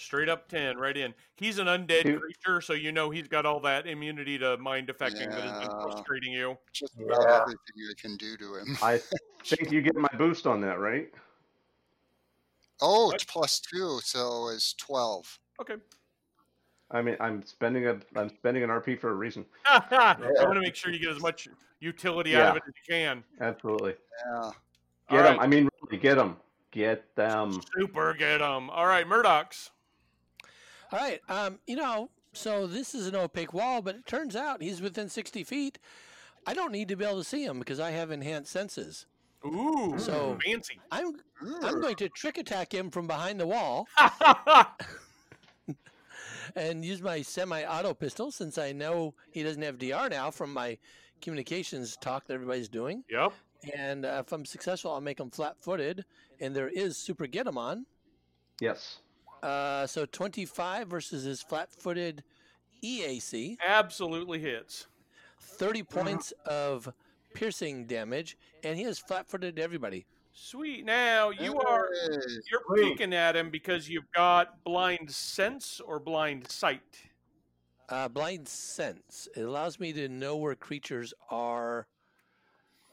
Straight 0.00 0.28
up 0.28 0.48
10, 0.48 0.76
right 0.78 0.96
in. 0.96 1.12
He's 1.34 1.58
an 1.58 1.66
undead 1.66 2.02
Two. 2.04 2.20
creature, 2.20 2.60
so 2.60 2.72
you 2.72 2.92
know 2.92 3.10
he's 3.10 3.26
got 3.26 3.44
all 3.44 3.58
that 3.62 3.84
immunity 3.84 4.38
to 4.38 4.56
mind 4.58 4.88
affecting 4.90 5.28
that 5.28 5.40
has 5.42 5.58
been 5.66 5.76
frustrating 5.82 6.32
you. 6.32 6.56
Just 6.72 6.94
about 6.94 7.20
Yeah. 7.26 7.40
everything 7.42 7.58
I 7.90 8.00
can 8.00 8.16
do 8.16 8.36
to 8.36 8.54
him. 8.54 8.78
I 8.80 9.00
think 9.44 9.72
you 9.72 9.82
get 9.82 9.96
my 9.96 10.08
boost 10.16 10.46
on 10.46 10.60
that, 10.60 10.78
right? 10.78 11.10
Oh, 12.80 13.10
it's 13.10 13.24
plus 13.24 13.58
two, 13.58 13.98
so 14.04 14.50
it's 14.50 14.72
twelve. 14.74 15.36
Okay. 15.60 15.74
I 16.92 17.02
mean, 17.02 17.16
I'm 17.18 17.44
spending 17.44 17.88
a 17.88 17.98
I'm 18.14 18.28
spending 18.28 18.62
an 18.62 18.70
RP 18.70 19.00
for 19.00 19.10
a 19.10 19.14
reason. 19.14 19.44
I 19.66 20.14
want 20.44 20.54
to 20.54 20.60
make 20.60 20.76
sure 20.76 20.92
you 20.92 21.00
get 21.00 21.10
as 21.10 21.20
much 21.20 21.48
utility 21.80 22.36
out 22.36 22.50
of 22.50 22.56
it 22.58 22.62
as 22.68 22.74
you 22.86 22.94
can. 22.94 23.24
Absolutely. 23.40 23.94
Yeah. 24.24 24.50
Get 25.10 25.16
All 25.18 25.24
them. 25.24 25.36
right. 25.38 25.44
I 25.44 25.46
mean, 25.48 25.68
really, 25.82 26.00
get 26.00 26.14
them. 26.18 26.36
Get 26.70 27.16
them. 27.16 27.60
Super 27.76 28.14
Get 28.14 28.38
them. 28.38 28.70
All 28.70 28.86
right, 28.86 29.04
Murdox. 29.08 29.70
All 30.92 30.98
right. 30.98 31.20
Um, 31.28 31.58
you 31.66 31.76
know, 31.76 32.10
so 32.32 32.66
this 32.66 32.94
is 32.94 33.06
an 33.06 33.14
opaque 33.16 33.52
wall, 33.52 33.82
but 33.82 33.94
it 33.96 34.06
turns 34.06 34.34
out 34.36 34.62
he's 34.62 34.80
within 34.80 35.08
60 35.08 35.44
feet. 35.44 35.78
I 36.46 36.54
don't 36.54 36.72
need 36.72 36.88
to 36.88 36.96
be 36.96 37.04
able 37.04 37.18
to 37.18 37.24
see 37.24 37.44
him 37.44 37.58
because 37.58 37.80
I 37.80 37.90
have 37.90 38.10
enhanced 38.10 38.50
senses. 38.52 39.06
Ooh, 39.44 39.94
So- 39.98 40.38
fancy. 40.44 40.80
I'm 40.90 41.12
I'm 41.62 41.80
going 41.80 41.94
to 41.96 42.08
trick 42.08 42.38
attack 42.38 42.74
him 42.74 42.90
from 42.90 43.06
behind 43.06 43.38
the 43.38 43.46
wall 43.46 43.86
and 46.56 46.84
use 46.84 47.00
my 47.00 47.22
semi-auto 47.22 47.94
pistol 47.94 48.30
since 48.32 48.58
I 48.58 48.72
know 48.72 49.14
he 49.30 49.42
doesn't 49.42 49.62
have 49.62 49.78
DR 49.78 50.08
now 50.10 50.30
from 50.30 50.52
my 50.52 50.78
communications 51.20 51.96
talk 51.96 52.26
that 52.26 52.34
everybody's 52.34 52.68
doing. 52.68 53.04
yep. 53.10 53.32
And 53.76 54.04
uh, 54.04 54.22
if 54.24 54.32
I'm 54.32 54.44
successful, 54.44 54.92
I'll 54.92 55.00
make 55.00 55.18
him 55.20 55.30
flat-footed. 55.30 56.04
And 56.40 56.54
there 56.54 56.68
is 56.68 56.96
super 56.96 57.26
get 57.26 57.46
him 57.46 57.58
on. 57.58 57.86
Yes. 58.60 58.98
Uh, 59.42 59.86
so 59.86 60.04
25 60.06 60.88
versus 60.88 61.24
his 61.24 61.42
flat-footed 61.42 62.24
EAC. 62.82 63.56
Absolutely 63.64 64.38
hits. 64.38 64.86
30 65.40 65.82
points 65.84 66.32
of 66.46 66.92
piercing 67.34 67.86
damage, 67.86 68.36
and 68.64 68.76
he 68.76 68.84
is 68.84 68.98
flat-footed 68.98 69.58
everybody. 69.58 70.06
Sweet. 70.32 70.84
Now 70.84 71.30
you 71.30 71.58
are 71.58 71.88
you're 72.50 72.76
peeking 72.76 73.12
at 73.12 73.34
him 73.34 73.50
because 73.50 73.88
you've 73.88 74.10
got 74.14 74.62
blind 74.62 75.10
sense 75.10 75.80
or 75.84 75.98
blind 75.98 76.48
sight. 76.48 77.00
Uh, 77.88 78.06
blind 78.06 78.46
sense. 78.46 79.28
It 79.34 79.42
allows 79.42 79.80
me 79.80 79.92
to 79.94 80.08
know 80.08 80.36
where 80.36 80.54
creatures 80.54 81.12
are 81.30 81.88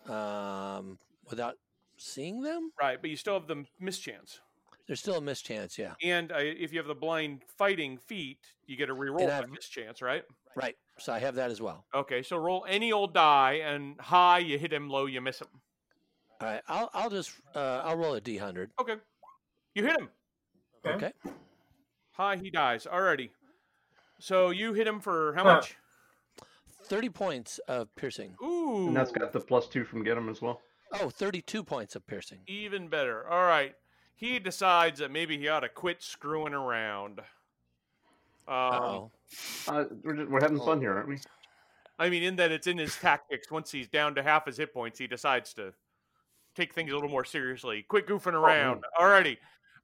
um, 0.07 0.97
without 1.29 1.57
seeing 1.97 2.41
them. 2.41 2.71
Right, 2.79 2.99
but 2.99 3.09
you 3.09 3.15
still 3.15 3.35
have 3.35 3.47
the 3.47 3.65
mischance. 3.79 4.39
There's 4.88 4.99
still 4.99 5.15
a 5.15 5.21
mischance, 5.21 5.77
yeah. 5.79 5.93
And 6.03 6.31
uh, 6.31 6.36
if 6.39 6.71
you 6.71 6.77
have 6.79 6.88
the 6.88 6.93
blind 6.95 7.41
fighting 7.57 7.97
feat, 7.97 8.38
you 8.67 8.77
get 8.77 8.89
a 8.89 8.95
reroll 8.95 9.21
And 9.21 9.29
that 9.29 9.43
I've- 9.43 9.51
mischance, 9.51 10.01
right? 10.01 10.23
Right. 10.55 10.75
So 10.99 11.11
I 11.11 11.19
have 11.19 11.36
that 11.36 11.51
as 11.51 11.61
well. 11.61 11.86
Okay, 11.93 12.21
so 12.23 12.38
roll 12.38 12.65
any 12.69 12.91
old 12.93 13.13
die, 13.13 13.61
and 13.65 13.99
high 13.99 14.39
you 14.39 14.57
hit 14.57 14.71
him, 14.71 14.89
low 14.89 15.05
you 15.07 15.19
miss 15.21 15.41
him. 15.41 15.47
All 16.39 16.47
right. 16.47 16.61
I'll 16.69 16.89
I'll 16.93 17.09
just 17.09 17.31
uh, 17.55 17.81
I'll 17.83 17.97
roll 17.97 18.13
a 18.15 18.21
d100. 18.21 18.69
Okay, 18.79 18.95
you 19.73 19.83
hit 19.83 19.97
him. 19.99 20.09
Okay. 20.86 21.07
Okay. 21.07 21.11
High 22.11 22.38
he 22.38 22.49
dies. 22.49 22.86
Alrighty. 22.89 23.31
So 24.19 24.51
you 24.51 24.71
hit 24.73 24.88
him 24.88 25.01
for 25.01 25.33
how 25.33 25.43
Huh. 25.43 25.53
much? 25.55 25.75
30 26.83 27.09
points 27.09 27.59
of 27.67 27.93
piercing. 27.95 28.36
Ooh, 28.43 28.88
And 28.88 28.95
that's 28.95 29.11
got 29.11 29.33
the 29.33 29.39
plus 29.41 29.67
two 29.67 29.83
from 29.83 30.03
get 30.03 30.17
him 30.17 30.29
as 30.29 30.41
well. 30.41 30.61
Oh, 30.93 31.09
32 31.09 31.63
points 31.63 31.95
of 31.95 32.05
piercing. 32.07 32.39
even 32.47 32.88
better. 32.88 33.27
All 33.27 33.43
right, 33.43 33.73
he 34.16 34.39
decides 34.39 34.99
that 34.99 35.11
maybe 35.11 35.38
he 35.38 35.47
ought 35.47 35.61
to 35.61 35.70
quit 35.70 36.01
screwing 36.01 36.53
around. 36.53 37.20
Um, 38.47 38.55
Uh-oh. 38.55 39.11
Uh, 39.68 39.84
we're, 40.03 40.16
just, 40.16 40.30
we're 40.32 40.41
having 40.41 40.59
fun 40.59 40.80
here, 40.80 40.93
aren't 40.93 41.07
we? 41.09 41.18
I 41.97 42.09
mean, 42.09 42.24
in 42.24 42.36
that 42.38 42.51
it's 42.51 42.68
in 42.68 42.78
his 42.78 42.95
tactics. 42.95 43.49
Once 43.51 43.72
he's 43.72 43.88
down 43.88 44.16
to 44.16 44.24
half 44.24 44.45
his 44.45 44.57
hit 44.57 44.74
points, 44.74 44.99
he 44.99 45.07
decides 45.07 45.53
to 45.55 45.74
take 46.55 46.74
things 46.74 46.91
a 46.91 46.95
little 46.95 47.09
more 47.09 47.26
seriously. 47.26 47.84
Quit 47.88 48.07
goofing 48.07 48.34
around. 48.34 48.84
Alrighty. 48.99 49.38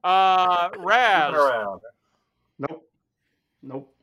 Uh, 0.04 0.70
Raz. 0.80 1.34
around. 1.34 1.82
Nope. 2.60 2.88
Nope. 3.64 3.96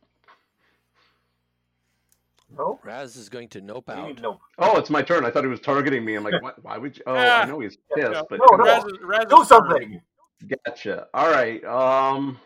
Nope. 2.57 2.81
Raz 2.83 3.16
is 3.16 3.29
going 3.29 3.49
to 3.49 3.61
nope 3.61 3.91
out. 3.91 4.20
Nope. 4.22 4.41
Oh, 4.59 4.79
it's 4.79 4.91
my 4.91 5.03
turn. 5.03 5.24
I 5.24 5.31
thought 5.31 5.45
he 5.45 5.51
was 5.51 5.61
targeting 5.61 6.05
me. 6.05 6.14
I'm 6.14 6.24
like, 6.24 6.43
what? 6.43 6.62
Why 6.64 6.79
would 6.79 6.97
you? 6.97 7.03
Oh, 7.07 7.14
Ah. 7.14 7.43
I 7.43 7.45
know 7.45 7.61
he's 7.61 7.76
pissed, 7.95 8.11
No, 8.11 8.26
but 8.29 8.41
No, 8.51 8.57
no. 8.57 8.64
Raz 8.64 8.85
is- 8.85 8.99
Raz 9.03 9.24
Do 9.29 9.37
turn. 9.37 9.45
something. 9.47 10.01
Gotcha. 10.47 11.09
All 11.14 11.30
right. 11.30 11.64
Um. 11.64 12.39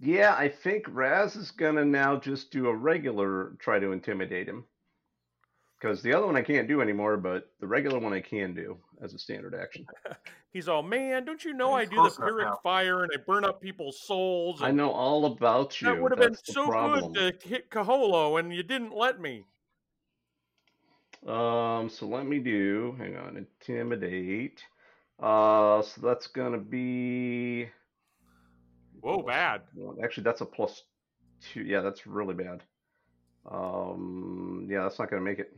Yeah, 0.00 0.34
I 0.38 0.48
think 0.48 0.84
Raz 0.88 1.34
is 1.34 1.50
gonna 1.50 1.84
now 1.84 2.16
just 2.16 2.52
do 2.52 2.68
a 2.68 2.74
regular 2.74 3.56
try 3.58 3.78
to 3.78 3.92
intimidate 3.92 4.48
him. 4.48 4.64
Because 5.80 6.02
the 6.02 6.12
other 6.12 6.26
one 6.26 6.36
I 6.36 6.42
can't 6.42 6.66
do 6.66 6.80
anymore, 6.80 7.16
but 7.16 7.50
the 7.60 7.66
regular 7.66 7.98
one 8.00 8.12
I 8.12 8.20
can 8.20 8.52
do 8.52 8.78
as 9.02 9.14
a 9.14 9.18
standard 9.18 9.54
action. 9.54 9.86
He's 10.52 10.68
all, 10.68 10.82
man, 10.82 11.24
don't 11.24 11.44
you 11.44 11.52
know 11.52 11.72
I 11.72 11.84
do 11.84 11.90
the 11.90 12.02
close 12.02 12.16
Pyrrhic 12.16 12.48
fire 12.62 13.04
and 13.04 13.12
I 13.14 13.18
burn 13.24 13.44
up 13.44 13.60
people's 13.60 14.00
souls? 14.00 14.60
I 14.62 14.72
know 14.72 14.90
all 14.90 15.26
about 15.26 15.80
you. 15.80 15.88
That 15.88 16.02
would 16.02 16.10
have 16.10 16.20
been 16.20 16.36
so 16.42 16.66
problem. 16.66 17.12
good 17.12 17.40
to 17.40 17.48
hit 17.48 17.70
Kaholo, 17.70 18.40
and 18.40 18.52
you 18.52 18.62
didn't 18.62 18.96
let 18.96 19.20
me. 19.20 19.44
Um, 21.26 21.88
so 21.88 22.06
let 22.06 22.26
me 22.26 22.38
do, 22.38 22.96
hang 22.98 23.16
on, 23.16 23.36
intimidate. 23.36 24.62
Uh, 25.20 25.82
so 25.82 26.00
that's 26.00 26.26
gonna 26.28 26.58
be, 26.58 27.68
Whoa, 29.00 29.22
bad. 29.22 29.62
actually, 30.02 30.22
that's 30.24 30.40
a 30.40 30.46
plus 30.46 30.82
two. 31.40 31.62
Yeah, 31.62 31.80
that's 31.80 32.06
really 32.06 32.34
bad. 32.34 32.62
Um, 33.50 34.66
yeah, 34.70 34.82
that's 34.82 34.98
not 34.98 35.10
gonna 35.10 35.22
make 35.22 35.38
it. 35.38 35.56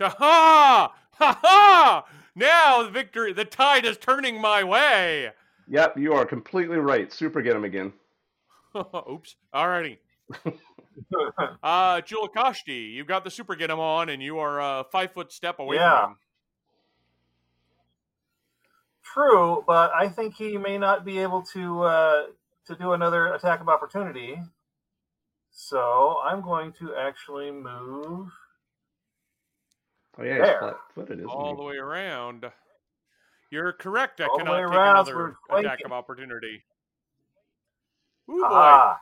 Ha 0.00 0.08
ha! 0.18 0.92
Ha 1.12 1.38
ha! 1.42 2.04
Now 2.34 2.82
the 2.82 2.90
victory, 2.90 3.32
the 3.32 3.44
tide 3.44 3.84
is 3.84 3.96
turning 3.98 4.40
my 4.40 4.62
way. 4.64 5.30
Yep, 5.68 5.98
you 5.98 6.12
are 6.12 6.24
completely 6.24 6.76
right. 6.78 7.12
Super 7.12 7.42
get 7.42 7.56
him 7.56 7.64
again. 7.64 7.92
Oops. 9.10 9.36
Alrighty. 9.54 9.98
Uh, 11.62 12.00
Julikoshti, 12.00 12.94
you've 12.94 13.06
got 13.06 13.22
the 13.22 13.30
super 13.30 13.54
get 13.54 13.68
him 13.68 13.78
on, 13.78 14.08
and 14.08 14.22
you 14.22 14.38
are 14.38 14.58
a 14.60 14.84
five 14.90 15.12
foot 15.12 15.30
step 15.30 15.58
away 15.58 15.76
Yeah. 15.76 16.00
from 16.04 16.10
him. 16.12 16.16
True, 19.16 19.64
but 19.66 19.92
I 19.94 20.08
think 20.08 20.34
he 20.36 20.58
may 20.58 20.76
not 20.78 21.04
be 21.04 21.18
able 21.20 21.42
to 21.54 21.82
uh, 21.84 22.22
to 22.66 22.76
do 22.76 22.92
another 22.92 23.32
attack 23.34 23.60
of 23.60 23.68
opportunity. 23.68 24.38
So 25.50 26.18
I'm 26.22 26.42
going 26.42 26.72
to 26.80 26.94
actually 26.94 27.50
move. 27.50 28.28
Oh 30.18 30.22
yeah, 30.22 30.34
he's 30.34 30.42
There. 30.46 30.58
flat-footed, 30.60 31.18
isn't 31.18 31.30
all 31.30 31.50
he? 31.50 31.56
the 31.56 31.62
way 31.62 31.76
around. 31.76 32.46
You're 33.50 33.72
correct. 33.72 34.20
I 34.20 34.26
All 34.26 34.38
cannot 34.38 34.56
take 34.66 34.76
around, 34.76 35.08
another 35.08 35.36
attack 35.50 35.84
of 35.84 35.92
opportunity. 35.92 36.62
Ooh 38.30 38.46
boy. 38.48 38.48
Ah, 38.52 39.00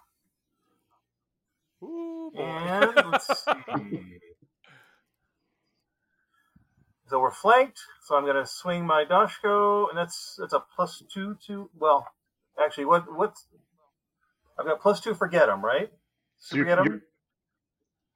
Ooh 1.82 2.30
boy. 2.34 2.42
and 2.42 2.94
let's 3.12 3.44
see. 3.44 4.18
Is 7.14 7.16
though 7.16 7.20
we're 7.20 7.30
flanked, 7.30 7.78
so 8.02 8.16
I'm 8.16 8.24
going 8.24 8.34
to 8.34 8.44
swing 8.44 8.84
my 8.84 9.04
doshko, 9.04 9.88
and 9.88 9.96
that's 9.96 10.34
that's 10.40 10.52
a 10.52 10.58
plus 10.74 11.00
two 11.12 11.36
to 11.46 11.70
well, 11.78 12.08
actually, 12.60 12.86
what 12.86 13.04
what's 13.14 13.46
I've 14.58 14.66
got 14.66 14.80
plus 14.80 15.00
two 15.00 15.14
for 15.14 15.28
get 15.28 15.48
him, 15.48 15.64
right? 15.64 15.92
So 16.38 16.56
you're- 16.56 16.68
Forget 16.68 16.78
'em? 16.80 16.86
you're- 16.86 17.00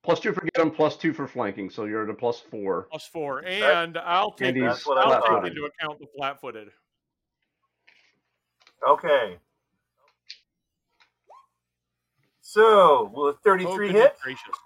Plus 0.03 0.19
two 0.21 0.33
for 0.33 0.41
get 0.41 0.57
him, 0.59 0.71
plus 0.73 0.97
two 0.97 1.13
for 1.13 1.27
flanking, 1.29 1.71
so 1.71 1.85
you're 1.85 2.03
at 2.05 2.11
a 2.11 2.15
plus 2.15 2.41
four. 2.41 2.87
Plus 2.91 3.07
four, 3.07 3.45
and 3.45 3.99
I'll 3.99 4.33
take 4.33 4.57
And 4.57 4.67
That's 4.67 4.87
what 4.87 4.99
I 4.99 5.03
I'll 5.03 5.43
take 5.43 5.51
into 5.51 5.65
account 5.65 5.99
the 6.01 6.07
flat-footed. 6.17 6.71
Okay. 8.89 9.39
So, 12.41 13.11
will 13.13 13.29
a 13.29 13.33
Oh, 13.33 13.39
33 13.45 13.93
hit? 13.93 14.19
gracious. 14.23 14.57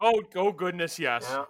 Oh, 0.00 0.22
oh 0.36 0.52
goodness, 0.52 0.98
yes. 0.98 1.26
Yeah. 1.28 1.44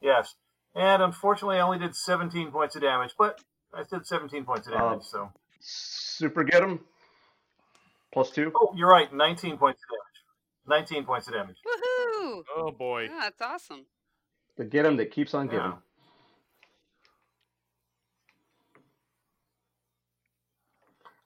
Yes. 0.00 0.34
And 0.74 1.02
unfortunately, 1.02 1.56
I 1.56 1.60
only 1.60 1.78
did 1.78 1.94
17 1.96 2.50
points 2.50 2.76
of 2.76 2.82
damage, 2.82 3.14
but 3.18 3.40
I 3.74 3.82
did 3.90 4.06
17 4.06 4.44
points 4.44 4.66
of 4.68 4.74
damage, 4.74 5.00
Uh, 5.00 5.02
so. 5.02 5.32
Super 5.60 6.44
get 6.44 6.62
him. 6.62 6.80
Plus 8.12 8.30
two. 8.30 8.52
Oh, 8.54 8.72
you're 8.76 8.88
right. 8.88 9.12
19 9.12 9.58
points 9.58 9.80
of 9.82 9.88
damage. 9.90 10.88
19 10.88 11.04
points 11.04 11.26
of 11.28 11.34
damage. 11.34 11.56
Woohoo! 11.66 12.42
Oh 12.56 12.70
boy. 12.70 13.04
Yeah, 13.04 13.20
that's 13.22 13.40
awesome. 13.40 13.86
The 14.56 14.64
get 14.64 14.84
him 14.86 14.96
that 14.98 15.10
keeps 15.10 15.34
on 15.34 15.46
giving. 15.46 15.60
Yeah. 15.66 15.72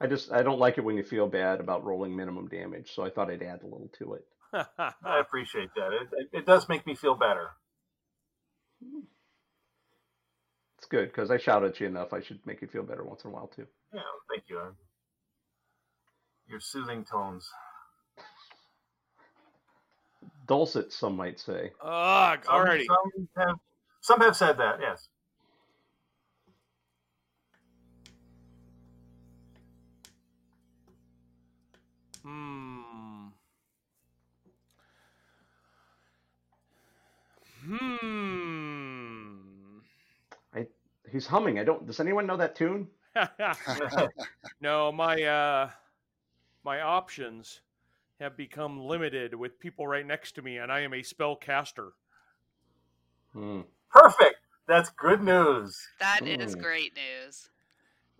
I 0.01 0.07
just 0.09 0.33
I 0.33 0.43
don't 0.43 0.59
like 0.59 0.79
it 0.79 0.85
when 0.85 0.97
you 0.97 1.05
feel 1.05 1.29
bad 1.29 1.61
about 1.61 1.85
rolling 1.85 2.17
minimum 2.17 2.49
damage, 2.49 2.93
so 2.95 3.05
I 3.05 3.11
thought 3.11 3.31
I'd 3.31 3.43
add 3.43 3.63
a 3.63 3.67
little 3.67 3.91
to 3.99 4.15
it. 4.15 4.27
I 5.05 5.21
appreciate 5.21 5.71
that. 5.77 5.93
It, 5.93 6.09
it, 6.13 6.39
it 6.39 6.47
does 6.47 6.69
make 6.69 6.87
me 6.87 6.95
feel 6.95 7.15
better. 7.15 7.51
It's 10.79 10.87
good 10.89 11.09
because 11.13 11.31
I 11.31 11.39
shout 11.39 11.65
at 11.65 11.79
you 11.81 11.87
enough. 11.87 12.13
I 12.13 12.21
should 12.21 12.45
make 12.47 12.61
you 12.61 12.69
feel 12.69 12.83
better 12.83 13.05
once 13.05 13.25
in 13.25 13.31
a 13.31 13.33
while 13.33 13.47
too. 13.47 13.67
Yeah, 13.95 14.01
thank 14.31 14.45
you. 14.49 14.61
Your 16.49 16.61
soothing 16.61 17.05
tones. 17.05 17.49
Dulcet, 20.49 20.93
some 20.93 21.17
might 21.17 21.39
say. 21.39 21.71
Ugh, 21.83 22.45
Some- 22.45 22.55
alrighty. 22.55 22.85
Some 22.87 23.29
have, 23.37 23.57
some 24.01 24.21
have 24.21 24.37
said 24.37 24.59
that, 24.59 24.81
yes. 24.81 25.09
Hmm. 32.23 33.29
Hmm. 37.65 38.42
He's 41.13 41.27
humming. 41.27 41.59
I 41.59 41.65
don't. 41.65 41.87
Does 41.87 42.01
anyone 42.01 42.27
know 42.27 42.39
that 42.39 42.57
tune? 42.57 42.89
no, 44.61 44.91
my 44.91 45.23
uh 45.23 45.71
my 46.65 46.81
options 46.81 47.61
have 48.19 48.37
become 48.37 48.81
limited 48.81 49.35
with 49.35 49.59
people 49.59 49.87
right 49.87 50.07
next 50.07 50.33
to 50.37 50.43
me 50.43 50.57
and 50.59 50.73
I 50.73 50.81
am 50.81 50.95
a 50.95 51.03
spellcaster. 51.03 51.91
Hmm. 53.33 53.61
Perfect. 53.91 54.37
That's 54.67 54.91
good 54.91 55.23
news. 55.23 55.77
That 56.01 56.27
is 56.27 56.55
Ooh. 56.55 56.59
great 56.59 56.97
news. 56.97 57.51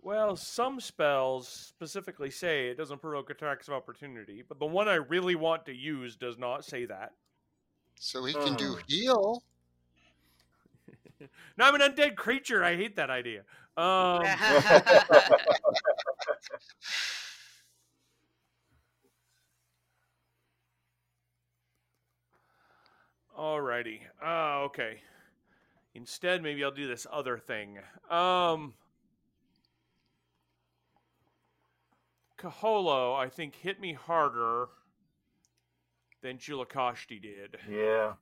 Well, 0.01 0.35
some 0.35 0.81
spells 0.81 1.47
specifically 1.47 2.29
say 2.29 2.67
it 2.67 2.77
doesn't 2.77 3.01
provoke 3.01 3.29
attacks 3.29 3.69
of 3.69 3.73
opportunity, 3.73 4.43
but 4.47 4.59
the 4.59 4.65
one 4.65 4.89
I 4.89 4.95
really 4.95 5.35
want 5.35 5.65
to 5.67 5.73
use 5.73 6.17
does 6.17 6.37
not 6.37 6.65
say 6.65 6.85
that. 6.85 7.13
So 7.99 8.25
he 8.25 8.33
can 8.33 8.55
do 8.55 8.73
Hmm. 8.73 8.81
heal. 8.87 9.43
Now 11.57 11.67
I'm 11.69 11.75
an 11.75 11.81
undead 11.81 12.15
creature. 12.15 12.63
I 12.63 12.75
hate 12.75 12.95
that 12.97 13.09
idea. 13.09 13.43
Um, 13.77 14.23
Alrighty. 23.37 23.99
Uh, 24.23 24.61
okay. 24.65 25.01
Instead, 25.95 26.41
maybe 26.43 26.63
I'll 26.63 26.71
do 26.71 26.87
this 26.87 27.05
other 27.11 27.37
thing. 27.37 27.77
Um, 28.09 28.73
Kaholo, 32.39 33.17
I 33.17 33.29
think, 33.29 33.55
hit 33.55 33.79
me 33.79 33.93
harder 33.93 34.67
than 36.21 36.37
Julikoshti 36.37 37.21
did. 37.21 37.57
yeah. 37.69 38.13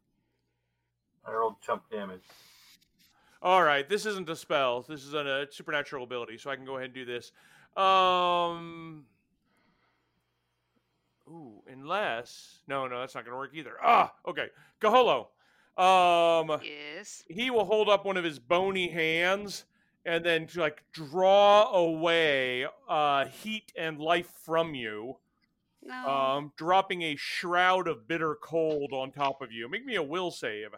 I 1.24 1.32
rolled 1.34 1.62
chump 1.62 1.84
damage. 1.92 2.24
All 3.42 3.64
right, 3.64 3.88
this 3.90 4.06
isn't 4.06 4.30
a 4.30 4.36
spell. 4.36 4.84
This 4.88 5.04
is 5.04 5.14
a, 5.14 5.46
a 5.50 5.52
supernatural 5.52 6.04
ability, 6.04 6.38
so 6.38 6.52
I 6.52 6.56
can 6.56 6.66
go 6.66 6.76
ahead 6.78 6.86
and 6.86 6.94
do 6.94 7.06
this. 7.06 7.32
Um. 7.76 9.06
Ooh, 11.28 11.62
unless 11.72 12.60
no, 12.68 12.88
no, 12.88 13.00
that's 13.00 13.16
not 13.16 13.24
going 13.24 13.32
to 13.34 13.38
work 13.38 13.52
either. 13.54 13.76
Ah, 13.82 14.14
okay. 14.28 14.48
Kaholo. 14.82 15.28
Um, 15.78 16.60
yes. 16.64 17.24
he 17.30 17.50
will 17.50 17.64
hold 17.64 17.88
up 17.88 18.06
one 18.06 18.18
of 18.18 18.26
his 18.26 18.38
bony 18.38 18.90
hands 18.90 19.64
and 20.06 20.26
then 20.26 20.48
like 20.56 20.84
draw 20.92 21.72
away 21.72 22.66
uh, 22.90 23.26
heat 23.26 23.72
and 23.78 23.98
life 23.98 24.30
from 24.44 24.76
you, 24.76 25.16
No. 25.82 26.10
um, 26.10 26.52
dropping 26.58 27.02
a 27.04 27.16
shroud 27.16 27.88
of 27.88 28.06
bitter 28.08 28.36
cold 28.42 28.92
on 28.92 29.12
top 29.12 29.42
of 29.42 29.54
you. 29.54 29.70
Make 29.70 29.86
me 29.86 29.96
a 29.96 30.04
will 30.04 30.32
save. 30.32 30.72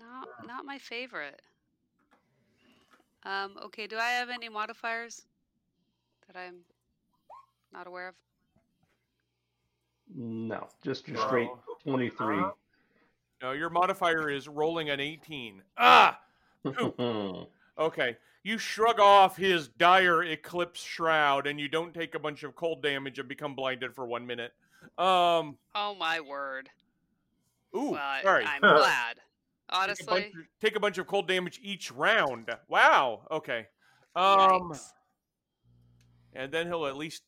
not 0.00 0.28
not 0.46 0.64
my 0.64 0.78
favorite. 0.78 1.42
Um. 3.24 3.56
Okay. 3.64 3.86
Do 3.86 3.96
I 3.98 4.08
have 4.10 4.30
any 4.30 4.48
modifiers 4.48 5.22
that 6.26 6.36
I'm 6.38 6.56
not 7.72 7.86
aware 7.86 8.08
of? 8.08 8.14
No, 10.14 10.68
just 10.84 11.08
your 11.08 11.16
straight 11.18 11.48
No. 11.48 11.58
twenty-three. 11.84 12.38
Uh, 12.40 12.50
No, 13.40 13.52
your 13.52 13.70
modifier 13.70 14.28
is 14.30 14.46
rolling 14.48 14.90
an 14.90 15.00
18. 15.00 15.62
Ah! 15.78 16.20
Okay. 17.78 18.16
You 18.44 18.58
shrug 18.58 19.00
off 19.00 19.36
his 19.36 19.68
dire 19.68 20.22
eclipse 20.24 20.82
shroud 20.82 21.46
and 21.46 21.58
you 21.60 21.68
don't 21.68 21.94
take 21.94 22.14
a 22.14 22.18
bunch 22.18 22.42
of 22.42 22.54
cold 22.56 22.82
damage 22.82 23.18
and 23.18 23.28
become 23.28 23.54
blinded 23.54 23.94
for 23.94 24.04
one 24.06 24.26
minute. 24.26 24.52
Um, 24.98 25.56
Oh 25.74 25.94
my 25.98 26.20
word. 26.20 26.68
ooh, 27.74 27.92
well, 27.92 28.22
sorry. 28.22 28.44
I'm 28.44 28.60
glad. 28.60 29.20
Take 29.72 30.00
a, 30.00 30.04
bunch, 30.04 30.24
Honestly. 30.24 30.42
take 30.60 30.76
a 30.76 30.80
bunch 30.80 30.98
of 30.98 31.06
cold 31.06 31.26
damage 31.28 31.58
each 31.62 31.90
round. 31.90 32.50
Wow. 32.68 33.22
Okay. 33.30 33.66
Um, 34.14 34.72
yikes. 34.72 34.92
and 36.34 36.52
then 36.52 36.66
he'll 36.66 36.86
at 36.86 36.96
least 36.96 37.22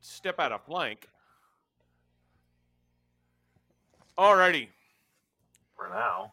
step 0.00 0.38
out 0.38 0.52
of 0.52 0.64
flank. 0.64 1.08
Alrighty. 4.16 4.68
for 5.76 5.88
now. 5.88 6.32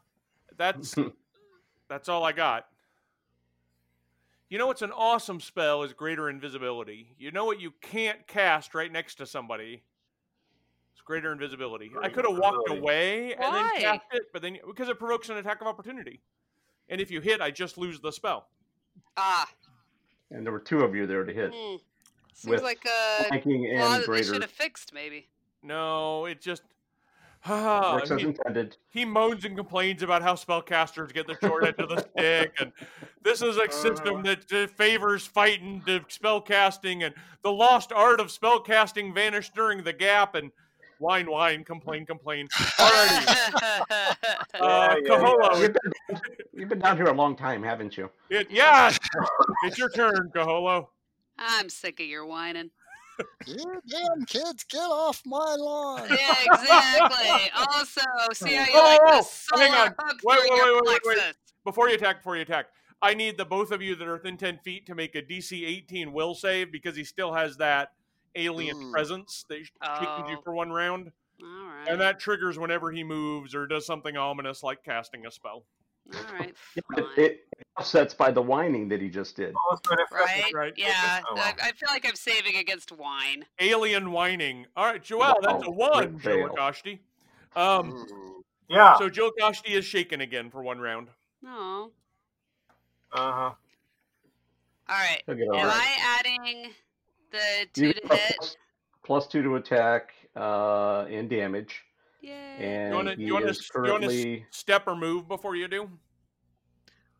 That's 0.57 0.95
that's 1.89 2.07
all 2.09 2.23
I 2.23 2.31
got. 2.31 2.67
You 4.49 4.57
know 4.57 4.67
what's 4.67 4.81
an 4.81 4.91
awesome 4.91 5.39
spell 5.39 5.81
is 5.83 5.93
greater 5.93 6.29
invisibility. 6.29 7.15
You 7.17 7.31
know 7.31 7.45
what 7.45 7.59
you 7.59 7.73
can't 7.81 8.27
cast 8.27 8.75
right 8.75 8.91
next 8.91 9.15
to 9.15 9.25
somebody? 9.25 9.83
It's 11.01 11.07
greater 11.07 11.31
invisibility. 11.31 11.89
I 11.99 12.09
could 12.09 12.25
have 12.25 12.37
walked 12.37 12.69
invisibility. 12.69 12.79
away 12.79 13.33
and 13.33 13.55
then 13.55 13.69
cast 13.79 14.05
it, 14.13 14.21
but 14.31 14.43
then 14.43 14.59
because 14.67 14.87
it 14.87 14.99
provokes 14.99 15.29
an 15.29 15.37
attack 15.37 15.59
of 15.59 15.65
opportunity. 15.65 16.21
And 16.89 17.01
if 17.01 17.09
you 17.09 17.21
hit, 17.21 17.41
I 17.41 17.49
just 17.49 17.75
lose 17.75 17.99
the 17.99 18.11
spell. 18.11 18.49
Ah. 19.17 19.49
and 20.29 20.45
there 20.45 20.53
were 20.53 20.59
two 20.59 20.81
of 20.81 20.93
you 20.93 21.07
there 21.07 21.23
to 21.23 21.33
hit. 21.33 21.51
Hmm. 21.55 21.77
Seems 22.35 22.61
like 22.61 22.85
a 22.85 23.23
Flanking 23.23 23.65
and 23.71 23.79
law 23.79 23.97
that 23.97 24.07
they 24.07 24.21
should 24.21 24.43
have 24.43 24.51
fixed, 24.51 24.93
maybe. 24.93 25.27
No, 25.63 26.25
it 26.25 26.39
just 26.39 26.61
ah, 27.47 27.95
works 27.95 28.11
as 28.11 28.21
he, 28.21 28.27
intended. 28.27 28.77
he 28.89 29.03
moans 29.03 29.43
and 29.43 29.57
complains 29.57 30.03
about 30.03 30.21
how 30.21 30.35
spellcasters 30.35 31.11
get 31.11 31.25
the 31.25 31.37
short 31.41 31.65
end 31.65 31.79
of 31.79 31.89
the 31.89 32.05
stick, 32.11 32.53
and 32.59 32.71
this 33.23 33.41
is 33.41 33.57
a 33.57 33.71
system 33.71 34.21
that 34.21 34.51
uh, 34.53 34.67
favors 34.67 35.25
fighting 35.25 35.81
to 35.87 36.01
spellcasting, 36.01 37.03
and 37.03 37.15
the 37.41 37.51
lost 37.51 37.91
art 37.91 38.19
of 38.19 38.27
spellcasting 38.27 39.15
vanished 39.15 39.55
during 39.55 39.83
the 39.83 39.93
gap, 39.93 40.35
and 40.35 40.51
whine, 41.01 41.29
wine, 41.29 41.63
complain, 41.63 42.05
complain. 42.05 42.47
Alrighty, 42.47 43.27
uh, 43.91 44.13
Yeah, 44.53 44.95
yeah, 44.95 45.09
Kaholo, 45.09 45.59
You've 45.59 45.73
been, 45.73 46.21
you've 46.53 46.69
been 46.69 46.79
down 46.79 46.95
here 46.97 47.07
a 47.07 47.13
long 47.13 47.35
time, 47.35 47.63
haven't 47.63 47.97
you? 47.97 48.09
it, 48.29 48.47
yeah, 48.51 48.95
it's 49.65 49.77
your 49.77 49.89
turn, 49.89 50.31
Kaholo. 50.33 50.87
I'm 51.37 51.69
sick 51.69 51.99
of 51.99 52.05
your 52.05 52.25
whining. 52.25 52.69
You 53.45 53.81
damn 53.87 54.25
kids, 54.25 54.63
get 54.63 54.79
off 54.79 55.21
my 55.25 55.55
lawn. 55.57 56.07
Yeah, 56.09 56.35
exactly. 56.51 57.51
also, 57.55 58.01
see 58.33 58.53
how 58.55 58.65
you 58.65 58.71
Oh, 58.73 58.83
like 58.83 58.99
oh, 59.03 59.17
this 59.17 59.47
oh, 59.53 59.59
hang 59.59 59.73
on. 59.73 59.95
hug 59.99 60.19
Wait, 60.23 60.39
wait, 60.41 60.51
wait, 60.51 60.81
wait, 60.85 60.99
wait. 61.05 61.33
Before 61.63 61.89
you 61.89 61.95
attack, 61.95 62.17
before 62.17 62.35
you 62.35 62.41
attack, 62.43 62.67
I 63.01 63.13
need 63.13 63.37
the 63.37 63.45
both 63.45 63.71
of 63.71 63.81
you 63.81 63.95
that 63.95 64.07
are 64.07 64.13
within 64.13 64.37
ten 64.37 64.59
feet 64.59 64.85
to 64.87 64.95
make 64.95 65.15
a 65.15 65.21
DC 65.21 65.67
18 65.67 66.13
will 66.13 66.33
save 66.35 66.71
because 66.71 66.95
he 66.95 67.03
still 67.03 67.33
has 67.33 67.57
that 67.57 67.89
alien 68.35 68.81
Ooh. 68.81 68.91
presence 68.91 69.45
that 69.49 69.55
changes 69.57 70.29
you 70.29 70.37
Oh. 70.37 70.41
for 70.43 70.53
one 70.53 70.71
round. 70.71 71.11
All 71.43 71.47
right. 71.47 71.87
and 71.89 71.99
that 71.99 72.19
triggers 72.19 72.59
whenever 72.59 72.91
he 72.91 73.03
moves 73.03 73.55
or 73.55 73.65
does 73.65 73.83
something 73.85 74.15
ominous 74.15 74.61
like 74.61 74.83
casting 74.83 75.25
a 75.25 75.31
spell. 75.31 75.65
All 76.13 76.33
right. 76.39 76.53
It, 76.97 77.05
it 77.17 77.39
offsets 77.77 78.13
by 78.13 78.29
the 78.31 78.41
whining 78.41 78.87
that 78.89 79.01
he 79.01 79.09
just 79.09 79.35
did. 79.37 79.55
Oh, 79.57 79.77
right, 79.89 79.99
Right? 80.11 80.53
Right. 80.53 80.73
Yeah. 80.77 81.21
Oh, 81.27 81.33
well. 81.35 81.43
I, 81.43 81.69
I 81.69 81.71
feel 81.71 81.89
like 81.89 82.05
I'm 82.07 82.15
saving 82.15 82.57
against 82.57 82.91
wine. 82.91 83.45
Alien 83.59 84.11
whining. 84.11 84.67
All 84.75 84.85
right, 84.85 85.01
Joel, 85.03 85.35
that's 85.41 85.65
a 85.65 85.71
one, 85.71 86.19
crit 86.19 86.45
Joe. 86.47 86.53
Akashti. 86.53 86.99
Um, 87.55 88.05
Yeah. 88.69 88.97
so 88.97 89.09
Julikoshti 89.09 89.71
is 89.71 89.83
shaken 89.85 90.21
again 90.21 90.51
for 90.51 90.61
one 90.61 90.79
round. 90.79 91.07
No. 91.41 91.91
Uh 93.13 93.31
huh. 93.31 93.51
All 94.89 94.95
right. 94.97 95.21
He'll 95.25 95.35
get 95.35 95.47
Am 95.47 95.55
over 95.55 95.67
it. 95.67 95.73
I 95.73 96.17
adding 96.19 96.71
the 97.31 97.65
two 97.73 97.87
You 97.87 97.93
to 97.93 98.07
hit? 98.15 98.35
plus- 98.37 98.57
plus 99.03 99.27
two 99.27 99.41
to 99.41 99.55
attack 99.55 100.13
uh, 100.35 101.05
and 101.09 101.29
damage, 101.29 101.81
Yay. 102.21 102.31
and 102.59 102.89
You 102.89 102.95
want 102.95 103.07
to 103.09 103.15
he 103.15 103.23
you 103.25 103.33
want 103.33 103.45
is 103.49 103.57
to 103.57 103.63
you 103.85 103.91
want 103.91 104.03
to 104.03 104.07
currently. 104.09 104.45
step 104.51 104.83
or 104.87 104.95
move 104.95 105.27
before 105.27 105.55
you 105.55 105.67
do? 105.67 105.89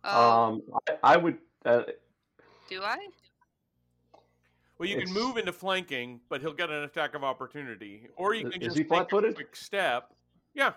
Oh, 0.04 0.42
Um, 0.44 0.62
I, 0.88 1.14
I 1.14 1.18
would. 1.18 1.38
Uh, 1.66 1.84
do 2.70 2.82
I? 2.82 3.08
Well, 4.78 4.90
you 4.90 4.98
can 5.00 5.14
move 5.14 5.38
into 5.38 5.54
flanking, 5.54 6.22
but 6.28 6.42
he'll 6.42 6.54
get 6.54 6.72
an 6.72 6.84
attack 6.84 7.14
of 7.14 7.24
opportunity, 7.24 8.08
or 8.16 8.34
you 8.34 8.50
can 8.50 8.62
is 8.62 8.66
just 8.70 8.78
he 8.78 8.84
take 8.84 8.92
a 8.92 8.96
flat-footed? 8.96 9.36
quick 9.36 9.56
step. 9.56 10.12
Yeah, 10.56 10.74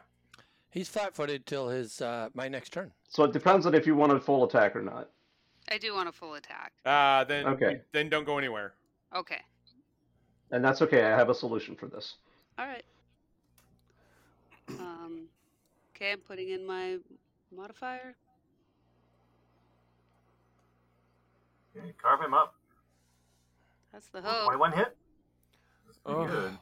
He's 0.70 0.88
flat-footed 0.90 1.46
till 1.46 1.68
his 1.68 2.02
uh, 2.02 2.28
my 2.34 2.46
next 2.48 2.70
turn. 2.70 2.92
so 3.08 3.24
it 3.24 3.32
depends 3.32 3.64
on 3.64 3.74
if 3.74 3.86
you 3.86 3.94
want 3.94 4.12
a 4.12 4.20
full 4.20 4.44
attack 4.44 4.76
or 4.76 4.82
not. 4.82 5.08
I 5.70 5.78
do 5.78 5.94
want 5.94 6.08
a 6.08 6.12
full 6.12 6.34
attack. 6.34 6.72
uh, 6.84 7.24
then 7.24 7.46
Okay. 7.46 7.80
then 7.92 8.08
don't 8.10 8.24
go 8.26 8.36
anywhere. 8.36 8.74
Okay. 9.14 9.40
And 10.50 10.64
that's 10.64 10.82
okay. 10.82 11.04
I 11.04 11.10
have 11.10 11.30
a 11.30 11.34
solution 11.34 11.74
for 11.74 11.86
this. 11.86 12.14
All 12.58 12.66
right. 12.66 12.84
Um, 14.68 15.26
okay, 15.94 16.12
I'm 16.12 16.18
putting 16.18 16.50
in 16.50 16.66
my 16.66 16.98
modifier. 17.54 18.14
Okay, 21.76 21.92
carve 22.00 22.20
him 22.20 22.34
up. 22.34 22.54
That's 23.92 24.08
the 24.08 24.22
hope, 24.22 24.46
21 24.46 24.72
hit. 24.72 24.96
Oh. 26.06 26.26
good. 26.26 26.58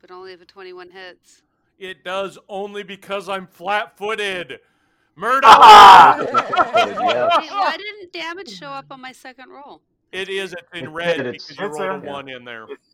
but 0.00 0.10
only 0.10 0.32
if 0.32 0.42
a 0.42 0.44
21 0.44 0.90
hits. 0.90 1.42
It 1.78 2.04
does 2.04 2.38
only 2.48 2.82
because 2.82 3.28
I'm 3.28 3.46
flat-footed. 3.46 4.60
Murder. 5.16 5.46
Ah! 5.50 6.16
Wait, 6.18 6.30
why 6.96 7.76
didn't 7.76 8.12
damage 8.12 8.50
show 8.50 8.68
up 8.68 8.86
on 8.90 9.00
my 9.00 9.12
second 9.12 9.50
roll? 9.50 9.80
It 10.14 10.28
is. 10.28 10.52
It's 10.52 10.62
in 10.72 10.78
It's- 10.78 10.92
red 10.94 11.20
it's- 11.20 11.46
because 11.48 11.58
you 11.58 11.66
rolled 11.66 11.98
a 11.98 12.00
there. 12.04 12.12
one 12.12 12.28
in 12.28 12.44
there. 12.44 12.64
It's, 12.70 12.90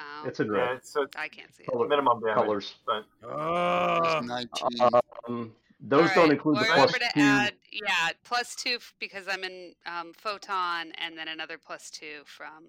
Oh, 0.00 0.28
It's 0.28 0.38
in 0.38 0.46
yeah, 0.46 0.52
red. 0.60 0.76
it's, 0.76 0.94
it's 0.96 1.16
I 1.16 1.26
can't 1.26 1.52
see 1.54 1.64
it. 1.64 1.70
Color, 1.72 1.88
minimum 1.88 2.20
damage. 2.20 2.34
colors. 2.36 2.74
But. 2.86 3.04
It's 3.20 4.26
19. 4.26 4.90
Um, 5.26 5.52
those 5.80 6.08
All 6.10 6.14
don't 6.14 6.30
include 6.30 6.56
the 6.58 6.60
well, 6.60 6.74
plus 6.74 6.92
remember 6.94 6.98
to 6.98 7.12
two. 7.14 7.20
add, 7.20 7.54
yeah, 7.72 8.10
plus 8.22 8.54
two 8.54 8.78
because 9.00 9.26
I'm 9.28 9.42
in 9.42 9.74
um, 9.86 10.12
photon, 10.12 10.92
and 10.98 11.18
then 11.18 11.26
another 11.28 11.58
plus 11.58 11.90
two 11.90 12.22
from 12.24 12.64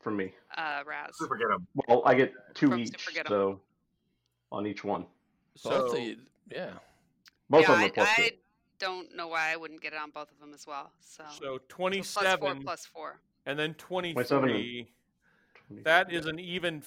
from 0.00 0.16
me. 0.16 0.34
uh, 0.56 0.82
Raz. 0.84 1.10
super 1.16 1.36
get 1.36 1.48
him. 1.48 1.64
Well, 1.88 2.02
I 2.04 2.14
get 2.14 2.32
two 2.54 2.70
From 2.70 2.80
each, 2.80 2.88
Super 3.00 3.12
Get 3.14 3.26
'em. 3.26 3.30
so 3.30 3.60
on 4.50 4.66
each 4.66 4.82
one. 4.82 5.02
Both 5.62 5.90
So 5.90 5.94
the 5.94 6.18
yeah. 6.50 6.70
Most 7.48 7.68
yeah, 7.68 7.84
of 7.86 7.94
them 7.94 8.04
I, 8.06 8.30
are 8.82 8.88
plus 8.88 8.98
two. 8.98 9.04
I 9.04 9.04
don't 9.06 9.16
know 9.16 9.28
why 9.28 9.52
I 9.52 9.56
wouldn't 9.56 9.80
get 9.80 9.92
it 9.92 9.98
on 9.98 10.10
both 10.10 10.30
of 10.30 10.38
them 10.40 10.52
as 10.54 10.66
well. 10.66 10.90
So, 11.00 11.24
so 11.24 11.30
So 11.30 11.38
plus 11.38 11.40
four 11.44 11.60
twenty-seven 11.68 12.62
plus 12.62 12.86
four. 12.86 13.20
and 13.46 13.58
then 13.58 13.74
27 13.74 14.40
twenty-three. 14.48 14.88
That 15.84 16.12
is 16.12 16.26
an 16.26 16.38
even 16.38 16.82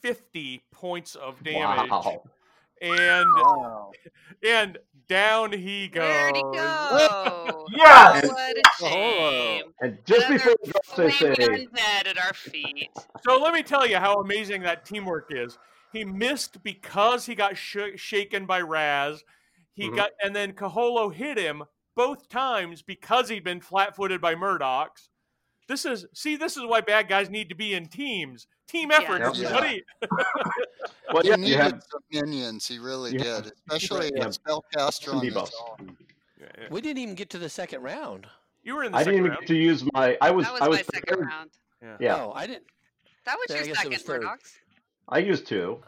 fifty 0.00 0.62
points 0.70 1.14
of 1.16 1.42
damage, 1.44 1.90
Wow. 1.90 2.22
and 2.80 3.26
Wow. 3.34 3.90
and 4.46 4.78
down 5.08 5.52
he 5.52 5.88
goes. 5.88 6.02
Where'd 6.02 6.36
he 6.36 6.42
go? 6.42 7.66
Yes! 7.72 8.26
What 8.28 8.56
a 8.56 8.62
Oh. 8.84 8.88
shame. 8.88 9.64
And 9.80 9.98
just 10.06 10.26
Another 10.28 10.34
before 10.38 10.52
it 10.52 10.72
drops, 10.72 10.98
I 10.98 11.10
say, 11.10 11.34
undead 11.66 12.06
at 12.06 12.18
our 12.24 12.32
feet. 12.32 12.88
So 13.22 13.38
let 13.38 13.52
me 13.52 13.62
tell 13.62 13.86
you 13.86 13.98
how 13.98 14.14
amazing 14.20 14.62
that 14.62 14.84
teamwork 14.86 15.26
is. 15.30 15.58
He 15.92 16.04
missed 16.04 16.62
because 16.62 17.26
he 17.26 17.34
got 17.34 17.56
sh- 17.56 17.76
shaken 17.96 18.46
by 18.46 18.62
Raz. 18.62 19.22
He 19.74 19.88
Mhm. 19.88 19.96
got 19.96 20.10
and 20.22 20.34
then 20.36 20.52
Kaholo 20.52 21.12
hit 21.12 21.38
him 21.38 21.64
both 21.94 22.28
times 22.28 22.82
because 22.82 23.28
he'd 23.28 23.44
been 23.44 23.60
flat-footed 23.60 24.20
by 24.20 24.34
Murdox. 24.34 25.08
This 25.68 25.84
is 25.84 26.06
see, 26.12 26.36
this 26.36 26.56
is 26.56 26.64
why 26.64 26.80
bad 26.80 27.08
guys 27.08 27.30
need 27.30 27.48
to 27.48 27.54
be 27.54 27.74
in 27.74 27.86
teams. 27.88 28.46
Team 28.68 28.90
effort, 28.90 29.20
Yes. 29.20 29.38
Yeah. 29.38 29.78
well, 31.12 31.22
He 31.22 31.28
yeah, 31.28 31.36
needed 31.36 31.48
you 31.50 31.56
have 31.58 31.82
some 31.90 32.00
minions. 32.10 32.66
He 32.66 32.78
really 32.78 33.12
you 33.12 33.18
did, 33.18 33.52
especially 33.68 34.06
you 34.06 34.20
a 34.20 34.24
have 34.24 34.32
spellcaster 34.32 35.14
on 35.14 35.24
his 35.24 35.36
own. 35.36 35.96
Yeah, 36.40 36.46
yeah. 36.58 36.68
We 36.70 36.80
didn't 36.80 36.98
even 37.02 37.14
get 37.14 37.30
to 37.30 37.38
the 37.38 37.48
second 37.48 37.82
round. 37.82 38.26
You 38.62 38.74
were 38.76 38.84
in 38.84 38.92
the 38.92 38.98
I 38.98 39.04
didn't 39.04 39.18
even 39.20 39.30
round. 39.32 39.40
get 39.40 39.48
to 39.48 39.56
use 39.56 39.84
my. 39.92 40.16
I 40.20 40.30
was. 40.30 40.44
That 40.46 40.52
was, 40.54 40.62
I 40.62 40.68
was. 40.68 40.78
my 40.78 40.82
second 40.82 41.00
prepared- 41.18 41.26
round. 41.26 41.50
Yeah, 42.00 42.16
Oh, 42.24 42.32
I 42.32 42.46
didn't. 42.46 42.64
That 43.24 43.36
was 43.38 43.46
Then 43.48 43.56
your 43.58 43.74
guess 43.74 43.84
it 43.84 43.88
was 43.88 43.96
second, 44.02 44.06
third. 44.06 44.22
Murdox. 44.22 44.54
I 45.08 45.18
used 45.18 45.46
two. 45.46 45.82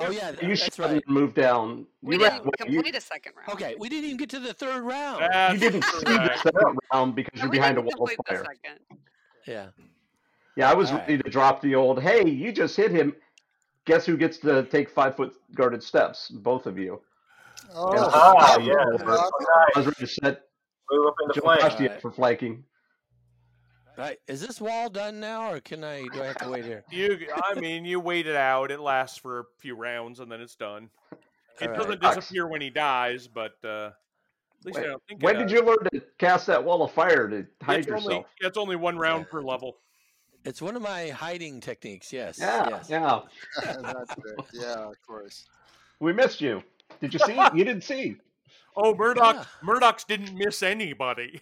Oh 0.00 0.10
yeah, 0.10 0.30
You 0.42 0.48
that's 0.48 0.76
should 0.76 0.78
right. 0.78 1.08
move 1.08 1.34
down. 1.34 1.86
We 2.02 2.14
you, 2.14 2.20
didn't 2.20 2.44
wait, 2.44 2.52
you, 2.66 2.76
complete 2.76 2.94
a 2.94 3.00
second 3.00 3.32
round. 3.36 3.48
Okay, 3.50 3.74
we 3.78 3.88
didn't 3.88 4.04
even 4.04 4.16
get 4.16 4.30
to 4.30 4.38
the 4.38 4.54
third 4.54 4.82
round. 4.82 5.22
That's 5.22 5.54
you 5.54 5.58
didn't 5.60 5.84
see 5.84 6.04
the 6.04 6.36
second 6.36 6.78
round 6.92 7.14
because 7.14 7.34
No, 7.36 7.42
you're 7.42 7.50
behind 7.52 7.78
a 7.78 7.80
wall 7.80 7.90
of 7.90 7.96
complete 7.96 8.18
the 8.28 8.34
fire. 8.34 8.44
Yeah. 9.46 9.66
Yeah, 10.56 10.70
I 10.70 10.74
was 10.74 10.90
All 10.90 10.98
right. 10.98 11.08
ready 11.08 11.22
to 11.22 11.30
drop 11.30 11.62
the 11.62 11.74
old. 11.74 12.00
Hey, 12.02 12.28
you 12.28 12.52
just 12.52 12.76
hit 12.76 12.90
him. 12.90 13.14
Guess 13.86 14.04
who 14.06 14.16
gets 14.16 14.38
to 14.38 14.64
take 14.64 14.90
five 14.90 15.16
foot 15.16 15.34
guarded 15.54 15.82
steps? 15.82 16.28
Both 16.28 16.66
of 16.66 16.78
you. 16.78 17.00
Oh, 17.74 17.92
Yeah. 17.94 18.08
Ah, 18.12 18.58
yeah. 18.58 18.74
yes. 18.92 19.02
I 19.06 19.78
was 19.78 19.86
ready 19.86 20.00
to 20.00 20.06
set 20.06 20.42
Move 20.90 21.06
up 21.06 21.14
into 21.22 21.34
Joe 21.34 21.40
flame. 21.42 21.58
Costi 21.60 21.88
for 22.00 22.10
flanking. 22.10 22.64
Right. 23.98 24.18
Is 24.28 24.40
this 24.40 24.60
wall 24.60 24.88
done 24.88 25.18
now, 25.18 25.50
or 25.50 25.58
can 25.58 25.82
I? 25.82 26.04
Do 26.14 26.22
I 26.22 26.26
have 26.26 26.38
to 26.38 26.48
wait 26.48 26.64
here? 26.64 26.84
You, 26.90 27.18
I 27.44 27.58
mean, 27.58 27.84
you 27.84 27.98
wait 27.98 28.28
it 28.28 28.36
out. 28.36 28.70
It 28.70 28.78
lasts 28.78 29.18
for 29.18 29.40
a 29.40 29.44
few 29.58 29.74
rounds 29.74 30.20
and 30.20 30.30
then 30.30 30.40
it's 30.40 30.54
done. 30.54 30.88
It 31.60 31.64
All 31.64 31.68
right. 31.70 31.76
doesn't 31.76 32.02
Sucks. 32.02 32.16
disappear 32.16 32.46
when 32.46 32.60
he 32.60 32.70
dies, 32.70 33.26
but 33.26 33.56
uh, 33.64 33.86
at 33.90 34.66
least 34.66 34.78
I 34.78 34.84
don't 34.84 35.02
think. 35.08 35.20
When 35.22 35.34
it 35.34 35.38
did 35.40 35.44
does. 35.48 35.52
you 35.52 35.62
learn 35.66 35.78
to 35.92 36.00
cast 36.18 36.46
that 36.46 36.62
wall 36.62 36.84
of 36.84 36.92
fire 36.92 37.28
to 37.28 37.44
hide 37.60 37.80
it's 37.80 37.88
yourself? 37.88 38.12
only 38.12 38.24
it's 38.40 38.56
only 38.56 38.76
one 38.76 38.96
round 38.96 39.28
per 39.28 39.42
level. 39.42 39.78
It's 40.44 40.62
one 40.62 40.76
of 40.76 40.82
my 40.82 41.08
hiding 41.08 41.60
techniques. 41.60 42.12
Yes. 42.12 42.38
Yeah, 42.38 42.68
Yes. 42.70 42.88
yeah. 42.88 43.20
That's 43.82 44.12
it. 44.12 44.44
Yeah, 44.52 44.74
of 44.74 44.94
course. 45.04 45.46
We 45.98 46.12
missed 46.12 46.40
you. 46.40 46.62
Did 47.00 47.12
you 47.12 47.18
see? 47.18 47.34
you 47.54 47.64
didn't 47.64 47.82
see. 47.82 48.16
Oh, 48.76 48.94
Murdox! 48.94 49.34
Yeah. 49.34 49.44
Murdox 49.64 50.06
didn't 50.06 50.36
miss 50.36 50.62
anybody. 50.62 51.40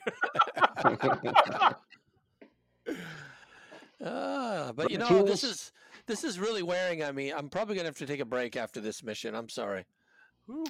Ah, 4.06 4.72
but 4.74 4.90
you 4.90 4.98
the 4.98 5.08
know, 5.10 5.22
this 5.24 5.42
is 5.42 5.72
this 6.06 6.22
is 6.22 6.38
really 6.38 6.62
wearing 6.62 7.02
on 7.02 7.14
me. 7.14 7.30
I'm 7.32 7.48
probably 7.48 7.74
gonna 7.74 7.88
have 7.88 7.98
to 7.98 8.06
take 8.06 8.20
a 8.20 8.24
break 8.24 8.56
after 8.56 8.80
this 8.80 9.02
mission. 9.02 9.34
I'm 9.34 9.48
sorry. 9.48 9.84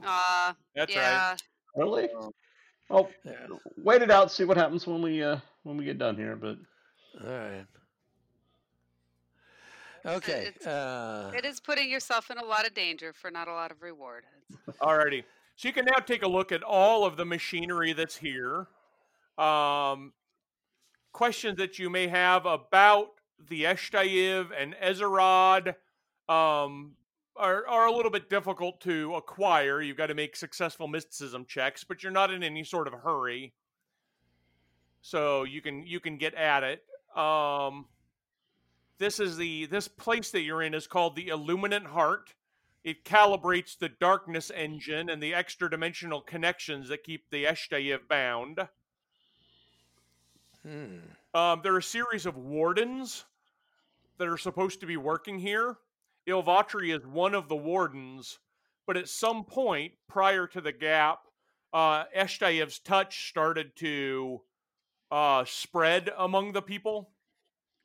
Uh, 0.04 0.54
That's 0.74 0.96
right. 0.96 1.36
really? 1.76 2.08
Oh, 2.88 3.08
Yeah. 3.24 3.32
wait 3.76 4.00
it 4.02 4.10
out. 4.10 4.32
See 4.32 4.44
what 4.44 4.56
happens 4.56 4.86
when 4.86 5.02
we 5.02 5.22
uh 5.22 5.38
when 5.64 5.76
we 5.76 5.84
get 5.84 5.98
done 5.98 6.16
here. 6.16 6.34
But 6.36 6.56
All 7.22 7.30
right. 7.30 7.66
Okay. 10.06 10.46
it's- 10.46 10.66
Uh, 10.66 11.32
It 11.36 11.44
is 11.44 11.60
putting 11.60 11.90
yourself 11.90 12.30
in 12.30 12.38
a 12.38 12.44
lot 12.44 12.66
of 12.66 12.74
danger 12.74 13.12
for 13.12 13.30
not 13.30 13.48
a 13.48 13.52
lot 13.52 13.70
of 13.72 13.82
reward. 13.82 14.24
Alrighty. 14.80 15.24
So 15.56 15.68
you 15.68 15.74
can 15.74 15.84
now 15.86 15.98
take 15.98 16.22
a 16.22 16.28
look 16.28 16.52
at 16.52 16.62
all 16.62 17.04
of 17.04 17.16
the 17.16 17.24
machinery 17.24 17.92
that's 17.92 18.16
here. 18.16 18.68
Um, 19.36 20.12
questions 21.12 21.58
that 21.58 21.78
you 21.78 21.90
may 21.90 22.06
have 22.06 22.46
about 22.46 23.15
the 23.48 23.64
Eshtayiv 23.64 24.48
and 24.58 24.74
Ezerod 24.74 25.74
um, 26.28 26.92
are, 27.36 27.66
are 27.66 27.86
a 27.86 27.92
little 27.92 28.10
bit 28.10 28.30
difficult 28.30 28.80
to 28.82 29.14
acquire. 29.14 29.80
You've 29.80 29.96
got 29.96 30.06
to 30.06 30.14
make 30.14 30.36
successful 30.36 30.88
mysticism 30.88 31.44
checks, 31.46 31.84
but 31.84 32.02
you're 32.02 32.12
not 32.12 32.32
in 32.32 32.42
any 32.42 32.64
sort 32.64 32.86
of 32.88 32.94
hurry. 32.94 33.52
So 35.02 35.44
you 35.44 35.62
can 35.62 35.86
you 35.86 36.00
can 36.00 36.16
get 36.16 36.34
at 36.34 36.64
it. 36.64 36.82
Um, 37.16 37.86
this 38.98 39.20
is 39.20 39.36
the 39.36 39.66
this 39.66 39.88
place 39.88 40.30
that 40.32 40.40
you're 40.40 40.62
in 40.62 40.74
is 40.74 40.86
called 40.86 41.14
the 41.14 41.28
Illuminant 41.28 41.86
Heart. 41.86 42.34
It 42.82 43.04
calibrates 43.04 43.76
the 43.78 43.88
darkness 43.88 44.50
engine 44.54 45.10
and 45.10 45.22
the 45.22 45.34
extra 45.34 45.68
dimensional 45.68 46.20
connections 46.20 46.88
that 46.88 47.04
keep 47.04 47.30
the 47.30 47.44
Eshtayiv 47.44 48.08
bound. 48.08 48.60
hmm. 50.62 50.98
Um, 51.36 51.60
there 51.62 51.74
are 51.74 51.78
a 51.78 51.82
series 51.82 52.24
of 52.24 52.38
wardens 52.38 53.26
that 54.16 54.26
are 54.26 54.38
supposed 54.38 54.80
to 54.80 54.86
be 54.86 54.96
working 54.96 55.38
here. 55.38 55.76
Ilvatri 56.26 56.96
is 56.96 57.06
one 57.06 57.34
of 57.34 57.50
the 57.50 57.56
wardens, 57.56 58.38
but 58.86 58.96
at 58.96 59.06
some 59.06 59.44
point 59.44 59.92
prior 60.08 60.46
to 60.46 60.62
the 60.62 60.72
gap, 60.72 61.18
uh, 61.74 62.04
Eshtayev's 62.16 62.78
touch 62.78 63.28
started 63.28 63.76
to 63.76 64.40
uh, 65.10 65.44
spread 65.44 66.10
among 66.16 66.52
the 66.52 66.62
people 66.62 67.10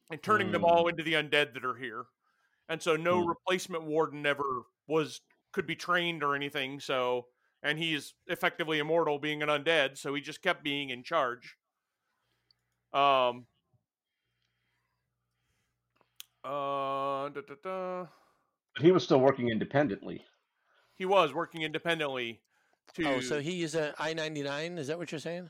and 0.10 0.23
turning 0.23 0.52
them 0.52 0.61
Hmm. 0.61 0.68
all 0.69 0.88
into 0.88 1.03
the 1.03 1.15
undead 1.15 1.53
that 1.53 1.65
are 1.65 1.76
here. 1.76 2.06
and 2.69 2.82
so 2.82 2.95
no 2.95 3.19
Hmm. 3.19 3.28
replacement 3.28 3.84
warden 3.84 4.26
ever 4.26 4.64
was 4.88 5.19
could 5.52 5.68
be 5.68 5.76
trained 5.76 6.23
or 6.23 6.36
anything. 6.36 6.80
So, 6.80 7.28
and 7.61 7.78
he's 7.78 8.14
effectively 8.28 8.80
immortal, 8.80 9.19
being 9.19 9.44
an 9.44 9.49
undead. 9.49 9.98
So 9.98 10.14
he 10.14 10.22
just 10.22 10.41
kept 10.41 10.64
being 10.64 10.90
in 10.90 11.03
charge. 11.03 11.57
Um. 12.93 13.45
Uh, 16.43 17.30
da, 17.30 17.41
da, 17.47 17.55
da. 17.63 18.05
But 18.76 18.84
he 18.84 18.91
was 18.91 19.03
still 19.03 19.19
working 19.19 19.49
independently. 19.49 20.23
He 20.95 21.05
was 21.05 21.34
working 21.34 21.61
independently. 21.61 22.41
To 22.95 23.05
Oh, 23.07 23.19
so 23.22 23.39
he 23.39 23.63
is 23.63 23.76
an 23.76 23.93
I 23.99 24.13
ninety 24.13 24.43
nine. 24.43 24.77
Is 24.77 24.88
that 24.88 24.97
what 24.97 25.11
you're 25.11 25.19
saying? 25.19 25.49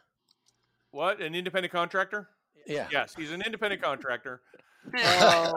what? 0.92 1.22
An 1.22 1.34
independent 1.34 1.72
contractor? 1.72 2.28
Yeah. 2.68 2.88
Yes, 2.92 3.16
he's 3.16 3.32
an 3.32 3.42
independent 3.42 3.82
contractor. 3.82 4.42
Um, 5.22 5.54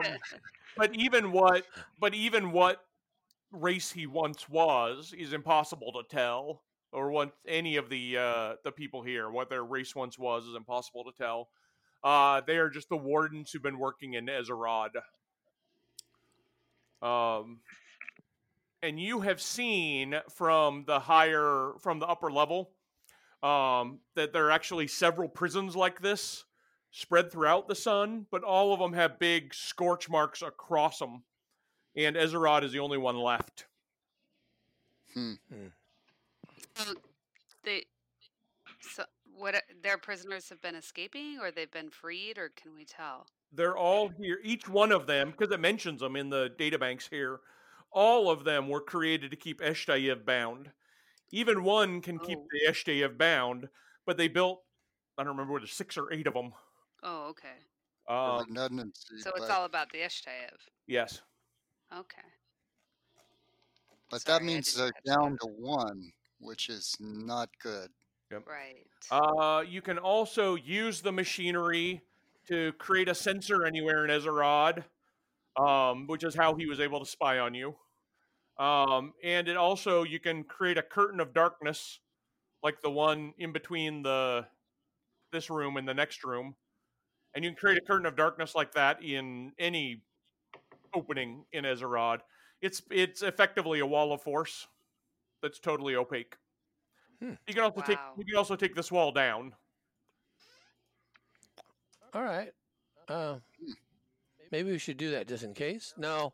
but 0.77 0.93
even 0.93 1.31
what 1.31 1.65
but 1.99 2.13
even 2.13 2.51
what 2.51 2.85
race 3.51 3.91
he 3.91 4.05
once 4.05 4.47
was 4.47 5.15
is 5.17 5.33
impossible 5.33 5.91
to 5.93 6.03
tell 6.15 6.61
or 6.91 7.09
what 7.09 7.33
any 7.47 7.77
of 7.77 7.89
the 7.89 8.17
uh 8.17 8.53
the 8.63 8.71
people 8.71 9.01
here 9.01 9.31
what 9.31 9.49
their 9.49 9.63
race 9.63 9.95
once 9.95 10.19
was 10.19 10.45
is 10.45 10.55
impossible 10.55 11.03
to 11.03 11.11
tell 11.17 11.49
uh 12.05 12.39
they 12.47 12.55
are 12.55 12.69
just 12.69 12.87
the 12.87 12.95
wardens 12.95 13.51
who've 13.51 13.61
been 13.61 13.79
working 13.79 14.13
in 14.13 14.27
Ezerod 14.27 14.91
um 17.01 17.59
and 18.81 18.97
you 18.99 19.19
have 19.21 19.41
seen 19.41 20.15
from 20.29 20.85
the 20.87 20.99
higher 20.99 21.73
from 21.81 21.99
the 21.99 22.05
upper 22.07 22.31
level 22.31 22.69
um 23.43 23.99
that 24.15 24.31
there 24.31 24.45
are 24.45 24.51
actually 24.51 24.87
several 24.87 25.27
prisons 25.27 25.75
like 25.75 25.99
this 25.99 26.45
spread 26.95 27.29
throughout 27.29 27.67
the 27.67 27.75
sun, 27.75 28.25
but 28.31 28.41
all 28.41 28.73
of 28.73 28.79
them 28.79 28.93
have 28.93 29.19
big 29.19 29.53
scorch 29.53 30.09
marks 30.09 30.41
across 30.41 30.99
them. 30.99 31.23
And 31.93 32.15
Ezerod 32.15 32.63
is 32.63 32.71
the 32.71 32.79
only 32.79 32.97
one 32.97 33.17
left. 33.17 33.65
Hmm. 35.13 35.33
So 36.75 36.93
they, 37.65 37.83
so 38.79 39.03
what? 39.37 39.61
Their 39.83 39.97
prisoners 39.97 40.49
have 40.49 40.61
been 40.61 40.75
escaping, 40.75 41.39
or 41.41 41.51
they've 41.51 41.71
been 41.71 41.89
freed, 41.89 42.37
or 42.37 42.49
can 42.49 42.73
we 42.75 42.85
tell? 42.85 43.27
They're 43.51 43.77
all 43.77 44.09
here. 44.09 44.39
Each 44.43 44.67
one 44.67 44.91
of 44.91 45.07
them, 45.07 45.31
because 45.31 45.53
it 45.53 45.59
mentions 45.59 46.01
them 46.01 46.15
in 46.15 46.29
the 46.29 46.49
databanks 46.59 47.09
here, 47.09 47.39
all 47.91 48.29
of 48.29 48.43
them 48.43 48.67
were 48.69 48.81
created 48.81 49.31
to 49.31 49.37
keep 49.37 49.61
Eshtayev 49.61 50.25
bound. 50.25 50.71
Even 51.31 51.63
one 51.63 52.01
can 52.01 52.19
keep 52.19 52.37
Oh. 52.39 52.47
the 52.51 52.71
Eshtayev 52.71 53.17
bound, 53.17 53.69
but 54.05 54.17
they 54.17 54.27
built, 54.27 54.63
I 55.17 55.23
don't 55.23 55.33
remember 55.33 55.53
what 55.53 55.61
it 55.63 55.69
is, 55.69 55.71
six 55.75 55.97
or 55.97 56.11
eight 56.11 56.27
of 56.27 56.33
them. 56.33 56.53
Oh, 57.03 57.27
okay. 57.29 57.57
for 58.07 58.13
Um, 58.13 58.45
redundancy. 58.49 59.19
So 59.19 59.31
it's 59.35 59.49
all 59.49 59.65
about 59.65 59.91
the 59.91 59.99
Eshtayev. 59.99 60.57
yes. 60.87 61.21
Okay. 61.93 62.21
but 64.09 64.21
sorry, 64.21 64.39
that 64.39 64.45
means 64.45 64.73
they're 64.75 64.91
didn't 64.91 65.05
that. 65.05 65.11
down 65.19 65.37
to 65.41 65.47
one, 65.47 66.11
which 66.39 66.69
is 66.69 66.95
not 66.99 67.49
good. 67.59 67.91
Right. 68.31 68.85
Uh, 69.11 69.61
you 69.61 69.81
can 69.81 69.97
also 69.97 70.55
use 70.55 71.01
the 71.01 71.11
machinery 71.11 72.01
to 72.47 72.73
create 72.73 73.07
a 73.07 73.15
sensor 73.15 73.65
anywhere 73.65 74.05
in 74.05 74.11
Ezerod, 74.11 74.83
um, 75.57 76.07
which 76.07 76.23
is 76.23 76.35
how 76.35 76.55
he 76.55 76.65
was 76.65 76.79
able 76.79 76.99
to 76.99 77.05
spy 77.05 77.39
on 77.39 77.53
you. 77.53 77.75
Um, 78.57 79.13
and 79.23 79.47
it 79.47 79.57
also 79.57 80.03
you 80.03 80.19
can 80.19 80.43
create 80.43 80.77
a 80.77 80.81
curtain 80.81 81.19
of 81.19 81.33
darkness, 81.33 81.99
like 82.63 82.81
the 82.81 82.89
one 82.89 83.33
in 83.37 83.51
between 83.51 84.03
the 84.03 84.47
this 85.31 85.49
room 85.49 85.75
and 85.77 85.87
the 85.87 85.93
next 85.93 86.23
room, 86.23 86.55
and 87.33 87.43
you 87.43 87.51
can 87.51 87.57
create 87.57 87.77
a 87.77 87.81
curtain 87.81 88.05
of 88.05 88.15
darkness 88.15 88.55
like 88.55 88.73
that 88.73 89.03
in 89.03 89.51
any 89.59 90.01
opening 90.93 91.45
in 91.51 91.65
Ezerod. 91.65 92.19
It's 92.61 92.81
it's 92.89 93.21
effectively 93.21 93.79
a 93.79 93.85
wall 93.85 94.13
of 94.13 94.21
force 94.21 94.67
that's 95.41 95.59
totally 95.59 95.95
opaque. 95.95 96.37
Hmm. 97.21 97.31
You 97.47 97.53
can 97.53 97.63
also 97.63 97.81
take 97.81 97.97
you 98.17 98.25
can 98.25 98.35
also 98.35 98.55
take 98.55 98.75
this 98.75 98.91
wall 98.91 99.11
down. 99.11 99.53
All 102.13 102.23
right. 102.23 102.51
Uh, 103.07 103.35
maybe 104.51 104.71
we 104.71 104.77
should 104.77 104.97
do 104.97 105.11
that 105.11 105.27
just 105.27 105.43
in 105.43 105.53
case. 105.53 105.93
No. 105.97 106.33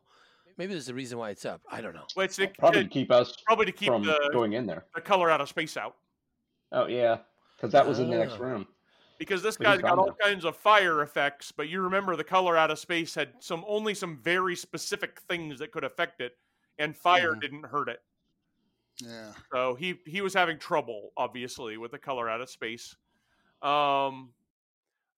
Maybe 0.58 0.72
there's 0.74 0.88
a 0.88 0.94
reason 0.94 1.18
why 1.18 1.30
it's 1.30 1.44
up. 1.44 1.60
I 1.70 1.80
don't 1.80 1.94
know. 1.94 2.04
Well, 2.14 2.24
it's 2.24 2.36
to, 2.36 2.46
Probably 2.58 2.80
to 2.82 2.84
to- 2.88 2.90
keep 2.90 3.10
us 3.10 3.34
probably 3.46 3.66
to 3.66 3.72
keep 3.72 3.88
from 3.88 4.04
the, 4.04 4.30
going 4.32 4.52
in 4.52 4.66
there. 4.66 4.84
the 4.94 5.00
color 5.00 5.30
out 5.30 5.40
of 5.40 5.48
space 5.48 5.76
out 5.76 5.96
Oh 6.72 6.86
yeah, 6.86 7.18
because 7.56 7.72
that 7.72 7.86
was 7.86 7.98
in 7.98 8.10
the 8.10 8.16
next 8.16 8.34
Ah. 8.34 8.44
room. 8.44 8.66
because 9.18 9.42
this 9.42 9.56
guy's 9.56 9.80
got 9.80 9.98
all 9.98 10.06
now. 10.08 10.16
kinds 10.22 10.44
of 10.44 10.56
fire 10.56 11.02
effects. 11.02 11.52
But 11.52 11.68
you 11.68 11.80
remember 11.80 12.16
the 12.16 12.24
color 12.24 12.56
out 12.56 12.70
of 12.70 12.78
space 12.78 13.14
had 13.14 13.30
some 13.40 13.64
only 13.66 13.94
some 13.94 14.18
very 14.18 14.56
specific 14.56 15.20
things 15.28 15.58
that 15.58 15.70
could 15.72 15.84
affect 15.84 16.20
it, 16.20 16.36
and 16.78 16.96
fire 16.96 17.34
Mhm. 17.34 17.40
didn't 17.40 17.64
hurt 17.64 17.88
it. 17.88 18.02
Yeah. 19.02 19.32
So 19.52 19.74
he 19.74 19.96
he 20.06 20.20
was 20.20 20.34
having 20.34 20.58
trouble, 20.58 21.10
obviously, 21.16 21.76
with 21.76 21.90
the 21.90 21.98
color 21.98 22.28
out 22.28 22.40
of 22.40 22.50
space. 22.50 22.94
Um, 23.62 24.32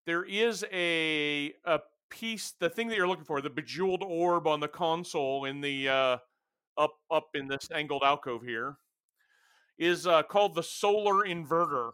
there 0.06 0.24
is 0.24 0.64
a 0.72 1.54
a 1.64 1.80
piece, 2.10 2.52
the 2.58 2.70
thing 2.70 2.88
that 2.88 2.96
you're 2.96 3.08
looking 3.08 3.24
for, 3.24 3.40
the 3.40 3.50
bejeweled 3.50 4.02
orb 4.02 4.46
on 4.46 4.60
the 4.60 4.68
console 4.68 5.44
in 5.44 5.60
the 5.60 5.88
uh, 5.88 6.16
up 6.78 6.94
up 7.10 7.28
in 7.34 7.48
this 7.48 7.68
angled 7.72 8.02
alcove 8.02 8.42
here, 8.42 8.76
is 9.78 10.06
uh, 10.06 10.22
called 10.22 10.54
the 10.54 10.62
solar 10.62 11.26
inverter. 11.26 11.92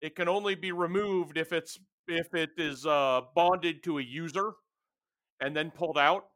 It 0.00 0.14
can 0.14 0.28
only 0.28 0.54
be 0.54 0.72
removed 0.72 1.36
if 1.38 1.52
it's 1.52 1.78
if 2.06 2.34
it 2.34 2.50
is 2.56 2.86
uh, 2.86 3.22
bonded 3.34 3.82
to 3.84 3.98
a 3.98 4.02
user 4.02 4.52
and 5.40 5.56
then 5.56 5.70
pulled 5.70 5.98
out. 5.98 6.26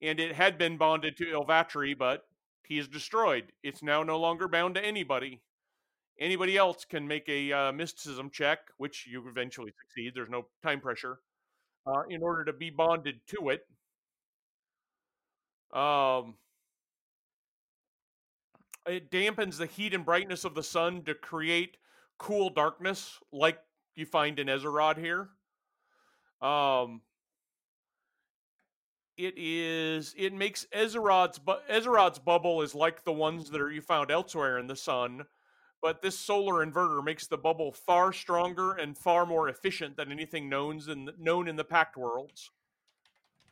And 0.00 0.20
it 0.20 0.34
had 0.34 0.58
been 0.58 0.76
bonded 0.78 1.16
to 1.16 1.24
Ilvatri, 1.24 1.98
but 1.98 2.22
he 2.66 2.78
is 2.78 2.88
destroyed. 2.88 3.52
It's 3.62 3.82
now 3.82 4.02
no 4.02 4.18
longer 4.18 4.48
bound 4.48 4.74
to 4.74 4.84
anybody. 4.84 5.40
Anybody 6.20 6.56
else 6.56 6.84
can 6.84 7.06
make 7.06 7.28
a 7.28 7.52
uh, 7.52 7.72
mysticism 7.72 8.30
check, 8.30 8.58
which 8.76 9.06
you 9.06 9.26
eventually 9.28 9.72
succeed. 9.80 10.12
There's 10.14 10.28
no 10.28 10.46
time 10.62 10.80
pressure. 10.80 11.18
Uh, 11.86 12.02
in 12.10 12.22
order 12.22 12.44
to 12.44 12.52
be 12.52 12.68
bonded 12.68 13.20
to 13.28 13.48
it. 13.48 13.62
Um, 15.72 16.34
it 18.86 19.10
dampens 19.10 19.56
the 19.56 19.66
heat 19.66 19.94
and 19.94 20.04
brightness 20.04 20.44
of 20.44 20.54
the 20.54 20.62
sun 20.62 21.02
to 21.04 21.14
create 21.14 21.78
cool 22.18 22.50
darkness, 22.50 23.18
like 23.32 23.58
you 23.94 24.04
find 24.04 24.38
in 24.38 24.48
Ezerod 24.48 24.98
here. 24.98 25.30
Um, 26.42 27.00
it 29.18 29.34
is 29.36 30.14
it 30.16 30.32
makes 30.32 30.66
Ezerod's 30.72 31.38
bu- 31.38 31.60
Ezerod's 31.68 32.20
bubble 32.20 32.62
is 32.62 32.74
like 32.74 33.04
the 33.04 33.12
ones 33.12 33.50
that 33.50 33.60
are 33.60 33.70
you 33.70 33.82
found 33.82 34.10
elsewhere 34.12 34.58
in 34.58 34.68
the 34.68 34.76
sun, 34.76 35.24
but 35.82 36.00
this 36.00 36.16
solar 36.16 36.64
inverter 36.64 37.04
makes 37.04 37.26
the 37.26 37.36
bubble 37.36 37.72
far 37.72 38.12
stronger 38.12 38.74
and 38.74 38.96
far 38.96 39.26
more 39.26 39.48
efficient 39.48 39.96
than 39.96 40.12
anything 40.12 40.48
known 40.48 40.80
in 40.88 41.04
the, 41.06 41.14
known 41.18 41.48
in 41.48 41.56
the 41.56 41.64
Pact 41.64 41.96
worlds. 41.96 42.50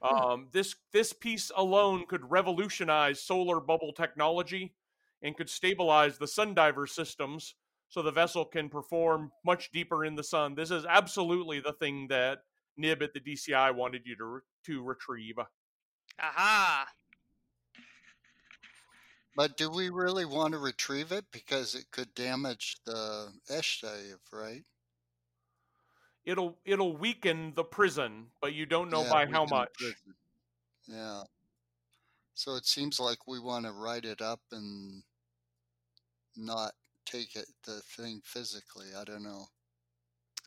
Um, 0.02 0.48
this 0.52 0.76
this 0.92 1.12
piece 1.12 1.50
alone 1.56 2.06
could 2.06 2.30
revolutionize 2.30 3.20
solar 3.20 3.58
bubble 3.60 3.92
technology 3.92 4.74
and 5.22 5.36
could 5.36 5.50
stabilize 5.50 6.16
the 6.16 6.26
sundiver 6.26 6.88
systems 6.88 7.54
so 7.88 8.02
the 8.02 8.12
vessel 8.12 8.44
can 8.44 8.68
perform 8.68 9.32
much 9.44 9.72
deeper 9.72 10.04
in 10.04 10.14
the 10.14 10.22
sun. 10.22 10.54
This 10.54 10.70
is 10.70 10.84
absolutely 10.84 11.58
the 11.58 11.72
thing 11.72 12.06
that 12.08 12.42
Nib 12.76 13.02
at 13.02 13.12
the 13.12 13.20
DCI 13.20 13.74
wanted 13.74 14.02
you 14.04 14.16
to 14.16 14.24
re- 14.24 14.40
to 14.64 14.82
retrieve. 14.82 15.38
Aha. 16.20 16.86
But 19.36 19.58
do 19.58 19.70
we 19.70 19.90
really 19.90 20.24
want 20.24 20.52
to 20.52 20.58
retrieve 20.58 21.12
it 21.12 21.26
because 21.30 21.74
it 21.74 21.90
could 21.90 22.14
damage 22.14 22.78
the 22.86 23.28
Eshtayev, 23.50 24.18
right? 24.32 24.64
It'll 26.24 26.56
it'll 26.64 26.96
weaken 26.96 27.52
the 27.54 27.62
prison, 27.64 28.26
but 28.40 28.54
you 28.54 28.66
don't 28.66 28.90
know 28.90 29.04
Yeah, 29.04 29.10
by 29.10 29.26
how 29.26 29.44
much. 29.44 29.70
Yeah. 30.88 31.22
So 32.34 32.56
it 32.56 32.66
seems 32.66 32.98
like 32.98 33.26
we 33.26 33.38
want 33.38 33.66
to 33.66 33.72
write 33.72 34.04
it 34.04 34.20
up 34.20 34.40
and 34.52 35.02
not 36.36 36.72
take 37.04 37.36
it 37.36 37.46
the 37.64 37.80
thing 37.96 38.20
physically. 38.24 38.88
I 38.98 39.04
don't 39.04 39.22
know. 39.22 39.46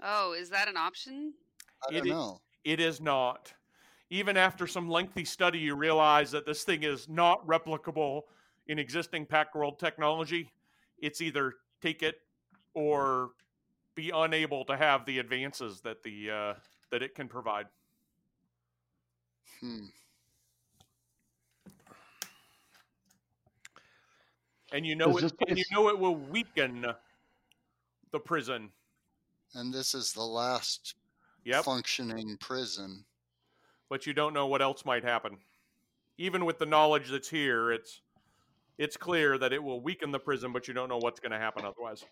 Oh, 0.03 0.33
is 0.33 0.49
that 0.49 0.67
an 0.67 0.77
option? 0.77 1.33
I 1.87 1.95
It 1.95 1.97
don't 1.99 2.07
know. 2.09 2.41
It 2.63 2.79
is 2.79 2.99
not. 2.99 3.53
Even 4.09 4.37
after 4.37 4.65
some 4.67 4.89
lengthy 4.89 5.23
study, 5.23 5.59
you 5.59 5.75
realize 5.75 6.31
that 6.31 6.45
this 6.45 6.63
thing 6.63 6.83
is 6.83 7.07
not 7.07 7.45
replicable 7.45 8.23
in 8.67 8.79
existing 8.79 9.25
Pact 9.25 9.55
World 9.55 9.79
technology. 9.79 10.51
It's 10.99 11.21
either 11.21 11.53
take 11.81 12.03
it 12.03 12.21
or 12.73 13.31
be 13.95 14.11
unable 14.13 14.65
to 14.65 14.75
have 14.75 15.05
the 15.05 15.19
advances 15.19 15.81
that 15.81 16.03
the 16.03 16.31
uh, 16.31 16.53
that 16.91 17.03
it 17.03 17.15
can 17.15 17.27
provide. 17.27 17.67
Hmm. 19.59 19.85
And 24.71 24.85
you 24.85 24.95
know 24.95 25.13
Does 25.13 25.31
it, 25.31 25.33
and 25.47 25.57
you 25.57 25.65
know 25.71 25.89
it 25.89 25.97
will 25.97 26.15
weaken 26.15 26.85
the 28.11 28.19
prison. 28.19 28.69
And 29.55 29.73
this 29.73 29.95
is 29.95 30.13
the 30.13 30.23
last 30.23 30.95
Yep. 31.45 31.63
functioning 31.65 32.37
prison. 32.39 33.05
But 33.89 34.05
you 34.05 34.13
don't 34.13 34.33
know 34.33 34.47
what 34.47 34.61
else 34.61 34.85
might 34.85 35.03
happen. 35.03 35.37
even 36.17 36.45
with 36.45 36.59
the 36.59 36.65
knowledge 36.65 37.09
that's 37.09 37.29
here, 37.29 37.71
it's 37.71 38.01
it's 38.77 38.97
clear 38.97 39.37
that 39.37 39.51
it 39.53 39.61
will 39.63 39.81
weaken 39.81 40.11
the 40.11 40.19
prison, 40.19 40.53
but 40.53 40.67
you 40.67 40.73
don't 40.73 40.89
know 40.89 40.97
what's 40.97 41.19
going 41.19 41.31
to 41.31 41.37
happen 41.39 41.65
otherwise. 41.65 42.05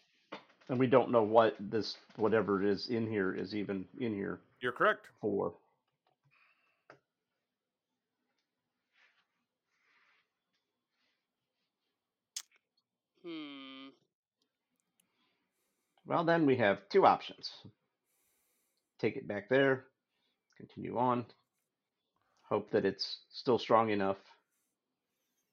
And 0.69 0.77
we 0.79 0.87
don't 0.87 1.11
know 1.11 1.23
what 1.23 1.55
this 1.59 1.97
whatever 2.17 2.61
it 2.61 2.69
is 2.69 2.89
in 2.89 3.07
here 3.07 3.33
is 3.33 3.55
even 3.55 3.85
in 3.99 4.13
here 4.13 4.39
You're 4.59 4.73
correct. 4.73 5.07
for. 5.21 5.53
Hmm. 13.23 13.89
Well, 16.05 16.23
then 16.23 16.45
we 16.45 16.55
have 16.57 16.87
two 16.89 17.05
options. 17.05 17.51
Take 18.99 19.15
it 19.15 19.27
back 19.27 19.49
there, 19.49 19.85
continue 20.57 20.97
on, 20.97 21.25
hope 22.43 22.71
that 22.71 22.85
it's 22.85 23.19
still 23.31 23.59
strong 23.59 23.89
enough 23.89 24.17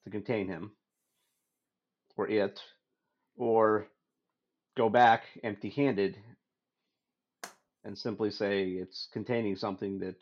to 0.04 0.10
contain 0.10 0.48
him 0.48 0.72
or 2.16 2.28
it, 2.28 2.60
or 3.36 3.88
go 4.76 4.88
back 4.88 5.24
empty 5.42 5.68
handed 5.70 6.16
and 7.84 7.98
simply 7.98 8.30
say 8.30 8.68
it's 8.68 9.08
containing 9.12 9.56
something 9.56 9.98
that 9.98 10.16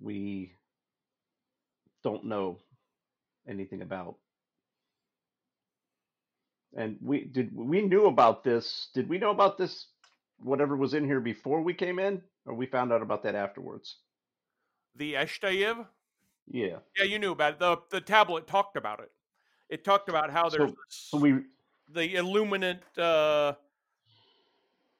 we 0.00 0.52
don't 2.02 2.24
know 2.24 2.58
anything 3.48 3.82
about. 3.82 4.16
And 6.76 6.98
we 7.02 7.24
did 7.24 7.54
we 7.54 7.82
knew 7.82 8.06
about 8.06 8.44
this. 8.44 8.88
Did 8.94 9.08
we 9.08 9.18
know 9.18 9.30
about 9.30 9.58
this 9.58 9.86
whatever 10.40 10.76
was 10.76 10.94
in 10.94 11.04
here 11.04 11.20
before 11.20 11.62
we 11.62 11.74
came 11.74 11.98
in 11.98 12.22
or 12.44 12.54
we 12.54 12.66
found 12.66 12.92
out 12.92 13.02
about 13.02 13.22
that 13.24 13.34
afterwards? 13.34 13.96
The 14.96 15.14
Eshtayev? 15.14 15.86
Yeah. 16.48 16.78
Yeah, 16.96 17.04
you 17.04 17.18
knew 17.18 17.32
about 17.32 17.54
it. 17.54 17.58
The 17.58 17.76
the 17.90 18.00
tablet 18.00 18.46
talked 18.46 18.76
about 18.76 19.00
it. 19.00 19.10
It 19.68 19.84
talked 19.84 20.08
about 20.08 20.30
how 20.30 20.48
there's 20.48 20.72
So 20.88 21.18
we 21.18 21.42
the 21.88 22.14
illuminant 22.16 22.80
uh 22.98 23.54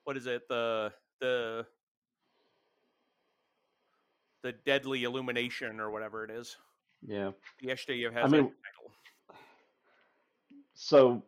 what 0.05 0.17
is 0.17 0.27
it? 0.27 0.49
The 0.49 0.93
the 1.21 1.67
the 4.43 4.53
deadly 4.65 5.05
illumination 5.05 5.81
or 5.81 5.91
whatever 5.91 6.25
it 6.25 6.31
is. 6.31 6.57
yeah. 7.07 7.31
The 7.61 7.69
Eshtayev 7.69 8.13
has 8.13 8.25
I 8.25 8.29
that 8.29 8.31
mean- 8.31 8.43
title. 8.43 8.93
So 10.75 11.23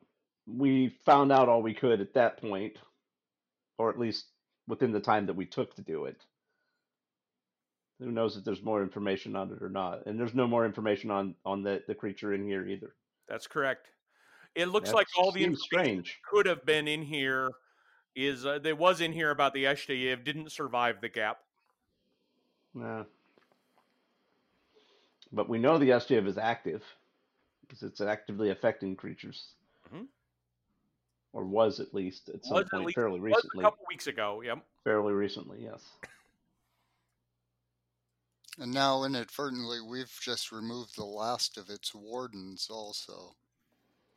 we 0.46 0.88
found 1.06 1.32
out 1.32 1.48
all 1.48 1.62
we 1.62 1.74
could 1.74 2.00
at 2.00 2.12
that 2.14 2.38
point, 2.40 2.76
or 3.78 3.88
at 3.88 3.98
least 3.98 4.26
within 4.66 4.92
the 4.92 5.00
time 5.00 5.24
that 5.26 5.34
we 5.34 5.46
took 5.46 5.74
to 5.76 5.82
do 5.82 6.04
it. 6.04 6.20
Who 8.00 8.10
knows 8.12 8.36
if 8.36 8.44
there's 8.44 8.62
more 8.62 8.82
information 8.82 9.34
on 9.34 9.50
it 9.52 9.62
or 9.62 9.68
not? 9.70 10.06
And 10.06 10.18
there's 10.20 10.34
no 10.34 10.46
more 10.46 10.66
information 10.66 11.10
on 11.10 11.34
on 11.44 11.62
the 11.62 11.82
the 11.88 11.94
creature 11.94 12.34
in 12.34 12.44
here 12.46 12.66
either. 12.66 12.94
That's 13.28 13.46
correct. 13.46 13.88
It 14.54 14.66
looks 14.66 14.90
That 14.90 14.96
like 14.96 15.06
all 15.18 15.32
the 15.32 15.44
information 15.44 15.58
strange. 15.60 16.20
could 16.28 16.46
have 16.46 16.64
been 16.64 16.86
in 16.88 17.02
here 17.02 17.50
is 18.14 18.44
uh, 18.46 18.58
there 18.58 18.76
was 18.76 19.00
in 19.00 19.12
here 19.12 19.30
about 19.30 19.52
the 19.52 19.64
Eshtayev 19.64 20.24
didn't 20.24 20.50
survive 20.52 21.00
the 21.00 21.08
gap. 21.08 21.38
Yeah. 22.74 23.04
But 25.32 25.48
we 25.48 25.58
know 25.58 25.78
the 25.78 25.90
Eshtayev 25.90 26.26
is 26.26 26.38
active 26.38 26.82
because 27.60 27.82
it's 27.82 28.00
actively 28.00 28.50
affecting 28.50 28.96
creatures. 28.96 29.54
Mhm. 29.92 30.06
Or 31.32 31.44
was 31.44 31.78
at 31.78 31.92
least 31.94 32.30
at 32.30 32.44
some 32.44 32.54
Was 32.56 32.64
at 32.64 32.70
point 32.70 32.86
least- 32.86 32.94
fairly 32.96 33.20
Was 33.20 33.44
a 33.56 33.60
couple 33.60 33.84
weeks 33.88 34.06
ago. 34.06 34.40
Yep. 34.40 34.64
Fairly 34.84 35.12
recently, 35.12 35.62
yes. 35.62 35.82
And 38.58 38.72
now 38.72 39.04
inadvertently, 39.04 39.80
we've 39.80 40.12
just 40.20 40.50
removed 40.50 40.96
the 40.96 41.04
last 41.04 41.56
of 41.58 41.70
its 41.70 41.94
wardens 41.94 42.68
also. 42.70 43.36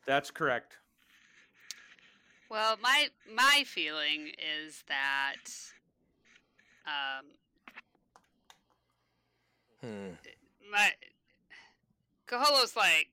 That's 0.08 0.32
correct. 0.32 0.78
Well, 2.50 2.76
my 2.82 3.10
my 3.32 3.64
feeling 3.68 4.32
is 4.66 4.84
that 4.88 5.36
um, 6.88 7.26
Hmm. 9.82 10.10
my 10.72 10.92
Kaholo's 12.28 12.76
like, 12.76 13.10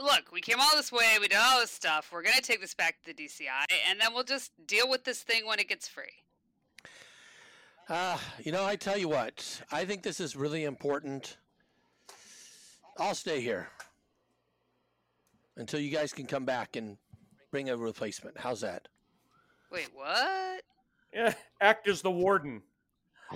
look, 0.00 0.32
we 0.32 0.40
came 0.40 0.58
all 0.58 0.70
this 0.74 0.90
way, 0.90 1.16
we 1.20 1.28
did 1.28 1.38
all 1.38 1.60
this 1.60 1.70
stuff. 1.70 2.10
We're 2.12 2.22
gonna 2.22 2.40
take 2.40 2.60
this 2.60 2.74
back 2.74 2.96
to 3.04 3.14
the 3.14 3.24
DCI, 3.24 3.64
and 3.88 4.00
then 4.00 4.12
we'll 4.14 4.24
just 4.24 4.52
deal 4.66 4.88
with 4.88 5.04
this 5.04 5.22
thing 5.22 5.46
when 5.46 5.58
it 5.58 5.68
gets 5.68 5.88
free. 5.88 6.04
Uh, 7.88 8.18
you 8.42 8.52
know, 8.52 8.64
I 8.64 8.76
tell 8.76 8.96
you 8.96 9.08
what, 9.08 9.62
I 9.72 9.84
think 9.84 10.02
this 10.02 10.20
is 10.20 10.36
really 10.36 10.64
important. 10.64 11.36
I'll 12.98 13.14
stay 13.14 13.40
here 13.40 13.68
until 15.56 15.80
you 15.80 15.90
guys 15.90 16.12
can 16.12 16.26
come 16.26 16.44
back 16.44 16.76
and 16.76 16.96
bring 17.50 17.70
a 17.70 17.76
replacement. 17.76 18.38
How's 18.38 18.60
that? 18.60 18.88
Wait, 19.72 19.88
what? 19.94 20.62
Yeah. 21.12 21.34
Act 21.60 21.88
as 21.88 22.02
the 22.02 22.10
warden. 22.10 22.62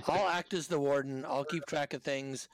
I'll 0.08 0.28
act 0.28 0.54
as 0.54 0.66
the 0.66 0.78
warden. 0.78 1.24
I'll 1.24 1.44
keep 1.44 1.66
track 1.66 1.94
of 1.94 2.02
things. 2.02 2.48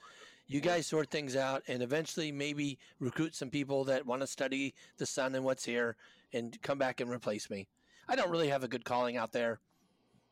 You 0.51 0.59
guys 0.59 0.85
sort 0.85 1.09
things 1.09 1.37
out, 1.37 1.63
and 1.69 1.81
eventually 1.81 2.29
maybe 2.29 2.77
recruit 2.99 3.33
some 3.33 3.49
people 3.49 3.85
that 3.85 4.05
want 4.05 4.19
to 4.19 4.27
study 4.27 4.73
the 4.97 5.05
sun 5.05 5.33
and 5.35 5.45
what's 5.45 5.63
here, 5.63 5.95
and 6.33 6.61
come 6.61 6.77
back 6.77 6.99
and 6.99 7.09
replace 7.09 7.49
me. 7.49 7.69
I 8.09 8.17
don't 8.17 8.29
really 8.29 8.49
have 8.49 8.61
a 8.61 8.67
good 8.67 8.83
calling 8.83 9.15
out 9.15 9.31
there. 9.31 9.61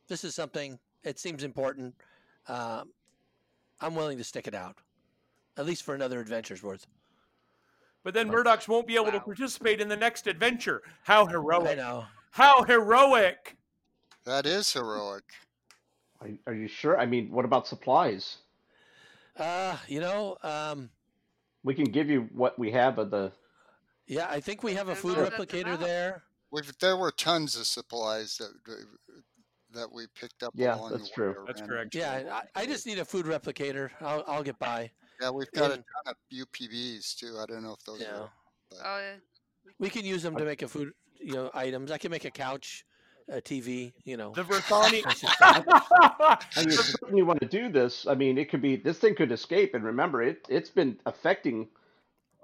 This 0.10 0.26
is 0.26 0.36
something. 0.36 0.78
It 1.06 1.20
seems 1.20 1.46
important. 1.46 1.96
Um, 2.50 2.92
I'm 3.80 3.96
willing 3.96 4.18
to 4.18 4.26
stick 4.26 4.46
it 4.46 4.54
out, 4.54 4.76
at 5.58 5.66
least 5.66 5.84
for 5.84 5.96
another 5.96 6.20
adventure's 6.20 6.62
worth. 6.62 6.86
But 8.04 8.14
then 8.14 8.28
Wow. 8.28 8.44
Murdox 8.44 8.68
won't 8.68 8.88
be 8.88 8.96
able 8.96 9.14
to 9.14 9.22
participate 9.22 9.80
in 9.80 9.88
the 9.88 9.96
next 9.96 10.28
adventure. 10.28 10.82
How 11.04 11.28
I 11.28 11.30
heroic. 11.30 11.78
know. 11.78 12.04
How 12.32 12.64
heroic. 12.64 13.56
That 14.26 14.46
is 14.46 14.74
heroic. 14.74 15.24
Are, 16.20 16.28
are 16.48 16.54
you 16.54 16.68
sure? 16.68 17.00
I 17.00 17.06
mean, 17.06 17.32
what 17.32 17.46
about 17.46 17.68
supplies? 17.68 18.40
Uh, 19.40 19.78
you 19.88 20.00
know, 20.00 20.38
um, 20.44 20.90
We 21.64 21.74
can 21.74 21.86
give 21.86 22.10
you 22.10 22.30
what 22.34 22.60
we 22.60 22.72
have 22.72 22.98
of 23.00 23.10
the. 23.12 23.32
yeah, 24.08 24.28
I 24.30 24.40
think 24.40 24.64
we 24.64 24.74
have 24.74 24.90
a 24.90 24.96
food 24.96 25.18
replicator 25.18 25.80
there. 25.80 26.24
We've, 26.52 26.72
there 26.80 26.98
were 26.98 27.12
tons 27.12 27.56
of 27.56 27.66
supplies 27.68 28.38
that 28.38 28.52
that 29.72 29.92
we 29.94 30.08
picked 30.20 30.42
up. 30.44 30.52
Yeah, 30.56 30.76
along 30.76 30.92
that's 30.92 31.10
the 31.10 31.14
true. 31.16 31.30
way 31.30 31.36
That's 31.48 31.62
around. 31.62 31.70
correct. 31.70 31.96
Yeah, 31.96 32.42
I, 32.56 32.62
I 32.62 32.66
just 32.66 32.88
need 32.88 32.98
a 33.00 33.06
food 33.06 33.26
replicator. 33.28 33.92
I'll, 34.02 34.24
I'll 34.28 34.44
get 34.44 34.58
by. 34.58 34.90
Yeah, 35.22 35.30
we've 35.30 35.52
got 35.52 35.70
a 35.72 35.74
And- 35.76 35.84
ton 36.06 36.16
of 36.16 36.16
UPBs 36.36 37.16
too. 37.16 37.38
I 37.40 37.46
don't 37.46 37.62
know 37.64 37.74
if 37.78 37.84
those. 37.86 38.02
Yeah. 38.02 38.20
Are, 38.20 38.30
Oh, 38.86 39.00
yeah. 39.00 39.16
We 39.80 39.90
can 39.90 40.06
use 40.06 40.22
them 40.22 40.36
to 40.38 40.46
make 40.46 40.62
a 40.62 40.68
food, 40.68 40.92
you 41.20 41.34
know, 41.34 41.50
items. 41.56 41.90
I 41.92 41.98
can 41.98 42.12
make 42.12 42.26
a 42.26 42.30
couch, 42.32 42.86
a 43.30 43.42
TV, 43.42 43.92
you 44.06 44.18
know. 44.18 44.32
The 44.34 44.44
Verthani. 44.44 45.04
That's. 45.04 45.24
I 46.58 46.66
mean, 46.66 46.80
if 46.80 46.96
you 47.14 47.26
want 47.26 47.42
to 47.42 47.48
do 47.48 47.70
this, 47.70 48.08
I 48.08 48.16
mean, 48.16 48.38
it 48.38 48.50
could 48.50 48.62
be 48.62 48.76
this 48.76 48.98
thing 48.98 49.16
could 49.16 49.32
escape, 49.32 49.74
and 49.76 49.84
remember, 49.84 50.22
it 50.22 50.46
it's 50.50 50.70
been 50.70 50.98
affecting 51.06 51.68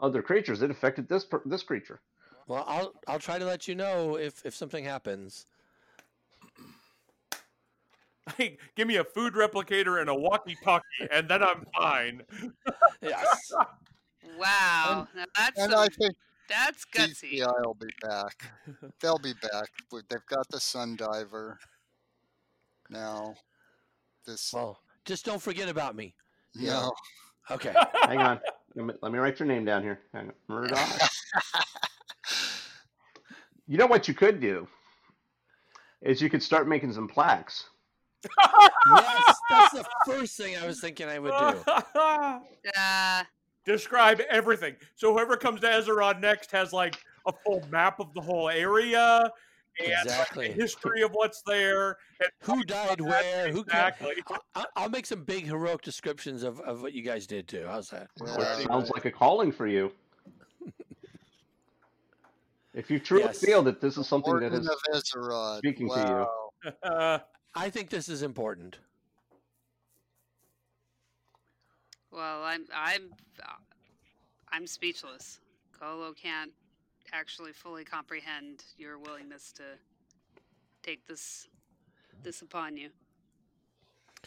other 0.02 0.22
creatures. 0.22 0.62
It 0.62 0.72
affected 0.72 1.08
this 1.10 1.26
this 1.46 1.64
creature. 1.64 2.00
well, 2.48 2.64
I'll 2.68 2.94
I'll 3.08 3.20
try 3.20 3.40
to 3.40 3.46
let 3.46 3.68
you 3.68 3.76
know 3.76 4.16
if 4.18 4.46
if 4.46 4.56
something 4.56 4.84
happens. 4.84 5.46
Hey, 8.38 8.58
Give 8.76 8.88
me 8.88 8.96
a 8.96 9.04
food 9.04 9.34
replicator 9.34 10.02
and 10.02 10.10
a 10.10 10.16
walkie-talkie, 10.16 11.08
and 11.12 11.30
then 11.30 11.44
I'm 11.44 11.64
fine. 11.76 12.24
Yes. 13.02 13.52
Wow. 14.40 15.08
Now 15.16 15.26
that's 15.38 15.60
and 15.60 15.72
some- 15.72 15.80
I 15.80 15.88
think 15.90 16.16
that's 16.50 16.86
gutsy. 16.86 17.40
DCI 17.40 17.66
will 17.66 17.76
be 17.76 17.88
back. 18.02 18.52
They'll 19.02 19.18
be 19.20 19.34
back. 19.34 19.70
They've 20.10 20.26
got 20.28 20.48
the 20.50 20.60
Sun 20.60 20.98
Diver 20.98 21.58
now. 22.90 23.36
This 24.26 24.52
Well, 24.54 24.80
just 25.06 25.26
don't 25.26 25.42
forget 25.42 25.70
about 25.70 25.96
me. 25.96 26.16
no. 26.56 26.92
Okay. 27.52 27.74
Hang 28.04 28.20
on, 28.20 28.40
let 28.76 28.86
me, 28.86 28.94
let 29.02 29.12
me 29.12 29.20
write 29.20 29.40
your 29.40 29.48
name 29.48 29.66
down 29.66 29.84
here. 29.84 30.00
Hang 30.14 30.32
on. 30.50 30.68
Murdox. 30.68 31.10
you 33.68 33.78
know 33.78 33.86
what 33.86 34.08
you 34.08 34.14
could 34.14 34.42
do 34.42 34.68
is 36.02 36.22
you 36.22 36.30
could 36.30 36.42
start 36.42 36.68
making 36.68 36.92
some 36.92 37.08
plaques. 37.08 37.70
yes, 38.88 39.36
that's 39.50 39.74
the 39.74 39.86
first 40.08 40.36
thing 40.38 40.58
I 40.58 40.66
was 40.66 40.82
thinking 40.82 41.08
I 41.08 41.20
would 41.20 41.32
do. 41.32 41.72
Uh, 42.76 43.24
Describe 43.66 44.22
everything. 44.30 44.76
So 44.96 45.12
whoever 45.14 45.36
comes 45.38 45.62
to 45.62 45.68
Ezerod 45.68 46.20
next 46.22 46.52
has 46.52 46.72
like 46.72 46.98
a 47.28 47.34
full 47.46 47.66
map 47.70 48.00
of 48.00 48.14
the 48.14 48.22
whole 48.22 48.50
area 48.50 49.30
and 49.80 49.90
like, 49.92 50.04
Exactly. 50.06 50.48
the 50.50 50.54
history 50.54 51.02
of 51.02 51.12
what's 51.12 51.42
there. 51.48 51.98
And 52.22 52.30
Who 52.44 52.64
died 52.64 53.02
where? 53.02 53.52
Who 53.52 53.64
ca- 53.64 53.88
exactly? 53.88 54.14
I- 54.56 54.66
I'll 54.76 54.90
make 54.90 55.06
some 55.06 55.24
big 55.24 55.46
heroic 55.48 55.82
descriptions 55.82 56.44
of, 56.44 56.60
of 56.62 56.82
what 56.82 56.94
you 56.94 57.02
guys 57.02 57.26
did 57.28 57.48
too. 57.48 57.66
How's 57.68 57.90
that? 57.90 58.08
Which 58.20 58.30
Yeah. 58.38 58.60
sounds 58.68 58.92
like 58.92 59.06
a 59.06 59.12
calling 59.12 59.52
for 59.52 59.68
you. 59.68 59.92
If 62.74 62.92
you 62.92 63.00
truly 63.00 63.24
Yes. 63.24 63.40
feel 63.40 63.64
that 63.64 63.80
this 63.80 63.98
is 63.98 64.06
something 64.06 64.34
that 64.38 64.52
Warden 64.52 64.62
is 64.62 64.68
of 64.70 64.78
Ezerod. 64.94 65.58
speaking 65.60 65.90
to 65.90 66.28
you. 66.66 66.72
I 67.56 67.70
think 67.70 67.90
this 67.90 68.10
is 68.10 68.22
important. 68.22 68.80
Well, 72.16 72.44
I'm 72.44 72.66
I'm 72.74 73.10
uh, 73.44 73.52
I'm 74.50 74.66
speechless. 74.66 75.42
Kaholo 75.78 76.16
can't 76.16 76.52
actually 77.12 77.52
fully 77.52 77.84
comprehend 77.84 78.64
your 78.78 78.98
willingness 78.98 79.52
to 79.54 79.64
take 80.82 81.06
this 81.08 81.50
this 82.24 82.42
upon 82.42 82.78
you. 82.78 82.90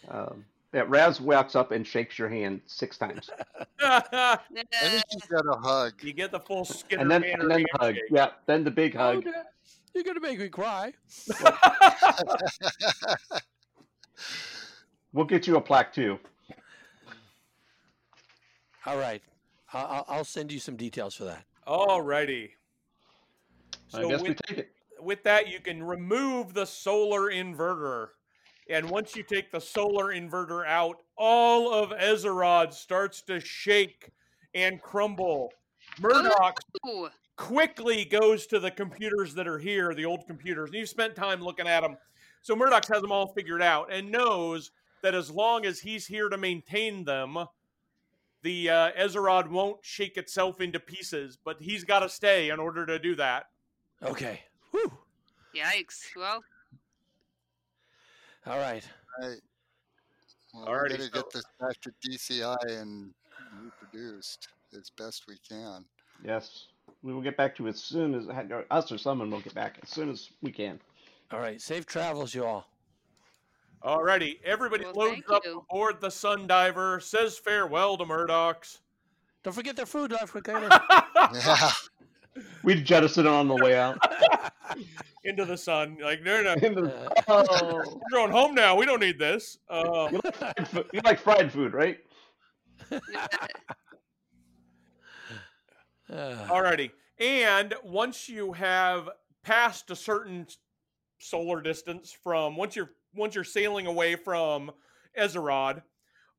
Um, 0.08 0.44
yeah, 0.74 0.84
Raz 0.86 1.18
walks 1.18 1.56
up 1.56 1.72
and 1.72 1.86
shakes 1.86 2.18
your 2.18 2.28
hand 2.28 2.60
six 2.66 2.98
times, 2.98 3.30
I 3.80 4.38
think 4.50 5.02
you 5.10 5.20
got 5.30 5.46
a 5.46 5.58
hug. 5.58 5.94
you 6.02 6.12
get 6.12 6.30
the 6.30 6.40
full 6.40 6.66
skin. 6.66 7.00
and 7.00 7.10
then 7.10 7.24
and 7.24 7.50
then 7.50 7.62
the 7.62 7.66
hug. 7.72 7.94
handshake. 7.94 8.02
Yeah, 8.10 8.28
then 8.44 8.64
the 8.64 8.70
big 8.70 8.94
hug. 8.94 9.24
Oh, 9.26 9.32
You're 9.94 10.04
gonna 10.04 10.20
make 10.20 10.38
me 10.38 10.50
cry. 10.50 10.92
We'll 15.14 15.24
get 15.24 15.46
you 15.46 15.56
a 15.56 15.60
plaque 15.60 15.94
too. 15.94 16.18
All 18.88 18.96
right, 18.96 19.20
I- 19.74 19.82
I'll, 19.82 20.04
I'll 20.08 20.24
send 20.24 20.50
you 20.50 20.58
some 20.58 20.74
details 20.74 21.14
for 21.14 21.24
that. 21.24 21.44
Alrighty. 21.66 22.48
I 23.92 24.00
So 24.00 24.08
guess 24.08 24.22
we 24.22 24.30
with, 24.30 24.40
take 24.46 24.58
it. 24.58 24.70
with 24.98 25.22
that, 25.24 25.46
you 25.48 25.60
can 25.60 25.82
remove 25.82 26.54
the 26.54 26.64
solar 26.64 27.30
inverter. 27.30 28.08
And 28.70 28.88
once 28.88 29.14
you 29.14 29.22
take 29.22 29.52
the 29.52 29.60
solar 29.60 30.06
inverter 30.06 30.66
out, 30.66 31.02
all 31.18 31.72
of 31.74 31.90
Ezerod 31.90 32.72
starts 32.72 33.20
to 33.22 33.40
shake 33.40 34.10
and 34.54 34.80
crumble. 34.80 35.52
Murdox 36.00 36.54
Ooh, 36.86 37.10
quickly 37.36 38.06
goes 38.06 38.46
to 38.46 38.58
the 38.58 38.70
computers 38.70 39.34
that 39.34 39.46
are 39.46 39.58
here, 39.58 39.94
the 39.94 40.06
old 40.06 40.26
computers. 40.26 40.70
And 40.70 40.78
you've 40.78 40.88
spent 40.88 41.14
time 41.14 41.42
looking 41.42 41.68
at 41.68 41.82
them. 41.82 41.98
So 42.40 42.54
Murdox 42.56 42.90
has 42.90 43.02
them 43.02 43.12
all 43.12 43.34
figured 43.34 43.60
out 43.60 43.92
and 43.92 44.10
knows 44.10 44.70
that 45.02 45.14
as 45.14 45.30
long 45.30 45.66
as 45.66 45.78
he's 45.78 46.06
here 46.06 46.30
to 46.30 46.38
maintain 46.38 47.04
them, 47.04 47.36
the 48.42 48.70
uh, 48.70 48.90
Ezerod 48.92 49.48
won't 49.48 49.78
shake 49.84 50.16
itself 50.16 50.60
into 50.60 50.78
pieces. 50.80 51.38
But 51.42 51.56
he's 51.60 51.84
got 51.84 52.00
to 52.00 52.08
stay 52.08 52.50
in 52.50 52.58
order 52.60 52.86
to 52.86 52.98
do 52.98 53.14
that. 53.16 53.46
Okay. 54.02 54.40
Whew. 54.70 54.92
yikes! 55.56 56.00
Well, 56.16 56.42
All 58.46 58.58
right. 58.58 58.86
Right. 59.20 59.36
Well, 60.54 60.66
Alrighty, 60.66 60.82
we 60.82 60.88
better 60.90 61.02
so- 61.04 61.10
get 61.22 61.30
this 61.32 61.44
back 61.60 61.80
to 61.82 61.92
DCI 62.06 62.80
and 62.80 63.12
reproduced 63.62 64.48
as 64.76 64.90
best 64.90 65.24
we 65.28 65.36
can. 65.48 65.84
Yes, 66.24 66.66
we 67.02 67.12
will 67.12 67.20
get 67.22 67.36
back 67.36 67.54
to 67.56 67.66
it 67.66 67.70
as 67.70 67.80
soon 67.80 68.14
as 68.14 68.26
us 68.70 68.90
or 68.92 68.98
someone 68.98 69.30
will 69.30 69.40
get 69.40 69.54
back 69.54 69.78
as 69.82 69.88
soon 69.88 70.10
as 70.10 70.30
we 70.42 70.50
can. 70.50 70.80
All 71.30 71.40
right. 71.40 71.60
Safe 71.60 71.86
travels, 71.86 72.34
you 72.34 72.44
all. 72.44 72.66
Alrighty, 73.82 74.42
everybody 74.44 74.84
Well, 74.84 74.94
loads 74.94 75.22
up 75.32 75.44
you. 75.44 75.58
aboard 75.70 76.00
the 76.00 76.08
Sundiver, 76.08 77.00
says 77.02 77.38
farewell 77.38 77.96
to 77.96 78.04
Murdox's. 78.04 78.80
Don't 79.44 79.52
forget 79.52 79.76
their 79.76 79.86
food, 79.86 80.10
don't. 80.10 80.72
Yeah. 81.34 81.70
We 82.62 82.80
jettison 82.80 83.26
it 83.26 83.30
on 83.30 83.48
the 83.48 83.56
way 83.56 83.76
out. 83.76 83.98
Into 85.24 85.44
the 85.44 85.56
sun. 85.56 85.98
Like, 86.00 86.22
no, 86.22 86.40
no, 86.40 86.52
Uh, 86.52 87.10
oh, 87.28 87.72
we're 87.72 88.10
going 88.12 88.30
home 88.30 88.54
now. 88.54 88.76
We 88.76 88.86
don't 88.86 89.00
need 89.00 89.18
this. 89.18 89.58
Uh, 89.68 90.08
you, 90.12 90.20
like 90.22 90.36
fried 90.36 90.68
food, 90.68 90.86
you 90.92 91.00
like 91.04 91.18
fried 91.18 91.52
food, 91.52 91.72
right? 91.72 91.98
Alrighty. 96.10 96.90
And 97.18 97.74
once 97.82 98.28
you 98.28 98.52
have 98.52 99.08
passed 99.42 99.90
a 99.90 99.96
certain 99.96 100.46
solar 101.18 101.60
distance 101.60 102.12
from 102.12 102.56
once 102.56 102.76
you're 102.76 102.90
once 103.14 103.34
you're 103.34 103.44
sailing 103.44 103.86
away 103.86 104.16
from 104.16 104.70
Ezerod, 105.18 105.82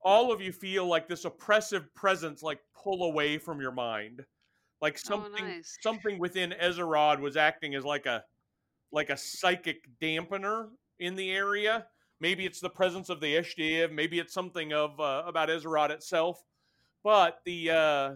all 0.02 0.32
of 0.32 0.41
you 0.41 0.52
feel 0.52 0.86
like 0.86 1.08
this 1.08 1.26
oppressive 1.26 1.94
presence 1.94 2.41
like 2.41 2.60
pull 2.76 3.04
away 3.04 3.38
from 3.38 3.60
your 3.60 3.72
mind. 3.72 4.24
Like 4.82 4.98
something 4.98 5.46
nice. 5.46 5.78
something 5.82 6.20
within 6.20 6.54
Ezerod 6.62 7.20
was 7.20 7.36
acting 7.36 7.76
as 7.76 7.84
like 7.84 8.06
a 8.06 8.24
like 8.91 9.10
a 9.10 9.18
psychic 9.18 9.88
dampener 10.02 10.70
in 11.00 11.16
the 11.16 11.32
area. 11.32 11.86
Maybe 12.22 12.46
it's 12.46 12.60
the 12.60 12.70
presence 12.70 13.10
of 13.10 13.20
the 13.20 13.36
Eshtayev, 13.36 13.91
maybe 13.91 14.20
it's 14.20 14.34
something 14.34 14.74
of 14.74 15.00
uh, 15.00 15.24
about 15.26 15.50
Ezerod 15.50 15.90
itself. 15.90 16.41
But 17.04 17.40
the 17.46 17.72
uh 17.72 18.16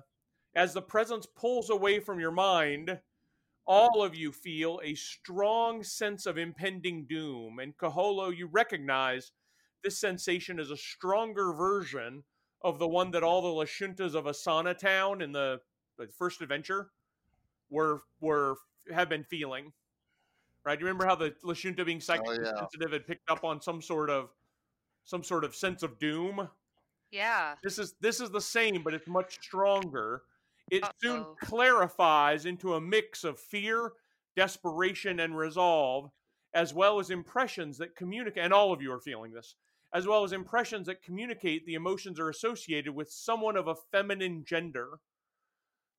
as 0.55 0.73
the 0.73 0.81
presence 0.81 1.25
pulls 1.25 1.69
away 1.69 1.99
from 1.99 2.19
your 2.19 2.31
mind, 2.31 2.97
all 3.65 4.03
of 4.03 4.15
you 4.15 4.31
feel 4.31 4.79
a 4.83 4.95
strong 4.95 5.83
sense 5.83 6.25
of 6.25 6.37
impending 6.37 7.05
doom. 7.07 7.59
And 7.59 7.77
Kaholo, 7.77 8.35
you 8.35 8.47
recognize 8.47 9.31
this 9.83 9.99
sensation 9.99 10.59
is 10.59 10.71
a 10.71 10.77
stronger 10.77 11.53
version 11.53 12.23
of 12.61 12.79
the 12.79 12.87
one 12.87 13.11
that 13.11 13.23
all 13.23 13.41
the 13.41 13.63
Lashuntas 13.63 14.15
of 14.15 14.25
Asana 14.25 14.77
Town 14.77 15.21
in 15.21 15.31
the, 15.31 15.59
the 15.97 16.07
first 16.07 16.41
adventure 16.41 16.89
were 17.69 18.01
were 18.21 18.55
have 18.93 19.09
been 19.09 19.23
feeling. 19.23 19.71
Right? 20.65 20.79
You 20.79 20.85
remember 20.85 21.05
how 21.05 21.15
the 21.15 21.33
Lashunta 21.43 21.85
being 21.85 21.99
psychically 21.99 22.37
oh, 22.39 22.43
yeah. 22.45 22.59
sensitive 22.59 22.93
had 22.93 23.05
picked 23.05 23.29
up 23.29 23.43
on 23.43 23.61
some 23.61 23.81
sort 23.81 24.09
of 24.09 24.29
some 25.03 25.23
sort 25.23 25.43
of 25.43 25.55
sense 25.55 25.83
of 25.83 25.99
doom? 25.99 26.47
yeah. 27.13 27.53
This 27.63 27.77
is 27.77 27.93
this 28.01 28.19
is 28.19 28.31
the 28.31 28.41
same, 28.41 28.81
but 28.83 28.93
it's 28.93 29.07
much 29.07 29.37
stronger. 29.41 30.23
It 30.71 30.83
soon 31.01 31.19
Uh-oh. 31.21 31.35
clarifies 31.41 32.45
into 32.45 32.73
a 32.73 32.81
mix 32.81 33.23
of 33.23 33.39
fear, 33.39 33.93
desperation, 34.35 35.19
and 35.19 35.37
resolve, 35.37 36.09
as 36.53 36.73
well 36.73 36.99
as 36.99 37.09
impressions 37.09 37.77
that 37.77 37.95
communicate. 37.95 38.43
And 38.43 38.53
all 38.53 38.71
of 38.73 38.81
you 38.81 38.91
are 38.91 38.99
feeling 38.99 39.33
this, 39.33 39.55
as 39.93 40.07
well 40.07 40.23
as 40.23 40.31
impressions 40.31 40.87
that 40.87 41.03
communicate 41.03 41.65
the 41.65 41.75
emotions 41.75 42.19
are 42.19 42.29
associated 42.29 42.93
with 42.93 43.11
someone 43.11 43.57
of 43.57 43.67
a 43.67 43.75
feminine 43.91 44.43
gender. 44.45 44.99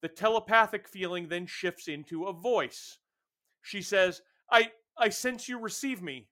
The 0.01 0.09
telepathic 0.09 0.89
feeling 0.89 1.29
then 1.29 1.47
shifts 1.47 1.89
into 1.89 2.25
a 2.25 2.33
voice. 2.33 2.99
She 3.63 3.81
says, 3.83 4.23
"I 4.51 4.73
I 4.97 5.09
sense 5.09 5.49
you 5.49 5.59
receive 5.59 6.03
me. 6.03 6.29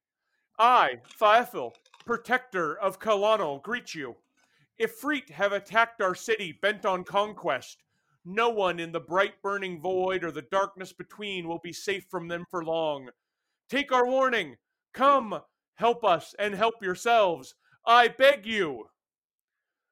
I, 0.59 1.01
Thaethel, 1.19 1.75
protector 2.05 2.79
of 2.79 2.99
Kalano, 2.99 3.63
greet 3.63 3.95
you. 3.95 4.17
Ifrit 4.79 5.31
have 5.31 5.53
attacked 5.53 6.01
our 6.01 6.15
city, 6.15 6.53
bent 6.53 6.85
on 6.85 7.05
conquest. 7.05 7.83
No 8.25 8.51
one 8.51 8.79
in 8.79 8.93
the 8.93 9.01
bright 9.01 9.43
burning 9.43 9.81
void 9.81 10.23
or 10.23 10.31
the 10.31 10.43
darkness 10.43 10.93
between 10.93 11.49
will 11.49 11.59
be 11.63 11.73
safe 11.73 12.05
from 12.11 12.29
them 12.29 12.45
for 12.51 12.65
long. 12.65 13.09
Take 13.69 13.91
our 13.91 14.07
warning. 14.07 14.57
Come, 14.95 15.41
help 15.77 16.05
us, 16.05 16.35
and 16.39 16.55
help 16.55 16.75
yourselves. 16.83 17.55
I 17.87 18.09
beg 18.09 18.47
you. 18.47 18.85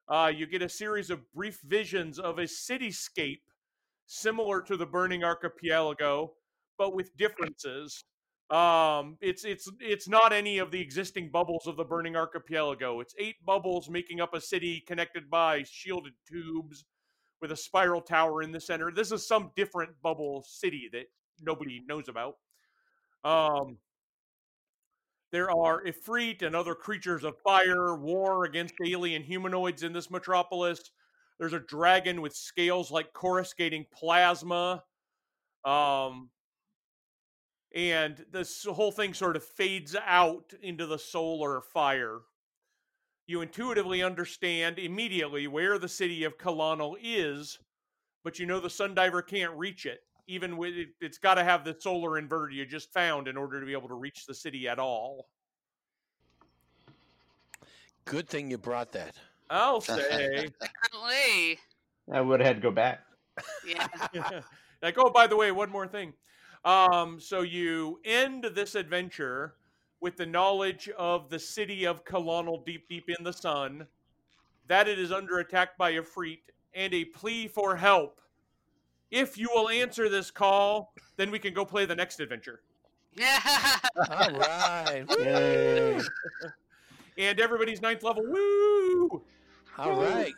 Uh, 0.07 0.31
you 0.33 0.45
get 0.45 0.61
a 0.61 0.69
series 0.69 1.09
of 1.09 1.31
brief 1.33 1.59
visions 1.65 2.19
of 2.19 2.37
a 2.37 2.43
cityscape 2.43 3.41
similar 4.05 4.61
to 4.61 4.77
the 4.77 4.85
burning 4.85 5.23
archipelago, 5.23 6.33
but 6.77 6.93
with 6.93 7.15
differences. 7.17 8.03
Um, 8.49 9.17
it's 9.21 9.45
it's 9.45 9.71
it's 9.79 10.09
not 10.09 10.33
any 10.33 10.57
of 10.57 10.71
the 10.71 10.81
existing 10.81 11.31
bubbles 11.31 11.67
of 11.67 11.77
the 11.77 11.85
burning 11.85 12.17
archipelago. 12.17 12.99
It's 12.99 13.15
eight 13.17 13.37
bubbles 13.45 13.89
making 13.89 14.19
up 14.19 14.33
a 14.33 14.41
city 14.41 14.83
connected 14.85 15.29
by 15.29 15.63
shielded 15.63 16.13
tubes 16.29 16.83
with 17.41 17.51
a 17.51 17.57
spiral 17.57 18.01
tower 18.01 18.43
in 18.43 18.51
the 18.51 18.61
center. 18.61 18.91
This 18.91 19.11
is 19.11 19.27
some 19.27 19.51
different 19.55 19.91
bubble 20.01 20.43
city 20.47 20.89
that 20.93 21.05
nobody 21.41 21.81
knows 21.87 22.07
about. 22.07 22.35
Um, 23.23 23.77
there 25.31 25.49
are 25.49 25.83
Ifrit 25.83 26.41
and 26.41 26.55
other 26.55 26.75
creatures 26.75 27.23
of 27.23 27.37
fire, 27.39 27.95
war 27.95 28.45
against 28.45 28.75
alien 28.85 29.23
humanoids 29.23 29.83
in 29.83 29.93
this 29.93 30.11
metropolis. 30.11 30.91
There's 31.39 31.53
a 31.53 31.59
dragon 31.59 32.21
with 32.21 32.35
scales 32.35 32.91
like 32.91 33.13
coruscating 33.13 33.85
plasma. 33.91 34.83
Um, 35.63 36.29
and 37.73 38.25
this 38.31 38.65
whole 38.65 38.91
thing 38.91 39.13
sort 39.13 39.35
of 39.37 39.43
fades 39.43 39.95
out 40.05 40.53
into 40.61 40.85
the 40.85 40.99
solar 40.99 41.61
fire. 41.61 42.19
You 43.27 43.41
intuitively 43.41 44.03
understand 44.03 44.79
immediately 44.79 45.47
where 45.47 45.77
the 45.77 45.87
city 45.87 46.23
of 46.23 46.37
Kalano 46.37 46.95
is, 47.01 47.59
but 48.23 48.39
you 48.39 48.45
know 48.45 48.59
the 48.59 48.67
Sundiver 48.67 49.25
can't 49.25 49.53
reach 49.53 49.85
it. 49.85 50.01
Even 50.27 50.57
with 50.57 50.73
it, 50.75 50.89
it's 50.99 51.17
got 51.17 51.35
to 51.35 51.43
have 51.43 51.63
the 51.63 51.75
solar 51.79 52.21
inverter 52.21 52.53
you 52.53 52.65
just 52.65 52.93
found 52.93 53.27
in 53.27 53.37
order 53.37 53.59
to 53.59 53.65
be 53.65 53.73
able 53.73 53.87
to 53.87 53.95
reach 53.95 54.25
the 54.25 54.33
city 54.33 54.67
at 54.67 54.79
all. 54.79 55.27
good 58.05 58.27
thing 58.27 58.49
you 58.49 58.57
brought 58.57 58.91
that. 58.91 59.15
I'll 59.49 59.81
say, 59.81 60.49
Apparently. 60.91 61.59
I 62.11 62.21
would 62.21 62.39
have 62.39 62.47
had 62.47 62.55
to 62.57 62.61
go 62.61 62.71
back. 62.71 63.01
Yeah. 63.67 63.87
like, 64.81 64.95
oh, 64.97 65.09
by 65.09 65.27
the 65.27 65.35
way, 65.35 65.51
one 65.51 65.69
more 65.69 65.87
thing. 65.87 66.13
Um, 66.63 67.19
so 67.19 67.41
you 67.41 67.99
end 68.05 68.43
this 68.53 68.75
adventure 68.75 69.55
with 70.01 70.17
the 70.17 70.25
knowledge 70.25 70.89
of 70.97 71.29
the 71.29 71.39
city 71.39 71.85
of 71.85 72.03
Kalano 72.03 72.65
deep, 72.65 72.89
deep 72.89 73.05
in 73.07 73.23
the 73.23 73.31
sun, 73.31 73.87
that 74.67 74.87
it 74.87 74.99
is 74.99 75.11
under 75.11 75.39
attack 75.39 75.77
by 75.77 75.93
Ifrit, 75.93 76.39
and 76.73 76.93
a 76.93 77.05
plea 77.05 77.47
for 77.47 77.75
help. 77.75 78.19
If 79.11 79.37
you 79.37 79.49
will 79.53 79.69
answer 79.69 80.09
this 80.09 80.31
call, 80.31 80.93
then 81.17 81.31
we 81.31 81.39
can 81.39 81.53
go 81.53 81.63
play 81.63 81.85
the 81.85 81.95
next 81.95 82.19
adventure. 82.19 82.61
Yeah. 83.13 83.39
All 84.09 84.31
right. 84.31 85.05
Yay. 85.19 85.99
And 87.17 87.39
everybody's 87.41 87.81
ninth 87.81 88.03
level. 88.03 88.23
Woo! 88.25 89.21
All 89.77 90.01
right. 90.01 90.33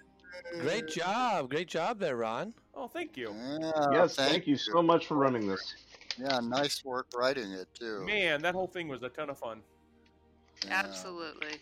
Great 0.60 0.88
job. 0.88 1.50
Great 1.50 1.68
job 1.68 2.00
there, 2.00 2.18
Ron. 2.18 2.54
Oh, 2.74 2.88
thank 2.88 3.16
you. 3.16 3.32
Yeah, 3.32 3.72
yes, 3.92 4.16
thank, 4.16 4.48
you 4.48 4.58
so 4.58 4.82
much 4.82 5.06
for 5.06 5.16
running 5.16 5.48
this. 5.48 5.76
Yeah, 6.18 6.40
nice 6.42 6.84
work 6.86 7.08
writing 7.16 7.52
it 7.52 7.68
too. 7.74 8.04
Man, 8.06 8.42
that 8.42 8.54
whole 8.54 8.68
thing 8.68 8.88
was 8.88 9.04
a 9.04 9.10
ton 9.10 9.30
of 9.30 9.38
fun. 9.38 9.62
Yeah. 10.66 10.82
Absolutely. 10.86 11.58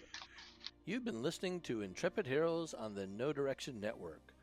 You've 0.85 1.05
been 1.05 1.21
listening 1.21 1.61
to 1.61 1.81
Intrepid 1.81 2.25
Heroes 2.25 2.73
on 2.73 2.95
the 2.95 3.07
No 3.07 3.31
Direction 3.31 3.79
Network. 3.79 4.33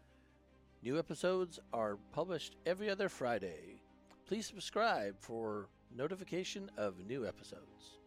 New 0.83 0.99
episodes 0.99 1.59
are 1.73 1.99
published 2.13 2.57
every 2.65 2.89
other 2.89 3.09
Friday. 3.09 3.83
Please 4.27 4.47
subscribe 4.47 5.17
for 5.19 5.69
notification 5.97 6.71
of 6.77 7.07
new 7.07 7.27
episodes. 7.27 7.99